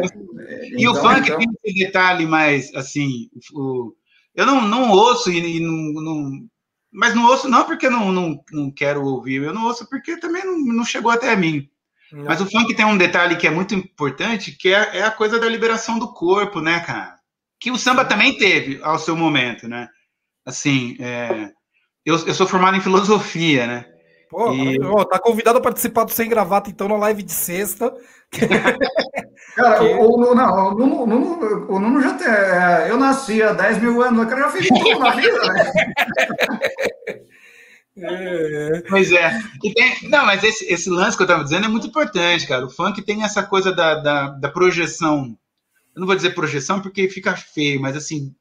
e 0.64 0.82
então, 0.82 0.92
o 0.92 0.96
funk 0.96 1.20
então... 1.20 1.38
tem 1.38 1.48
esse 1.64 1.78
detalhe 1.86 2.26
mais, 2.26 2.74
assim, 2.74 3.30
o, 3.54 3.94
eu 4.34 4.44
não, 4.44 4.62
não 4.62 4.90
ouço 4.90 5.30
e, 5.30 5.56
e 5.56 5.60
não, 5.60 6.02
não, 6.02 6.30
mas 6.92 7.14
não 7.14 7.26
ouço 7.26 7.48
não 7.48 7.64
porque 7.64 7.88
não, 7.88 8.12
não, 8.12 8.38
não 8.52 8.70
quero 8.70 9.02
ouvir, 9.02 9.42
eu 9.42 9.54
não 9.54 9.64
ouço 9.64 9.88
porque 9.88 10.18
também 10.18 10.44
não, 10.44 10.58
não 10.58 10.84
chegou 10.84 11.10
até 11.10 11.34
mim. 11.34 11.66
Não. 12.12 12.24
Mas 12.24 12.40
o 12.42 12.50
funk 12.50 12.74
tem 12.74 12.84
um 12.84 12.98
detalhe 12.98 13.36
que 13.36 13.46
é 13.46 13.50
muito 13.50 13.74
importante, 13.74 14.52
que 14.52 14.68
é, 14.68 14.98
é 14.98 15.02
a 15.02 15.10
coisa 15.10 15.38
da 15.38 15.48
liberação 15.48 15.98
do 15.98 16.12
corpo, 16.12 16.60
né, 16.60 16.80
cara? 16.80 17.21
Que 17.62 17.70
o 17.70 17.78
samba 17.78 18.04
também 18.04 18.36
teve 18.36 18.80
ao 18.82 18.98
seu 18.98 19.16
momento, 19.16 19.68
né? 19.68 19.88
Assim, 20.44 20.96
é, 20.98 21.48
eu, 22.04 22.16
eu 22.26 22.34
sou 22.34 22.44
formado 22.44 22.76
em 22.76 22.80
filosofia, 22.80 23.68
né? 23.68 23.86
Pô, 24.28 24.52
e... 24.52 24.76
tá 25.08 25.20
convidado 25.20 25.58
a 25.58 25.62
participar 25.62 26.02
do 26.02 26.10
Sem 26.10 26.28
Gravata, 26.28 26.68
então, 26.68 26.88
na 26.88 26.96
live 26.96 27.22
de 27.22 27.30
sexta. 27.30 27.94
Cara, 29.54 29.84
o, 29.84 30.30
o, 30.30 30.34
não, 30.34 30.68
o, 30.68 30.74
Nuno, 30.74 31.66
o 31.68 31.78
Nuno 31.78 32.00
já 32.00 32.14
tem. 32.14 32.26
É, 32.26 32.90
eu 32.90 32.96
nasci 32.96 33.40
há 33.40 33.52
10 33.52 33.78
mil 33.78 34.02
anos, 34.02 34.24
o 34.24 34.28
cara 34.28 34.42
já 34.42 34.48
fez 34.48 34.66
tudo 34.66 34.98
na 34.98 35.10
vida, 35.10 35.38
né? 35.52 35.72
É. 37.94 38.82
Pois 38.88 39.12
é. 39.12 39.38
Tem, 39.60 40.08
não, 40.08 40.24
mas 40.24 40.42
esse, 40.42 40.64
esse 40.72 40.88
lance 40.88 41.14
que 41.14 41.22
eu 41.22 41.26
estava 41.26 41.44
dizendo 41.44 41.66
é 41.66 41.68
muito 41.68 41.86
importante, 41.86 42.46
cara. 42.46 42.64
O 42.64 42.70
funk 42.70 43.02
tem 43.02 43.22
essa 43.22 43.42
coisa 43.42 43.70
da, 43.70 43.96
da, 43.96 44.28
da 44.28 44.48
projeção 44.48 45.36
eu 45.94 46.00
não 46.00 46.06
vou 46.06 46.16
dizer 46.16 46.34
projeção 46.34 46.80
porque 46.80 47.08
fica 47.08 47.36
feio, 47.36 47.80
mas 47.80 47.96
assim, 47.96 48.34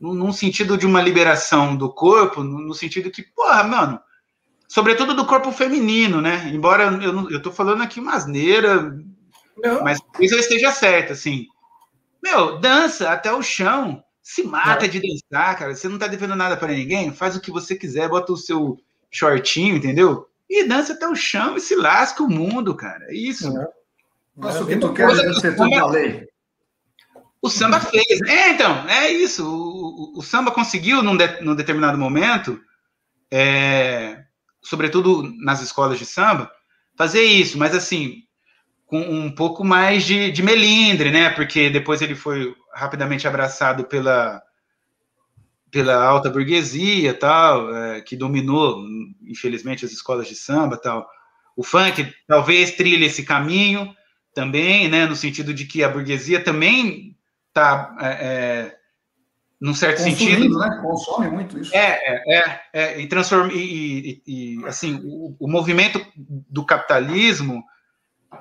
num 0.00 0.32
sentido 0.32 0.78
de 0.78 0.86
uma 0.86 1.02
liberação 1.02 1.76
do 1.76 1.92
corpo, 1.92 2.42
no 2.42 2.74
sentido 2.74 3.10
que, 3.10 3.22
porra, 3.22 3.62
mano, 3.62 4.00
sobretudo 4.66 5.14
do 5.14 5.26
corpo 5.26 5.52
feminino, 5.52 6.20
né? 6.20 6.50
Embora 6.52 6.84
eu, 7.02 7.30
eu 7.30 7.42
tô 7.42 7.52
falando 7.52 7.82
aqui 7.82 8.00
uma 8.00 8.14
asneira, 8.14 8.96
não. 9.62 9.84
mas 9.84 10.00
talvez 10.00 10.32
eu 10.32 10.38
esteja 10.38 10.72
certo, 10.72 11.12
assim. 11.12 11.46
Meu, 12.22 12.58
dança 12.58 13.10
até 13.10 13.32
o 13.32 13.42
chão, 13.42 14.02
se 14.22 14.42
mata 14.42 14.88
de 14.88 15.00
dançar, 15.00 15.58
cara. 15.58 15.74
Você 15.74 15.88
não 15.88 15.98
tá 15.98 16.06
devendo 16.06 16.34
nada 16.34 16.56
para 16.56 16.72
ninguém, 16.72 17.12
faz 17.12 17.36
o 17.36 17.40
que 17.40 17.50
você 17.50 17.74
quiser, 17.76 18.08
bota 18.08 18.32
o 18.32 18.36
seu 18.36 18.78
shortinho, 19.10 19.76
entendeu? 19.76 20.26
E 20.48 20.64
dança 20.64 20.94
até 20.94 21.06
o 21.06 21.14
chão 21.14 21.56
e 21.56 21.60
se 21.60 21.76
lasca 21.76 22.22
o 22.22 22.30
mundo, 22.30 22.74
cara. 22.74 23.06
É 23.08 23.14
isso. 23.14 23.52
Nossa, 24.36 24.62
o 24.62 24.66
que 24.66 24.76
tu 24.76 24.92
quer 24.92 25.10
é 25.10 25.32
ser 25.34 25.56
tudo 25.56 25.70
da 25.70 25.86
lei. 25.86 26.29
O 27.42 27.48
samba 27.48 27.80
fez. 27.80 28.20
É, 28.26 28.50
então, 28.50 28.86
é 28.88 29.10
isso. 29.10 29.46
O, 29.46 30.16
o, 30.16 30.18
o 30.18 30.22
samba 30.22 30.50
conseguiu, 30.50 31.02
num, 31.02 31.16
de, 31.16 31.40
num 31.40 31.54
determinado 31.54 31.96
momento, 31.96 32.60
é, 33.30 34.24
sobretudo 34.62 35.32
nas 35.38 35.62
escolas 35.62 35.98
de 35.98 36.04
samba, 36.04 36.50
fazer 36.96 37.22
isso, 37.22 37.56
mas 37.56 37.74
assim, 37.74 38.24
com 38.86 39.00
um 39.00 39.30
pouco 39.30 39.64
mais 39.64 40.04
de, 40.04 40.30
de 40.30 40.42
melindre, 40.42 41.10
né? 41.10 41.30
Porque 41.30 41.70
depois 41.70 42.02
ele 42.02 42.14
foi 42.14 42.54
rapidamente 42.74 43.26
abraçado 43.26 43.84
pela, 43.84 44.42
pela 45.70 45.94
alta 45.94 46.28
burguesia, 46.28 47.14
tal, 47.14 47.74
é, 47.74 48.00
que 48.02 48.16
dominou, 48.16 48.84
infelizmente, 49.22 49.84
as 49.84 49.92
escolas 49.92 50.28
de 50.28 50.34
samba, 50.34 50.76
tal. 50.76 51.08
O 51.56 51.62
funk 51.62 52.12
talvez 52.26 52.72
trilhe 52.72 53.06
esse 53.06 53.22
caminho 53.24 53.94
também, 54.34 54.88
né? 54.88 55.06
No 55.06 55.16
sentido 55.16 55.54
de 55.54 55.64
que 55.64 55.82
a 55.82 55.88
burguesia 55.88 56.42
também 56.42 57.16
está, 57.50 57.96
é, 58.00 58.06
é, 58.06 58.76
num 59.60 59.74
certo 59.74 59.98
sentido. 59.98 60.58
Né? 60.58 60.78
Consome 60.82 61.28
muito 61.28 61.58
isso. 61.58 61.74
É, 61.74 61.80
é, 61.80 62.38
é, 62.38 62.60
é 62.72 63.00
e 63.00 63.06
transforma. 63.06 63.52
E, 63.52 64.22
e, 64.26 64.56
e 64.58 64.66
assim, 64.66 65.00
o, 65.04 65.36
o, 65.38 65.48
movimento 65.48 66.04
do 66.16 66.64
capitalismo 66.64 67.62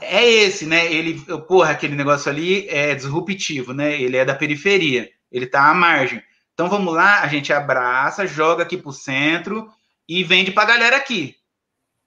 é 0.01 0.25
esse, 0.25 0.65
né? 0.65 0.91
Ele, 0.91 1.19
porra, 1.47 1.71
aquele 1.71 1.95
negócio 1.95 2.31
ali 2.31 2.67
é 2.69 2.95
disruptivo, 2.95 3.73
né? 3.73 3.99
Ele 3.99 4.17
é 4.17 4.23
da 4.23 4.35
periferia, 4.35 5.09
ele 5.31 5.45
está 5.45 5.69
à 5.69 5.73
margem. 5.73 6.23
Então 6.53 6.69
vamos 6.69 6.93
lá, 6.93 7.21
a 7.21 7.27
gente 7.27 7.51
abraça, 7.51 8.27
joga 8.27 8.63
aqui 8.63 8.77
para 8.77 8.89
o 8.89 8.93
centro 8.93 9.69
e 10.07 10.23
vende 10.23 10.51
para 10.51 10.63
a 10.63 10.77
galera 10.77 10.97
aqui. 10.97 11.35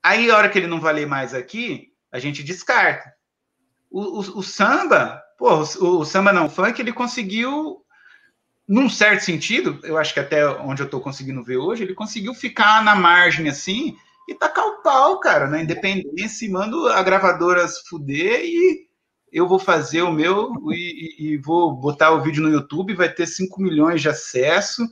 Aí, 0.02 0.30
a 0.30 0.36
hora 0.36 0.48
que 0.48 0.58
ele 0.58 0.66
não 0.66 0.80
valer 0.80 1.06
mais 1.06 1.32
aqui, 1.32 1.92
a 2.10 2.18
gente 2.18 2.42
descarta. 2.42 3.12
O, 3.90 4.18
o, 4.18 4.38
o 4.38 4.42
samba, 4.42 5.22
Pô, 5.42 5.64
o, 5.80 5.98
o 5.98 6.04
samba 6.04 6.32
não 6.32 6.48
funk, 6.48 6.80
ele 6.80 6.92
conseguiu, 6.92 7.84
num 8.68 8.88
certo 8.88 9.24
sentido, 9.24 9.80
eu 9.82 9.98
acho 9.98 10.14
que 10.14 10.20
até 10.20 10.46
onde 10.46 10.82
eu 10.82 10.88
tô 10.88 11.00
conseguindo 11.00 11.42
ver 11.42 11.56
hoje, 11.56 11.82
ele 11.82 11.96
conseguiu 11.96 12.32
ficar 12.32 12.80
na 12.84 12.94
margem 12.94 13.48
assim 13.48 13.96
e 14.28 14.36
tacar 14.36 14.64
o 14.64 14.82
pau, 14.82 15.18
cara, 15.18 15.48
na 15.48 15.60
independência, 15.60 16.46
e 16.46 16.48
mando 16.48 16.86
a 16.86 17.02
gravadora 17.02 17.66
se 17.66 17.82
fuder 17.88 18.44
e 18.44 18.86
eu 19.32 19.48
vou 19.48 19.58
fazer 19.58 20.02
o 20.02 20.12
meu 20.12 20.52
e, 20.70 21.32
e, 21.32 21.36
vou 21.38 21.74
botar 21.74 22.12
o 22.12 22.22
vídeo 22.22 22.40
no 22.40 22.48
YouTube, 22.48 22.94
vai 22.94 23.12
ter 23.12 23.26
5 23.26 23.60
milhões 23.60 24.00
de 24.00 24.08
acesso. 24.08 24.86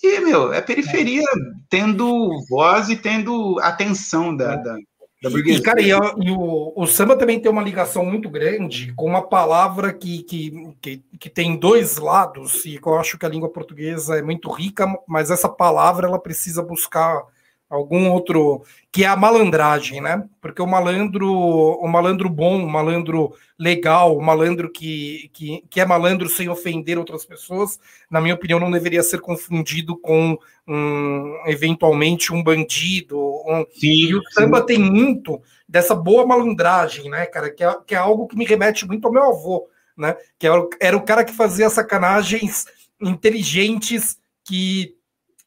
E, 0.00 0.20
meu, 0.20 0.52
é 0.52 0.60
periferia 0.60 1.24
tendo 1.68 2.30
voz 2.48 2.88
e 2.88 2.94
tendo 2.94 3.58
atenção 3.58 4.36
da, 4.36 4.54
da, 4.54 4.76
da 5.22 5.30
burguesia. 5.30 5.58
E, 5.58 5.62
cara, 5.62 5.80
e, 5.80 5.88
e 5.88 6.30
o, 6.30 6.72
o, 6.76 6.86
samba 6.86 7.16
também 7.16 7.40
tem 7.40 7.50
uma 7.50 7.62
ligação 7.62 8.04
muito 8.04 8.28
grande 8.28 8.92
com 8.94 9.06
uma 9.06 9.22
palavra 9.22 9.92
que, 9.92 10.22
que, 10.22 10.74
que, 10.80 11.02
que, 11.18 11.30
tem 11.30 11.56
dois 11.56 11.96
lados, 11.96 12.64
e 12.64 12.78
eu 12.84 12.98
acho 12.98 13.18
que 13.18 13.26
a 13.26 13.28
língua 13.28 13.48
portuguesa 13.48 14.18
é 14.18 14.22
muito 14.22 14.50
rica, 14.50 14.86
mas 15.06 15.30
essa 15.30 15.48
palavra 15.48 16.06
ela 16.06 16.18
precisa 16.18 16.62
buscar 16.62 17.24
algum 17.68 18.10
outro 18.10 18.62
que 18.90 19.04
é 19.04 19.06
a 19.06 19.16
malandragem, 19.16 20.00
né? 20.00 20.24
Porque 20.40 20.62
o 20.62 20.66
malandro, 20.66 21.30
o 21.30 21.86
malandro 21.86 22.28
bom, 22.28 22.64
o 22.64 22.70
malandro 22.70 23.34
legal, 23.58 24.16
o 24.16 24.22
malandro 24.22 24.70
que, 24.70 25.30
que, 25.32 25.62
que 25.68 25.80
é 25.80 25.84
malandro 25.84 26.28
sem 26.28 26.48
ofender 26.48 26.98
outras 26.98 27.24
pessoas, 27.24 27.78
na 28.10 28.20
minha 28.20 28.34
opinião, 28.34 28.58
não 28.58 28.70
deveria 28.70 29.02
ser 29.02 29.20
confundido 29.20 29.96
com 29.96 30.38
um, 30.66 31.42
eventualmente 31.46 32.32
um 32.32 32.42
bandido. 32.42 33.18
Um... 33.18 33.66
Sim, 33.74 34.08
e 34.08 34.14
o 34.14 34.22
samba 34.30 34.60
sim. 34.60 34.66
tem 34.66 34.78
muito 34.78 35.40
dessa 35.68 35.94
boa 35.94 36.26
malandragem, 36.26 37.10
né, 37.10 37.26
cara? 37.26 37.50
Que 37.50 37.62
é, 37.62 37.76
que 37.86 37.94
é 37.94 37.98
algo 37.98 38.26
que 38.26 38.36
me 38.36 38.46
remete 38.46 38.86
muito 38.86 39.06
ao 39.06 39.12
meu 39.12 39.24
avô, 39.24 39.68
né? 39.96 40.16
Que 40.38 40.46
era, 40.46 40.66
era 40.80 40.96
o 40.96 41.04
cara 41.04 41.24
que 41.24 41.34
fazia 41.34 41.68
sacanagens 41.68 42.64
inteligentes 43.00 44.18
que 44.44 44.97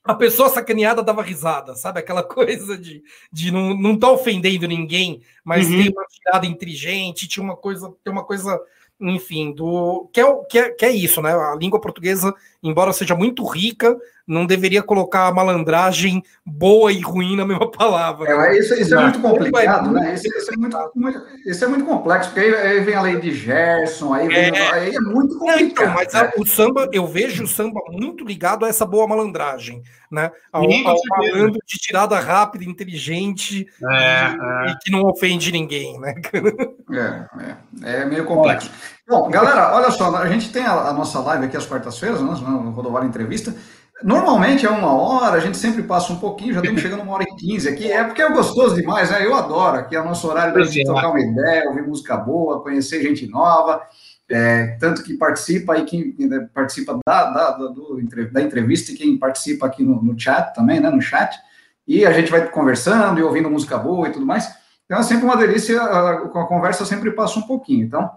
a 0.03 0.15
pessoa 0.15 0.49
sacaneada 0.49 1.03
dava 1.03 1.21
risada, 1.21 1.75
sabe? 1.75 1.99
Aquela 1.99 2.23
coisa 2.23 2.77
de, 2.77 3.03
de 3.31 3.51
não, 3.51 3.75
não 3.75 3.97
tá 3.97 4.11
ofendendo 4.11 4.67
ninguém, 4.67 5.21
mas 5.43 5.67
uhum. 5.67 5.77
tem 5.77 5.91
uma 5.91 6.05
tirada 6.05 6.45
inteligente, 6.45 7.27
tinha 7.27 7.43
uma 7.43 7.55
coisa, 7.55 7.93
tem 8.03 8.11
uma 8.11 8.23
coisa, 8.23 8.59
enfim, 8.99 9.51
do 9.53 10.09
que 10.11 10.21
é, 10.21 10.35
que, 10.49 10.59
é, 10.59 10.69
que 10.71 10.85
é 10.85 10.91
isso, 10.91 11.21
né? 11.21 11.33
A 11.33 11.55
língua 11.55 11.79
portuguesa, 11.79 12.33
embora 12.63 12.93
seja 12.93 13.15
muito 13.15 13.45
rica, 13.45 13.97
não 14.27 14.45
deveria 14.45 14.83
colocar 14.83 15.27
a 15.27 15.33
malandragem 15.33 16.23
boa 16.45 16.91
e 16.91 17.01
ruim 17.01 17.35
na 17.35 17.45
mesma 17.45 17.69
palavra. 17.69 18.29
É, 18.29 18.57
isso, 18.57 18.73
isso 18.75 18.95
é 18.95 19.01
muito 19.01 19.19
complicado, 19.19 19.91
né? 19.91 20.13
Isso, 20.13 20.27
isso, 20.27 20.53
é 20.53 20.57
muito, 20.57 20.77
isso 21.45 21.65
é 21.65 21.67
muito 21.67 21.85
complexo, 21.85 22.29
porque 22.29 22.47
aí, 22.47 22.53
aí 22.55 22.79
vem 22.81 22.95
a 22.95 23.01
lei 23.01 23.19
de 23.19 23.33
Gerson, 23.33 24.13
aí, 24.13 24.27
vem, 24.27 24.55
é, 24.55 24.71
aí 24.73 24.95
é 24.95 24.99
muito 24.99 25.37
complicado. 25.37 25.59
É, 25.59 25.63
então, 25.63 25.93
mas 25.93 26.15
a, 26.15 26.31
o 26.37 26.45
samba, 26.45 26.89
eu 26.93 27.05
vejo 27.07 27.43
o 27.43 27.47
samba 27.47 27.81
muito 27.89 28.23
ligado 28.23 28.63
a 28.63 28.69
essa 28.69 28.85
boa 28.85 29.07
malandragem, 29.07 29.81
né? 30.11 30.31
Ao, 30.51 30.63
ao 30.63 30.97
malandro 31.09 31.59
de 31.65 31.77
tirada 31.77 32.19
rápida, 32.19 32.63
inteligente 32.63 33.67
é, 33.83 33.87
e, 33.87 34.69
é. 34.69 34.71
e, 34.71 34.77
que 34.79 34.91
não 34.91 35.03
ofende 35.03 35.51
ninguém, 35.51 35.99
né? 35.99 36.13
É, 36.91 37.89
é, 37.89 38.01
é 38.01 38.05
meio 38.05 38.25
complexo. 38.25 38.69
Bom, 39.11 39.29
galera, 39.29 39.75
olha 39.75 39.91
só, 39.91 40.15
a 40.15 40.25
gente 40.29 40.53
tem 40.53 40.63
a, 40.63 40.71
a 40.71 40.93
nossa 40.93 41.19
live 41.19 41.43
aqui 41.43 41.57
às 41.57 41.65
quartas-feiras, 41.65 42.21
né, 42.21 42.29
no 42.29 42.69
Rodovalho 42.69 43.05
Entrevista. 43.05 43.53
Normalmente 44.01 44.65
é 44.65 44.69
uma 44.69 44.93
hora, 44.93 45.35
a 45.35 45.39
gente 45.41 45.57
sempre 45.57 45.83
passa 45.83 46.13
um 46.13 46.15
pouquinho, 46.15 46.53
já 46.53 46.61
estamos 46.61 46.79
chegando 46.81 47.03
uma 47.03 47.15
hora 47.15 47.23
e 47.23 47.35
quinze 47.35 47.67
aqui. 47.67 47.91
É 47.91 48.05
porque 48.05 48.21
é 48.21 48.31
gostoso 48.31 48.73
demais, 48.73 49.11
né? 49.11 49.25
Eu 49.25 49.35
adoro. 49.35 49.79
Aqui 49.79 49.97
é 49.97 50.01
o 50.01 50.05
nosso 50.05 50.29
horário 50.29 50.53
para 50.53 50.61
a 50.61 50.65
gente 50.65 50.85
trocar 50.85 51.09
uma 51.09 51.19
ideia, 51.19 51.67
ouvir 51.67 51.85
música 51.85 52.15
boa, 52.15 52.63
conhecer 52.63 53.03
gente 53.03 53.27
nova. 53.27 53.81
É, 54.29 54.77
tanto 54.79 55.03
que 55.03 55.15
participa 55.15 55.73
aí, 55.73 55.83
quem 55.83 56.15
né, 56.17 56.47
participa 56.53 56.97
da, 57.05 57.31
da, 57.31 57.51
do, 57.51 58.01
da 58.31 58.41
entrevista 58.41 58.93
e 58.93 58.95
quem 58.95 59.17
participa 59.17 59.65
aqui 59.65 59.83
no, 59.83 60.01
no, 60.01 60.17
chat 60.17 60.53
também, 60.53 60.79
né? 60.79 60.89
No 60.89 61.01
chat. 61.01 61.37
E 61.85 62.05
a 62.05 62.13
gente 62.13 62.31
vai 62.31 62.49
conversando 62.49 63.19
e 63.19 63.23
ouvindo 63.23 63.51
música 63.51 63.77
boa 63.77 64.07
e 64.07 64.11
tudo 64.13 64.25
mais. 64.25 64.49
Então 64.85 64.97
é 64.97 65.03
sempre 65.03 65.25
uma 65.25 65.35
delícia, 65.35 65.81
a, 65.81 66.11
a 66.11 66.45
conversa 66.45 66.85
sempre 66.85 67.11
passa 67.11 67.37
um 67.39 67.43
pouquinho. 67.43 67.85
Então, 67.85 68.09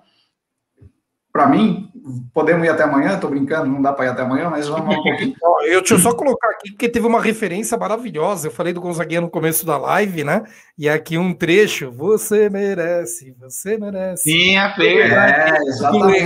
para 1.34 1.48
mim, 1.48 1.90
podemos 2.32 2.66
ir 2.66 2.68
até 2.68 2.82
amanhã, 2.82 3.18
tô 3.18 3.28
brincando, 3.28 3.66
não 3.66 3.80
dá 3.80 3.92
para 3.92 4.06
ir 4.06 4.08
até 4.08 4.22
amanhã, 4.22 4.50
mas 4.50 4.68
vamos 4.68 4.94
um 4.94 5.02
pouquinho. 5.02 5.34
Eu 5.64 5.80
deixa 5.80 5.94
eu 5.94 5.98
só 5.98 6.12
colocar 6.12 6.50
aqui, 6.50 6.72
porque 6.72 6.90
teve 6.90 7.06
uma 7.06 7.22
referência 7.22 7.78
maravilhosa. 7.78 8.48
Eu 8.48 8.52
falei 8.52 8.74
do 8.74 8.82
Gonzaguinha 8.82 9.22
no 9.22 9.30
começo 9.30 9.64
da 9.64 9.78
live, 9.78 10.22
né? 10.22 10.42
E 10.76 10.86
aqui 10.90 11.16
um 11.16 11.32
trecho. 11.32 11.90
Você 11.90 12.50
merece, 12.50 13.34
você 13.40 13.78
merece. 13.78 14.24
Sim, 14.24 14.58
a 14.58 14.74
É, 14.78 15.56
exatamente, 15.66 16.22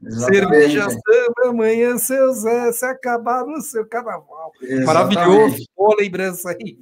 exatamente. 0.00 0.24
Cerveja 0.26 0.88
samba, 0.88 1.48
amanhã, 1.48 1.98
seu 1.98 2.32
Zé, 2.34 2.70
se 2.70 2.84
acabar 2.86 3.44
no 3.44 3.60
seu 3.60 3.84
carnaval. 3.84 4.52
Exatamente. 4.62 4.86
Maravilhoso. 4.86 5.66
Boa 5.76 5.96
lembrança 5.98 6.50
aí. 6.50 6.78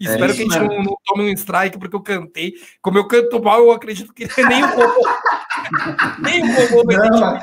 Espero 0.00 0.32
é 0.32 0.34
que 0.34 0.42
a 0.42 0.44
gente 0.44 0.58
não, 0.58 0.82
não, 0.82 0.96
tome 1.04 1.22
um 1.22 1.32
strike, 1.34 1.78
porque 1.78 1.94
eu 1.94 2.02
cantei. 2.02 2.54
Como 2.82 2.98
eu 2.98 3.06
canto 3.06 3.40
mal, 3.40 3.60
eu 3.60 3.70
acredito 3.70 4.12
que 4.12 4.26
nem 4.42 4.64
o 4.64 4.66
robô. 4.66 5.08
nem 6.20 6.42
o 6.42 6.68
robô 6.68 6.84
vai 6.84 6.96
não, 6.96 7.38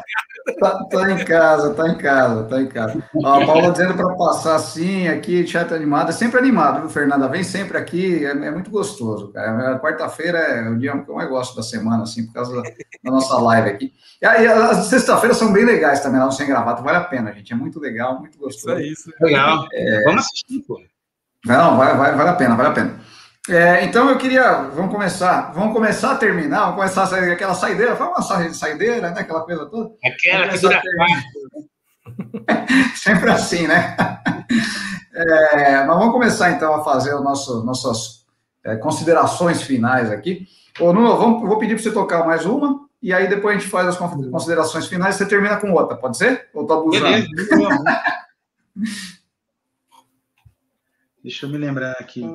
Tá, 0.60 0.85
tá, 0.85 1.11
em 1.11 1.26
casa, 1.26 1.73
tá 1.73 1.89
em 1.89 1.97
casa, 1.97 2.43
tá 2.43 2.61
em 2.61 2.68
casa. 2.68 3.03
Ó, 3.15 3.41
a 3.41 3.45
Paula 3.45 3.72
dizendo 3.72 3.95
para 3.95 4.15
passar 4.15 4.56
assim, 4.56 5.07
aqui, 5.07 5.45
chat 5.47 5.73
animado, 5.73 6.10
é 6.10 6.11
sempre 6.11 6.38
animado, 6.38 6.81
viu, 6.81 6.89
Fernanda? 6.89 7.27
Vem 7.27 7.43
sempre 7.43 7.77
aqui, 7.77 8.23
é, 8.23 8.30
é 8.30 8.52
muito 8.52 8.69
gostoso, 8.69 9.30
cara. 9.30 9.80
Quarta-feira 9.80 10.38
é 10.38 10.69
o 10.69 10.77
dia 10.77 10.95
que 10.97 11.10
eu 11.10 11.15
mais 11.15 11.30
gosto 11.30 11.56
da 11.56 11.64
semana, 11.64 12.03
assim, 12.03 12.27
por 12.27 12.34
causa 12.34 12.56
da, 12.56 12.61
da 12.61 13.11
nossa 13.11 13.35
live 13.38 13.69
aqui. 13.69 13.93
E 14.22 14.26
aí, 14.26 14.45
as 14.45 14.85
sexta-feiras 14.85 15.38
são 15.38 15.52
bem 15.52 15.65
legais 15.65 16.02
também, 16.02 16.19
lá 16.19 16.27
no 16.27 16.31
Sem 16.31 16.47
Gravata, 16.47 16.84
vale 16.84 16.97
a 16.97 17.03
pena, 17.03 17.34
gente, 17.34 17.52
é 17.52 17.56
muito 17.56 17.80
legal, 17.80 18.19
muito 18.19 18.38
gostoso. 18.38 18.77
Isso 18.77 19.10
é 19.10 19.11
isso. 19.11 19.11
Legal. 19.22 19.68
É... 19.73 20.03
Vamos 20.03 20.26
assistir, 20.26 20.60
pô. 20.68 20.80
Não, 21.45 21.77
vai, 21.77 21.95
vai, 21.97 22.15
vale 22.15 22.30
a 22.30 22.34
pena, 22.34 22.56
vale 22.56 22.69
a 22.69 22.73
pena. 22.73 22.99
É, 23.48 23.86
então 23.86 24.10
eu 24.10 24.18
queria, 24.18 24.64
vamos 24.70 24.92
começar, 24.92 25.52
vamos 25.54 25.74
começar 25.74 26.14
a 26.14 26.18
terminar, 26.18 26.62
vamos 26.62 26.78
começar 26.78 27.04
a 27.04 27.06
sair, 27.06 27.32
aquela 27.32 27.54
saideira, 27.54 27.94
vamos 27.94 28.28
uma 28.30 28.54
saideira, 28.54 29.12
né? 29.12 29.20
Aquela 29.20 29.42
coisa 29.42 29.68
toda. 29.68 29.94
Aquela 30.04 30.48
que 30.48 30.58
dura 30.58 30.82
Sempre 32.96 33.30
assim, 33.30 33.68
né? 33.68 33.96
É, 35.18 35.82
mas 35.86 35.98
vamos 35.98 36.12
começar 36.12 36.52
então 36.52 36.74
a 36.74 36.84
fazer 36.84 37.14
o 37.14 37.24
nosso, 37.24 37.64
nossas 37.64 38.26
é, 38.66 38.76
considerações 38.76 39.62
finais 39.62 40.12
aqui. 40.12 40.46
Ô, 40.78 40.92
Nuno, 40.92 41.16
vamos, 41.16 41.48
vou 41.48 41.58
pedir 41.58 41.76
para 41.76 41.84
você 41.84 41.92
tocar 41.94 42.26
mais 42.26 42.46
uma, 42.46 42.86
e 43.02 43.14
aí 43.14 43.30
depois 43.30 43.56
a 43.56 43.60
gente 43.60 43.72
faz 43.72 43.88
as 43.88 43.98
considerações 43.98 44.88
finais 44.88 45.16
e 45.16 45.20
você 45.20 45.26
termina 45.26 45.56
com 45.56 45.72
outra, 45.72 45.96
pode 45.96 46.18
ser? 46.18 46.50
Ou 46.54 46.68
tô 46.68 46.74
abusando? 46.74 47.06
Deixa 51.24 51.46
eu 51.46 51.50
me 51.50 51.58
lembrar 51.58 51.94
aqui. 51.94 52.26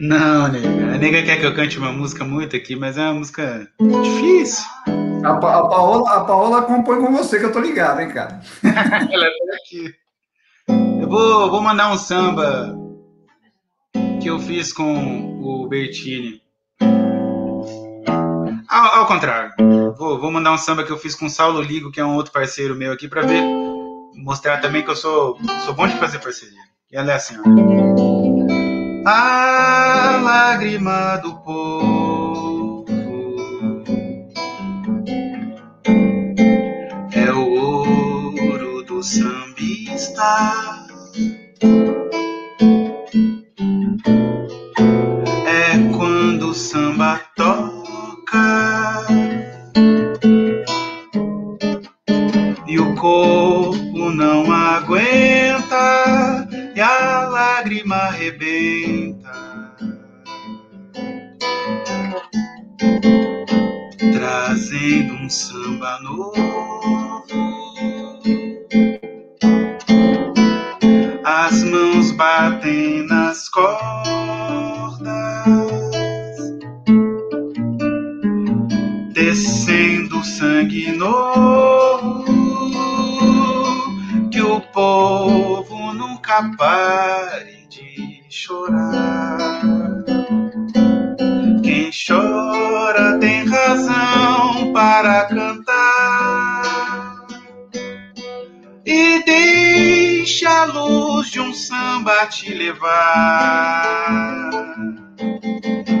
Não, 0.00 0.48
nega. 0.48 0.94
A 0.94 0.98
nega 0.98 1.22
quer 1.22 1.38
que 1.38 1.44
eu 1.44 1.54
cante 1.54 1.76
uma 1.76 1.92
música 1.92 2.24
muito 2.24 2.56
aqui, 2.56 2.74
mas 2.74 2.96
é 2.96 3.02
uma 3.02 3.14
música 3.14 3.70
difícil. 3.78 4.64
A, 5.22 5.34
pa 5.34 5.58
a, 5.58 5.68
Paola, 5.68 6.10
a 6.10 6.24
Paola 6.24 6.62
compõe 6.62 7.00
com 7.02 7.12
você, 7.12 7.38
que 7.38 7.44
eu 7.44 7.52
tô 7.52 7.60
ligado, 7.60 8.00
hein, 8.00 8.08
cara. 8.08 8.40
Ela 8.64 9.26
é 9.26 9.56
aqui. 9.56 9.94
Eu 11.02 11.06
vou, 11.06 11.50
vou 11.50 11.60
mandar 11.60 11.92
um 11.92 11.98
samba 11.98 12.74
que 14.22 14.30
eu 14.30 14.38
fiz 14.38 14.72
com 14.72 15.38
o 15.42 15.68
Bertini. 15.68 16.40
Ao, 18.70 19.00
ao 19.00 19.06
contrário, 19.06 19.52
vou, 19.98 20.18
vou, 20.18 20.32
mandar 20.32 20.54
um 20.54 20.58
samba 20.58 20.82
que 20.82 20.90
eu 20.90 20.96
fiz 20.96 21.14
com 21.14 21.26
o 21.26 21.30
Saulo 21.30 21.60
Ligo, 21.60 21.92
que 21.92 22.00
é 22.00 22.04
um 22.04 22.14
outro 22.14 22.32
parceiro 22.32 22.74
meu 22.74 22.92
aqui, 22.92 23.06
para 23.06 23.20
ver, 23.20 23.42
mostrar 24.14 24.62
também 24.62 24.82
que 24.82 24.90
eu 24.90 24.96
sou, 24.96 25.36
sou 25.66 25.74
bom 25.74 25.86
de 25.86 25.98
fazer 25.98 26.20
parceria. 26.20 26.58
E 26.90 26.96
ela 26.96 27.12
é 27.12 27.16
assim, 27.16 27.36
ó 27.36 28.00
a 29.04 29.59
lágrima 30.20 31.16
do 31.22 31.34
povo 31.40 32.84
é 37.12 37.32
o 37.32 37.50
ouro 37.50 38.82
do 38.84 39.02
sambista. 39.02 40.86
Samba 65.30 66.00
novo. 66.00 67.24
As 71.24 71.62
mãos 71.62 72.10
batem 72.12 73.06
nas 73.06 73.48
cordas, 73.48 73.76
descendo 79.12 80.22
sangue 80.24 80.90
novo 80.92 82.24
que 84.32 84.42
o 84.42 84.60
povo 84.72 85.92
nunca 85.92 86.50
pare 86.58 87.66
de 87.68 88.24
chorar. 88.28 89.38
Quem 91.62 91.90
chora 91.92 92.39
para 95.00 95.24
cantar. 95.24 97.26
E 98.84 99.24
deixa 99.24 100.62
a 100.62 100.64
luz 100.66 101.30
de 101.30 101.40
um 101.40 101.54
samba 101.54 102.26
te 102.26 102.52
levar. 102.52 104.50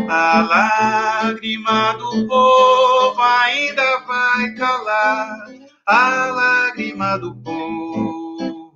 A 0.08 0.40
lágrima 0.42 1.94
do 1.94 2.26
povo 2.26 3.22
ainda 3.22 4.00
vai 4.06 4.54
calar. 4.54 5.46
A 5.86 6.26
lágrima 6.26 7.18
do 7.18 7.34
povo 7.36 8.74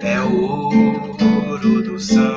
é 0.00 0.20
o 0.20 1.50
ouro 1.50 1.82
do 1.82 2.00
samba. 2.00 2.35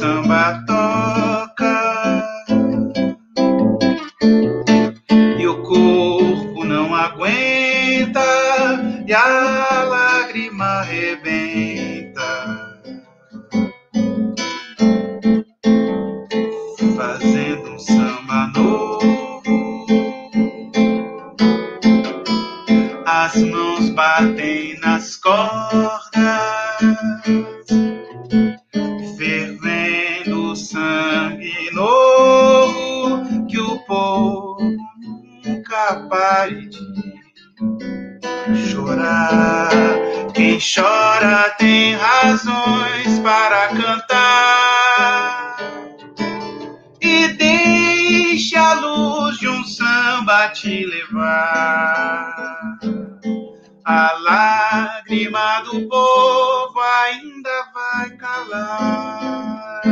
samba 0.00 0.64
toca 0.66 2.24
e 5.38 5.46
o 5.46 5.62
corpo 5.62 6.64
não 6.64 6.94
aguenta 6.94 8.24
e 9.06 9.12
a 9.12 9.84
lágrima 9.84 10.80
rebenta, 10.84 12.80
fazendo 16.96 17.72
um 17.72 17.78
samba. 17.78 18.09
A 53.92 54.12
lágrima 54.20 55.62
do 55.62 55.88
povo 55.88 56.80
ainda 56.80 57.50
vai 57.74 58.10
calar. 58.10 59.82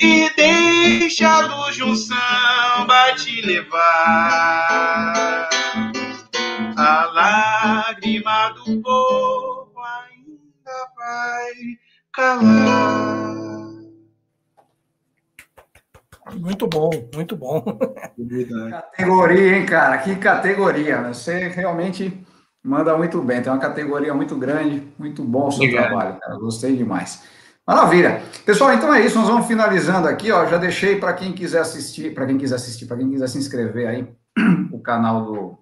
E 0.00 0.28
deixe 0.34 1.24
a 1.24 1.38
luz 1.38 1.76
de 1.76 1.84
um 1.84 1.94
samba 1.94 3.14
te 3.14 3.40
levar. 3.42 5.48
A 6.76 7.04
lágrima 7.12 8.48
do 8.54 8.82
povo 8.82 9.72
ainda 9.78 10.88
vai 10.96 11.52
calar. 12.12 13.70
Muito 16.34 16.66
bom, 16.66 16.90
muito 17.14 17.36
bom. 17.36 17.62
Categoria, 18.68 19.58
hein, 19.58 19.66
cara? 19.66 19.98
Que 19.98 20.16
categoria. 20.16 21.02
Você 21.02 21.46
realmente 21.46 22.26
manda 22.62 22.96
muito 22.96 23.20
bem. 23.22 23.42
Tem 23.42 23.52
uma 23.52 23.58
categoria 23.58 24.14
muito 24.14 24.36
grande, 24.36 24.86
muito 24.98 25.22
bom 25.24 25.48
o 25.48 25.52
seu 25.52 25.62
Obrigado. 25.62 25.88
trabalho, 25.88 26.20
cara. 26.20 26.38
Gostei 26.38 26.76
demais. 26.76 27.22
Maravilha. 27.66 28.22
Pessoal, 28.44 28.72
então 28.72 28.92
é 28.92 29.04
isso. 29.04 29.18
Nós 29.18 29.28
vamos 29.28 29.46
finalizando 29.46 30.08
aqui, 30.08 30.30
ó. 30.32 30.46
Já 30.46 30.58
deixei 30.58 30.96
para 30.96 31.12
quem 31.12 31.32
quiser 31.32 31.60
assistir, 31.60 32.14
para 32.14 32.26
quem 32.26 32.38
quiser 32.38 32.56
assistir, 32.56 32.86
para 32.86 32.96
quem 32.96 33.08
quiser 33.10 33.28
se 33.28 33.38
inscrever 33.38 33.88
aí, 33.88 34.08
o 34.72 34.80
canal 34.80 35.24
do, 35.24 35.58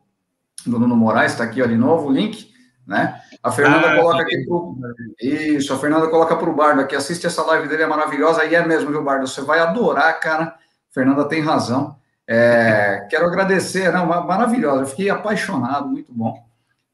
do 0.66 0.78
Nuno 0.78 0.96
Moraes 0.96 1.32
está 1.32 1.44
aqui, 1.44 1.62
ó, 1.62 1.66
de 1.66 1.76
novo, 1.76 2.08
o 2.08 2.12
link, 2.12 2.50
né? 2.86 3.20
A 3.42 3.50
Fernanda 3.50 3.92
ah, 3.92 3.96
coloca 3.96 4.22
aqui 4.22 4.44
pro... 4.44 4.76
Isso, 5.20 5.72
a 5.72 5.78
Fernanda 5.78 6.08
coloca 6.08 6.36
para 6.36 6.50
o 6.50 6.54
Bardo 6.54 6.80
aqui. 6.80 6.96
Assiste 6.96 7.26
essa 7.26 7.42
live 7.42 7.68
dele, 7.68 7.82
é 7.82 7.86
maravilhosa. 7.86 8.44
E 8.44 8.54
é 8.54 8.66
mesmo, 8.66 8.90
viu, 8.90 9.02
Bardo? 9.02 9.26
Você 9.26 9.40
vai 9.42 9.60
adorar, 9.60 10.18
cara. 10.20 10.54
Fernanda 10.90 11.26
tem 11.26 11.40
razão. 11.40 11.96
É, 12.26 13.06
quero 13.10 13.26
agradecer, 13.26 13.92
não, 13.92 14.06
maravilhosa. 14.06 14.82
Eu 14.82 14.86
fiquei 14.86 15.10
apaixonado, 15.10 15.88
muito 15.88 16.12
bom. 16.12 16.49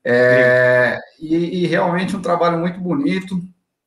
É, 0.08 1.00
e, 1.18 1.34
e, 1.34 1.66
realmente 1.66 2.14
um 2.14 2.22
trabalho 2.22 2.58
muito 2.58 2.78
bonito, 2.78 3.40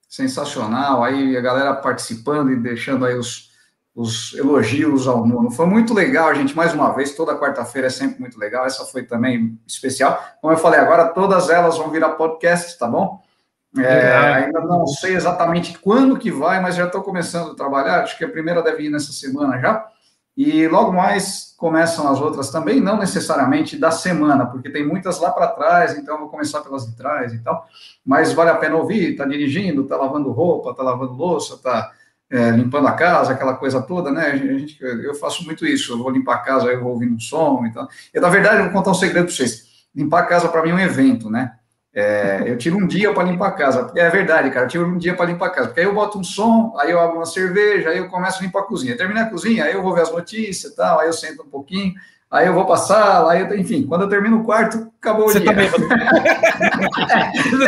sensacional. 0.09 1.01
Aí 1.01 1.37
a 1.37 1.39
galera 1.39 1.73
participando 1.73 2.51
e 2.51 2.57
deixando 2.57 3.05
aí 3.05 3.15
os, 3.15 3.51
os 3.95 4.33
elogios 4.33 5.07
ao 5.07 5.25
Nuno. 5.25 5.49
Foi 5.49 5.65
muito 5.65 5.93
legal, 5.93 6.35
gente, 6.35 6.53
mais 6.53 6.73
uma 6.73 6.93
vez. 6.93 7.15
Toda 7.15 7.39
quarta-feira 7.39 7.87
é 7.87 7.89
sempre 7.89 8.19
muito 8.19 8.37
legal. 8.37 8.65
Essa 8.65 8.83
foi 8.83 9.03
também 9.03 9.57
especial. 9.65 10.21
Como 10.41 10.51
eu 10.51 10.57
falei, 10.57 10.81
agora 10.81 11.07
todas 11.07 11.49
elas 11.49 11.77
vão 11.77 11.89
virar 11.89 12.09
podcast, 12.09 12.77
tá 12.77 12.85
bom? 12.85 13.21
É, 13.77 14.11
ainda 14.17 14.59
não 14.59 14.85
sei 14.87 15.15
exatamente 15.15 15.77
quando 15.77 16.19
que 16.19 16.31
vai, 16.31 16.59
mas 16.59 16.75
já 16.75 16.85
estou 16.85 17.01
começando 17.01 17.51
a 17.51 17.55
trabalhar. 17.55 18.01
Acho 18.01 18.17
que 18.17 18.25
a 18.25 18.29
primeira 18.29 18.61
deve 18.61 18.83
ir 18.83 18.89
nessa 18.89 19.13
semana 19.13 19.57
já. 19.57 19.87
E 20.39 20.65
logo 20.69 20.93
mais 20.93 21.53
começam 21.57 22.07
as 22.07 22.21
outras 22.21 22.49
também, 22.49 22.79
não 22.79 22.97
necessariamente 22.97 23.77
da 23.77 23.91
semana, 23.91 24.45
porque 24.45 24.69
tem 24.69 24.87
muitas 24.87 25.19
lá 25.19 25.31
para 25.31 25.47
trás, 25.49 25.97
então 25.97 26.17
vou 26.17 26.29
começar 26.29 26.61
pelas 26.61 26.87
de 26.87 26.95
trás 26.95 27.33
e 27.33 27.39
tal. 27.39 27.67
Mas 28.05 28.31
vale 28.31 28.49
a 28.49 28.55
pena 28.55 28.77
ouvir, 28.77 29.17
tá 29.17 29.25
dirigindo, 29.25 29.83
tá 29.83 29.97
lavando 29.97 30.31
roupa, 30.31 30.73
tá 30.73 30.81
lavando 30.81 31.11
louça, 31.11 31.57
tá 31.57 31.91
é, 32.29 32.51
limpando 32.51 32.87
a 32.87 32.93
casa, 32.93 33.33
aquela 33.33 33.55
coisa 33.55 33.81
toda, 33.81 34.11
né? 34.11 34.27
A 34.27 34.37
gente, 34.37 34.81
eu 34.81 35.13
faço 35.13 35.43
muito 35.43 35.65
isso, 35.65 35.91
eu 35.91 35.97
vou 35.97 36.09
limpar 36.09 36.35
a 36.35 36.39
casa, 36.39 36.67
eu 36.67 36.79
vou 36.79 36.93
ouvindo 36.93 37.15
um 37.15 37.19
som 37.19 37.65
e 37.65 37.73
tal. 37.73 37.89
Na 38.15 38.29
verdade, 38.29 38.59
eu 38.59 38.63
vou 38.63 38.71
contar 38.71 38.91
um 38.91 38.93
segredo 38.93 39.25
para 39.25 39.35
vocês. 39.35 39.67
Limpar 39.93 40.21
a 40.21 40.25
casa 40.25 40.47
para 40.47 40.63
mim 40.63 40.69
é 40.69 40.75
um 40.75 40.79
evento, 40.79 41.29
né? 41.29 41.58
É, 41.93 42.43
eu 42.45 42.55
tiro 42.57 42.77
um 42.77 42.85
dia 42.85 43.11
para 43.11 43.23
limpar 43.23 43.47
a 43.47 43.51
casa, 43.51 43.91
é 43.95 44.07
verdade, 44.09 44.51
cara, 44.51 44.65
eu 44.65 44.69
tiro 44.69 44.85
um 44.85 44.97
dia 44.97 45.15
para 45.15 45.25
limpar 45.25 45.47
a 45.47 45.49
casa, 45.49 45.67
porque 45.69 45.79
aí 45.79 45.87
eu 45.87 45.93
boto 45.93 46.19
um 46.19 46.23
som, 46.23 46.75
aí 46.79 46.91
eu 46.91 46.99
abro 46.99 47.17
uma 47.17 47.25
cerveja, 47.25 47.89
aí 47.89 47.97
eu 47.97 48.07
começo 48.09 48.37
a 48.39 48.41
limpar 48.43 48.59
a 48.59 48.63
cozinha. 48.63 48.95
Termina 48.95 49.23
a 49.23 49.29
cozinha, 49.29 49.65
aí 49.65 49.73
eu 49.73 49.81
vou 49.81 49.95
ver 49.95 50.03
as 50.03 50.11
notícias 50.11 50.71
e 50.71 50.75
tal, 50.75 50.99
aí 50.99 51.07
eu 51.07 51.13
sento 51.13 51.41
um 51.41 51.49
pouquinho, 51.49 51.95
aí 52.29 52.45
eu 52.45 52.53
vou 52.53 52.65
passar, 52.65 53.27
aí 53.27 53.41
eu, 53.41 53.57
enfim, 53.57 53.87
quando 53.87 54.03
eu 54.03 54.09
termino 54.09 54.39
o 54.39 54.43
quarto, 54.43 54.91
acabou 55.01 55.25
o 55.25 55.29
Você 55.29 55.39
dia. 55.39 55.51
Você 57.49 57.65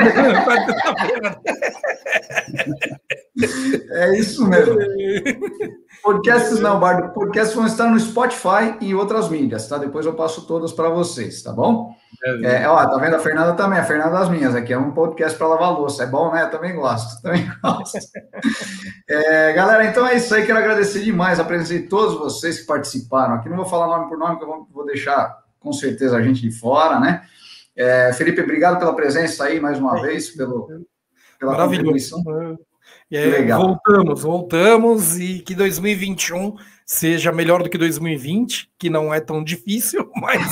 é 3.40 4.20
isso 4.20 4.46
mesmo. 4.48 4.78
Podcasts 6.04 6.60
não, 6.60 6.80
Bardo. 6.80 7.14
Podcasts 7.14 7.56
vão 7.56 7.66
estar 7.66 7.90
no 7.90 8.00
Spotify 8.00 8.76
e 8.82 8.94
outras 8.94 9.30
mídias, 9.30 9.68
tá? 9.68 9.78
Depois 9.78 10.06
eu 10.06 10.14
passo 10.14 10.46
todas 10.46 10.74
para 10.74 10.90
vocês, 10.90 11.42
tá 11.42 11.54
bom? 11.54 11.96
É, 12.44 12.68
ó, 12.68 12.76
tá 12.88 12.98
vendo 12.98 13.16
a 13.16 13.20
Fernanda 13.20 13.54
também, 13.54 13.80
a 13.80 13.84
Fernanda 13.84 14.12
das 14.12 14.30
minhas, 14.30 14.56
aqui 14.56 14.74
é 14.74 14.78
um 14.78 14.92
podcast 14.92 15.38
para 15.38 15.48
lavar 15.48 15.72
louça, 15.72 16.04
é 16.04 16.08
bom, 16.08 16.32
né? 16.32 16.44
Eu 16.44 16.50
também 16.50 16.76
gosto, 16.76 17.22
também 17.22 17.50
gosto. 17.64 17.98
É, 19.08 19.54
galera, 19.54 19.86
então 19.86 20.06
é 20.06 20.16
isso 20.16 20.34
aí, 20.34 20.46
quero 20.46 20.60
agradecer 20.60 21.04
demais 21.04 21.40
a 21.40 21.44
presença 21.44 21.74
de 21.74 21.88
todos 21.88 22.16
vocês 22.16 22.60
que 22.60 22.66
participaram 22.66 23.36
aqui, 23.36 23.50
não 23.50 23.58
vou 23.58 23.66
falar 23.66 23.88
nome 23.88 24.10
por 24.10 24.18
nome, 24.18 24.38
que 24.38 24.44
eu 24.44 24.68
vou 24.72 24.86
deixar 24.86 25.36
com 25.60 25.72
certeza 25.72 26.18
a 26.18 26.22
gente 26.22 26.42
de 26.42 26.52
fora, 26.52 27.00
né? 27.00 27.22
É, 27.76 28.12
Felipe, 28.14 28.42
obrigado 28.42 28.78
pela 28.78 28.96
presença 28.96 29.46
aí 29.46 29.60
mais 29.60 29.80
uma 29.80 30.02
vez, 30.02 30.30
pelo, 30.32 30.68
pela 31.40 31.54
Maravilhoso. 31.54 32.18
E 33.12 33.18
aí, 33.18 33.30
Legal. 33.30 33.62
voltamos, 33.62 34.22
voltamos 34.22 35.20
e 35.20 35.40
que 35.40 35.54
2021 35.54 36.56
seja 36.86 37.30
melhor 37.30 37.62
do 37.62 37.70
que 37.70 37.78
2020, 37.78 38.72
que 38.80 38.90
não 38.90 39.14
é 39.14 39.20
tão 39.20 39.44
difícil, 39.44 40.10
mas, 40.16 40.50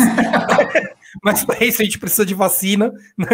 mas 1.23 1.45
para 1.45 1.63
isso 1.63 1.81
a 1.81 1.85
gente 1.85 1.97
precisa 1.97 2.25
de 2.25 2.33
vacina. 2.33 2.91
Né? 3.17 3.27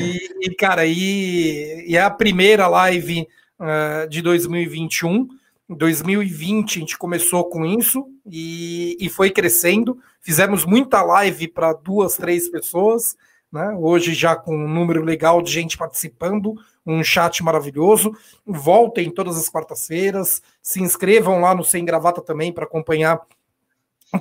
E, 0.00 0.46
e, 0.46 0.54
cara, 0.54 0.86
e, 0.86 1.84
e, 1.88 1.96
é 1.96 2.00
a 2.00 2.10
primeira 2.10 2.68
live 2.68 3.26
uh, 3.58 4.08
de 4.08 4.22
2021. 4.22 5.28
Em 5.68 5.74
2020 5.74 6.76
a 6.76 6.80
gente 6.80 6.96
começou 6.96 7.44
com 7.50 7.66
isso 7.66 8.06
e, 8.24 8.96
e 9.00 9.08
foi 9.08 9.30
crescendo. 9.30 9.98
Fizemos 10.20 10.64
muita 10.64 11.02
live 11.02 11.48
para 11.48 11.72
duas, 11.72 12.16
três 12.16 12.48
pessoas. 12.48 13.16
Né? 13.52 13.74
Hoje 13.76 14.14
já 14.14 14.36
com 14.36 14.56
um 14.56 14.68
número 14.68 15.02
legal 15.02 15.42
de 15.42 15.50
gente 15.50 15.76
participando, 15.76 16.54
um 16.86 17.02
chat 17.02 17.42
maravilhoso. 17.42 18.12
Voltem 18.46 19.10
todas 19.10 19.36
as 19.36 19.48
quartas-feiras, 19.48 20.42
se 20.62 20.82
inscrevam 20.82 21.40
lá 21.40 21.54
no 21.54 21.64
Sem 21.64 21.84
Gravata 21.84 22.20
também 22.20 22.52
para 22.52 22.64
acompanhar 22.64 23.20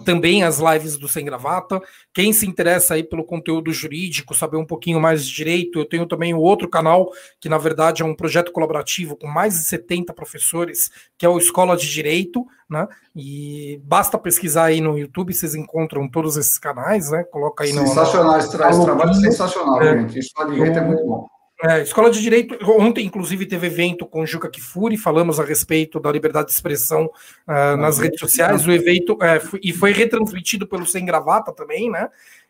também 0.06 0.44
as 0.44 0.60
lives 0.60 0.98
do 0.98 1.07
Sem 1.07 1.26
Gravata. 1.26 1.81
Quem 2.14 2.31
se 2.31 2.45
interessa 2.45 2.94
aí 2.94 3.03
pelo 3.03 3.23
conteúdo 3.23 3.72
jurídico, 3.72 4.36
saber 4.36 4.57
um 4.57 4.65
pouquinho 4.65 4.99
mais 4.99 5.26
de 5.26 5.34
direito, 5.34 5.80
eu 5.80 5.86
tenho 5.86 6.06
também 6.06 6.34
o 6.34 6.40
outro 6.40 6.69
canal, 6.69 7.10
que 7.40 7.49
na 7.49 7.57
verdade 7.57 8.03
é 8.03 8.06
um 8.06 8.14
projeto 8.15 8.52
colaborativo 8.52 9.15
com 9.15 9.27
mais 9.27 9.56
de 9.56 9.64
70 9.64 10.14
professores, 10.14 10.91
que 11.18 11.26
é 11.26 11.30
o 11.30 11.38
Escola 11.38 11.76
de 11.76 11.90
Direito, 11.90 12.45
né? 12.69 12.88
E 13.15 13.81
basta 13.84 14.18
pesquisar 14.18 14.65
aí 14.65 14.80
no 14.80 14.98
YouTube, 14.98 15.34
vocês 15.34 15.56
encontram 15.56 16.07
todos 16.07 16.38
esses 16.38 16.60
canais, 16.60 17.10
né? 17.10 17.23
Coloca 17.23 17.64
aí 17.64 17.73
no. 17.73 17.88
Sensacional, 17.88 18.38
esse 18.38 18.52
trabalho 18.52 19.14
sensacional, 19.15 19.81
é, 19.81 20.02
gente. 20.02 20.19
Escola 20.19 20.49
de 20.49 20.56
Direito 20.56 20.77
é 20.77 20.81
muito 20.81 21.06
bom. 21.06 21.38
É, 21.61 21.81
Escola 21.81 22.10
de 22.10 22.22
Direito, 22.22 22.57
ontem, 22.72 23.06
inclusive, 23.06 23.45
teve 23.45 23.68
evento 23.68 24.06
com 24.06 24.26
Juca 24.26 24.49
Kifuri, 24.49 24.95
falamos 24.95 25.41
a 25.41 25.44
respeito 25.44 25.99
da 25.99 26.10
liberdade 26.10 26.48
de 26.48 26.53
expressão 26.53 27.06
uh, 27.06 27.76
nas 27.76 27.99
redes 27.99 28.18
sociais. 28.18 28.65
O 28.65 28.72
evento 28.72 29.18
é, 29.22 29.41
foi, 29.41 29.60
e 29.61 29.73
foi 29.73 29.91
retransmitido 29.91 30.65
pelo 30.65 30.86
Sem 30.86 31.03
Gravata 31.03 31.52
também, 31.52 31.91
né? 31.91 32.07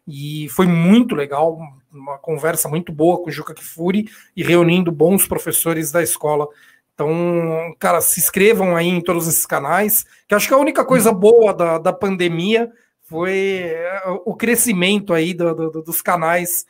E 0.08 0.48
foi 0.50 0.68
muito 0.68 1.16
legal, 1.16 1.58
uma 1.92 2.20
conversa 2.20 2.70
muito 2.70 2.92
boa 2.92 3.18
com 3.22 3.30
o 3.30 3.32
Juca 3.32 3.54
Kifuri 3.54 4.08
e 4.36 4.44
reunindo 4.44 4.92
bons 4.92 5.28
professores 5.28 5.92
da 5.92 6.04
escola. 6.04 6.48
Então, 6.94 7.76
cara, 7.80 8.02
se 8.02 8.20
inscrevam 8.20 8.76
aí 8.76 8.90
em 8.90 9.02
todos 9.02 9.28
esses 9.28 9.46
canais, 9.46 10.06
que 10.28 10.36
acho 10.36 10.48
que 10.48 10.54
a 10.54 10.58
única 10.58 10.86
coisa 10.86 11.12
boa 11.12 11.52
da, 11.52 11.80
da 11.80 11.94
pandemia 11.94 12.72
foi 13.04 13.72
é, 13.74 14.04
o 14.24 14.36
crescimento 14.36 15.16
aí 15.16 15.34
do, 15.34 15.56
do, 15.56 15.82
dos 15.82 16.00
canais 16.00 16.68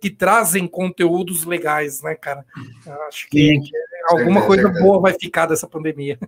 que 0.00 0.10
trazem 0.10 0.66
conteúdos 0.66 1.44
legais, 1.44 2.02
né, 2.02 2.14
cara? 2.14 2.44
Acho 3.08 3.28
que, 3.28 3.60
que 3.60 3.70
alguma 4.08 4.46
coisa 4.46 4.68
boa 4.68 5.00
vai 5.00 5.14
ficar 5.14 5.46
dessa 5.46 5.66
pandemia. 5.66 6.18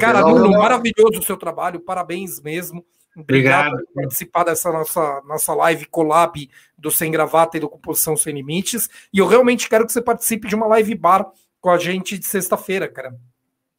cara, 0.00 0.20
Nuno, 0.20 0.50
maravilhoso 0.50 1.20
o 1.20 1.22
seu 1.22 1.36
trabalho, 1.36 1.80
parabéns 1.80 2.40
mesmo. 2.40 2.84
Obrigado, 3.16 3.68
Obrigado. 3.68 3.86
por 3.86 4.02
participar 4.02 4.44
dessa 4.44 4.72
nossa, 4.72 5.22
nossa 5.24 5.54
live 5.54 5.86
collab 5.86 6.50
do 6.76 6.90
Sem 6.90 7.12
Gravata 7.12 7.56
e 7.56 7.60
do 7.60 7.68
Composição 7.68 8.16
Sem 8.16 8.34
Limites. 8.34 8.90
E 9.12 9.18
eu 9.18 9.26
realmente 9.26 9.68
quero 9.68 9.86
que 9.86 9.92
você 9.92 10.02
participe 10.02 10.48
de 10.48 10.54
uma 10.54 10.66
live 10.66 10.94
bar 10.96 11.30
com 11.60 11.70
a 11.70 11.78
gente 11.78 12.18
de 12.18 12.26
sexta-feira, 12.26 12.88
cara. 12.88 13.14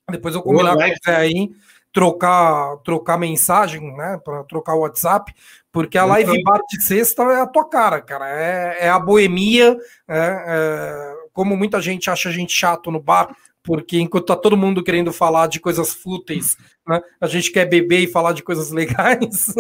Depois 0.09 0.35
eu 0.35 0.41
combinar 0.41 0.75
Boa, 0.75 0.87
com 0.87 0.95
você 1.03 1.11
aí, 1.11 1.51
trocar, 1.95 2.75
trocar 2.83 3.17
mensagem, 3.17 3.95
né? 3.95 4.19
Para 4.21 4.43
trocar 4.43 4.75
o 4.75 4.81
WhatsApp, 4.81 5.33
porque 5.71 5.97
a 5.97 6.03
live 6.03 6.43
bar 6.43 6.59
de 6.69 6.83
sexta 6.83 7.23
é 7.23 7.39
a 7.39 7.47
tua 7.47 7.69
cara, 7.69 8.01
cara. 8.01 8.29
É, 8.29 8.85
é 8.85 8.89
a 8.89 8.99
boemia, 8.99 9.77
é, 10.05 10.43
é, 10.45 11.13
como 11.31 11.55
muita 11.55 11.81
gente 11.81 12.09
acha 12.09 12.27
a 12.27 12.31
gente 12.33 12.51
chato 12.51 12.91
no 12.91 12.99
bar, 12.99 13.33
porque 13.63 13.97
enquanto 13.97 14.25
tá 14.25 14.35
todo 14.35 14.57
mundo 14.57 14.83
querendo 14.83 15.13
falar 15.13 15.47
de 15.47 15.61
coisas 15.61 15.93
fúteis, 15.93 16.57
né, 16.85 17.01
a 17.19 17.27
gente 17.27 17.49
quer 17.49 17.65
beber 17.65 18.01
e 18.01 18.11
falar 18.11 18.33
de 18.33 18.43
coisas 18.43 18.71
legais. 18.75 19.55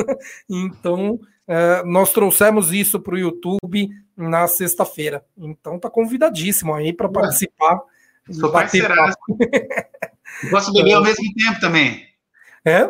então, 0.49 1.17
é, 1.47 1.83
nós 1.85 2.11
trouxemos 2.11 2.73
isso 2.73 2.99
para 2.99 3.15
o 3.15 3.17
YouTube 3.17 3.89
na 4.17 4.45
sexta-feira. 4.45 5.23
Então, 5.37 5.79
tá 5.79 5.89
convidadíssimo 5.89 6.73
aí 6.73 6.91
para 6.91 7.07
participar. 7.07 7.79
Sou 8.29 8.51
parceiraço. 8.51 9.15
Posso 10.51 10.73
beber 10.75 10.95
ao 10.95 11.03
mesmo 11.03 11.33
tempo 11.33 11.61
também. 11.61 12.14
É? 12.65 12.89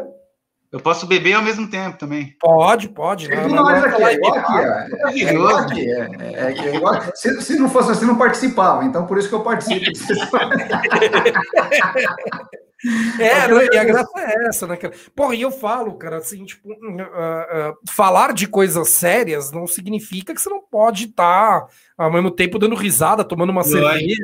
Eu 0.71 0.79
posso 0.79 1.07
beber 1.07 1.33
ao 1.33 1.41
mesmo 1.41 1.67
tempo 1.69 1.97
também. 1.97 2.35
Pode, 2.39 2.89
pode. 2.89 3.31
É 3.31 3.47
nós 3.47 3.83
aqui, 3.83 4.03
é 4.03 4.13
igual 4.13 4.35
aqui. 4.35 4.59
É, 4.59 4.87
é 5.07 5.33
igual 5.33 5.57
aqui. 5.57 5.89
É, 5.89 6.09
é, 6.21 6.51
é 6.51 6.75
igual, 6.75 7.01
se, 7.15 7.41
se 7.41 7.57
não 7.57 7.69
fosse 7.69 7.91
assim, 7.91 8.05
não 8.05 8.17
participava. 8.17 8.83
Então, 8.83 9.05
por 9.05 9.17
isso 9.17 9.29
que 9.29 9.35
eu 9.35 9.43
participo. 9.43 9.85
É, 13.19 13.47
né? 13.47 13.67
e 13.73 13.77
a 13.77 13.83
graça 13.83 14.11
é 14.17 14.47
essa, 14.47 14.67
né, 14.67 14.75
cara? 14.75 14.93
Porra, 15.15 15.33
e 15.33 15.41
eu 15.41 15.49
falo, 15.49 15.95
cara, 15.95 16.17
assim, 16.17 16.45
tipo, 16.45 16.69
uh, 16.69 16.73
uh, 16.73 17.75
falar 17.89 18.31
de 18.31 18.47
coisas 18.47 18.89
sérias 18.89 19.51
não 19.51 19.65
significa 19.65 20.35
que 20.35 20.41
você 20.41 20.49
não 20.49 20.61
pode 20.61 21.05
estar 21.05 21.61
tá, 21.61 21.67
ao 21.97 22.11
mesmo 22.11 22.29
tempo 22.29 22.59
dando 22.59 22.75
risada, 22.75 23.23
tomando 23.23 23.49
uma 23.49 23.63
cerveja, 23.63 24.15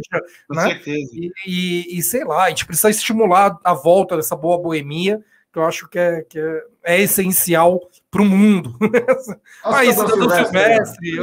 com 0.48 0.56
né? 0.56 0.64
certeza. 0.64 1.10
E, 1.14 1.32
e, 1.48 1.98
e, 1.98 2.04
sei 2.04 2.24
lá, 2.24 2.44
a 2.44 2.50
gente 2.50 2.68
precisa 2.68 2.90
estimular 2.90 3.58
a 3.64 3.74
volta 3.74 4.16
dessa 4.16 4.36
boa 4.36 4.62
boemia 4.62 5.20
que 5.52 5.60
eu 5.60 5.66
acho 5.66 5.88
que 5.90 6.00
é, 6.00 6.22
que 6.22 6.40
é, 6.40 6.64
é 6.84 7.02
essencial 7.02 7.80
para 8.10 8.22
o 8.22 8.26
mundo. 8.26 8.78
Aí, 9.64 9.92
Cidadão 9.92 10.30
Silvestre, 10.30 11.16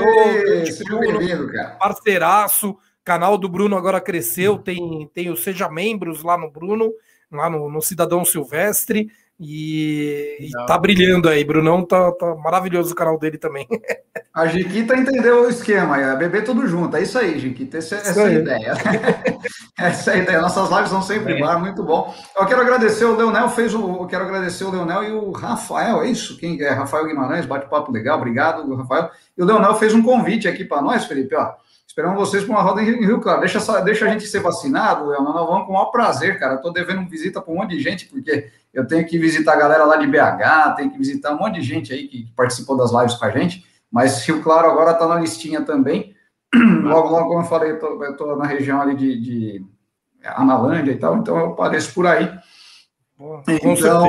Bruno, 0.84 1.18
parceiraço, 1.78 2.76
canal 3.02 3.38
do 3.38 3.48
Bruno 3.48 3.76
agora 3.76 4.00
cresceu, 4.00 4.58
tem, 4.58 5.10
tem 5.14 5.30
o 5.30 5.36
Seja 5.36 5.68
Membros 5.68 6.22
lá 6.22 6.36
no 6.36 6.50
Bruno, 6.50 6.92
lá 7.30 7.48
no, 7.48 7.70
no 7.70 7.80
Cidadão 7.80 8.24
Silvestre, 8.24 9.10
e, 9.40 10.36
e 10.40 10.50
tá 10.66 10.76
brilhando 10.76 11.28
aí, 11.28 11.44
Brunão 11.44 11.84
tá, 11.84 12.10
tá 12.12 12.34
maravilhoso 12.34 12.92
o 12.92 12.96
canal 12.96 13.16
dele 13.18 13.38
também. 13.38 13.68
A 14.34 14.46
Jiquita 14.46 14.96
entendeu 14.96 15.42
o 15.42 15.48
esquema, 15.48 16.00
é 16.00 16.14
beber 16.14 16.44
tudo 16.44 16.66
junto. 16.66 16.96
É 16.96 17.02
isso 17.02 17.18
aí, 17.18 17.38
Jiquita. 17.40 17.78
Essa, 17.78 17.96
essa 17.96 18.20
é 18.20 18.24
a 18.24 18.32
ideia. 18.32 18.72
essa 19.76 20.10
é 20.12 20.14
a 20.14 20.16
ideia. 20.18 20.40
Nossas 20.40 20.70
lives 20.70 20.90
são 20.90 21.02
sempre 21.02 21.34
é. 21.34 21.40
bar, 21.40 21.58
muito 21.58 21.82
bom. 21.82 22.14
Eu 22.36 22.46
quero 22.46 22.60
agradecer 22.60 23.04
o 23.04 23.16
Leonel, 23.16 23.48
fez 23.48 23.74
o. 23.74 23.80
Eu 23.80 24.06
quero 24.06 24.24
agradecer 24.24 24.62
o 24.62 24.70
Leonel 24.70 25.02
e 25.02 25.12
o 25.12 25.32
Rafael, 25.32 26.02
é 26.02 26.10
isso? 26.10 26.36
Quem 26.38 26.60
é? 26.62 26.70
Rafael 26.70 27.06
Guimarães, 27.06 27.46
bate-papo 27.46 27.90
legal, 27.90 28.18
obrigado, 28.18 28.72
Rafael. 28.76 29.10
E 29.36 29.42
o 29.42 29.44
Leonel 29.44 29.74
fez 29.74 29.92
um 29.92 30.02
convite 30.02 30.46
aqui 30.46 30.64
para 30.64 30.82
nós, 30.82 31.04
Felipe, 31.04 31.34
ó. 31.34 31.54
Esperamos 31.84 32.16
vocês 32.16 32.44
para 32.44 32.54
uma 32.54 32.62
roda 32.62 32.80
em 32.80 33.04
Rio 33.04 33.20
Claro. 33.20 33.40
Deixa, 33.40 33.58
deixa 33.80 34.06
a 34.06 34.08
gente 34.08 34.24
ser 34.28 34.38
vacinado, 34.38 35.08
Leonel. 35.08 35.32
Nós 35.32 35.48
vamos 35.48 35.66
com 35.66 35.72
o 35.72 35.74
maior 35.74 35.86
prazer, 35.86 36.38
cara. 36.38 36.54
Estou 36.54 36.72
devendo 36.72 37.08
visita 37.08 37.40
para 37.40 37.52
um 37.52 37.56
monte 37.56 37.70
de 37.70 37.80
gente, 37.80 38.06
porque 38.06 38.52
eu 38.72 38.86
tenho 38.86 39.06
que 39.06 39.18
visitar 39.18 39.54
a 39.54 39.58
galera 39.58 39.84
lá 39.84 39.96
de 39.96 40.06
BH, 40.06 40.76
tenho 40.76 40.90
que 40.90 40.98
visitar 40.98 41.32
um 41.32 41.38
monte 41.38 41.56
de 41.56 41.62
gente 41.62 41.92
aí 41.92 42.06
que 42.06 42.30
participou 42.36 42.76
das 42.76 42.92
lives 42.92 43.14
com 43.14 43.24
a 43.24 43.30
gente, 43.30 43.64
mas 43.90 44.24
Rio 44.24 44.42
Claro 44.42 44.70
agora 44.70 44.92
está 44.92 45.06
na 45.06 45.16
listinha 45.16 45.62
também. 45.62 46.14
Logo, 46.54 47.08
logo, 47.08 47.28
como 47.28 47.40
eu 47.40 47.44
falei, 47.44 47.72
eu 47.72 48.10
estou 48.10 48.36
na 48.36 48.46
região 48.46 48.80
ali 48.80 48.94
de, 48.94 49.20
de 49.20 49.66
Analândia 50.24 50.92
e 50.92 50.98
tal, 50.98 51.18
então 51.18 51.36
eu 51.36 51.46
apareço 51.48 51.92
por 51.92 52.06
aí. 52.06 52.32
Boa, 53.18 53.42
então, 53.48 54.08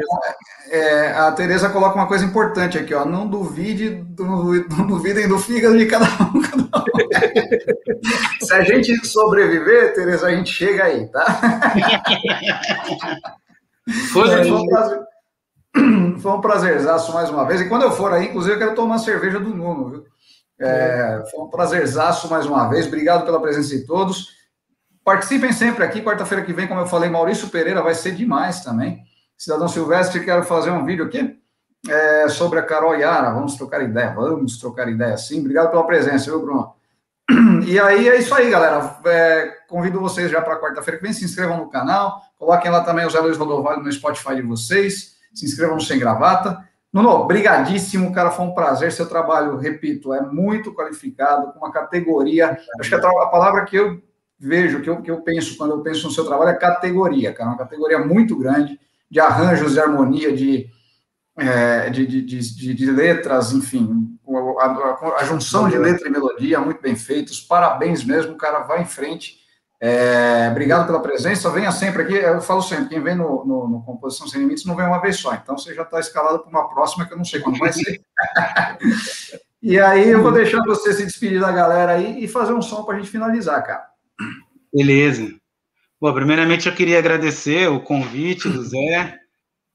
é, 0.70 1.12
a 1.14 1.32
Tereza 1.32 1.70
coloca 1.70 1.96
uma 1.96 2.08
coisa 2.08 2.24
importante 2.24 2.78
aqui, 2.78 2.94
ó. 2.94 3.04
Não 3.04 3.28
duvide, 3.28 3.90
do, 3.90 4.24
não 4.70 4.88
duvidem 4.88 5.28
do 5.28 5.40
fígado 5.40 5.78
de 5.78 5.88
cada 5.88 6.06
um. 6.06 6.42
Cada 6.42 6.80
um. 6.80 8.46
Se 8.46 8.54
a 8.54 8.64
gente 8.64 8.96
sobreviver, 9.06 9.94
Tereza, 9.96 10.28
a 10.28 10.32
gente 10.32 10.52
chega 10.52 10.86
aí, 10.86 11.08
tá? 11.08 11.26
Foi, 14.12 14.30
é, 14.30 14.44
foi, 14.44 14.52
um 14.52 14.68
prazer, 14.68 15.00
foi 16.20 16.32
um 16.32 16.42
prazerzaço 16.42 17.14
mais 17.14 17.30
uma 17.30 17.46
vez. 17.46 17.62
E 17.62 17.70
quando 17.70 17.84
eu 17.84 17.92
for 17.92 18.14
aí, 18.14 18.28
inclusive, 18.28 18.56
eu 18.56 18.60
quero 18.60 18.76
tomar 18.76 19.00
cerveja 19.00 19.40
do 19.40 19.50
Nuno, 19.50 19.90
viu? 19.90 20.06
É, 20.60 21.24
foi 21.32 21.46
um 21.46 21.50
prazerzaço 21.50 22.30
mais 22.30 22.46
uma 22.46 22.68
vez. 22.68 22.86
Obrigado 22.86 23.26
pela 23.26 23.42
presença 23.42 23.70
de 23.70 23.86
todos. 23.86 24.28
Participem 25.04 25.54
sempre 25.54 25.84
aqui. 25.84 26.02
Quarta-feira 26.02 26.44
que 26.44 26.52
vem, 26.52 26.68
como 26.68 26.82
eu 26.82 26.88
falei, 26.88 27.10
Maurício 27.10 27.50
Pereira 27.50 27.82
vai 27.82 27.96
ser 27.96 28.12
demais 28.12 28.62
também. 28.62 29.02
Cidadão 29.38 29.70
Silvestre, 29.70 30.24
quero 30.24 30.44
fazer 30.44 30.70
um 30.70 30.86
vídeo 30.86 31.06
aqui 31.06 31.40
é, 31.88 32.28
sobre 32.28 32.60
a 32.60 32.64
Carol 32.64 32.96
Yara. 32.96 33.32
Vamos 33.32 33.56
trocar 33.56 33.82
ideia, 33.82 34.14
vamos 34.14 34.58
trocar 34.58 34.90
ideia 34.90 35.16
sim. 35.18 35.40
Obrigado 35.40 35.72
pela 35.72 35.88
presença, 35.88 36.26
viu, 36.26 36.42
Bruno? 36.42 36.74
E 37.68 37.80
aí 37.80 38.10
é 38.10 38.18
isso 38.18 38.34
aí, 38.34 38.50
galera. 38.50 39.00
É, 39.06 39.58
convido 39.68 40.00
vocês 40.00 40.32
já 40.32 40.42
para 40.42 40.60
quarta-feira 40.60 40.98
que 40.98 41.04
vem. 41.04 41.14
Se 41.14 41.24
inscrevam 41.24 41.58
no 41.58 41.70
canal, 41.70 42.22
Coloquem 42.40 42.72
lá 42.72 42.82
também 42.82 43.06
o 43.06 43.10
Zé 43.10 43.20
Luiz 43.20 43.38
Rodovalho 43.38 43.84
no 43.84 43.92
Spotify 43.92 44.36
de 44.36 44.42
vocês. 44.42 45.18
Se 45.34 45.46
inscrevam 45.46 45.76
no 45.76 45.82
Sem 45.82 46.00
Gravata. 46.00 46.66
Nuno, 46.92 47.26
brigadíssimo, 47.26 48.14
cara, 48.14 48.32
foi 48.32 48.46
um 48.46 48.54
prazer. 48.54 48.94
Seu 48.94 49.08
trabalho, 49.08 49.58
repito, 49.58 50.14
é 50.14 50.22
muito 50.22 50.74
qualificado, 50.74 51.52
com 51.52 51.60
uma 51.60 51.72
categoria. 51.72 52.58
Acho 52.80 52.90
que 52.90 52.96
a, 52.96 52.98
a 52.98 53.28
palavra 53.28 53.66
que 53.66 53.76
eu 53.76 54.02
vejo, 54.40 54.82
que 54.82 54.90
eu, 54.90 55.02
que 55.02 55.12
eu 55.12 55.22
penso 55.22 55.58
quando 55.58 55.72
eu 55.72 55.82
penso 55.82 56.08
no 56.08 56.14
seu 56.14 56.26
trabalho 56.26 56.52
é 56.52 56.56
categoria, 56.56 57.34
cara. 57.34 57.50
Uma 57.50 57.58
categoria 57.58 58.00
muito 58.00 58.38
grande, 58.38 58.80
de 59.12 59.20
arranjos 59.20 59.74
de 59.74 59.82
harmonia, 59.82 60.32
de, 60.32 60.68
é, 61.38 61.90
de, 61.90 62.08
de, 62.08 62.22
de, 62.22 62.74
de, 62.74 62.92
letras, 62.92 63.52
enfim, 63.52 64.18
a, 64.60 64.66
a, 64.66 65.16
a 65.20 65.24
junção 65.26 65.70
de 65.70 65.78
letra 65.78 66.08
e 66.08 66.12
melodia, 66.12 66.60
muito 66.60 66.82
bem 66.82 66.96
feitos. 66.96 67.40
Parabéns 67.40 68.04
mesmo, 68.04 68.36
cara, 68.36 68.60
vai 68.60 68.82
em 68.82 68.86
frente. 68.86 69.40
É, 69.82 70.50
obrigado 70.52 70.86
pela 70.86 71.02
presença. 71.02 71.50
Venha 71.50 71.72
sempre 71.72 72.04
aqui. 72.04 72.14
Eu 72.14 72.42
falo 72.42 72.62
sempre: 72.62 72.90
quem 72.90 73.02
vem 73.02 73.16
no, 73.16 73.46
no, 73.46 73.68
no 73.68 73.84
Composição 73.84 74.28
Sem 74.28 74.42
Limites 74.42 74.66
não 74.66 74.76
vem 74.76 74.86
uma 74.86 75.02
vez 75.02 75.18
só. 75.18 75.34
Então 75.34 75.58
você 75.58 75.74
já 75.74 75.84
está 75.84 76.00
escalado 76.00 76.40
para 76.40 76.50
uma 76.50 76.70
próxima 76.70 77.06
que 77.06 77.14
eu 77.14 77.18
não 77.18 77.26
sei 77.26 77.40
quando 77.40 77.58
vai 77.58 77.72
ser. 77.72 78.02
e 79.64 79.80
aí 79.80 80.10
eu 80.10 80.22
vou 80.22 80.34
deixar 80.34 80.62
você 80.66 80.94
se 80.94 81.06
despedir 81.06 81.40
da 81.40 81.52
galera 81.52 81.94
aí 81.94 82.24
e 82.24 82.28
fazer 82.28 82.54
um 82.54 82.62
som 82.62 82.84
para 82.84 82.96
a 82.96 83.00
gente 83.00 83.10
finalizar, 83.10 83.64
cara. 83.66 83.86
Beleza. 84.74 85.34
Bom, 86.00 86.14
primeiramente 86.14 86.68
eu 86.68 86.76
queria 86.76 87.00
agradecer 87.00 87.70
o 87.70 87.80
convite 87.80 88.50
do 88.50 88.64
Zé 88.64 89.18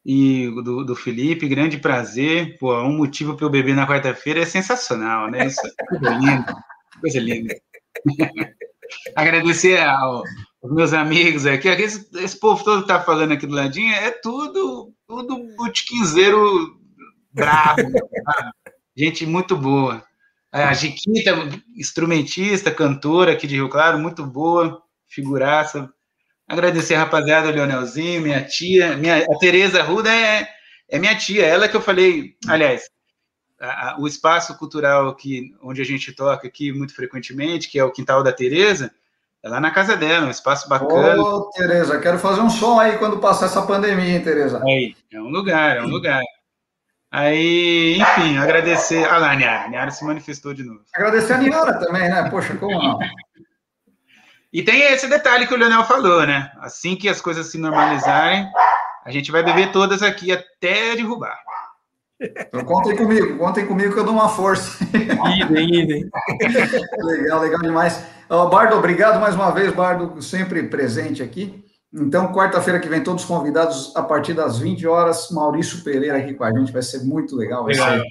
e 0.05 0.51
do, 0.62 0.85
do 0.85 0.94
Felipe. 0.94 1.48
Grande 1.48 1.78
prazer. 1.78 2.59
Pô, 2.59 2.76
um 2.82 2.97
motivo 2.97 3.35
para 3.35 3.47
eu 3.47 3.51
beber 3.51 3.74
na 3.74 3.86
quarta-feira 3.86 4.40
é 4.40 4.44
sensacional, 4.44 5.31
né? 5.31 5.47
Isso 5.47 5.60
é 5.66 5.86
coisa 5.86 6.10
linda. 6.10 6.56
Coisa 7.01 7.20
linda. 7.20 7.55
Agradecer 9.16 9.81
aos 9.82 10.24
meus 10.62 10.93
amigos 10.93 11.47
aqui. 11.47 11.68
Esse, 11.68 12.06
esse 12.16 12.39
povo 12.39 12.62
todo 12.62 12.82
que 12.82 12.89
tá 12.89 13.01
falando 13.01 13.32
aqui 13.32 13.47
do 13.47 13.55
ladinho 13.55 13.93
é 13.93 14.10
tudo, 14.10 14.93
tudo 15.06 15.48
botiquinzeiro 15.56 16.78
bravo. 17.32 17.81
Gente 18.97 19.26
muito 19.26 19.56
boa. 19.56 20.05
A 20.52 20.72
Jiquita, 20.72 21.32
instrumentista, 21.76 22.70
cantora 22.70 23.32
aqui 23.32 23.47
de 23.47 23.56
Rio 23.56 23.68
Claro, 23.68 23.98
muito 23.98 24.24
boa, 24.24 24.81
figuraça. 25.09 25.93
Agradecer 26.46 26.94
a 26.94 27.00
rapaziada, 27.00 27.48
o 27.48 27.50
Leonelzinho, 27.50 28.20
minha 28.20 28.44
tia, 28.44 28.96
minha, 28.96 29.24
a 29.24 29.38
Tereza 29.38 29.82
Ruda 29.82 30.14
é, 30.14 30.46
é 30.88 30.98
minha 30.98 31.16
tia, 31.16 31.46
ela 31.46 31.68
que 31.68 31.76
eu 31.76 31.80
falei, 31.80 32.36
aliás, 32.46 32.82
a, 33.58 33.96
o 33.98 34.06
espaço 34.06 34.56
cultural 34.58 35.14
que, 35.14 35.54
onde 35.62 35.80
a 35.80 35.84
gente 35.84 36.12
toca 36.12 36.46
aqui 36.46 36.72
muito 36.72 36.94
frequentemente, 36.94 37.70
que 37.70 37.78
é 37.78 37.84
o 37.84 37.90
Quintal 37.90 38.22
da 38.22 38.32
Tereza, 38.32 38.90
é 39.42 39.48
lá 39.48 39.60
na 39.60 39.70
casa 39.70 39.96
dela, 39.96 40.26
um 40.26 40.30
espaço 40.30 40.68
bacana. 40.68 41.22
Ô, 41.22 41.50
Tereza, 41.50 41.98
quero 41.98 42.18
fazer 42.18 42.40
um 42.40 42.50
som 42.50 42.78
aí 42.78 42.98
quando 42.98 43.18
passar 43.18 43.46
essa 43.46 43.62
pandemia, 43.62 44.16
hein, 44.16 44.22
Tereza? 44.22 44.62
Aí, 44.64 44.94
é 45.12 45.20
um 45.20 45.28
lugar, 45.28 45.76
é 45.76 45.82
um 45.82 45.88
lugar. 45.88 46.22
Aí, 47.10 47.96
enfim, 48.00 48.38
agradecer. 48.38 49.04
Ah 49.04 49.18
lá, 49.18 49.32
a 49.32 49.36
Niara, 49.36 49.64
a 49.66 49.68
Niara 49.68 49.90
se 49.90 50.04
manifestou 50.04 50.52
de 50.52 50.64
novo. 50.64 50.80
Agradecer 50.94 51.34
a 51.34 51.38
Niara 51.38 51.78
também, 51.78 52.08
né? 52.08 52.28
Poxa, 52.28 52.56
como 52.56 52.76
não? 52.76 52.98
E 54.55 54.62
tem 54.62 54.82
esse 54.82 55.09
detalhe 55.09 55.48
que 55.48 55.52
o 55.52 55.56
Leonel 55.56 55.82
falou, 55.82 56.24
né? 56.24 56.52
Assim 56.60 56.94
que 56.94 57.09
as 57.09 57.20
coisas 57.20 57.48
se 57.48 57.59
normalizarem, 57.59 58.48
a 59.05 59.10
gente 59.10 59.32
vai 59.32 59.43
beber 59.43 59.72
todas 59.72 60.01
aqui 60.01 60.31
até 60.31 60.94
derrubar. 60.94 61.36
Então 62.20 62.64
contem 62.64 62.97
comigo, 62.97 63.36
contem 63.36 63.66
comigo 63.66 63.93
que 63.93 63.98
eu 63.98 64.05
dou 64.05 64.14
uma 64.14 64.28
força. 64.28 64.78
Idem, 65.43 65.74
idem. 65.74 66.09
legal, 67.02 67.40
legal 67.40 67.60
demais. 67.62 67.98
Uh, 68.31 68.48
Bardo, 68.48 68.76
obrigado 68.76 69.20
mais 69.20 69.35
uma 69.35 69.51
vez, 69.51 69.72
Bardo, 69.72 70.22
sempre 70.22 70.62
presente 70.62 71.20
aqui. 71.20 71.64
Então, 71.93 72.32
quarta-feira 72.32 72.78
que 72.78 72.89
vem, 72.89 73.02
todos 73.02 73.24
convidados 73.24 73.94
a 73.97 74.02
partir 74.05 74.35
das 74.35 74.56
20 74.60 74.86
horas. 74.86 75.31
Maurício 75.32 75.82
Pereira 75.82 76.18
aqui 76.18 76.32
com 76.32 76.44
a 76.44 76.56
gente, 76.56 76.72
vai 76.72 76.82
ser 76.82 77.02
muito 77.02 77.35
legal. 77.35 77.64
Vai 77.64 77.74
ser 77.74 78.02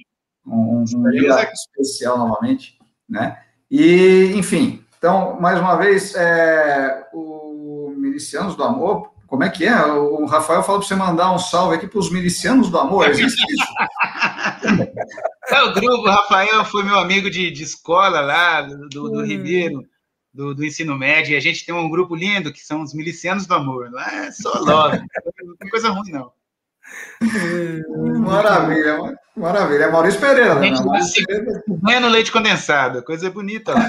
um, 0.45 0.84
um 0.94 1.10
dia 1.10 1.49
especial 1.53 2.18
novamente, 2.18 2.78
né? 3.10 3.38
E, 3.72 4.34
enfim, 4.36 4.82
então, 5.04 5.38
mais 5.38 5.60
uma 5.60 5.76
vez, 5.76 6.16
é, 6.16 7.10
o 7.12 7.94
Milicianos 7.98 8.56
do 8.56 8.64
Amor, 8.64 9.12
como 9.28 9.44
é 9.44 9.50
que 9.50 9.66
é? 9.66 9.84
O 9.84 10.26
Rafael 10.26 10.64
falou 10.64 10.80
para 10.80 10.88
você 10.88 10.96
mandar 10.96 11.34
um 11.34 11.38
salve 11.38 11.76
aqui 11.76 11.88
para 11.88 12.00
os 12.00 12.10
Milicianos 12.10 12.70
do 12.70 12.80
Amor, 12.80 13.10
existe 13.10 13.44
isso? 13.52 13.68
é, 15.52 15.62
o 15.64 15.74
grupo, 15.74 16.08
o 16.08 16.10
Rafael 16.10 16.64
foi 16.64 16.84
meu 16.84 16.98
amigo 16.98 17.30
de, 17.30 17.52
de 17.52 17.64
escola 17.64 18.22
lá, 18.22 18.62
do, 18.62 18.88
do 18.88 19.20
hum. 19.20 19.26
Ribeiro, 19.26 19.84
do, 20.34 20.56
do, 20.56 20.64
ensino 20.64 20.98
médio, 20.98 21.34
e 21.34 21.36
a 21.36 21.42
gente 21.42 21.66
tem 21.66 21.76
um 21.76 21.90
grupo 21.90 22.16
lindo, 22.16 22.54
que 22.54 22.62
são 22.62 22.82
os 22.82 22.94
Milicianos 22.94 23.46
do 23.46 23.56
Amor, 23.56 23.92
não 23.92 24.00
é 24.00 24.32
só 24.32 24.58
love, 24.58 25.02
não 25.44 25.58
tem 25.58 25.70
coisa 25.70 25.90
ruim, 25.90 26.12
não. 26.14 26.32
Maravilha, 28.19 29.18
maravilha. 29.35 29.84
É 29.85 29.91
Maurício 29.91 30.19
Pereira, 30.19 30.55
né? 30.55 30.72
Maurício 30.72 31.26
Pereira. 31.26 31.64
No 32.01 32.07
leite 32.10 32.31
condensado, 32.31 33.03
coisa 33.03 33.30
bonita. 33.30 33.73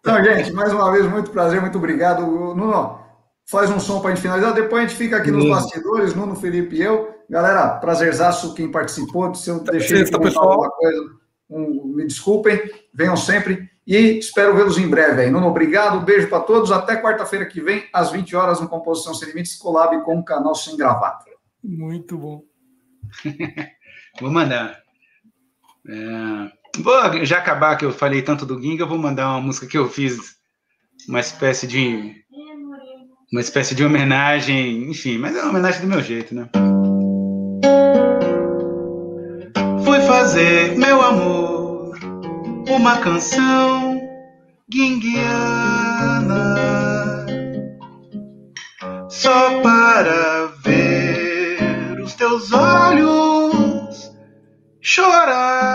então, 0.00 0.22
gente, 0.22 0.52
mais 0.52 0.72
uma 0.72 0.92
vez, 0.92 1.06
muito 1.06 1.30
prazer, 1.30 1.60
muito 1.60 1.78
obrigado. 1.78 2.22
Nuno, 2.22 2.98
faz 3.46 3.70
um 3.70 3.80
som 3.80 4.00
para 4.00 4.10
a 4.10 4.14
gente 4.14 4.22
finalizar. 4.22 4.52
Depois 4.52 4.84
a 4.84 4.86
gente 4.86 4.96
fica 4.96 5.16
aqui 5.16 5.30
nos 5.30 5.48
bastidores, 5.48 6.14
Nuno, 6.14 6.36
Felipe 6.36 6.76
e 6.76 6.82
eu. 6.82 7.14
Galera, 7.28 7.70
prazerzaço 7.78 8.54
quem 8.54 8.70
participou. 8.70 9.34
Se 9.34 9.50
eu 9.50 9.60
deixei 9.60 10.04
de 10.04 10.12
comentar 10.12 10.42
alguma 10.42 10.70
coisa, 10.70 11.02
um, 11.50 11.94
me 11.96 12.06
desculpem. 12.06 12.60
Venham 12.94 13.16
sempre. 13.16 13.68
E 13.86 14.18
espero 14.18 14.56
vê-los 14.56 14.78
em 14.78 14.88
breve 14.88 15.22
aí. 15.22 15.30
Nuno, 15.30 15.46
obrigado, 15.46 16.00
beijo 16.00 16.28
para 16.28 16.40
todos. 16.40 16.72
Até 16.72 17.00
quarta-feira 17.00 17.46
que 17.46 17.60
vem, 17.60 17.84
às 17.92 18.10
20 18.10 18.34
horas, 18.34 18.60
no 18.60 18.68
Composição 18.68 19.14
Sem 19.14 19.28
Limites, 19.28 19.54
collab 19.54 20.02
com 20.02 20.18
o 20.18 20.24
canal 20.24 20.56
Sem 20.56 20.76
Gravata. 20.76 21.24
Muito 21.62 22.18
bom. 22.18 22.42
vou 24.20 24.30
mandar. 24.30 24.76
É... 25.88 26.82
Vou 26.82 27.24
já 27.24 27.38
acabar 27.38 27.76
que 27.76 27.84
eu 27.84 27.92
falei 27.92 28.22
tanto 28.22 28.44
do 28.44 28.60
Ginga, 28.60 28.84
vou 28.84 28.98
mandar 28.98 29.30
uma 29.30 29.40
música 29.40 29.68
que 29.68 29.78
eu 29.78 29.88
fiz, 29.88 30.36
uma 31.08 31.20
espécie 31.20 31.66
de. 31.66 32.24
Uma 33.32 33.40
espécie 33.40 33.74
de 33.74 33.84
homenagem, 33.84 34.88
enfim, 34.90 35.18
mas 35.18 35.34
é 35.34 35.40
uma 35.42 35.50
homenagem 35.50 35.80
do 35.80 35.86
meu 35.86 36.00
jeito, 36.00 36.34
né? 36.34 36.48
Fui 39.84 40.00
fazer, 40.02 40.76
meu 40.76 41.00
amor 41.02 41.55
uma 42.68 42.98
canção 42.98 44.00
guinguiana 44.68 46.56
só 49.08 49.60
para 49.62 50.46
ver 50.64 52.00
os 52.02 52.14
teus 52.14 52.52
olhos 52.52 54.12
chorar. 54.80 55.66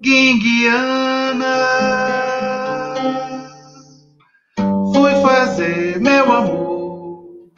Guinguiana, 0.00 1.46
fui 4.92 5.14
fazer, 5.22 5.98
meu 6.00 6.30
amor, 6.30 7.50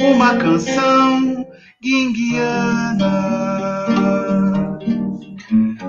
uma 0.00 0.36
canção 0.36 1.27
guinguiana, 1.80 3.12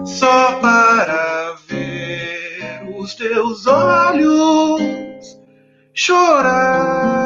só 0.06 0.60
para 0.60 1.56
ver 1.68 2.88
os 2.96 3.16
teus 3.16 3.66
olhos 3.66 5.40
chorar, 5.94 7.19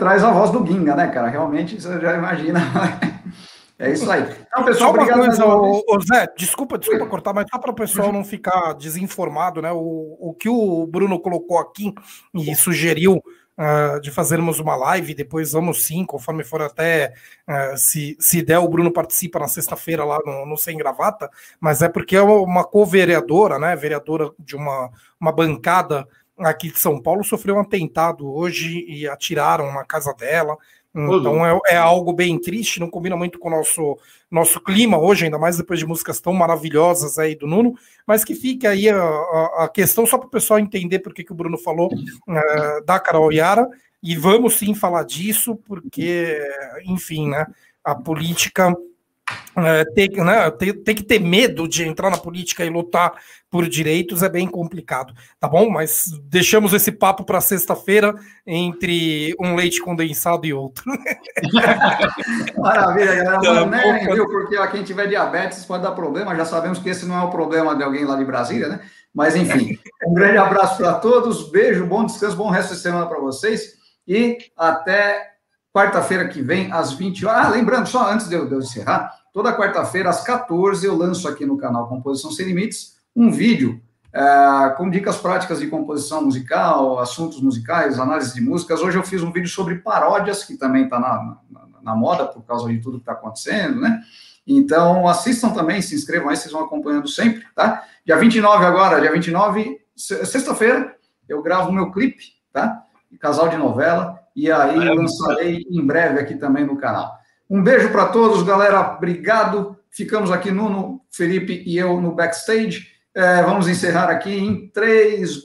traz 0.00 0.24
a, 0.24 0.30
voz 0.32 0.50
do 0.50 0.66
Ginga, 0.66 0.96
né, 0.96 1.06
cara? 1.08 1.28
Realmente, 1.28 1.80
você 1.80 2.00
já 2.00 2.16
imagina. 2.16 2.60
É 3.82 3.90
isso 3.92 4.10
aí. 4.10 4.20
Então, 4.46 4.62
pessoal, 4.62 4.90
só 4.90 4.94
obrigado. 4.94 5.20
Coisa, 5.86 6.06
Zé, 6.06 6.28
desculpa, 6.36 6.76
desculpa 6.76 7.04
Oi. 7.04 7.08
cortar, 7.08 7.32
mas 7.32 7.46
só 7.50 7.58
para 7.58 7.70
o 7.70 7.74
pessoal 7.74 8.12
não 8.12 8.22
ficar 8.22 8.74
desinformado, 8.74 9.62
né? 9.62 9.72
O, 9.72 10.18
o 10.20 10.34
que 10.38 10.50
o 10.50 10.86
Bruno 10.86 11.18
colocou 11.18 11.58
aqui 11.58 11.94
e 12.34 12.54
sugeriu 12.54 13.22
uh, 13.60 13.98
de 14.02 14.10
fazermos 14.10 14.58
uma 14.58 14.76
live, 14.76 15.14
depois 15.14 15.52
vamos 15.52 15.86
sim, 15.86 16.04
conforme 16.04 16.44
for 16.44 16.60
até, 16.60 17.14
uh, 17.48 17.74
se, 17.78 18.18
se 18.20 18.42
der, 18.42 18.58
o 18.58 18.68
Bruno 18.68 18.92
participa 18.92 19.38
na 19.38 19.48
sexta-feira 19.48 20.04
lá 20.04 20.18
no, 20.26 20.44
no, 20.44 20.58
Sem 20.58 20.76
Gravata, 20.76 21.30
mas 21.58 21.80
é 21.80 21.88
porque 21.88 22.16
é 22.16 22.22
uma 22.22 22.64
co-vereadora, 22.64 23.58
né? 23.58 23.74
Vereadora 23.76 24.30
de 24.38 24.56
uma, 24.56 24.90
uma 25.18 25.32
bancada 25.32 26.06
aqui 26.40 26.70
de 26.70 26.78
São 26.78 27.00
Paulo 27.00 27.24
sofreu 27.24 27.56
um 27.56 27.60
atentado 27.60 28.32
hoje 28.32 28.84
e 28.88 29.08
atiraram 29.08 29.72
na 29.72 29.84
casa 29.84 30.12
dela. 30.14 30.56
Então 30.92 31.46
é, 31.46 31.56
é, 31.68 31.76
algo 31.76 32.12
bem 32.12 32.36
triste, 32.36 32.80
não 32.80 32.90
combina 32.90 33.16
muito 33.16 33.38
com 33.38 33.46
o 33.46 33.52
nosso, 33.52 33.96
nosso 34.28 34.60
clima 34.60 34.98
hoje, 34.98 35.24
ainda 35.24 35.38
mais 35.38 35.56
depois 35.56 35.78
de 35.78 35.86
músicas 35.86 36.20
tão 36.20 36.32
maravilhosas 36.32 37.16
aí 37.16 37.36
do 37.36 37.46
Nuno, 37.46 37.74
mas 38.04 38.24
que 38.24 38.34
fique 38.34 38.66
aí 38.66 38.88
a, 38.88 39.00
a, 39.00 39.64
a 39.64 39.68
questão 39.68 40.04
só 40.04 40.18
para 40.18 40.26
o 40.26 40.30
pessoal 40.30 40.58
entender 40.58 40.98
por 40.98 41.14
que 41.14 41.30
o 41.30 41.34
Bruno 41.34 41.56
falou 41.56 41.88
uh, 41.92 42.84
da 42.84 42.98
Carol 42.98 43.32
Yara, 43.32 43.68
e 44.02 44.16
vamos 44.16 44.54
sim 44.58 44.74
falar 44.74 45.04
disso, 45.04 45.56
porque, 45.64 46.40
enfim, 46.86 47.28
né, 47.28 47.46
a 47.84 47.94
política 47.94 48.74
é, 49.56 49.84
ter, 49.84 50.10
né, 50.10 50.50
ter, 50.52 50.72
ter, 50.74 50.94
que 50.94 51.02
ter 51.02 51.18
medo 51.18 51.68
de 51.68 51.86
entrar 51.86 52.10
na 52.10 52.16
política 52.16 52.64
e 52.64 52.70
lutar 52.70 53.12
por 53.50 53.68
direitos 53.68 54.22
é 54.22 54.28
bem 54.28 54.46
complicado, 54.46 55.12
tá 55.38 55.48
bom? 55.48 55.68
Mas 55.68 56.04
deixamos 56.24 56.72
esse 56.72 56.92
papo 56.92 57.24
para 57.24 57.40
sexta-feira 57.40 58.14
entre 58.46 59.34
um 59.40 59.56
leite 59.56 59.82
condensado 59.82 60.46
e 60.46 60.52
outro. 60.52 60.84
Maravilha, 62.56 63.24
galera. 63.24 63.66
Nem, 63.66 64.14
viu? 64.14 64.26
Porque 64.28 64.56
ó, 64.56 64.66
quem 64.68 64.84
tiver 64.84 65.08
diabetes 65.08 65.64
pode 65.64 65.82
dar 65.82 65.92
problema, 65.92 66.36
já 66.36 66.44
sabemos 66.44 66.78
que 66.78 66.88
esse 66.88 67.04
não 67.06 67.18
é 67.18 67.24
o 67.24 67.30
problema 67.30 67.74
de 67.74 67.82
alguém 67.82 68.04
lá 68.04 68.16
de 68.16 68.24
Brasília, 68.24 68.68
né? 68.68 68.80
Mas 69.12 69.34
enfim, 69.34 69.76
um 70.06 70.14
grande 70.14 70.38
abraço 70.38 70.76
para 70.76 70.94
todos, 70.94 71.50
beijo, 71.50 71.86
bom 71.86 72.04
descanso, 72.04 72.36
bom 72.36 72.50
resto 72.50 72.74
de 72.74 72.80
semana 72.80 73.06
para 73.06 73.18
vocês 73.18 73.74
e 74.06 74.38
até 74.56 75.30
quarta-feira 75.72 76.28
que 76.28 76.42
vem, 76.42 76.72
às 76.72 76.92
20 76.92 77.26
horas. 77.26 77.46
Ah, 77.46 77.48
lembrando, 77.48 77.86
só 77.86 78.10
antes 78.10 78.28
de 78.28 78.34
eu, 78.34 78.46
de 78.46 78.54
eu 78.54 78.60
encerrar, 78.60 79.12
Toda 79.32 79.56
quarta-feira, 79.56 80.10
às 80.10 80.22
14 80.22 80.84
eu 80.84 80.96
lanço 80.96 81.28
aqui 81.28 81.46
no 81.46 81.56
canal 81.56 81.88
Composição 81.88 82.32
Sem 82.32 82.46
Limites 82.46 82.98
um 83.14 83.30
vídeo 83.30 83.80
é, 84.12 84.74
com 84.76 84.90
dicas 84.90 85.18
práticas 85.18 85.60
de 85.60 85.68
composição 85.68 86.24
musical, 86.24 86.98
assuntos 86.98 87.40
musicais, 87.40 87.98
análise 87.98 88.34
de 88.34 88.40
músicas. 88.40 88.80
Hoje 88.80 88.98
eu 88.98 89.04
fiz 89.04 89.22
um 89.22 89.30
vídeo 89.30 89.48
sobre 89.48 89.76
paródias, 89.76 90.42
que 90.42 90.56
também 90.56 90.84
está 90.84 90.98
na, 90.98 91.36
na, 91.48 91.60
na, 91.80 91.94
moda 91.94 92.26
por 92.26 92.42
causa 92.42 92.68
de 92.68 92.80
tudo 92.80 92.98
que 92.98 93.02
está 93.02 93.12
acontecendo, 93.12 93.80
né? 93.80 94.00
Então, 94.44 95.06
assistam 95.06 95.50
também, 95.50 95.80
se 95.80 95.94
inscrevam 95.94 96.28
aí, 96.28 96.36
vocês 96.36 96.52
vão 96.52 96.64
acompanhando 96.64 97.06
sempre, 97.06 97.44
tá? 97.54 97.84
Dia 98.04 98.16
29 98.16 98.64
agora, 98.64 99.00
dia 99.00 99.12
29, 99.12 99.80
sexta-feira, 99.94 100.96
eu 101.28 101.40
gravo 101.40 101.70
o 101.70 101.72
meu 101.72 101.92
clipe, 101.92 102.24
tá? 102.52 102.82
Casal 103.20 103.48
de 103.48 103.56
novela, 103.56 104.18
e 104.34 104.50
aí 104.50 104.76
lançarei 104.76 105.64
em 105.70 105.86
breve 105.86 106.18
aqui 106.18 106.34
também 106.34 106.64
no 106.64 106.76
canal. 106.76 107.19
Um 107.50 107.64
beijo 107.64 107.90
para 107.90 108.06
todos, 108.06 108.44
galera. 108.44 108.94
Obrigado. 108.96 109.76
Ficamos 109.90 110.30
aqui, 110.30 110.52
Nuno, 110.52 111.00
Felipe 111.10 111.64
e 111.66 111.76
eu 111.76 112.00
no 112.00 112.14
backstage. 112.14 112.86
É, 113.12 113.42
vamos 113.42 113.66
encerrar 113.66 114.08
aqui 114.08 114.32
em 114.32 114.68
3, 114.68 115.44